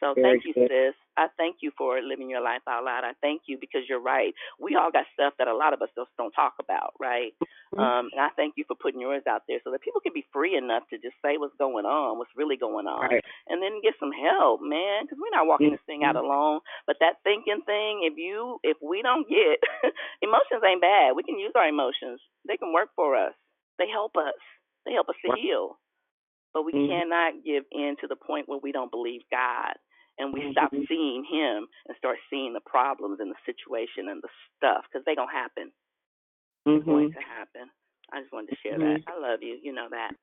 So 0.00 0.14
Very 0.14 0.40
thank 0.40 0.44
you, 0.46 0.54
good. 0.54 0.70
sis. 0.70 0.94
I 1.16 1.26
thank 1.36 1.56
you 1.60 1.72
for 1.76 2.00
living 2.02 2.30
your 2.30 2.42
life 2.42 2.62
out 2.68 2.84
loud. 2.84 3.04
I 3.04 3.12
thank 3.20 3.42
you 3.46 3.58
because 3.60 3.82
you're 3.88 4.00
right. 4.02 4.34
We 4.60 4.76
all 4.76 4.90
got 4.92 5.06
stuff 5.14 5.34
that 5.38 5.48
a 5.48 5.54
lot 5.56 5.72
of 5.74 5.82
us 5.82 5.90
just 5.96 6.10
don't 6.16 6.32
talk 6.32 6.54
about, 6.60 6.94
right? 7.00 7.34
Mm-hmm. 7.42 7.80
Um, 7.82 8.08
and 8.12 8.20
I 8.20 8.28
thank 8.36 8.54
you 8.56 8.64
for 8.68 8.76
putting 8.76 9.00
yours 9.00 9.22
out 9.28 9.42
there 9.48 9.58
so 9.64 9.70
that 9.72 9.82
people 9.82 10.00
can 10.00 10.12
be 10.14 10.26
free 10.32 10.56
enough 10.56 10.84
to 10.90 10.98
just 10.98 11.16
say 11.24 11.36
what's 11.36 11.56
going 11.58 11.86
on, 11.86 12.18
what's 12.18 12.30
really 12.36 12.56
going 12.56 12.86
on, 12.86 13.02
Right. 13.10 13.24
and 13.48 13.62
then 13.62 13.82
get 13.82 13.94
some 14.00 14.12
help, 14.12 14.62
man. 14.62 15.04
Because 15.04 15.18
we're 15.20 15.34
not 15.36 15.46
walking 15.46 15.70
this 15.72 15.82
thing 15.86 16.04
out 16.04 16.16
Mhm. 16.16 16.24
alone. 16.24 16.60
But 16.86 16.98
that 17.00 17.22
thinking 17.24 17.62
thing, 17.62 18.04
if 18.04 18.16
you, 18.16 18.60
if 18.62 18.76
we 18.82 19.02
don't 19.02 19.28
get, 19.28 19.58
emotions 20.22 20.62
ain't 20.64 20.80
bad. 20.82 21.16
We 21.16 21.24
can 21.24 21.38
use 21.38 21.52
our 21.56 21.68
emotions. 21.68 22.20
They 22.46 22.56
can 22.56 22.72
work 22.72 22.90
for 22.96 23.16
us. 23.16 23.34
They 23.78 23.88
help 23.88 24.16
us. 24.16 24.34
They 24.86 24.92
help 24.94 25.08
us 25.08 25.16
to 25.24 25.30
Right. 25.30 25.38
heal. 25.40 25.78
But 26.54 26.64
we 26.64 26.72
Mhm. 26.72 26.88
cannot 26.88 27.44
give 27.44 27.64
in 27.72 27.96
to 28.00 28.06
the 28.08 28.16
point 28.16 28.48
where 28.48 28.58
we 28.58 28.72
don't 28.72 28.90
believe 28.90 29.22
God 29.30 29.74
and 30.18 30.32
we 30.32 30.50
stop 30.52 30.72
Mhm. 30.72 30.86
seeing 30.88 31.24
Him 31.24 31.68
and 31.86 31.96
start 31.96 32.18
seeing 32.30 32.52
the 32.52 32.60
problems 32.60 33.20
and 33.20 33.30
the 33.30 33.36
situation 33.46 34.08
and 34.08 34.22
the 34.22 34.28
stuff 34.56 34.84
because 34.90 35.04
they 35.04 35.14
gonna 35.14 35.30
happen. 35.30 35.72
It's 36.66 36.84
going 36.84 37.10
Mhm. 37.10 37.14
to 37.14 37.20
happen. 37.22 37.70
I 38.12 38.20
just 38.20 38.32
wanted 38.32 38.50
to 38.50 38.56
share 38.56 38.78
Mhm. 38.78 39.04
that. 39.04 39.12
I 39.12 39.16
love 39.18 39.42
you. 39.42 39.58
You 39.62 39.72
know 39.72 39.88
that. 39.90 40.14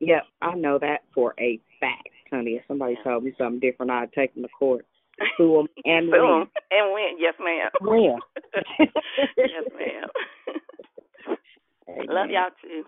Yep, 0.00 0.26
I 0.42 0.54
know 0.54 0.78
that 0.78 1.04
for 1.12 1.34
a 1.38 1.58
fact, 1.78 2.08
honey. 2.30 2.56
If 2.56 2.66
somebody 2.66 2.96
told 2.96 3.22
me 3.24 3.32
something 3.38 3.60
different, 3.60 3.92
I'd 3.92 4.12
take 4.12 4.34
them 4.34 4.42
to 4.42 4.48
court, 4.48 4.84
sue 5.36 5.52
them, 5.56 5.68
and 5.84 6.06
Sue 6.10 6.12
win. 6.38 6.50
and 6.70 6.92
win. 6.92 7.18
Yes, 7.18 7.34
ma'am. 7.38 7.70
Win. 7.80 8.18
yes, 9.36 9.64
ma'am. 9.76 10.08
Love 12.08 12.30
y'all 12.30 12.50
too. 12.62 12.86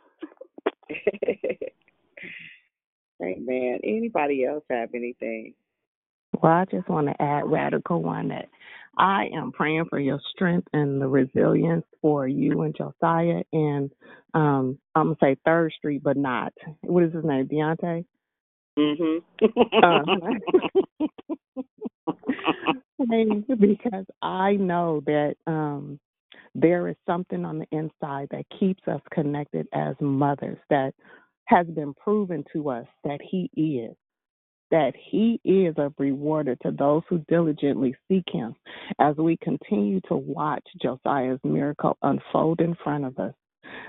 Amen. 3.22 3.80
Anybody 3.84 4.44
else 4.44 4.64
have 4.70 4.94
anything? 4.94 5.54
Well, 6.32 6.52
I 6.52 6.64
just 6.70 6.88
want 6.88 7.08
to 7.08 7.22
add, 7.22 7.50
Radical 7.50 8.02
One, 8.02 8.28
that 8.28 8.48
I 8.96 9.28
am 9.34 9.52
praying 9.52 9.86
for 9.90 9.98
your 9.98 10.20
strength 10.32 10.68
and 10.72 11.00
the 11.00 11.08
resilience 11.08 11.84
for 12.02 12.26
you 12.28 12.62
and 12.62 12.76
Josiah 12.76 13.42
and 13.52 13.90
um 14.34 14.78
I'm 14.94 15.14
gonna 15.14 15.16
say 15.20 15.36
Third 15.44 15.72
Street, 15.78 16.02
but 16.02 16.16
not. 16.16 16.52
What 16.82 17.04
is 17.04 17.14
his 17.14 17.24
name? 17.24 17.48
Deontay. 17.48 18.04
Mhm. 18.78 19.22
Praying 23.08 23.44
because 23.58 24.06
I 24.22 24.52
know 24.54 25.02
that 25.06 25.36
um 25.46 25.98
there 26.54 26.88
is 26.88 26.96
something 27.06 27.44
on 27.44 27.58
the 27.58 27.66
inside 27.72 28.28
that 28.30 28.44
keeps 28.58 28.82
us 28.88 29.00
connected 29.12 29.66
as 29.72 29.94
mothers 30.00 30.58
that 30.70 30.94
has 31.46 31.66
been 31.68 31.94
proven 31.94 32.44
to 32.52 32.70
us 32.70 32.86
that 33.04 33.20
he 33.22 33.50
is 33.56 33.94
that 34.70 34.92
he 35.10 35.40
is 35.44 35.74
a 35.78 35.92
rewarder 35.98 36.56
to 36.56 36.70
those 36.70 37.02
who 37.08 37.18
diligently 37.28 37.94
seek 38.08 38.24
him 38.30 38.54
as 38.98 39.16
we 39.16 39.36
continue 39.38 40.00
to 40.08 40.16
watch 40.16 40.64
Josiah's 40.80 41.40
miracle 41.42 41.96
unfold 42.02 42.60
in 42.60 42.76
front 42.82 43.04
of 43.04 43.18
us 43.18 43.34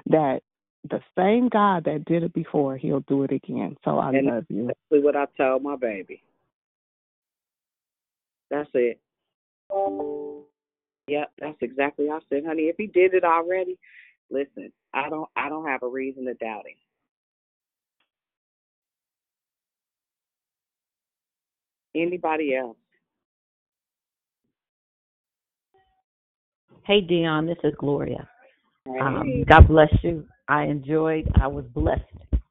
that 0.08 0.42
the 0.90 1.00
same 1.18 1.48
God 1.50 1.84
that 1.86 2.06
did 2.06 2.24
it 2.24 2.34
before, 2.34 2.76
he'll 2.78 3.02
do 3.02 3.24
it 3.24 3.32
again. 3.32 3.78
So 3.86 4.00
I 4.00 4.10
And 4.10 4.28
love 4.28 4.46
you. 4.50 4.68
That's 4.68 4.80
exactly 4.92 5.00
what 5.04 5.16
I 5.16 5.26
told 5.38 5.64
my 5.64 5.76
baby. 5.76 6.24
That's 8.50 8.70
it. 8.74 9.00
Yep, 11.08 11.32
that's 11.40 11.58
exactly 11.62 12.10
I 12.10 12.20
said, 12.30 12.46
honey. 12.46 12.64
If 12.64 12.78
he 12.78 12.88
did 12.88 13.14
it 13.14 13.24
already, 13.24 13.78
listen, 14.30 14.72
I 14.94 15.10
don't 15.10 15.30
I 15.36 15.50
don't 15.50 15.68
have 15.68 15.84
a 15.84 15.88
reason 15.88 16.26
to 16.26 16.34
doubt 16.34 16.68
him. 16.68 16.76
Anybody 21.96 22.56
else? 22.56 22.78
Hey, 26.86 27.02
Dion, 27.02 27.46
this 27.46 27.58
is 27.64 27.74
Gloria. 27.78 28.28
Um, 29.00 29.44
God 29.48 29.68
bless 29.68 29.94
you. 30.02 30.26
I 30.48 30.64
enjoyed, 30.64 31.30
I 31.40 31.48
was 31.48 31.66
blessed. 31.74 32.02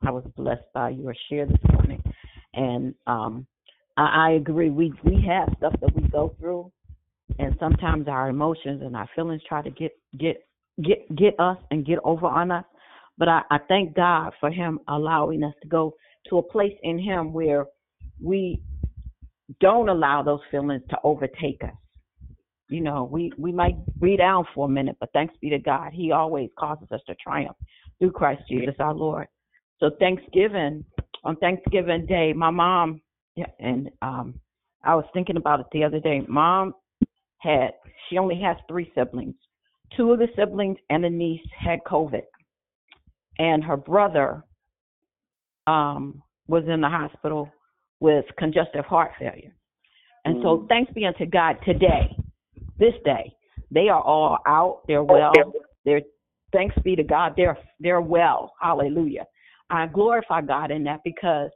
I 0.03 0.11
was 0.11 0.25
blessed 0.37 0.65
by 0.73 0.91
your 0.91 1.15
share 1.29 1.47
this 1.47 1.59
morning. 1.73 2.03
And 2.55 2.95
um, 3.07 3.47
I, 3.97 4.29
I 4.29 4.31
agree. 4.33 4.71
We, 4.71 4.93
we 5.05 5.25
have 5.29 5.49
stuff 5.59 5.75
that 5.81 5.95
we 5.95 6.09
go 6.09 6.35
through, 6.39 6.71
and 7.39 7.57
sometimes 7.59 8.09
our 8.09 8.29
emotions 8.29 8.83
and 8.83 8.97
our 8.97 9.09
feelings 9.15 9.43
try 9.49 9.63
to 9.63 9.71
get, 9.71 9.93
get, 10.19 10.47
get, 10.83 11.15
get 11.17 11.39
us 11.39 11.59
and 11.71 11.85
get 11.85 11.99
over 12.05 12.27
on 12.27 12.51
us. 12.51 12.65
But 13.19 13.29
I, 13.29 13.43
I 13.51 13.59
thank 13.69 13.95
God 13.95 14.33
for 14.41 14.51
Him 14.51 14.81
allowing 14.89 15.43
us 15.43 15.55
to 15.63 15.69
go 15.69 15.95
to 16.29 16.39
a 16.39 16.43
place 16.43 16.77
in 16.83 16.99
Him 16.99 17.33
where 17.33 17.67
we 18.23 18.63
don't 19.61 19.89
allow 19.89 20.23
those 20.23 20.41
feelings 20.51 20.83
to 20.91 20.97
overtake 21.05 21.63
us 21.65 21.75
you 22.71 22.81
know, 22.81 23.09
we 23.11 23.33
we 23.37 23.53
might 23.53 23.75
be 24.01 24.17
down 24.17 24.47
for 24.55 24.67
a 24.67 24.69
minute, 24.69 24.97
but 25.01 25.11
thanks 25.13 25.35
be 25.41 25.51
to 25.51 25.59
God, 25.59 25.93
He 25.93 26.13
always 26.13 26.51
causes 26.59 26.87
us 26.93 27.01
to 27.09 27.15
triumph 27.17 27.57
through 27.99 28.13
Christ 28.13 28.43
Jesus 28.49 28.77
our 28.79 28.95
Lord. 28.95 29.27
So 29.81 29.91
Thanksgiving 29.99 30.85
on 31.25 31.37
Thanksgiving 31.37 32.07
Day, 32.07 32.33
my 32.33 32.51
mom 32.51 33.03
and 33.59 33.91
um 34.03 34.41
I 34.85 34.95
was 34.95 35.05
thinking 35.13 35.37
about 35.37 35.61
it 35.61 35.67
the 35.73 35.85
other 35.85 35.99
day. 35.99 36.23
Mom 36.29 36.75
had 37.39 37.73
she 38.09 38.19
only 38.19 38.41
has 38.41 38.57
three 38.69 38.91
siblings. 38.95 39.35
Two 39.97 40.13
of 40.13 40.21
the 40.21 40.29
siblings 40.37 40.79
and 40.91 41.05
a 41.05 41.11
niece 41.11 41.45
had 41.59 41.81
COVID, 41.89 42.23
and 43.41 43.65
her 43.65 43.77
brother 43.77 44.45
um 45.67 46.23
was 46.47 46.63
in 46.69 46.81
the 46.81 46.89
hospital 46.89 47.51
with 48.01 48.25
congestive 48.39 48.85
heart 48.85 49.13
failure. 49.19 49.53
And 50.25 50.43
so 50.43 50.59
mm. 50.59 50.69
thanks 50.69 50.93
be 50.93 51.07
unto 51.07 51.27
God 51.27 51.57
today 51.65 52.17
this 52.79 52.95
day. 53.05 53.33
They 53.71 53.89
are 53.89 54.03
all 54.03 54.39
out. 54.47 54.81
They're 54.87 55.05
well. 55.05 55.33
They're 55.85 56.03
thanks 56.53 56.75
be 56.83 56.97
to 56.97 57.05
God. 57.05 57.35
They're 57.37 57.59
they're 57.79 58.01
well. 58.01 58.53
Hallelujah. 58.61 59.27
I 59.71 59.87
glorify 59.87 60.41
God 60.41 60.71
in 60.71 60.83
that 60.85 61.01
because 61.05 61.51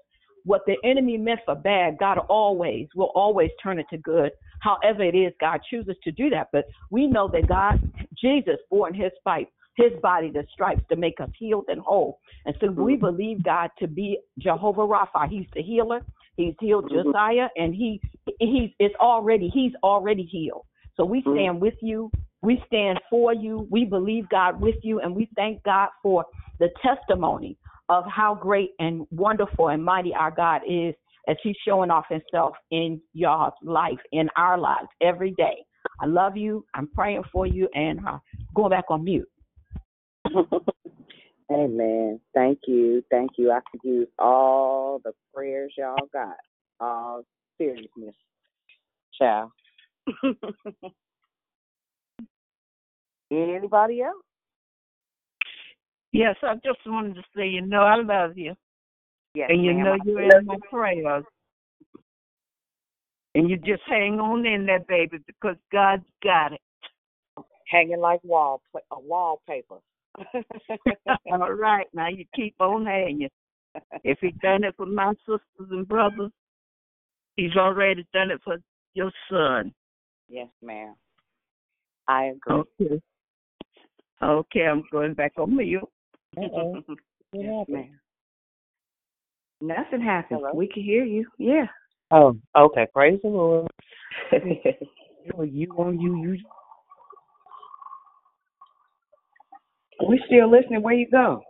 what 0.45 0.62
the 0.66 0.77
enemy 0.85 1.16
meant 1.16 1.41
for 1.45 1.55
bad, 1.55 1.99
God 1.99 2.19
always 2.29 2.87
will 2.95 3.11
always 3.15 3.51
turn 3.62 3.79
it 3.79 3.87
to 3.91 3.99
good. 3.99 4.31
However 4.61 5.03
it 5.03 5.15
is 5.15 5.33
God 5.41 5.61
chooses 5.69 5.97
to 6.05 6.12
do 6.12 6.31
that. 6.31 6.49
But 6.53 6.66
we 6.91 7.07
know 7.07 7.29
that 7.29 7.49
God, 7.49 7.81
Jesus, 8.16 8.57
bore 8.71 8.89
in 8.89 8.95
his 8.95 9.12
fight, 9.25 9.49
his 9.77 9.93
body 10.03 10.31
the 10.31 10.47
stripes 10.53 10.83
to 10.91 10.97
make 10.97 11.21
us 11.21 11.31
healed 11.37 11.65
and 11.69 11.81
whole. 11.81 12.21
And 12.47 12.55
so 12.61 12.71
we 12.71 12.97
mm. 12.97 13.01
believe 13.01 13.43
God 13.43 13.71
to 13.79 13.89
be 13.89 14.19
Jehovah 14.39 14.83
Rapha. 14.83 15.29
He's 15.29 15.47
the 15.55 15.62
healer. 15.62 16.03
He's 16.36 16.55
healed 16.61 16.90
Josiah 16.90 17.48
and 17.56 17.74
he 17.74 18.01
he's 18.40 18.70
it's 18.78 18.94
already 18.97 19.51
he's 19.52 19.73
already 19.82 20.24
healed. 20.24 20.66
So 20.97 21.05
we 21.05 21.23
stand 21.32 21.61
with 21.61 21.74
you. 21.81 22.11
We 22.43 22.62
stand 22.66 23.01
for 23.11 23.32
you. 23.32 23.66
We 23.70 23.85
believe 23.85 24.28
God 24.28 24.61
with 24.61 24.77
you 24.82 25.01
and 25.01 25.15
we 25.15 25.28
thank 25.36 25.62
God 25.62 25.89
for 26.02 26.24
the 26.59 26.69
testimony 26.82 27.56
of 27.89 28.05
how 28.06 28.35
great 28.35 28.70
and 28.78 29.06
wonderful 29.11 29.69
and 29.69 29.85
mighty 29.85 30.15
our 30.15 30.31
God 30.31 30.62
is 30.69 30.94
as 31.28 31.36
He's 31.43 31.56
showing 31.66 31.90
off 31.90 32.05
Himself 32.09 32.55
in 32.70 33.01
your 33.12 33.52
life, 33.62 33.98
in 34.12 34.28
our 34.36 34.59
lives 34.59 34.89
every 35.01 35.32
day. 35.32 35.65
I 36.01 36.06
love 36.06 36.36
you. 36.36 36.65
I'm 36.74 36.89
praying 36.89 37.24
for 37.32 37.47
you 37.47 37.69
and 37.74 38.01
uh, 38.06 38.19
going 38.55 38.70
back 38.70 38.85
on 38.89 39.05
mute. 39.05 39.28
Amen. 41.53 42.21
Thank 42.33 42.61
you. 42.66 43.03
Thank 43.11 43.33
you. 43.37 43.51
I 43.53 43.61
could 43.71 43.81
use 43.85 44.09
all 44.19 45.01
the 45.05 45.12
prayers 45.35 45.75
y'all 45.77 46.09
got. 46.12 46.37
All 46.81 47.23
seriousness. 47.59 48.15
Ciao. 49.19 49.53
Anybody 53.31 54.03
else? 54.03 54.23
Yes, 56.12 56.37
I 56.43 56.55
just 56.65 56.79
wanted 56.87 57.15
to 57.16 57.23
say, 57.37 57.49
you 57.49 57.66
know, 57.66 57.83
I 57.83 57.97
love 57.97 58.39
you. 58.39 58.55
Yes, 59.35 59.51
and 59.51 59.65
you 59.65 59.75
ma'am. 59.75 59.85
know 59.85 59.97
you're 60.05 60.23
in 60.23 60.47
my 60.47 60.57
prayers. 60.71 61.25
And 63.35 63.51
you 63.51 63.57
just 63.57 63.83
hang 63.89 64.21
on 64.21 64.47
in 64.47 64.65
there, 64.65 64.85
baby, 64.89 65.19
because 65.27 65.57
God's 65.73 66.05
got 66.23 66.53
it. 66.53 66.61
Hanging 67.69 67.99
like 67.99 68.23
wall 68.23 68.62
a 68.75 69.01
wallpaper. 69.01 69.79
All 71.32 71.53
right, 71.53 71.86
now 71.93 72.09
you 72.09 72.24
keep 72.35 72.55
on 72.61 72.86
hanging. 72.86 73.31
If 74.05 74.19
he 74.20 74.31
done 74.43 74.65
it 74.65 74.74
for 74.77 74.86
my 74.86 75.12
sisters 75.20 75.70
and 75.70 75.86
brothers, 75.89 76.31
he's 77.36 77.57
already 77.57 78.07
done 78.12 78.31
it 78.31 78.41
for 78.45 78.57
your 78.95 79.11
son. 79.31 79.73
Yes, 80.28 80.49
ma'am. 80.62 80.95
I 82.07 82.27
agree. 82.27 82.62
Okay. 82.81 83.03
Okay, 84.23 84.62
I'm 84.62 84.85
going 84.93 85.15
back 85.15 85.32
on 85.39 85.57
mute. 85.57 85.82
Uh-oh. 86.36 86.82
yes, 87.32 87.66
ma'am. 87.69 88.01
Nothing 89.61 90.01
happened. 90.01 90.41
Hello? 90.43 90.55
We 90.55 90.69
can 90.69 90.82
hear 90.82 91.05
you. 91.05 91.27
Yeah. 91.39 91.66
Oh, 92.11 92.36
okay. 92.57 92.86
Praise 92.93 93.19
the 93.23 93.28
Lord. 93.28 93.69
you 94.32 95.74
on 95.78 96.01
you, 96.01 96.23
you. 96.23 96.39
We 100.09 100.23
still 100.27 100.51
listening. 100.51 100.83
Where 100.83 100.95
you 100.95 101.09
go? 101.11 101.43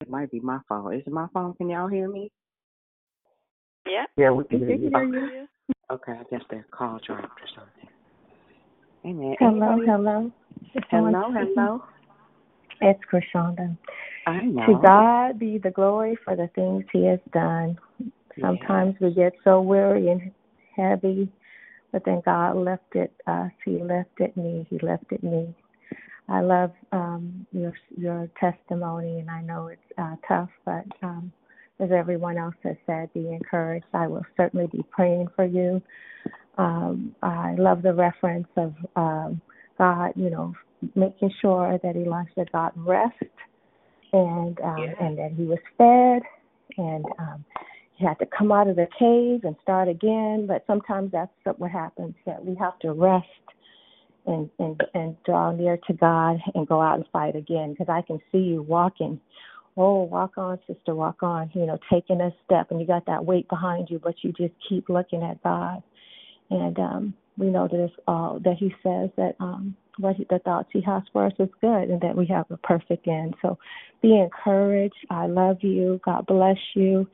It 0.00 0.08
might 0.10 0.30
be 0.30 0.40
my 0.40 0.58
fault. 0.68 0.94
Is 0.94 1.02
it 1.06 1.12
my 1.12 1.26
phone? 1.34 1.54
Can 1.54 1.68
y'all 1.70 1.88
hear 1.88 2.08
me? 2.08 2.30
Yeah. 3.86 4.04
Yeah, 4.16 4.30
we 4.30 4.44
can 4.44 4.60
We 4.60 4.66
hear 4.66 4.76
you. 4.76 4.90
hear 4.90 5.04
you. 5.04 5.48
Okay, 5.90 6.12
I 6.12 6.22
guess 6.30 6.42
the 6.50 6.62
call 6.70 6.98
dropped 7.06 7.40
or 7.40 7.48
something. 7.54 7.88
Amen. 9.04 9.36
Hello, 9.38 9.72
Anybody- 9.72 9.86
hello. 9.86 10.32
Hello, 10.90 11.32
hello. 11.32 11.82
It's 12.80 13.00
Krishonda. 13.10 13.76
I 14.26 14.42
know. 14.42 14.66
To 14.66 14.74
God 14.82 15.38
be 15.38 15.58
the 15.58 15.70
glory 15.70 16.16
for 16.24 16.36
the 16.36 16.48
things 16.48 16.84
He 16.92 17.06
has 17.06 17.20
done. 17.32 17.78
Sometimes 18.40 18.94
we 19.00 19.12
get 19.14 19.32
so 19.42 19.60
weary 19.60 20.08
and 20.10 20.32
heavy, 20.76 21.28
but 21.92 22.04
then 22.04 22.22
God 22.24 22.56
lifted 22.56 23.10
us. 23.26 23.50
He 23.64 23.82
lifted 23.82 24.36
me. 24.36 24.66
He 24.70 24.78
lifted 24.78 25.22
me. 25.22 25.54
I 26.28 26.40
love 26.40 26.72
um, 26.92 27.46
your 27.52 27.72
your 27.96 28.28
testimony, 28.38 29.20
and 29.20 29.30
I 29.30 29.40
know 29.40 29.68
it's 29.68 29.80
uh, 29.96 30.16
tough, 30.26 30.50
but 30.64 30.84
um, 31.02 31.32
as 31.80 31.90
everyone 31.90 32.36
else 32.36 32.54
has 32.64 32.76
said, 32.86 33.12
be 33.14 33.28
encouraged. 33.32 33.86
I 33.94 34.06
will 34.08 34.26
certainly 34.36 34.66
be 34.66 34.84
praying 34.90 35.28
for 35.34 35.44
you. 35.44 35.80
Um, 36.58 37.14
I 37.22 37.54
love 37.56 37.82
the 37.82 37.94
reference 37.94 38.48
of 38.56 38.74
um, 38.96 39.40
God, 39.78 40.12
you 40.16 40.28
know, 40.28 40.52
making 40.94 41.32
sure 41.40 41.78
that 41.82 41.96
Elisha 41.96 42.50
got 42.52 42.76
rest 42.76 43.14
and 44.12 44.60
um, 44.60 44.94
and 45.00 45.18
that 45.18 45.32
he 45.36 45.44
was 45.44 45.58
fed 45.76 46.22
and 46.76 47.04
um, 47.18 47.44
he 47.98 48.06
had 48.06 48.18
to 48.20 48.26
come 48.26 48.52
out 48.52 48.68
of 48.68 48.76
the 48.76 48.86
cave 48.98 49.44
and 49.44 49.56
start 49.60 49.88
again. 49.88 50.46
But 50.46 50.64
sometimes 50.66 51.10
that's 51.12 51.32
what 51.56 51.70
happens 51.70 52.14
that 52.26 52.44
we 52.44 52.54
have 52.56 52.78
to 52.80 52.92
rest 52.92 53.26
and 54.26 54.48
and 54.60 54.80
and 54.94 55.16
draw 55.24 55.50
near 55.50 55.78
to 55.88 55.92
God 55.94 56.38
and 56.54 56.66
go 56.68 56.80
out 56.80 56.96
and 56.96 57.04
fight 57.12 57.34
again. 57.34 57.72
Because 57.72 57.88
I 57.88 58.02
can 58.02 58.20
see 58.30 58.38
you 58.38 58.62
walking. 58.62 59.20
Oh, 59.76 60.02
walk 60.04 60.38
on, 60.38 60.58
sister, 60.66 60.94
walk 60.94 61.22
on. 61.22 61.50
You 61.54 61.66
know, 61.66 61.78
taking 61.92 62.20
a 62.20 62.30
step, 62.44 62.70
and 62.70 62.80
you 62.80 62.86
got 62.86 63.06
that 63.06 63.24
weight 63.24 63.48
behind 63.48 63.88
you, 63.90 63.98
but 63.98 64.14
you 64.22 64.32
just 64.32 64.54
keep 64.68 64.88
looking 64.88 65.22
at 65.24 65.42
God. 65.42 65.82
And 66.50 66.78
um, 66.78 67.14
we 67.36 67.46
know 67.46 67.66
that 67.68 67.84
it's 67.84 67.94
all 68.06 68.40
that 68.44 68.56
He 68.58 68.72
says 68.82 69.10
that 69.16 69.34
um, 69.40 69.76
what 69.98 70.14
he, 70.14 70.26
the 70.30 70.38
thoughts 70.40 70.68
He 70.72 70.80
has 70.82 71.02
for 71.12 71.26
us 71.26 71.32
is 71.40 71.48
good, 71.60 71.90
and 71.90 72.00
that 72.00 72.16
we 72.16 72.26
have 72.26 72.46
a 72.50 72.56
perfect 72.58 73.08
end. 73.08 73.34
So, 73.42 73.58
be 74.02 74.16
encouraged. 74.16 74.94
I 75.10 75.26
love 75.26 75.58
you. 75.62 76.00
God 76.04 76.26
bless 76.26 76.58
you. 76.74 77.08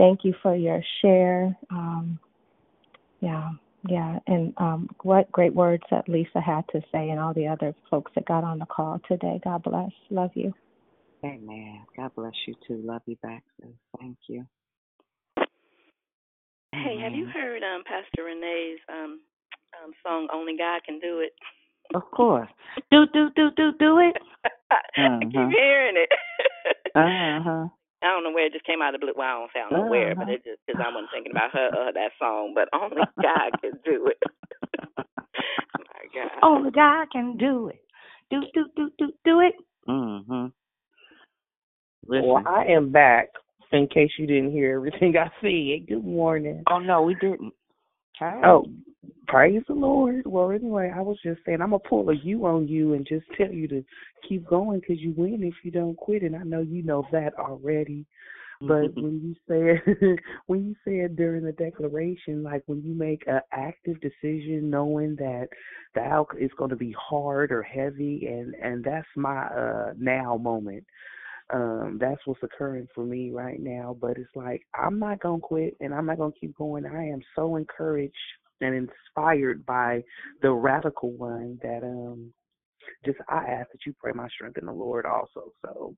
Thank 0.00 0.24
you 0.24 0.32
for 0.42 0.56
your 0.56 0.80
share. 1.02 1.54
Um, 1.70 2.18
yeah, 3.20 3.50
yeah, 3.86 4.18
and 4.26 4.54
um, 4.56 4.88
what 5.02 5.30
great 5.30 5.54
words 5.54 5.82
that 5.90 6.08
Lisa 6.08 6.40
had 6.40 6.62
to 6.72 6.80
say, 6.90 7.10
and 7.10 7.20
all 7.20 7.34
the 7.34 7.46
other 7.46 7.74
folks 7.90 8.10
that 8.14 8.24
got 8.24 8.42
on 8.42 8.58
the 8.58 8.64
call 8.64 8.98
today. 9.06 9.38
God 9.44 9.62
bless. 9.62 9.90
Love 10.08 10.30
you. 10.32 10.54
Amen. 11.22 11.84
God 11.94 12.12
bless 12.16 12.32
you 12.46 12.54
too. 12.66 12.80
Love 12.82 13.02
you 13.04 13.16
back, 13.22 13.44
sis. 13.60 13.68
Thank 13.98 14.16
you. 14.26 14.46
Hey, 16.72 16.96
have 17.02 17.12
you 17.12 17.26
heard 17.34 17.62
um 17.62 17.82
Pastor 17.84 18.24
Renee's 18.24 18.78
um 18.90 19.20
um 19.84 19.92
song 20.02 20.28
"Only 20.32 20.56
God 20.56 20.80
Can 20.86 20.98
Do 20.98 21.20
It"? 21.20 21.32
Of 21.94 22.10
course. 22.10 22.48
Do 22.90 23.04
do 23.12 23.28
do 23.36 23.50
do 23.54 23.72
do 23.78 23.98
it. 23.98 24.16
I 24.70 24.78
keep 25.20 25.34
Uh-huh. 25.34 25.50
hearing 25.50 25.96
it. 25.98 26.08
Uh 26.96 27.42
huh. 27.44 27.66
I 28.02 28.06
don't 28.08 28.24
know 28.24 28.32
where 28.32 28.46
it 28.46 28.52
just 28.52 28.64
came 28.64 28.80
out 28.82 28.94
of 28.94 29.00
the 29.00 29.06
blue. 29.06 29.14
Well, 29.16 29.28
I 29.28 29.38
don't 29.38 29.50
say 29.52 29.60
I 29.60 29.68
don't 29.68 29.72
know 29.72 29.90
where, 29.90 30.14
but 30.14 30.22
Uh-huh. 30.22 30.32
it 30.32 30.44
just 30.44 30.60
because 30.66 30.80
I 30.80 30.88
wasn't 30.88 31.10
thinking 31.12 31.32
about 31.32 31.52
her 31.52 31.68
or 31.76 31.92
that 31.92 32.12
song. 32.18 32.52
But 32.54 32.68
only 32.72 33.02
God 33.22 33.60
can 33.60 33.72
do 33.84 34.06
it. 34.08 34.18
My 34.96 36.04
God. 36.14 36.30
Only 36.42 36.70
God 36.70 37.06
can 37.12 37.36
do 37.36 37.68
it. 37.68 37.82
Do 38.30 38.42
do 38.54 38.66
do 38.76 38.90
do 38.98 39.12
do 39.24 39.40
it. 39.40 39.54
Mm-hmm. 39.88 40.46
Well, 42.06 42.42
I 42.46 42.64
am 42.64 42.90
back. 42.90 43.28
In 43.72 43.86
case 43.86 44.10
you 44.18 44.26
didn't 44.26 44.50
hear 44.52 44.76
everything 44.76 45.14
I 45.16 45.30
said. 45.40 45.86
Good 45.88 46.04
morning. 46.04 46.64
Oh 46.68 46.78
no, 46.78 47.02
we 47.02 47.14
didn't. 47.14 47.52
Hey. 48.18 48.40
Oh, 48.44 48.66
praise 49.28 49.62
the 49.68 49.74
Lord. 49.74 50.26
Well, 50.26 50.50
anyway, 50.50 50.92
I 50.94 51.00
was 51.00 51.18
just 51.22 51.40
saying 51.46 51.60
I'm 51.62 51.70
gonna 51.70 51.80
pull 51.80 52.10
a 52.10 52.14
U 52.14 52.46
on 52.46 52.68
you 52.68 52.94
and 52.94 53.06
just 53.06 53.26
tell 53.36 53.52
you 53.52 53.68
to 53.68 53.84
keep 54.28 54.46
going 54.46 54.80
because 54.80 55.00
you 55.00 55.14
win 55.16 55.42
if 55.42 55.54
you 55.64 55.70
don't 55.70 55.96
quit, 55.96 56.22
and 56.22 56.36
I 56.36 56.42
know 56.42 56.60
you 56.60 56.82
know 56.82 57.06
that 57.12 57.34
already. 57.38 58.06
But 58.62 58.94
when 58.94 59.20
you 59.22 59.34
said 59.48 60.18
when 60.46 60.66
you 60.66 60.74
said 60.84 61.16
during 61.16 61.44
the 61.44 61.52
declaration, 61.52 62.42
like 62.42 62.62
when 62.66 62.82
you 62.82 62.92
make 62.92 63.22
an 63.26 63.40
active 63.52 63.96
decision, 64.00 64.68
knowing 64.68 65.16
that 65.16 65.48
the 65.94 66.02
outcome 66.02 66.40
is 66.40 66.50
going 66.58 66.70
to 66.70 66.76
be 66.76 66.94
hard 66.98 67.52
or 67.52 67.62
heavy, 67.62 68.26
and 68.26 68.54
and 68.56 68.84
that's 68.84 69.08
my 69.16 69.44
uh 69.44 69.92
now 69.98 70.36
moment. 70.36 70.84
Um, 71.52 71.98
that's 72.00 72.20
what's 72.26 72.42
occurring 72.42 72.86
for 72.94 73.04
me 73.04 73.30
right 73.30 73.58
now. 73.58 73.96
But 73.98 74.18
it's 74.18 74.28
like 74.34 74.66
I'm 74.74 74.98
not 74.98 75.20
gonna 75.20 75.40
quit, 75.40 75.76
and 75.80 75.94
I'm 75.94 76.04
not 76.04 76.18
gonna 76.18 76.32
keep 76.38 76.54
going. 76.58 76.84
I 76.84 77.08
am 77.08 77.22
so 77.34 77.56
encouraged 77.56 78.14
and 78.60 78.74
inspired 78.74 79.64
by 79.66 80.02
the 80.42 80.50
radical 80.52 81.10
one 81.12 81.58
that 81.62 81.82
um 81.82 82.32
just 83.04 83.18
I 83.28 83.44
ask 83.46 83.70
that 83.72 83.86
you 83.86 83.94
pray 83.98 84.12
my 84.14 84.28
strength 84.28 84.58
in 84.58 84.66
the 84.66 84.72
Lord 84.72 85.06
also. 85.06 85.52
So 85.64 85.94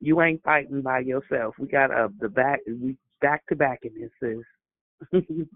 you 0.00 0.20
ain't 0.22 0.42
fighting 0.42 0.82
by 0.82 1.00
yourself. 1.00 1.54
We 1.58 1.68
got 1.68 1.90
uh, 1.90 2.08
the 2.20 2.28
back 2.28 2.60
we 2.66 2.96
back 3.20 3.46
to 3.48 3.56
back 3.56 3.80
in 3.82 3.92
this 4.00 4.10
sis. 4.20 4.44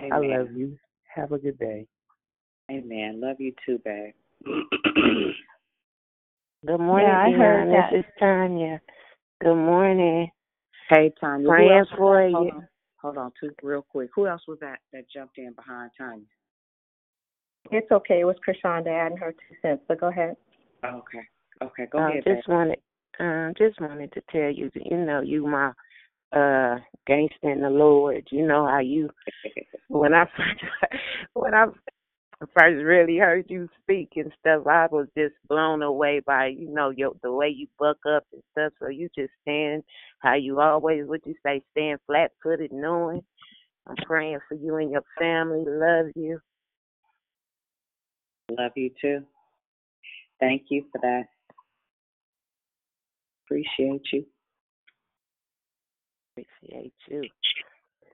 I 0.00 0.18
love 0.18 0.48
you. 0.56 0.76
Have 1.14 1.32
a 1.32 1.38
good 1.38 1.58
day. 1.58 1.86
Amen. 2.70 3.20
Love 3.20 3.36
you 3.40 3.52
too, 3.66 3.80
babe. 3.84 4.14
Good 6.66 6.78
morning, 6.78 7.08
Yeah, 7.08 7.18
I 7.18 7.30
heard 7.32 7.68
Dion. 7.68 7.80
that. 7.80 7.90
This 7.92 8.00
is 8.00 8.12
Tanya. 8.18 8.80
Good 9.42 9.54
morning. 9.56 10.30
Hey, 10.88 11.10
Tanya. 11.20 11.48
Praying 11.48 11.70
else- 11.70 11.88
for 11.96 12.28
hold 12.30 12.46
you. 12.46 12.62
On. 13.02 13.14
hold 13.14 13.18
on, 13.18 13.32
too, 13.40 13.54
real 13.62 13.82
quick. 13.82 14.10
Who 14.14 14.26
else 14.26 14.42
was 14.48 14.58
that 14.60 14.78
that 14.92 15.04
jumped 15.12 15.38
in 15.38 15.52
behind 15.52 15.90
Tanya? 15.96 16.24
It's 17.70 17.90
okay. 17.90 18.20
It 18.20 18.24
was 18.24 18.36
Krishonda 18.46 18.88
adding 18.88 19.18
her 19.18 19.32
two 19.32 19.56
cents, 19.62 19.82
but 19.86 20.00
go 20.00 20.08
ahead. 20.08 20.36
Okay. 20.84 21.20
Okay, 21.62 21.86
go 21.90 21.98
uh, 21.98 22.08
ahead. 22.08 22.24
just 22.24 22.46
babe. 22.46 22.54
wanted, 22.54 22.78
uh, 23.20 23.52
just 23.58 23.80
wanted 23.80 24.12
to 24.12 24.22
tell 24.30 24.50
you, 24.50 24.70
that, 24.74 24.86
you 24.86 24.96
know, 24.96 25.20
you 25.20 25.46
my 25.46 25.72
uh 26.32 26.78
gangster 27.08 27.50
in 27.50 27.60
the 27.60 27.68
Lord. 27.68 28.26
You 28.30 28.46
know 28.46 28.66
how 28.66 28.78
you 28.78 29.10
when 29.88 30.14
I 30.14 30.26
when 31.34 31.54
I 31.54 31.66
first 32.46 32.82
really 32.84 33.18
heard 33.18 33.46
you 33.48 33.68
speak 33.82 34.10
and 34.16 34.32
stuff, 34.40 34.66
I 34.66 34.86
was 34.90 35.08
just 35.16 35.34
blown 35.48 35.82
away 35.82 36.20
by 36.26 36.46
you 36.46 36.72
know 36.72 36.90
your 36.90 37.12
the 37.22 37.32
way 37.32 37.48
you 37.48 37.66
buck 37.78 37.98
up 38.08 38.24
and 38.32 38.42
stuff. 38.52 38.72
So 38.80 38.88
you 38.88 39.08
just 39.16 39.32
stand 39.42 39.82
how 40.20 40.34
you 40.34 40.60
always 40.60 41.06
what 41.06 41.26
you 41.26 41.34
say, 41.44 41.62
stand 41.72 42.00
flat 42.06 42.32
footed, 42.42 42.72
knowing. 42.72 43.22
I'm 43.86 43.96
praying 44.06 44.38
for 44.48 44.54
you 44.54 44.76
and 44.76 44.90
your 44.90 45.04
family. 45.18 45.64
Love 45.66 46.06
you. 46.14 46.40
Love 48.50 48.72
you 48.76 48.90
too. 49.00 49.20
Thank 50.40 50.64
you 50.70 50.84
for 50.92 51.00
that. 51.02 51.24
Appreciate 53.46 54.02
you. 54.12 54.26
Appreciate 56.36 56.94
you. 57.08 57.22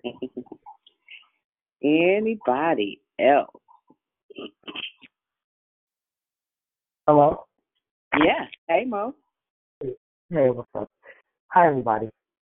Anybody 1.83 3.01
else? 3.21 3.51
Hello. 7.07 7.45
Yeah. 8.15 8.47
Hey, 8.69 8.85
Mo. 8.85 9.15
Hey, 9.81 9.95
what's 10.51 10.69
up? 10.75 10.89
Hi, 11.49 11.69
everybody. 11.69 12.11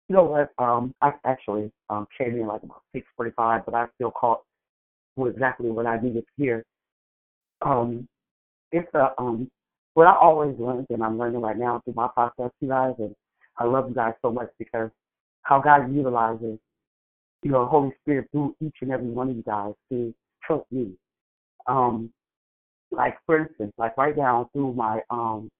You 0.08 0.16
know 0.16 0.24
what? 0.24 0.50
Um, 0.62 0.94
I 1.00 1.12
actually 1.24 1.72
um 1.88 2.06
came 2.16 2.34
in 2.34 2.46
like 2.46 2.62
about 2.62 2.82
six 2.92 3.06
forty-five, 3.16 3.64
but 3.64 3.74
I 3.74 3.86
still 3.94 4.10
caught 4.10 4.42
exactly 5.18 5.70
what 5.70 5.86
I 5.86 5.98
needed 6.00 6.24
to 6.24 6.42
hear. 6.42 6.64
Um, 7.62 8.06
it's 8.72 8.92
a 8.94 9.12
um 9.18 9.50
what 9.94 10.06
I 10.06 10.14
always 10.14 10.58
learned, 10.58 10.86
and 10.90 11.02
I'm 11.02 11.18
learning 11.18 11.40
right 11.40 11.56
now 11.56 11.80
through 11.84 11.94
my 11.94 12.08
process, 12.08 12.50
you 12.60 12.68
guys, 12.68 12.94
and 12.98 13.14
I 13.58 13.64
love 13.64 13.88
you 13.88 13.94
guys 13.94 14.14
so 14.22 14.30
much 14.30 14.50
because 14.58 14.90
how 15.42 15.60
God 15.60 15.94
utilizes, 15.94 16.58
you 17.42 17.50
know, 17.50 17.66
Holy 17.66 17.92
Spirit 18.02 18.28
through 18.32 18.54
each 18.60 18.76
and 18.80 18.92
every 18.92 19.08
one 19.08 19.30
of 19.30 19.36
you 19.36 19.42
guys 19.42 19.72
to 19.90 20.14
help 20.46 20.66
me. 20.70 20.92
Um, 21.66 22.10
like 22.90 23.16
for 23.26 23.38
instance, 23.38 23.72
like 23.78 23.96
right 23.96 24.16
now 24.16 24.50
through 24.52 24.74
my 24.74 25.00
um, 25.10 25.50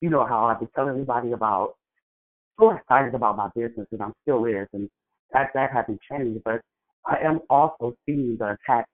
you 0.00 0.10
know 0.10 0.26
how 0.26 0.46
I've 0.46 0.60
been 0.60 0.68
telling 0.74 0.90
everybody 0.90 1.32
about 1.32 1.74
so 2.58 2.70
excited 2.70 3.14
about 3.14 3.36
my 3.36 3.48
business 3.54 3.86
and 3.90 4.02
I'm 4.02 4.12
still 4.22 4.44
is 4.44 4.68
and 4.72 4.88
that 5.32 5.50
that 5.54 5.72
hasn't 5.72 6.00
changed, 6.10 6.42
but 6.44 6.60
I 7.06 7.16
am 7.24 7.40
also 7.50 7.94
seeing 8.06 8.36
the 8.38 8.56
attack 8.56 8.86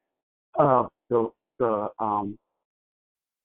of 0.55 0.89
the 1.11 1.31
the 1.59 1.89
um 1.99 2.39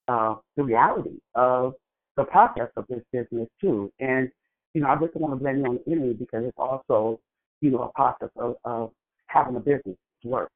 uh 0.07 0.35
the 0.55 0.63
reality 0.63 1.19
of 1.35 1.73
the 2.17 2.23
process 2.23 2.69
of 2.77 2.85
this 2.89 3.01
business 3.11 3.47
too. 3.61 3.91
And 3.99 4.29
you 4.73 4.81
know, 4.81 4.87
I 4.89 4.95
just 4.97 5.13
don't 5.13 5.23
want 5.23 5.33
to 5.33 5.43
blame 5.43 5.65
it 5.65 5.67
on 5.67 5.79
the 5.85 5.91
enemy 5.91 6.13
because 6.13 6.43
it's 6.45 6.57
also, 6.57 7.19
you 7.61 7.71
know, 7.71 7.83
a 7.83 7.91
process 7.93 8.29
of, 8.37 8.55
of 8.65 8.91
having 9.27 9.55
a 9.55 9.59
business 9.59 9.97
work. 10.23 10.49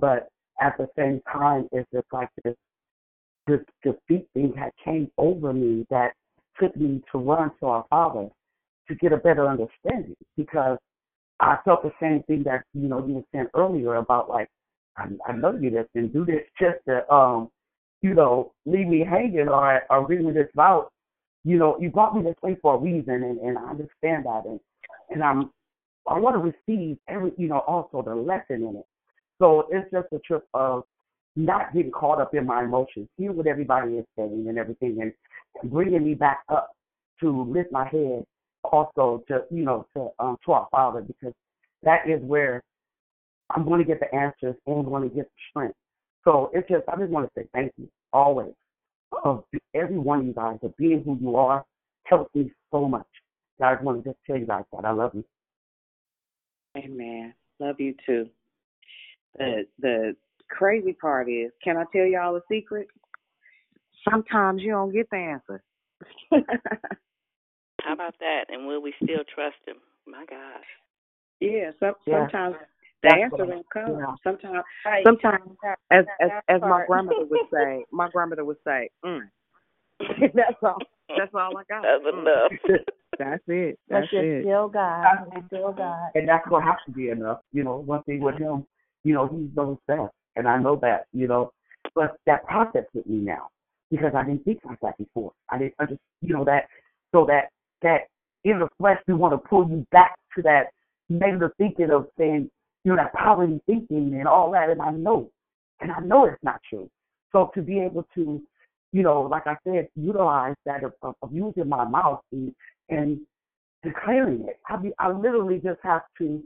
But 0.00 0.28
at 0.60 0.76
the 0.78 0.88
same 0.96 1.20
time, 1.32 1.68
it's 1.72 1.88
just 1.92 2.06
like 2.12 2.28
this 2.44 2.54
this 3.46 3.60
defeat 3.82 4.28
thing 4.34 4.52
had 4.56 4.70
came 4.84 5.10
over 5.18 5.52
me 5.52 5.84
that 5.90 6.12
took 6.60 6.76
me 6.76 7.02
to 7.10 7.18
run 7.18 7.50
to 7.60 7.66
our 7.66 7.84
Father 7.90 8.28
to 8.88 8.94
get 8.96 9.12
a 9.12 9.16
better 9.16 9.48
understanding 9.48 10.16
because 10.36 10.78
I 11.40 11.58
felt 11.64 11.82
the 11.82 11.92
same 12.00 12.22
thing 12.24 12.44
that 12.44 12.62
you 12.72 12.88
know 12.88 13.04
you 13.04 13.14
were 13.14 13.24
saying 13.32 13.48
earlier 13.54 13.96
about 13.96 14.28
like 14.28 14.48
I, 14.96 15.06
I 15.26 15.32
know 15.32 15.56
you 15.60 15.70
this 15.70 15.86
and 15.94 16.12
do 16.12 16.24
this 16.24 16.42
just 16.60 16.78
to 16.88 17.10
um 17.12 17.48
you 18.00 18.14
know 18.14 18.52
leave 18.64 18.86
me 18.86 19.04
hanging 19.04 19.48
or 19.48 19.82
or 19.90 20.06
read 20.06 20.24
me 20.24 20.32
this 20.32 20.48
out. 20.58 20.90
You 21.44 21.58
know 21.58 21.76
you 21.80 21.90
brought 21.90 22.16
me 22.16 22.22
this 22.22 22.36
way 22.42 22.56
for 22.62 22.74
a 22.74 22.78
reason 22.78 23.22
and 23.24 23.38
and 23.40 23.58
I 23.58 23.70
understand 23.70 24.26
that 24.26 24.42
and 24.46 24.60
and 25.10 25.22
I'm 25.22 25.50
I 26.08 26.18
want 26.18 26.36
to 26.36 26.52
receive 26.52 26.98
every 27.08 27.32
you 27.36 27.48
know 27.48 27.60
also 27.60 28.02
the 28.02 28.14
lesson 28.14 28.62
in 28.68 28.76
it. 28.76 28.86
So 29.42 29.66
it's 29.72 29.90
just 29.90 30.06
a 30.12 30.20
trip 30.20 30.44
of 30.54 30.84
not 31.34 31.74
getting 31.74 31.90
caught 31.90 32.20
up 32.20 32.32
in 32.32 32.46
my 32.46 32.62
emotions, 32.62 33.08
hear 33.16 33.32
what 33.32 33.48
everybody 33.48 33.94
is 33.94 34.04
saying 34.16 34.46
and 34.48 34.56
everything, 34.56 34.98
and, 35.02 35.12
bringing 35.64 36.02
me 36.02 36.14
back 36.14 36.40
up 36.48 36.70
to 37.20 37.42
lift 37.42 37.70
my 37.70 37.86
head 37.88 38.24
also 38.64 39.22
to 39.28 39.42
you 39.50 39.64
know 39.64 39.84
to 39.94 40.08
um 40.18 40.38
to 40.44 40.52
our 40.52 40.66
Father 40.70 41.02
because 41.02 41.34
that 41.82 42.08
is 42.08 42.22
where 42.22 42.62
I'm 43.50 43.66
going 43.66 43.80
to 43.80 43.84
get 43.84 44.00
the 44.00 44.12
answers 44.14 44.56
and 44.66 44.78
I'm 44.78 44.84
going 44.86 45.10
to 45.10 45.14
get 45.14 45.26
the 45.26 45.40
strength. 45.50 45.76
So 46.24 46.50
it's 46.54 46.66
just 46.70 46.88
I 46.88 46.96
just 46.96 47.10
want 47.10 47.26
to 47.26 47.32
say 47.38 47.46
thank 47.52 47.70
you 47.76 47.86
always 48.14 48.54
of 49.24 49.44
every 49.74 49.98
one 49.98 50.20
of 50.20 50.26
you 50.26 50.32
guys 50.32 50.56
of 50.62 50.74
being 50.78 51.02
who 51.04 51.18
you 51.20 51.36
are 51.36 51.62
helps 52.04 52.34
me 52.34 52.50
so 52.72 52.88
much. 52.88 53.06
So 53.58 53.66
I 53.66 53.74
just 53.74 53.84
want 53.84 54.02
to 54.02 54.10
just 54.10 54.18
tell 54.26 54.38
you 54.38 54.46
guys 54.46 54.64
that 54.72 54.86
I 54.86 54.92
love 54.92 55.12
you. 55.12 55.24
Amen. 56.78 57.34
Love 57.60 57.78
you 57.78 57.94
too. 58.06 58.30
The 59.38 59.64
the 59.80 60.16
crazy 60.50 60.92
part 60.92 61.28
is, 61.28 61.50
can 61.62 61.76
I 61.76 61.84
tell 61.92 62.04
y'all 62.06 62.36
a 62.36 62.40
secret? 62.50 62.88
Sometimes 64.10 64.62
you 64.62 64.72
don't 64.72 64.92
get 64.92 65.08
the 65.10 65.16
answer. 65.16 65.62
How 67.82 67.92
about 67.94 68.14
that? 68.20 68.44
And 68.48 68.66
will 68.66 68.82
we 68.82 68.92
still 69.02 69.22
trust 69.34 69.56
him? 69.66 69.76
My 70.06 70.24
gosh. 70.28 70.64
Yeah, 71.40 71.70
some, 71.80 71.94
Yeah. 72.06 72.20
sometimes 72.24 72.56
the 73.02 73.08
That's 73.08 73.22
answer 73.22 73.36
what 73.44 73.48
don't 73.48 73.70
come. 73.70 73.98
yeah. 73.98 74.14
Sometimes, 74.22 74.64
Right. 74.86 75.04
sometimes, 75.04 75.56
That- 75.62 75.78
as 75.90 76.06
that- 76.06 76.16
as 76.20 76.30
that 76.30 76.44
as 76.48 76.60
my 76.62 76.84
grandmother 76.86 77.24
would 77.24 77.40
say, 77.52 77.84
my 77.90 78.08
grandmother 78.10 78.44
would 78.44 78.58
say, 78.64 78.90
mm. 79.04 79.28
"That's 80.34 80.62
all. 80.62 80.78
That's 81.16 81.34
all 81.34 81.56
I 81.56 81.64
got." 81.64 81.82
That's 81.82 82.04
Mm. 82.04 82.20
enough. 82.20 82.52
That's 83.18 83.42
it. 83.48 83.78
But 83.88 84.00
That's 84.00 84.12
you're 84.12 84.24
it. 84.38 84.42
still 84.44 84.68
God. 84.68 85.28
You're 85.32 85.42
still 85.46 85.72
God. 85.72 86.10
and 86.14 86.28
that's 86.28 86.46
what 86.48 86.62
has 86.64 86.76
to 86.86 86.92
be 86.92 87.10
enough. 87.10 87.40
You 87.52 87.64
know, 87.64 87.76
one 87.78 88.02
thing 88.04 88.20
with 88.20 88.36
him, 88.38 88.66
you 89.04 89.14
know, 89.14 89.26
he 89.28 89.50
knows 89.54 89.78
best, 89.86 90.12
and 90.36 90.48
I 90.48 90.58
know 90.58 90.76
that. 90.82 91.06
You 91.12 91.28
know, 91.28 91.52
but 91.94 92.16
that 92.26 92.44
process 92.44 92.84
with 92.94 93.06
me 93.06 93.16
now 93.16 93.48
because 93.90 94.12
I 94.16 94.24
didn't 94.24 94.44
think 94.44 94.60
like 94.64 94.80
that 94.80 94.96
before. 94.98 95.32
I 95.50 95.58
didn't 95.58 95.74
understand, 95.78 96.00
you 96.22 96.34
know, 96.34 96.44
that 96.44 96.66
so 97.14 97.26
that 97.26 97.50
that 97.82 98.08
in 98.44 98.58
the 98.58 98.68
flesh 98.78 98.98
we 99.06 99.14
want 99.14 99.34
to 99.34 99.48
pull 99.48 99.68
you 99.68 99.86
back 99.92 100.16
to 100.36 100.42
that 100.42 100.68
negative 101.08 101.50
thinking 101.58 101.90
of 101.90 102.08
saying, 102.18 102.50
you 102.84 102.90
know, 102.90 102.96
that 102.96 103.12
poverty 103.12 103.60
thinking 103.66 104.14
and 104.18 104.26
all 104.26 104.50
that, 104.52 104.70
and 104.70 104.80
I 104.80 104.90
know, 104.90 105.30
and 105.80 105.92
I 105.92 106.00
know 106.00 106.24
it's 106.24 106.42
not 106.42 106.60
true. 106.68 106.88
So 107.32 107.50
to 107.54 107.62
be 107.62 107.80
able 107.80 108.06
to, 108.14 108.42
you 108.92 109.02
know, 109.02 109.22
like 109.22 109.46
I 109.46 109.56
said, 109.64 109.88
utilize 109.94 110.54
that 110.64 110.84
of, 110.84 110.92
of, 111.02 111.14
of 111.22 111.32
using 111.32 111.68
my 111.68 111.84
mouth 111.84 112.20
and 112.32 112.54
and 112.88 113.20
declaring 113.82 114.46
it. 114.48 114.58
I 114.68 114.78
mean, 114.78 114.92
I 114.98 115.10
literally 115.10 115.60
just 115.62 115.80
have 115.82 116.02
to 116.18 116.42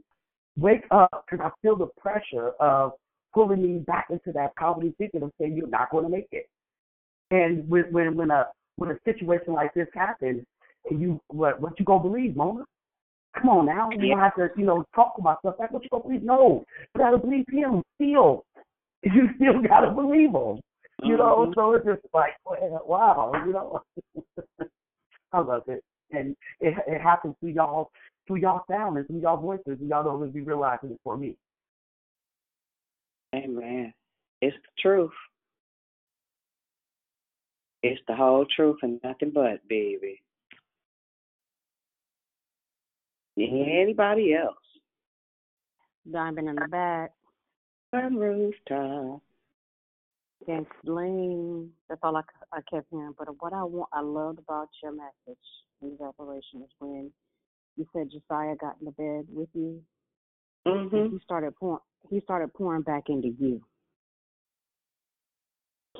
wake 0.58 0.84
up 0.90 1.24
because 1.28 1.44
I 1.44 1.50
feel 1.62 1.76
the 1.76 1.88
pressure 1.98 2.50
of 2.60 2.92
pulling 3.34 3.62
me 3.62 3.78
back 3.80 4.06
into 4.10 4.32
that 4.32 4.54
poverty 4.56 4.94
thinking 4.98 5.22
of 5.22 5.32
saying 5.38 5.54
you're 5.54 5.68
not 5.68 5.90
going 5.90 6.04
to 6.04 6.10
make 6.10 6.28
it. 6.32 6.48
And 7.30 7.68
when 7.68 7.84
when 7.92 8.16
when 8.16 8.30
a 8.30 8.46
when 8.76 8.90
a 8.90 8.98
situation 9.04 9.52
like 9.52 9.74
this 9.74 9.88
happens, 9.94 10.44
and 10.88 11.00
you 11.00 11.20
what 11.28 11.60
what 11.60 11.78
you 11.78 11.84
gonna 11.84 12.02
believe, 12.02 12.36
Mona? 12.36 12.64
Come 13.36 13.48
on 13.48 13.66
now, 13.66 13.90
you 13.90 14.10
don't 14.10 14.18
have 14.18 14.36
to 14.36 14.48
you 14.56 14.64
know 14.64 14.84
talk 14.94 15.14
about 15.18 15.40
stuff 15.40 15.56
like 15.58 15.72
what 15.72 15.82
you 15.82 15.88
gonna 15.90 16.04
believe. 16.04 16.22
No, 16.22 16.64
you 16.94 16.98
gotta 16.98 17.18
believe 17.18 17.44
him 17.50 17.82
still. 17.96 18.44
You 19.02 19.28
still 19.36 19.62
gotta 19.62 19.90
believe 19.92 20.30
him. 20.30 20.60
You 21.04 21.16
know, 21.16 21.46
Mhm. 21.48 21.54
so 21.54 21.72
it's 21.74 21.84
just 21.84 22.02
like 22.14 22.32
wow, 22.44 23.32
you 23.44 23.52
know. 23.52 23.82
I 25.32 25.40
love 25.40 25.68
it, 25.68 25.84
and 26.12 26.34
it 26.60 26.74
it 26.86 27.00
happens 27.00 27.34
to 27.40 27.48
y'all 27.48 27.90
through 28.26 28.36
y'all 28.36 28.64
sound 28.70 28.96
and 28.96 29.06
through 29.06 29.20
y'all 29.20 29.40
voices, 29.40 29.78
and 29.80 29.88
y'all 29.88 30.04
don't 30.04 30.20
really 30.20 30.32
be 30.32 30.40
realizing 30.40 30.90
it 30.90 31.00
for 31.04 31.16
me. 31.16 31.36
Amen. 33.34 33.92
It's 34.40 34.56
the 34.56 34.82
truth. 34.82 35.10
It's 37.82 38.00
the 38.08 38.16
whole 38.16 38.46
truth 38.56 38.78
and 38.82 39.00
nothing 39.04 39.30
but, 39.34 39.66
baby. 39.68 40.20
Anybody 43.38 44.34
else? 44.34 44.56
Diamond 46.10 46.48
in 46.48 46.54
the 46.56 46.68
back. 46.68 47.12
On 47.92 48.16
rooftop. 48.16 49.20
Can't 50.46 50.66
explain. 50.66 51.70
That's 51.88 52.00
all 52.02 52.16
I 52.16 52.22
kept 52.70 52.86
hearing. 52.90 53.14
But 53.18 53.28
what 53.40 53.52
I 53.52 53.62
want, 53.64 53.90
I 53.92 54.00
loved 54.00 54.38
about 54.38 54.68
your 54.82 54.92
message 54.92 55.38
in 55.82 55.90
the 55.90 55.96
declaration 55.96 56.62
is 56.62 56.70
when 56.78 57.10
you 57.76 57.86
said 57.92 58.10
Josiah 58.10 58.56
got 58.56 58.76
in 58.80 58.86
the 58.86 58.92
bed 58.92 59.26
with 59.32 59.48
you. 59.54 59.80
Mm-hmm. 60.66 60.96
and 60.96 61.12
He 61.12 61.18
started 61.24 61.54
pouring. 61.56 61.80
He 62.10 62.20
started 62.20 62.52
pouring 62.54 62.82
back 62.82 63.04
into 63.08 63.28
you. 63.28 63.60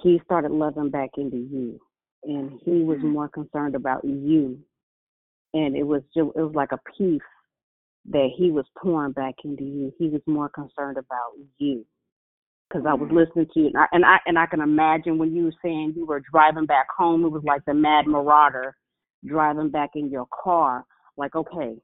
He 0.03 0.21
started 0.25 0.51
loving 0.51 0.91
back 0.91 1.11
into 1.17 1.37
you, 1.37 1.81
and 2.25 2.61
he 2.65 2.83
was 2.83 2.99
more 3.03 3.29
concerned 3.29 3.75
about 3.75 4.05
you. 4.05 4.59
And 5.55 5.77
it 5.77 5.85
was 5.85 6.03
just, 6.15 6.29
it 6.37 6.41
was 6.41 6.55
like 6.55 6.73
a 6.73 6.81
peace 6.99 7.21
that 8.11 8.29
he 8.37 8.51
was 8.51 8.67
pouring 8.81 9.13
back 9.13 9.35
into 9.45 9.65
you. 9.65 9.93
He 9.99 10.09
was 10.09 10.21
more 10.27 10.49
concerned 10.49 10.99
about 10.99 11.33
you. 11.59 11.85
Because 12.69 12.85
I 12.87 12.95
was 12.95 13.09
listening 13.13 13.47
to 13.55 13.61
you, 13.61 13.67
and 13.69 13.77
I, 13.77 13.87
and 13.93 14.05
I 14.05 14.17
and 14.27 14.39
I 14.39 14.47
can 14.47 14.61
imagine 14.61 15.19
when 15.19 15.35
you 15.35 15.45
were 15.45 15.55
saying 15.63 15.95
you 15.97 16.05
were 16.05 16.23
driving 16.33 16.67
back 16.67 16.89
home, 16.97 17.25
it 17.25 17.29
was 17.29 17.45
like 17.45 17.65
the 17.65 17.75
Mad 17.75 18.09
Marauder 18.09 18.77
driving 19.25 19.71
back 19.71 19.91
in 19.95 20.11
your 20.11 20.27
car. 20.43 20.85
Like, 21.17 21.35
okay, 21.35 21.77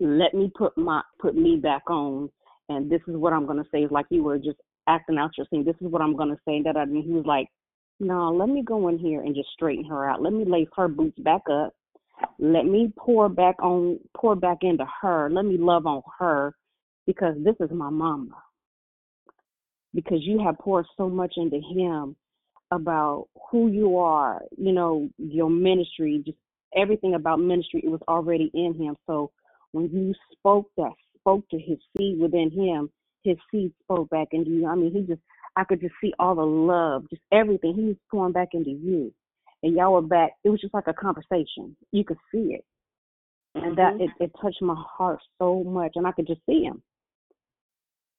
let 0.00 0.34
me 0.34 0.50
put 0.56 0.76
my 0.76 1.02
put 1.20 1.36
me 1.36 1.56
back 1.56 1.88
on, 1.88 2.30
and 2.68 2.90
this 2.90 3.00
is 3.06 3.16
what 3.16 3.32
I'm 3.32 3.46
gonna 3.46 3.64
say. 3.72 3.82
It's 3.82 3.92
like 3.92 4.06
you 4.10 4.22
were 4.22 4.38
just 4.38 4.58
acting 4.88 5.18
out 5.18 5.30
your 5.36 5.46
scene. 5.50 5.64
This 5.64 5.76
is 5.80 5.88
what 5.88 6.02
I'm 6.02 6.16
gonna 6.16 6.38
say. 6.46 6.62
That 6.62 6.76
I 6.76 6.84
mean, 6.84 7.04
he 7.04 7.12
was 7.12 7.26
like, 7.26 7.48
no, 8.00 8.30
let 8.30 8.48
me 8.48 8.62
go 8.62 8.88
in 8.88 8.98
here 8.98 9.22
and 9.22 9.34
just 9.34 9.50
straighten 9.52 9.84
her 9.84 10.08
out. 10.08 10.22
Let 10.22 10.32
me 10.32 10.44
lace 10.44 10.68
her 10.76 10.88
boots 10.88 11.18
back 11.20 11.42
up. 11.50 11.74
Let 12.38 12.66
me 12.66 12.92
pour 12.98 13.28
back 13.28 13.56
on 13.62 13.98
pour 14.16 14.34
back 14.34 14.58
into 14.62 14.86
her. 15.00 15.30
Let 15.30 15.44
me 15.44 15.56
love 15.58 15.86
on 15.86 16.02
her 16.18 16.54
because 17.06 17.36
this 17.44 17.56
is 17.60 17.70
my 17.70 17.90
mama. 17.90 18.42
Because 19.94 20.18
you 20.22 20.42
have 20.42 20.58
poured 20.58 20.86
so 20.96 21.08
much 21.08 21.34
into 21.36 21.60
him 21.60 22.16
about 22.70 23.28
who 23.50 23.68
you 23.68 23.98
are, 23.98 24.40
you 24.56 24.72
know, 24.72 25.10
your 25.18 25.50
ministry, 25.50 26.22
just 26.24 26.38
everything 26.76 27.14
about 27.14 27.40
ministry, 27.40 27.82
it 27.84 27.90
was 27.90 28.00
already 28.08 28.50
in 28.54 28.74
him. 28.74 28.96
So 29.06 29.30
when 29.72 29.90
you 29.90 30.14
spoke 30.32 30.70
that, 30.76 30.92
spoke 31.18 31.48
to 31.50 31.58
his 31.58 31.78
seed 31.96 32.18
within 32.18 32.50
him, 32.50 32.90
his 33.24 33.36
seed 33.50 33.72
spoke 33.82 34.10
back 34.10 34.28
into 34.32 34.50
you. 34.50 34.66
I 34.66 34.74
mean, 34.74 34.92
he 34.92 35.02
just, 35.02 35.20
I 35.56 35.64
could 35.64 35.80
just 35.80 35.94
see 36.00 36.12
all 36.18 36.34
the 36.34 36.42
love, 36.42 37.04
just 37.10 37.22
everything. 37.32 37.74
He 37.74 37.84
was 37.84 37.96
pouring 38.10 38.32
back 38.32 38.48
into 38.52 38.70
you. 38.70 39.12
And 39.62 39.76
y'all 39.76 39.92
were 39.92 40.02
back. 40.02 40.32
It 40.44 40.48
was 40.48 40.60
just 40.60 40.74
like 40.74 40.88
a 40.88 40.92
conversation. 40.92 41.76
You 41.92 42.04
could 42.04 42.16
see 42.32 42.54
it. 42.54 42.64
And 43.54 43.76
that, 43.76 43.94
mm-hmm. 43.94 44.02
it, 44.02 44.10
it 44.18 44.32
touched 44.40 44.62
my 44.62 44.74
heart 44.76 45.20
so 45.38 45.62
much. 45.62 45.92
And 45.94 46.06
I 46.06 46.12
could 46.12 46.26
just 46.26 46.40
see 46.48 46.64
him. 46.64 46.82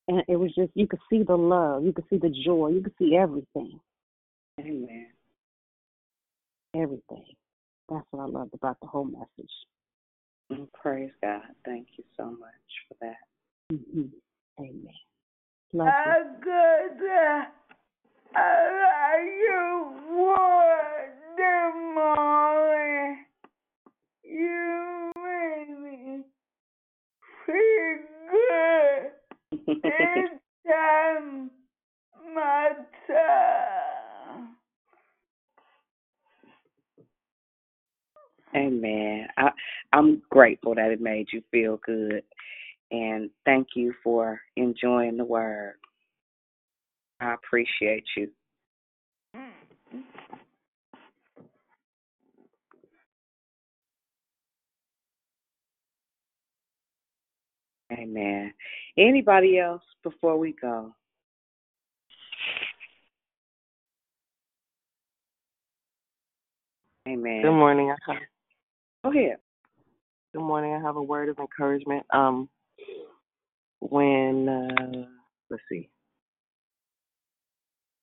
And 0.07 0.23
it 0.27 0.37
was 0.37 0.53
just, 0.55 0.71
you 0.75 0.87
could 0.87 0.99
see 1.09 1.23
the 1.23 1.35
love. 1.35 1.83
You 1.83 1.91
could 1.91 2.05
see 2.09 2.17
the 2.17 2.33
joy. 2.45 2.69
You 2.69 2.81
could 2.81 2.93
see 2.99 3.15
everything. 3.15 3.79
Amen. 4.59 5.07
Everything. 6.75 7.25
That's 7.93 8.07
what 8.09 8.23
I 8.23 8.25
loved 8.25 8.55
about 8.55 8.77
the 8.81 8.87
whole 8.87 9.05
message. 9.05 9.51
Mm, 10.51 10.67
Praise 10.73 11.11
God. 11.21 11.41
Thank 11.63 11.87
you 11.97 12.03
so 12.17 12.25
much 12.25 12.71
for 12.87 12.95
that. 13.01 13.17
hmm 13.69 14.05
Amen. 14.59 14.87
Love 15.73 15.87
I 15.87 16.23
could 16.41 17.05
uh, 17.05 17.43
I 18.35 19.19
you 19.45 19.91
wonder 20.09 21.71
more. 21.93 23.17
You 24.23 25.11
made 25.15 25.77
me 25.83 26.23
feel 27.45 27.97
good. 28.31 29.11
It's 29.85 30.41
time, 30.67 31.51
my 32.33 32.69
time. 33.07 33.82
Amen. 38.55 39.27
I, 39.37 39.49
I'm 39.91 40.21
grateful 40.29 40.75
that 40.75 40.91
it 40.91 41.01
made 41.01 41.27
you 41.31 41.41
feel 41.51 41.79
good. 41.85 42.23
And 42.91 43.29
thank 43.45 43.69
you 43.75 43.93
for 44.03 44.39
enjoying 44.55 45.17
the 45.17 45.25
word. 45.25 45.75
I 47.19 47.33
appreciate 47.33 48.05
you. 48.15 48.29
Amen. 57.91 58.53
Anybody 58.97 59.59
else 59.59 59.83
before 60.03 60.37
we 60.37 60.55
go? 60.59 60.93
Amen. 67.07 67.41
Good 67.41 67.51
morning. 67.51 67.93
Go 69.03 69.11
ahead. 69.11 69.37
good 70.33 70.43
morning. 70.43 70.73
I 70.73 70.81
have 70.81 70.97
a 70.97 71.01
word 71.01 71.29
of 71.29 71.39
encouragement. 71.39 72.05
Um, 72.13 72.49
when 73.79 74.49
uh, 74.49 75.05
let's 75.49 75.63
see, 75.71 75.89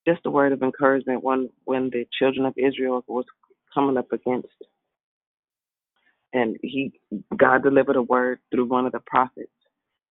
just 0.07 0.21
a 0.25 0.31
word 0.31 0.53
of 0.53 0.63
encouragement. 0.63 1.23
When 1.23 1.49
when 1.65 1.89
the 1.91 2.05
children 2.19 2.45
of 2.45 2.53
Israel 2.57 3.03
was 3.07 3.25
coming 3.73 3.97
up 3.97 4.11
against, 4.11 4.47
and 6.33 6.57
he 6.61 6.93
God 7.37 7.63
delivered 7.63 7.95
a 7.97 8.03
word 8.03 8.39
through 8.51 8.67
one 8.67 8.85
of 8.85 8.91
the 8.93 9.01
prophets, 9.07 9.51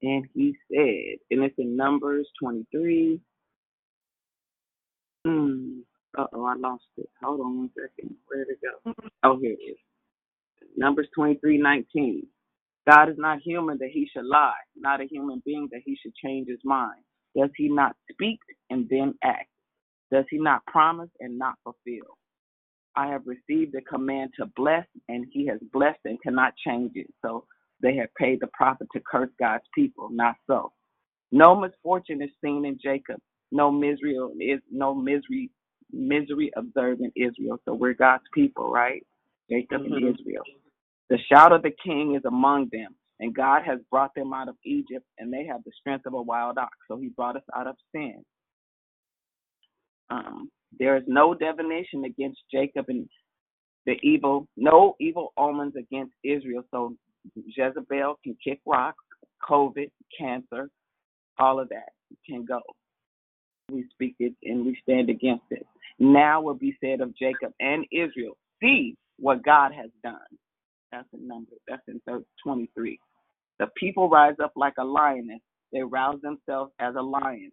and 0.02 0.26
he 0.34 0.56
said, 0.72 1.18
and 1.30 1.44
it's 1.44 1.54
in 1.58 1.76
Numbers 1.76 2.28
twenty 2.42 2.66
three. 2.72 3.20
Hmm. 5.26 5.80
Uh 6.18 6.26
oh, 6.32 6.44
I 6.46 6.54
lost 6.56 6.84
it. 6.98 7.08
Hold 7.22 7.40
on 7.40 7.58
one 7.58 7.70
second. 7.74 8.16
Where'd 8.28 8.48
it 8.48 8.58
go? 8.62 8.94
Oh, 9.24 9.38
here 9.40 9.52
it 9.52 9.72
is. 9.72 9.78
Numbers 10.76 11.08
twenty 11.14 11.36
three 11.40 11.58
nineteen. 11.58 12.26
God 12.90 13.10
is 13.10 13.16
not 13.18 13.40
human 13.44 13.78
that 13.78 13.90
he 13.92 14.08
should 14.12 14.26
lie, 14.26 14.52
not 14.76 15.00
a 15.02 15.06
human 15.06 15.42
being 15.46 15.68
that 15.72 15.82
he 15.84 15.96
should 16.02 16.14
change 16.16 16.48
his 16.48 16.60
mind. 16.64 17.02
Does 17.36 17.50
he 17.56 17.68
not 17.68 17.96
speak 18.12 18.40
and 18.70 18.88
then 18.90 19.14
act? 19.24 19.48
Does 20.12 20.26
he 20.30 20.38
not 20.38 20.66
promise 20.66 21.10
and 21.20 21.38
not 21.38 21.54
fulfill? 21.64 22.18
I 22.96 23.08
have 23.08 23.22
received 23.26 23.74
a 23.76 23.82
command 23.82 24.32
to 24.38 24.46
bless, 24.56 24.86
and 25.08 25.26
he 25.32 25.46
has 25.48 25.60
blessed 25.72 26.00
and 26.06 26.20
cannot 26.22 26.54
change 26.66 26.92
it. 26.96 27.08
So 27.22 27.46
they 27.82 27.96
have 27.96 28.14
paid 28.18 28.40
the 28.40 28.48
prophet 28.54 28.88
to 28.94 29.00
curse 29.10 29.30
God's 29.40 29.64
people. 29.74 30.10
Not 30.10 30.36
so. 30.48 30.72
No 31.32 31.56
misfortune 31.56 32.22
is 32.22 32.30
seen 32.44 32.66
in 32.66 32.78
Jacob. 32.82 33.20
No 33.52 33.72
misery 33.72 34.16
is 34.40 34.60
no 34.72 34.94
misery 34.94 35.50
misery 35.92 36.52
observed 36.56 37.02
in 37.02 37.12
Israel. 37.16 37.58
So 37.66 37.74
we're 37.74 37.94
God's 37.94 38.24
people, 38.34 38.70
right? 38.72 39.04
Jacob 39.50 39.82
and 39.82 39.94
Mhm. 39.94 40.14
Israel. 40.14 40.44
The 41.08 41.18
shout 41.18 41.52
of 41.52 41.62
the 41.62 41.72
king 41.72 42.14
is 42.14 42.24
among 42.24 42.68
them, 42.68 42.94
and 43.18 43.34
God 43.34 43.62
has 43.64 43.80
brought 43.90 44.14
them 44.14 44.32
out 44.32 44.48
of 44.48 44.56
Egypt, 44.64 45.06
and 45.18 45.32
they 45.32 45.44
have 45.44 45.62
the 45.64 45.72
strength 45.72 46.06
of 46.06 46.14
a 46.14 46.22
wild 46.22 46.58
ox. 46.58 46.76
So 46.88 46.96
he 46.96 47.08
brought 47.08 47.36
us 47.36 47.44
out 47.54 47.66
of 47.66 47.76
sin. 47.92 48.24
Um, 50.10 50.50
there 50.78 50.96
is 50.96 51.04
no 51.06 51.34
divination 51.34 52.04
against 52.04 52.40
Jacob 52.50 52.88
and 52.88 53.08
the 53.86 53.98
evil, 54.02 54.46
no 54.56 54.94
evil 55.00 55.32
omens 55.36 55.74
against 55.76 56.14
Israel. 56.22 56.64
So 56.70 56.96
Jezebel 57.34 58.18
can 58.22 58.36
kick 58.42 58.60
rocks, 58.66 59.04
COVID, 59.48 59.90
cancer, 60.16 60.70
all 61.38 61.58
of 61.58 61.68
that 61.70 61.90
can 62.26 62.44
go. 62.44 62.60
We 63.70 63.88
speak 63.90 64.16
it 64.18 64.34
and 64.42 64.66
we 64.66 64.76
stand 64.82 65.10
against 65.10 65.44
it. 65.50 65.66
Now 65.98 66.40
will 66.40 66.54
be 66.54 66.76
said 66.80 67.00
of 67.00 67.16
Jacob 67.16 67.52
and 67.60 67.84
Israel, 67.92 68.36
see 68.60 68.96
what 69.20 69.44
God 69.44 69.72
has 69.72 69.90
done. 70.02 70.18
That's 70.92 71.08
in 71.12 71.28
number. 71.28 71.52
That's 71.68 71.82
in 71.88 72.00
thir- 72.06 72.24
23. 72.44 72.98
The 73.58 73.68
people 73.78 74.08
rise 74.10 74.36
up 74.42 74.52
like 74.56 74.74
a 74.78 74.84
lioness. 74.84 75.40
They 75.72 75.82
rouse 75.82 76.20
themselves 76.22 76.72
as 76.80 76.94
a 76.96 77.02
lion. 77.02 77.52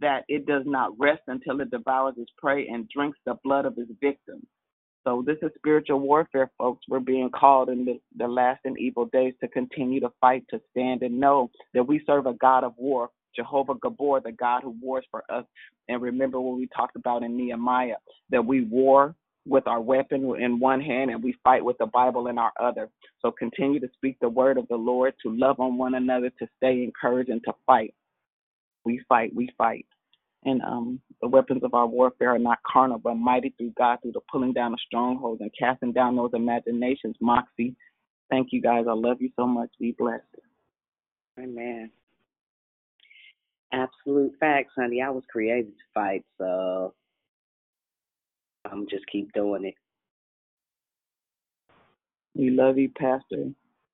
That 0.00 0.24
it 0.28 0.46
does 0.46 0.64
not 0.66 0.92
rest 0.98 1.22
until 1.28 1.60
it 1.60 1.70
devours 1.70 2.14
its 2.18 2.32
prey 2.38 2.68
and 2.68 2.88
drinks 2.88 3.18
the 3.26 3.36
blood 3.44 3.66
of 3.66 3.78
its 3.78 3.90
victims. 4.00 4.44
So 5.04 5.24
this 5.26 5.38
is 5.42 5.50
spiritual 5.56 6.00
warfare, 6.00 6.50
folks. 6.58 6.84
We're 6.88 7.00
being 7.00 7.30
called 7.30 7.70
in 7.70 7.84
the, 7.84 8.00
the 8.16 8.28
last 8.28 8.60
and 8.64 8.78
evil 8.78 9.06
days 9.06 9.34
to 9.40 9.48
continue 9.48 10.00
to 10.00 10.10
fight, 10.20 10.44
to 10.50 10.60
stand, 10.70 11.02
and 11.02 11.18
know 11.18 11.50
that 11.74 11.84
we 11.86 12.02
serve 12.06 12.26
a 12.26 12.34
God 12.34 12.64
of 12.64 12.74
war, 12.76 13.10
Jehovah 13.34 13.74
Gibbor, 13.76 14.22
the 14.22 14.32
God 14.32 14.62
who 14.62 14.76
wars 14.82 15.06
for 15.10 15.24
us. 15.30 15.44
And 15.88 16.02
remember 16.02 16.40
what 16.40 16.58
we 16.58 16.68
talked 16.76 16.96
about 16.96 17.22
in 17.22 17.36
Nehemiah, 17.36 17.96
that 18.30 18.44
we 18.44 18.62
war 18.64 19.14
with 19.48 19.66
our 19.66 19.80
weapon 19.80 20.36
in 20.40 20.60
one 20.60 20.80
hand 20.80 21.10
and 21.10 21.22
we 21.22 21.34
fight 21.42 21.64
with 21.64 21.78
the 21.78 21.86
Bible 21.86 22.28
in 22.28 22.38
our 22.38 22.52
other. 22.60 22.88
So 23.20 23.30
continue 23.30 23.80
to 23.80 23.88
speak 23.94 24.18
the 24.20 24.28
word 24.28 24.58
of 24.58 24.68
the 24.68 24.76
Lord, 24.76 25.14
to 25.22 25.34
love 25.34 25.58
on 25.58 25.78
one 25.78 25.94
another, 25.94 26.30
to 26.38 26.48
stay 26.58 26.84
encouraged, 26.84 27.30
and 27.30 27.42
to 27.44 27.52
fight. 27.66 27.94
We 28.84 29.00
fight, 29.08 29.34
we 29.34 29.48
fight. 29.56 29.86
And 30.44 30.62
um, 30.62 31.00
the 31.20 31.28
weapons 31.28 31.64
of 31.64 31.74
our 31.74 31.86
warfare 31.86 32.34
are 32.34 32.38
not 32.38 32.58
carnal, 32.70 32.98
but 32.98 33.14
mighty 33.14 33.54
through 33.58 33.72
God, 33.76 33.98
through 34.02 34.12
the 34.12 34.20
pulling 34.30 34.52
down 34.52 34.72
of 34.72 34.80
strongholds 34.86 35.40
and 35.40 35.50
casting 35.58 35.92
down 35.92 36.14
those 36.14 36.30
imaginations. 36.32 37.16
Moxie, 37.20 37.74
thank 38.30 38.48
you 38.52 38.62
guys. 38.62 38.84
I 38.88 38.94
love 38.94 39.20
you 39.20 39.30
so 39.36 39.46
much. 39.46 39.70
Be 39.80 39.94
blessed. 39.98 40.22
Amen. 41.38 41.90
Absolute 43.72 44.32
facts, 44.40 44.72
honey. 44.76 45.02
I 45.02 45.10
was 45.10 45.24
created 45.30 45.72
to 45.72 45.84
fight, 45.92 46.24
so 46.38 46.94
I'm 48.70 48.86
just 48.88 49.04
keep 49.10 49.32
doing 49.32 49.64
it. 49.64 49.74
We 52.34 52.50
love 52.50 52.78
you, 52.78 52.90
Pastor 52.90 53.22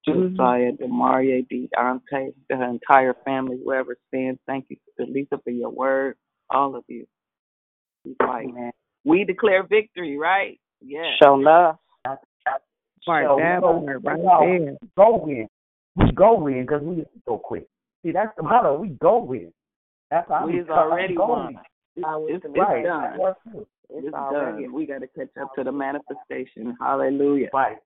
mm-hmm. 0.08 0.36
Josiah, 0.36 0.72
Demaria, 0.72 1.46
Deontay, 1.48 2.34
the 2.50 2.62
entire 2.62 3.14
family, 3.24 3.58
whoever 3.64 3.96
stands. 4.08 4.38
Thank 4.46 4.66
you, 4.68 4.76
Lisa, 4.98 5.40
for 5.42 5.50
your 5.50 5.70
word. 5.70 6.16
All 6.50 6.76
of 6.76 6.84
you. 6.88 7.06
We 8.04 8.14
fight. 8.18 8.48
We 9.04 9.24
declare 9.24 9.66
victory, 9.66 10.18
right? 10.18 10.60
Yes. 10.82 11.06
Show 11.22 11.34
love. 11.34 11.76
Right, 13.06 13.26
So, 13.26 13.36
that 13.36 13.60
so, 13.60 13.80
part 13.84 14.02
right 14.02 14.18
so, 14.18 14.38
there. 14.40 14.76
Go 14.96 15.26
in. 15.26 15.48
we 15.96 16.12
go 16.12 16.38
win 16.38 16.62
because 16.62 16.82
we 16.82 17.04
go 17.26 17.38
quick. 17.38 17.66
See, 18.02 18.12
that's 18.12 18.34
the 18.36 18.42
motto. 18.42 18.78
We 18.78 18.88
go 18.88 19.18
win. 19.18 19.52
That's 20.10 20.28
how 20.28 20.46
We've 20.46 20.66
we 20.66 20.70
already 20.70 21.14
go 21.14 21.26
won. 21.26 21.58
It's, 21.96 22.06
it's, 22.06 22.44
it's 22.44 22.56
Right. 22.58 22.84
done. 22.84 23.18
That's 23.90 23.98
it. 24.02 24.06
It's, 24.06 24.06
It's 24.06 24.14
already 24.14 24.64
done. 24.64 24.72
We 24.72 24.86
got 24.86 25.00
to 25.00 25.06
catch 25.08 25.36
up 25.40 25.54
to 25.54 25.64
the 25.64 25.72
manifestation. 25.72 26.76
Hallelujah. 26.80 27.50
Right. 27.52 27.78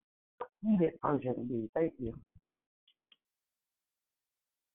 He 0.62 0.76
did 0.76 0.92
urgent. 1.04 1.70
Thank 1.74 1.94
you. 1.98 2.14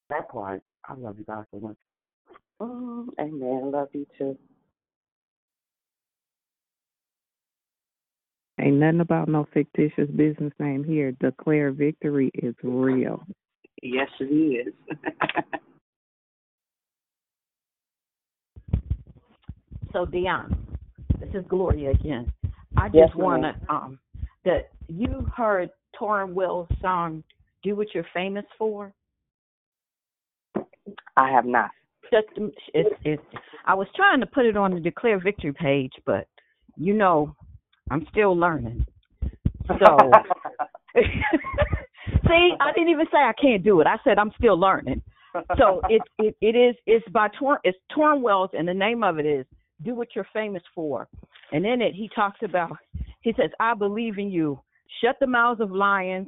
That 0.10 0.30
part, 0.30 0.62
I 0.88 0.94
love 0.96 1.18
you 1.18 1.26
guys 1.26 1.46
so 1.52 1.60
much. 1.60 1.76
Mm, 2.62 3.08
amen. 3.20 3.72
Love 3.72 3.90
you 3.94 4.06
too. 4.18 4.38
Ain't 8.60 8.78
nothing 8.78 9.00
about 9.00 9.28
no 9.28 9.48
fictitious 9.54 10.10
business 10.16 10.54
name 10.60 10.84
here. 10.84 11.12
Declare 11.20 11.72
victory 11.72 12.30
is 12.36 12.54
real. 12.62 13.26
Yes, 13.82 14.10
it 14.20 14.26
is. 14.26 14.74
So 19.94 20.08
Dion, 20.08 20.73
this 21.24 21.42
is 21.42 21.48
Gloria 21.48 21.92
again. 21.92 22.32
I 22.78 22.90
Yes, 22.94 23.08
just 23.08 23.16
want 23.16 23.44
to 23.44 23.74
um 23.74 24.00
that 24.46 24.70
you 24.88 25.28
heard 25.36 25.70
Tauren 26.00 26.34
Wells' 26.34 26.68
song 26.82 27.24
"Do 27.64 27.76
What 27.76 27.88
You're 27.94 28.06
Famous 28.14 28.46
For." 28.58 28.94
I 31.18 31.30
have 31.32 31.46
not. 31.46 31.72
Just 32.12 32.28
it's 32.74 32.90
it's. 33.06 33.24
I 33.66 33.74
was 33.74 33.88
trying 33.96 34.20
to 34.20 34.26
put 34.26 34.46
it 34.46 34.58
on 34.58 34.74
the 34.74 34.80
Declare 34.80 35.20
Victory 35.20 35.54
page, 35.54 35.94
but 36.06 36.28
you 36.76 36.94
know, 36.94 37.36
I'm 37.90 38.06
still 38.12 38.36
learning. 38.38 38.86
So 39.80 40.12
see, 40.96 42.52
I 42.60 42.72
didn't 42.74 42.90
even 42.90 43.06
say 43.12 43.20
I 43.20 43.34
can't 43.40 43.64
do 43.64 43.80
it. 43.82 43.88
I 43.88 43.98
said 44.04 44.20
I'm 44.20 44.32
still 44.38 44.60
learning. 44.60 45.02
So 45.58 45.82
it 45.90 46.04
it 46.18 46.36
it 46.42 46.56
is 46.56 46.76
it's 46.86 47.08
by 47.10 47.30
Tauren 47.30 47.58
it's 47.64 47.78
Tauren 47.96 48.22
Wells 48.22 48.50
and 48.54 48.68
the 48.68 48.74
name 48.74 49.04
of 49.04 49.20
it 49.20 49.26
is 49.26 49.46
Do 49.84 49.96
What 49.96 50.10
You're 50.16 50.28
Famous 50.34 50.64
For. 50.74 51.08
And 51.52 51.66
in 51.66 51.82
it 51.82 51.94
he 51.94 52.10
talks 52.16 52.40
about 52.44 52.78
he 53.22 53.34
says, 53.38 53.52
I 53.60 53.74
believe 53.74 54.18
in 54.18 54.30
you. 54.30 54.60
Shut 55.02 55.16
the 55.20 55.28
mouths 55.28 55.62
of 55.62 55.72
lions 55.72 56.28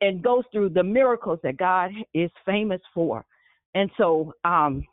and 0.00 0.22
goes 0.22 0.44
through 0.52 0.70
the 0.70 0.82
miracles 0.82 1.38
that 1.42 1.56
God 1.56 1.90
is 2.12 2.30
famous 2.44 2.80
for. 2.94 3.24
And 3.74 3.90
so 3.96 4.32
um 4.44 4.84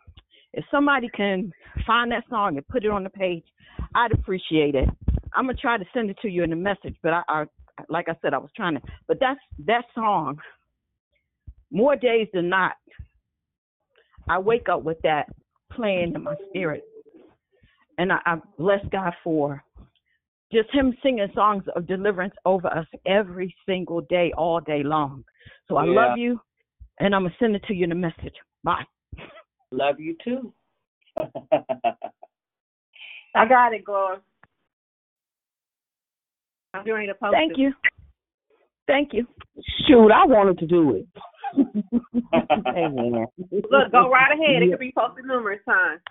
if 0.53 0.64
somebody 0.69 1.10
can 1.15 1.52
find 1.88 2.11
that 2.11 2.23
song 2.30 2.57
and 2.57 2.68
put 2.68 2.85
it 2.85 2.91
on 2.91 3.03
the 3.03 3.10
page, 3.10 3.44
I'd 3.95 4.11
appreciate 4.11 4.76
it. 4.76 4.88
I'm 5.35 5.45
gonna 5.45 5.57
try 5.57 5.77
to 5.77 5.85
send 5.94 6.10
it 6.10 6.18
to 6.22 6.30
you 6.30 6.44
in 6.44 6.53
a 6.53 6.57
message, 6.57 6.95
but 7.02 7.14
I, 7.14 7.23
I 7.27 7.45
like 7.90 8.07
I 8.07 8.15
said, 8.22 8.34
I 8.34 8.38
was 8.38 8.52
trying 8.56 8.76
to 8.76 8.81
but 9.07 9.18
that's 9.19 9.40
that 9.65 9.85
song 9.95 10.40
more 11.73 11.95
days 11.95 12.27
than 12.34 12.48
not, 12.48 12.73
I 14.30 14.38
wake 14.38 14.69
up 14.69 14.84
with 14.84 15.02
that 15.02 15.27
playing 15.72 16.14
in 16.14 16.23
my 16.23 16.35
spirit. 16.49 16.84
And 17.98 18.11
I, 18.11 18.18
I 18.26 18.36
bless 18.57 18.84
God 18.91 19.14
for 19.24 19.64
just 20.52 20.74
Him 20.74 20.95
singing 21.02 21.28
songs 21.34 21.64
of 21.76 21.88
deliverance 21.88 22.34
over 22.45 22.68
us 22.68 22.88
every 23.06 23.53
single 23.65 24.02
day, 24.02 24.32
all 24.38 24.60
day 24.60 24.84
long. 24.84 25.24
So 25.68 25.78
I 25.78 25.86
Yeah. 25.86 26.10
love 26.10 26.18
you, 26.18 26.40
and 26.99 27.15
I'm 27.15 27.24
going 27.24 27.32
to 27.32 27.38
send 27.40 27.56
it 27.56 27.64
to 27.68 27.74
you 27.74 27.86
in 27.86 27.91
a 27.91 27.95
message. 27.95 28.36
Bye. 28.64 28.84
Love 29.72 29.99
you 29.99 30.15
too. 30.24 30.53
I 33.36 33.48
got 33.48 33.74
it, 33.74 33.84
Gloria. 33.84 34.22
I'm 36.74 36.86
doing 36.86 37.07
to 37.07 37.14
post 37.15 37.34
Thank 37.34 37.53
it. 37.53 37.60
you. 37.60 37.74
Thank 38.88 39.14
you. 39.14 39.28
Shoot, 39.88 40.11
I 40.11 40.26
wanted 40.26 40.60
to 40.60 40.68
do 40.68 40.95
it. 40.95 41.07
Amen. 42.76 43.26
Look, 43.52 43.91
go 43.91 44.10
right 44.10 44.32
ahead. 44.32 44.64
It 44.64 44.70
can 44.70 44.80
be 44.80 44.94
posted 44.95 45.26
numerous 45.26 45.61
times. 45.65 46.02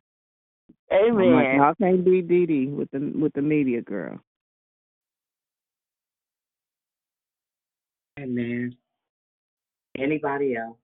I'm 0.92 1.14
like, 1.16 1.46
Amen. 1.46 1.56
y'all 1.56 1.74
can't 1.74 2.04
be 2.04 2.22
Dee 2.22 2.46
Dee 2.46 2.66
with 2.66 2.90
the 2.90 3.12
with 3.14 3.32
the 3.32 3.42
media 3.42 3.80
girl. 3.80 4.18
Amen. 8.18 8.76
Anybody 9.98 10.56
else? 10.56 10.76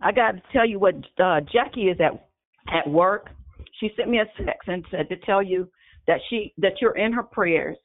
I 0.00 0.12
got 0.12 0.32
to 0.32 0.42
tell 0.52 0.66
you 0.66 0.78
what 0.78 0.94
uh, 1.22 1.40
Jackie 1.52 1.88
is 1.88 1.98
at 2.00 2.28
at 2.72 2.88
work. 2.88 3.30
She 3.80 3.90
sent 3.96 4.10
me 4.10 4.18
a 4.18 4.44
text 4.44 4.68
and 4.68 4.84
said 4.90 5.08
to 5.08 5.16
tell 5.24 5.42
you 5.42 5.68
that 6.06 6.20
she 6.28 6.52
that 6.58 6.72
you're 6.80 6.96
in 6.96 7.12
her 7.12 7.22
prayers. 7.22 7.76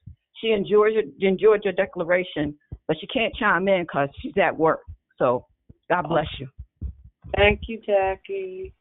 She 0.42 0.52
enjoyed 0.52 0.94
your 0.94 1.30
enjoyed 1.30 1.62
your 1.64 1.74
declaration, 1.74 2.56
but 2.88 2.98
she 3.00 3.08
can't 3.08 3.34
chime 3.40 3.68
in 3.68 3.84
because 3.84 4.10
she's 4.22 4.34
at 4.42 4.58
work. 4.58 4.82
So 5.18 5.46
God 5.90 6.08
bless 6.10 6.28
you. 6.40 6.48
Thank 7.36 7.62
you, 7.68 7.80
Jackie. 7.86 8.74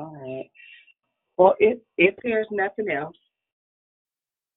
All 0.00 0.16
right. 0.18 0.50
Well, 1.36 1.54
if 1.58 1.78
if 1.98 2.14
there's 2.22 2.46
nothing 2.50 2.90
else, 2.90 3.16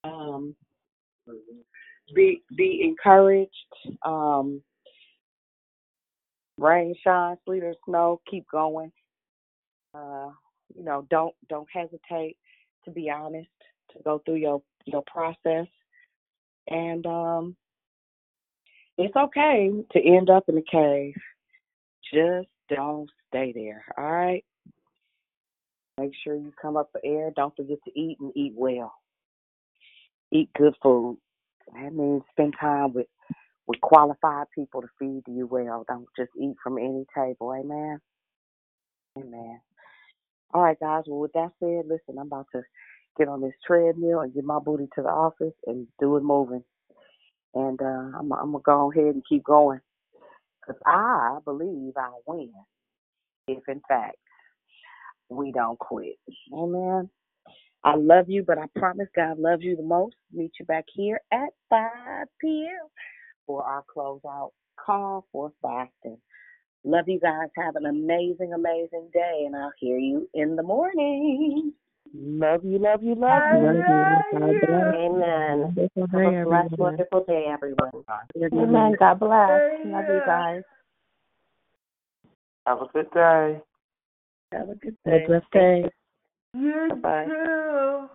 um, 0.06 0.56
be 2.16 2.42
be 2.56 2.82
encouraged. 2.84 3.52
Um, 4.06 4.62
rain, 6.58 6.96
shine, 7.04 7.36
sleet 7.46 7.64
or 7.64 7.76
snow, 7.86 8.22
keep 8.30 8.46
going. 8.50 8.92
Uh, 9.94 10.30
you 10.76 10.84
know, 10.84 11.06
don't 11.10 11.36
don't 11.50 11.68
hesitate 11.74 12.38
to 12.86 12.92
be 12.92 13.10
honest, 13.10 13.50
to 13.92 14.00
go 14.04 14.22
through 14.26 14.36
your 14.36 14.62
your 14.86 15.04
process, 15.04 15.68
and 16.68 17.06
um, 17.06 17.56
it's 18.98 19.16
okay 19.16 19.72
to 19.92 20.00
end 20.00 20.30
up 20.30 20.46
in 20.48 20.58
a 20.58 20.62
cave. 20.72 21.16
Just 22.14 22.48
don't 22.70 23.10
stay 23.28 23.52
there. 23.54 23.84
All 23.98 24.12
right. 24.12 24.44
Make 26.00 26.12
sure 26.24 26.36
you 26.36 26.52
come 26.60 26.76
up 26.76 26.90
for 26.92 27.02
air. 27.04 27.32
Don't 27.36 27.56
forget 27.56 27.78
to 27.86 28.00
eat 28.00 28.18
and 28.20 28.32
eat 28.36 28.54
well. 28.56 28.94
Eat 30.32 30.50
good 30.58 30.74
food. 30.82 31.18
That 31.74 31.94
means 31.94 32.24
spend 32.32 32.56
time 32.60 32.94
with 32.94 33.08
with 33.68 33.80
qualified 33.82 34.48
people 34.54 34.82
to 34.82 34.88
feed 35.00 35.24
you 35.28 35.48
well. 35.48 35.86
Don't 35.88 36.08
just 36.18 36.32
eat 36.38 36.56
from 36.62 36.78
any 36.78 37.06
table. 37.16 37.54
Amen. 37.54 38.00
Amen. 39.18 39.62
All 40.54 40.64
right, 40.64 40.80
guys. 40.80 41.04
Well, 41.08 41.20
with 41.20 41.34
that 41.34 41.52
said, 41.60 41.86
listen, 41.88 42.20
I'm 42.20 42.28
about 42.28 42.48
to 42.54 42.64
get 43.18 43.28
on 43.28 43.42
this 43.42 43.54
treadmill 43.66 44.22
and 44.22 44.34
get 44.34 44.44
my 44.44 44.60
booty 44.60 44.88
to 44.96 45.02
the 45.02 45.10
office 45.10 45.54
and 45.66 45.88
do 46.00 46.18
it 46.18 46.24
moving. 46.24 46.64
And 47.54 47.80
uh, 47.82 48.18
I'm, 48.20 48.34
I'm 48.34 48.52
gonna 48.52 48.60
go 48.64 48.92
ahead 48.92 49.14
and 49.14 49.24
keep 49.28 49.44
going 49.44 49.80
because 50.62 50.82
I 50.86 51.38
believe 51.46 51.94
I'll 51.98 52.24
win 52.26 52.52
if, 53.48 53.64
in 53.68 53.82
fact, 53.88 54.18
we 55.30 55.52
don't 55.52 55.80
quit. 55.80 56.18
Amen. 56.54 57.10
I 57.84 57.96
love 57.96 58.30
you, 58.30 58.44
but 58.46 58.58
I 58.58 58.66
promise 58.78 59.08
God 59.16 59.40
loves 59.40 59.64
you 59.64 59.76
the 59.76 59.84
most. 59.84 60.16
Meet 60.32 60.54
you 60.60 60.66
back 60.66 60.86
here 60.94 61.20
at 61.32 61.50
5 61.70 61.90
p.m. 62.40 62.88
for 63.46 63.64
our 63.64 63.84
closeout 63.94 64.52
call 64.84 65.26
for 65.32 65.52
fasting. 65.62 66.18
Love 66.86 67.06
you 67.08 67.20
guys. 67.20 67.50
Have 67.58 67.76
an 67.76 67.86
amazing, 67.86 68.54
amazing 68.54 69.10
day, 69.14 69.44
and 69.46 69.56
I'll 69.56 69.72
hear 69.80 69.98
you 69.98 70.30
in 70.34 70.56
the 70.56 70.64
morning. 70.64 71.74
Love 72.14 72.64
you, 72.64 72.78
love 72.78 73.02
you, 73.02 73.16
love 73.16 73.42
you. 73.52 73.64
Amen. 74.94 75.88
Have 75.98 76.14
a 76.14 76.14
blessed, 76.14 76.36
everyone. 76.36 76.70
wonderful 76.78 77.24
day, 77.26 77.46
everyone. 77.50 77.92
Amen. 78.54 78.96
God 79.00 79.20
bless. 79.20 79.62
Love 79.86 80.06
you 80.08 80.22
guys. 80.26 80.62
Have 82.68 82.82
a 82.82 82.88
good 82.94 83.12
day. 83.12 83.62
Have 84.58 84.70
a 84.70 84.76
good 84.76 84.96
Have 85.06 85.14
a 85.16 85.28
blessed 85.28 85.52
day. 85.52 85.84
Bye-bye. 86.54 87.28
whole, 87.28 88.10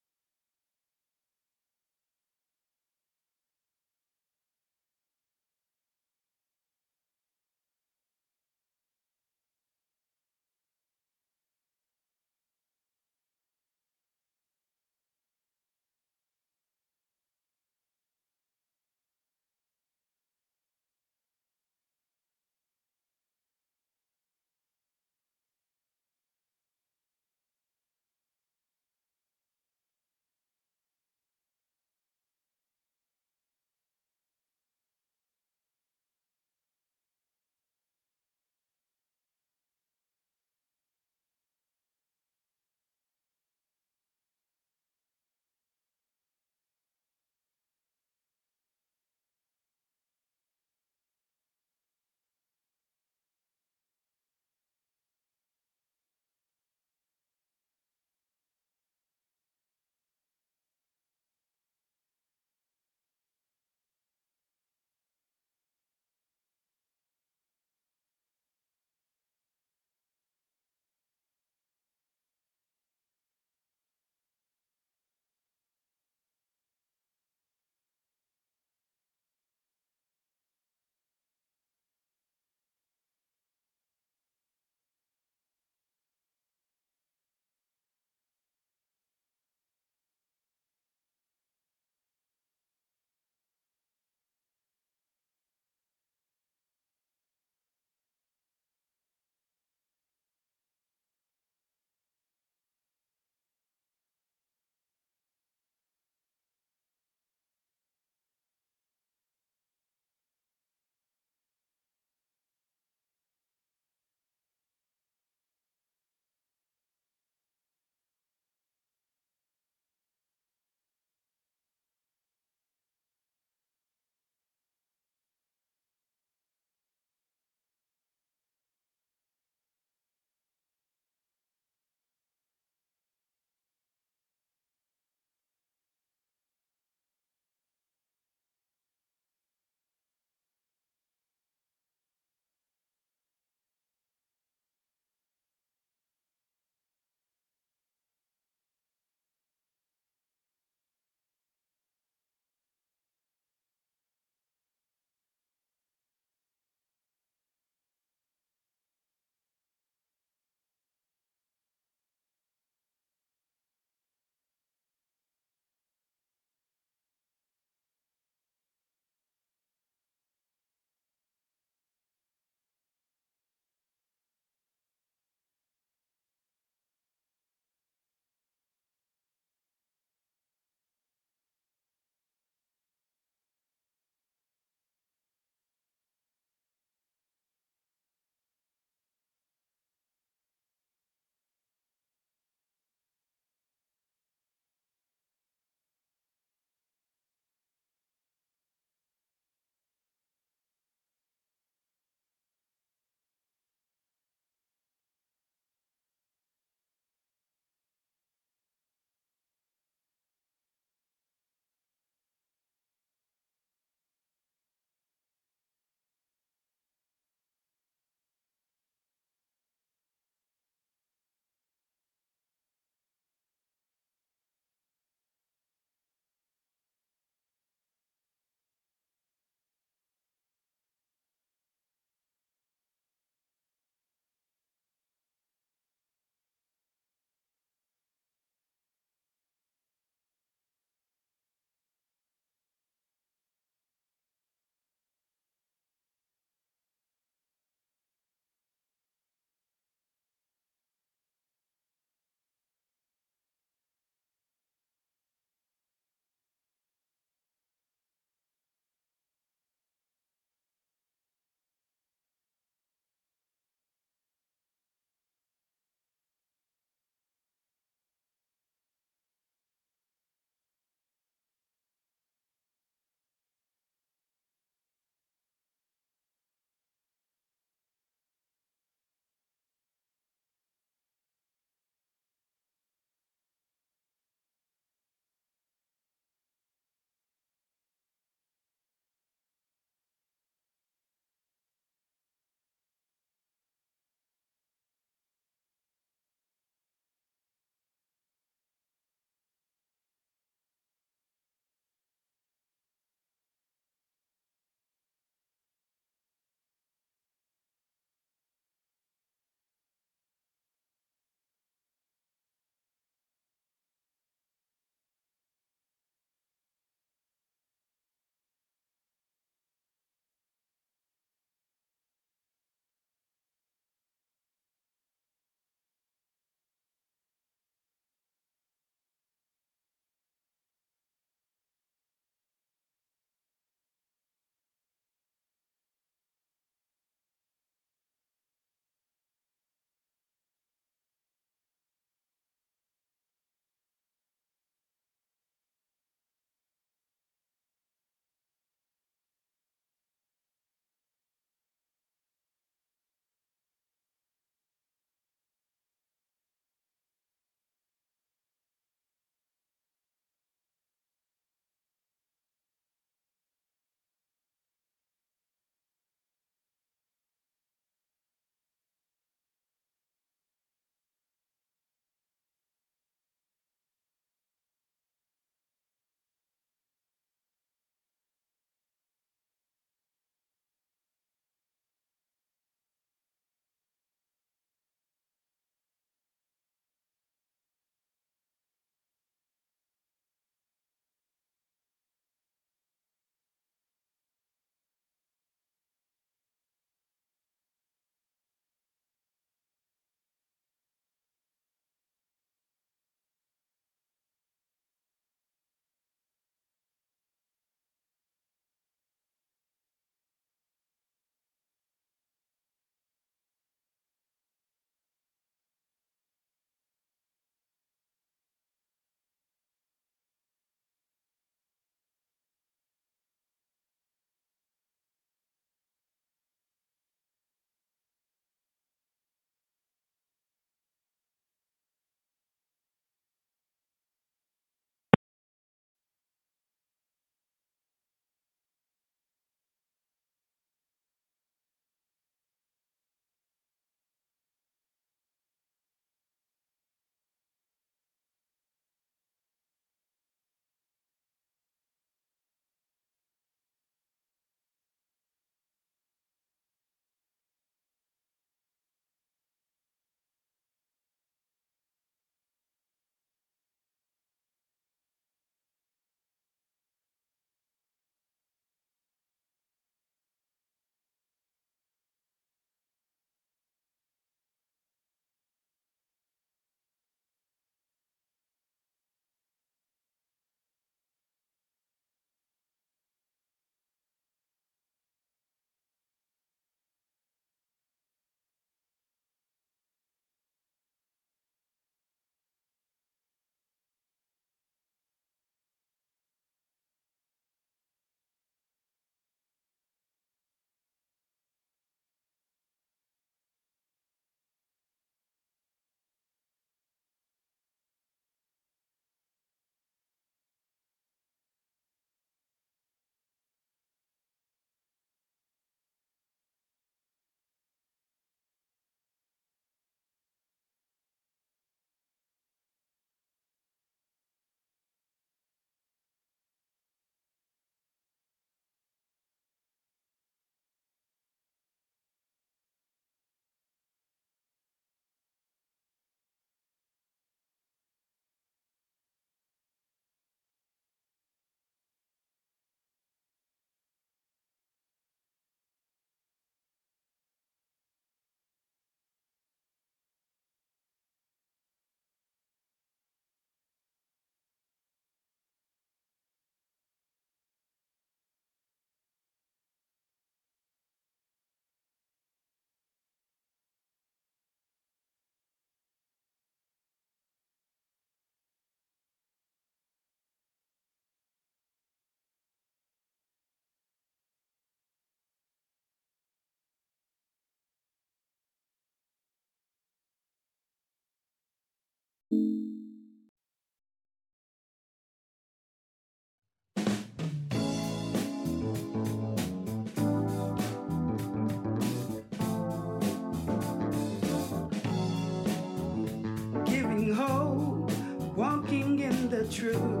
truth. 599.50 600.00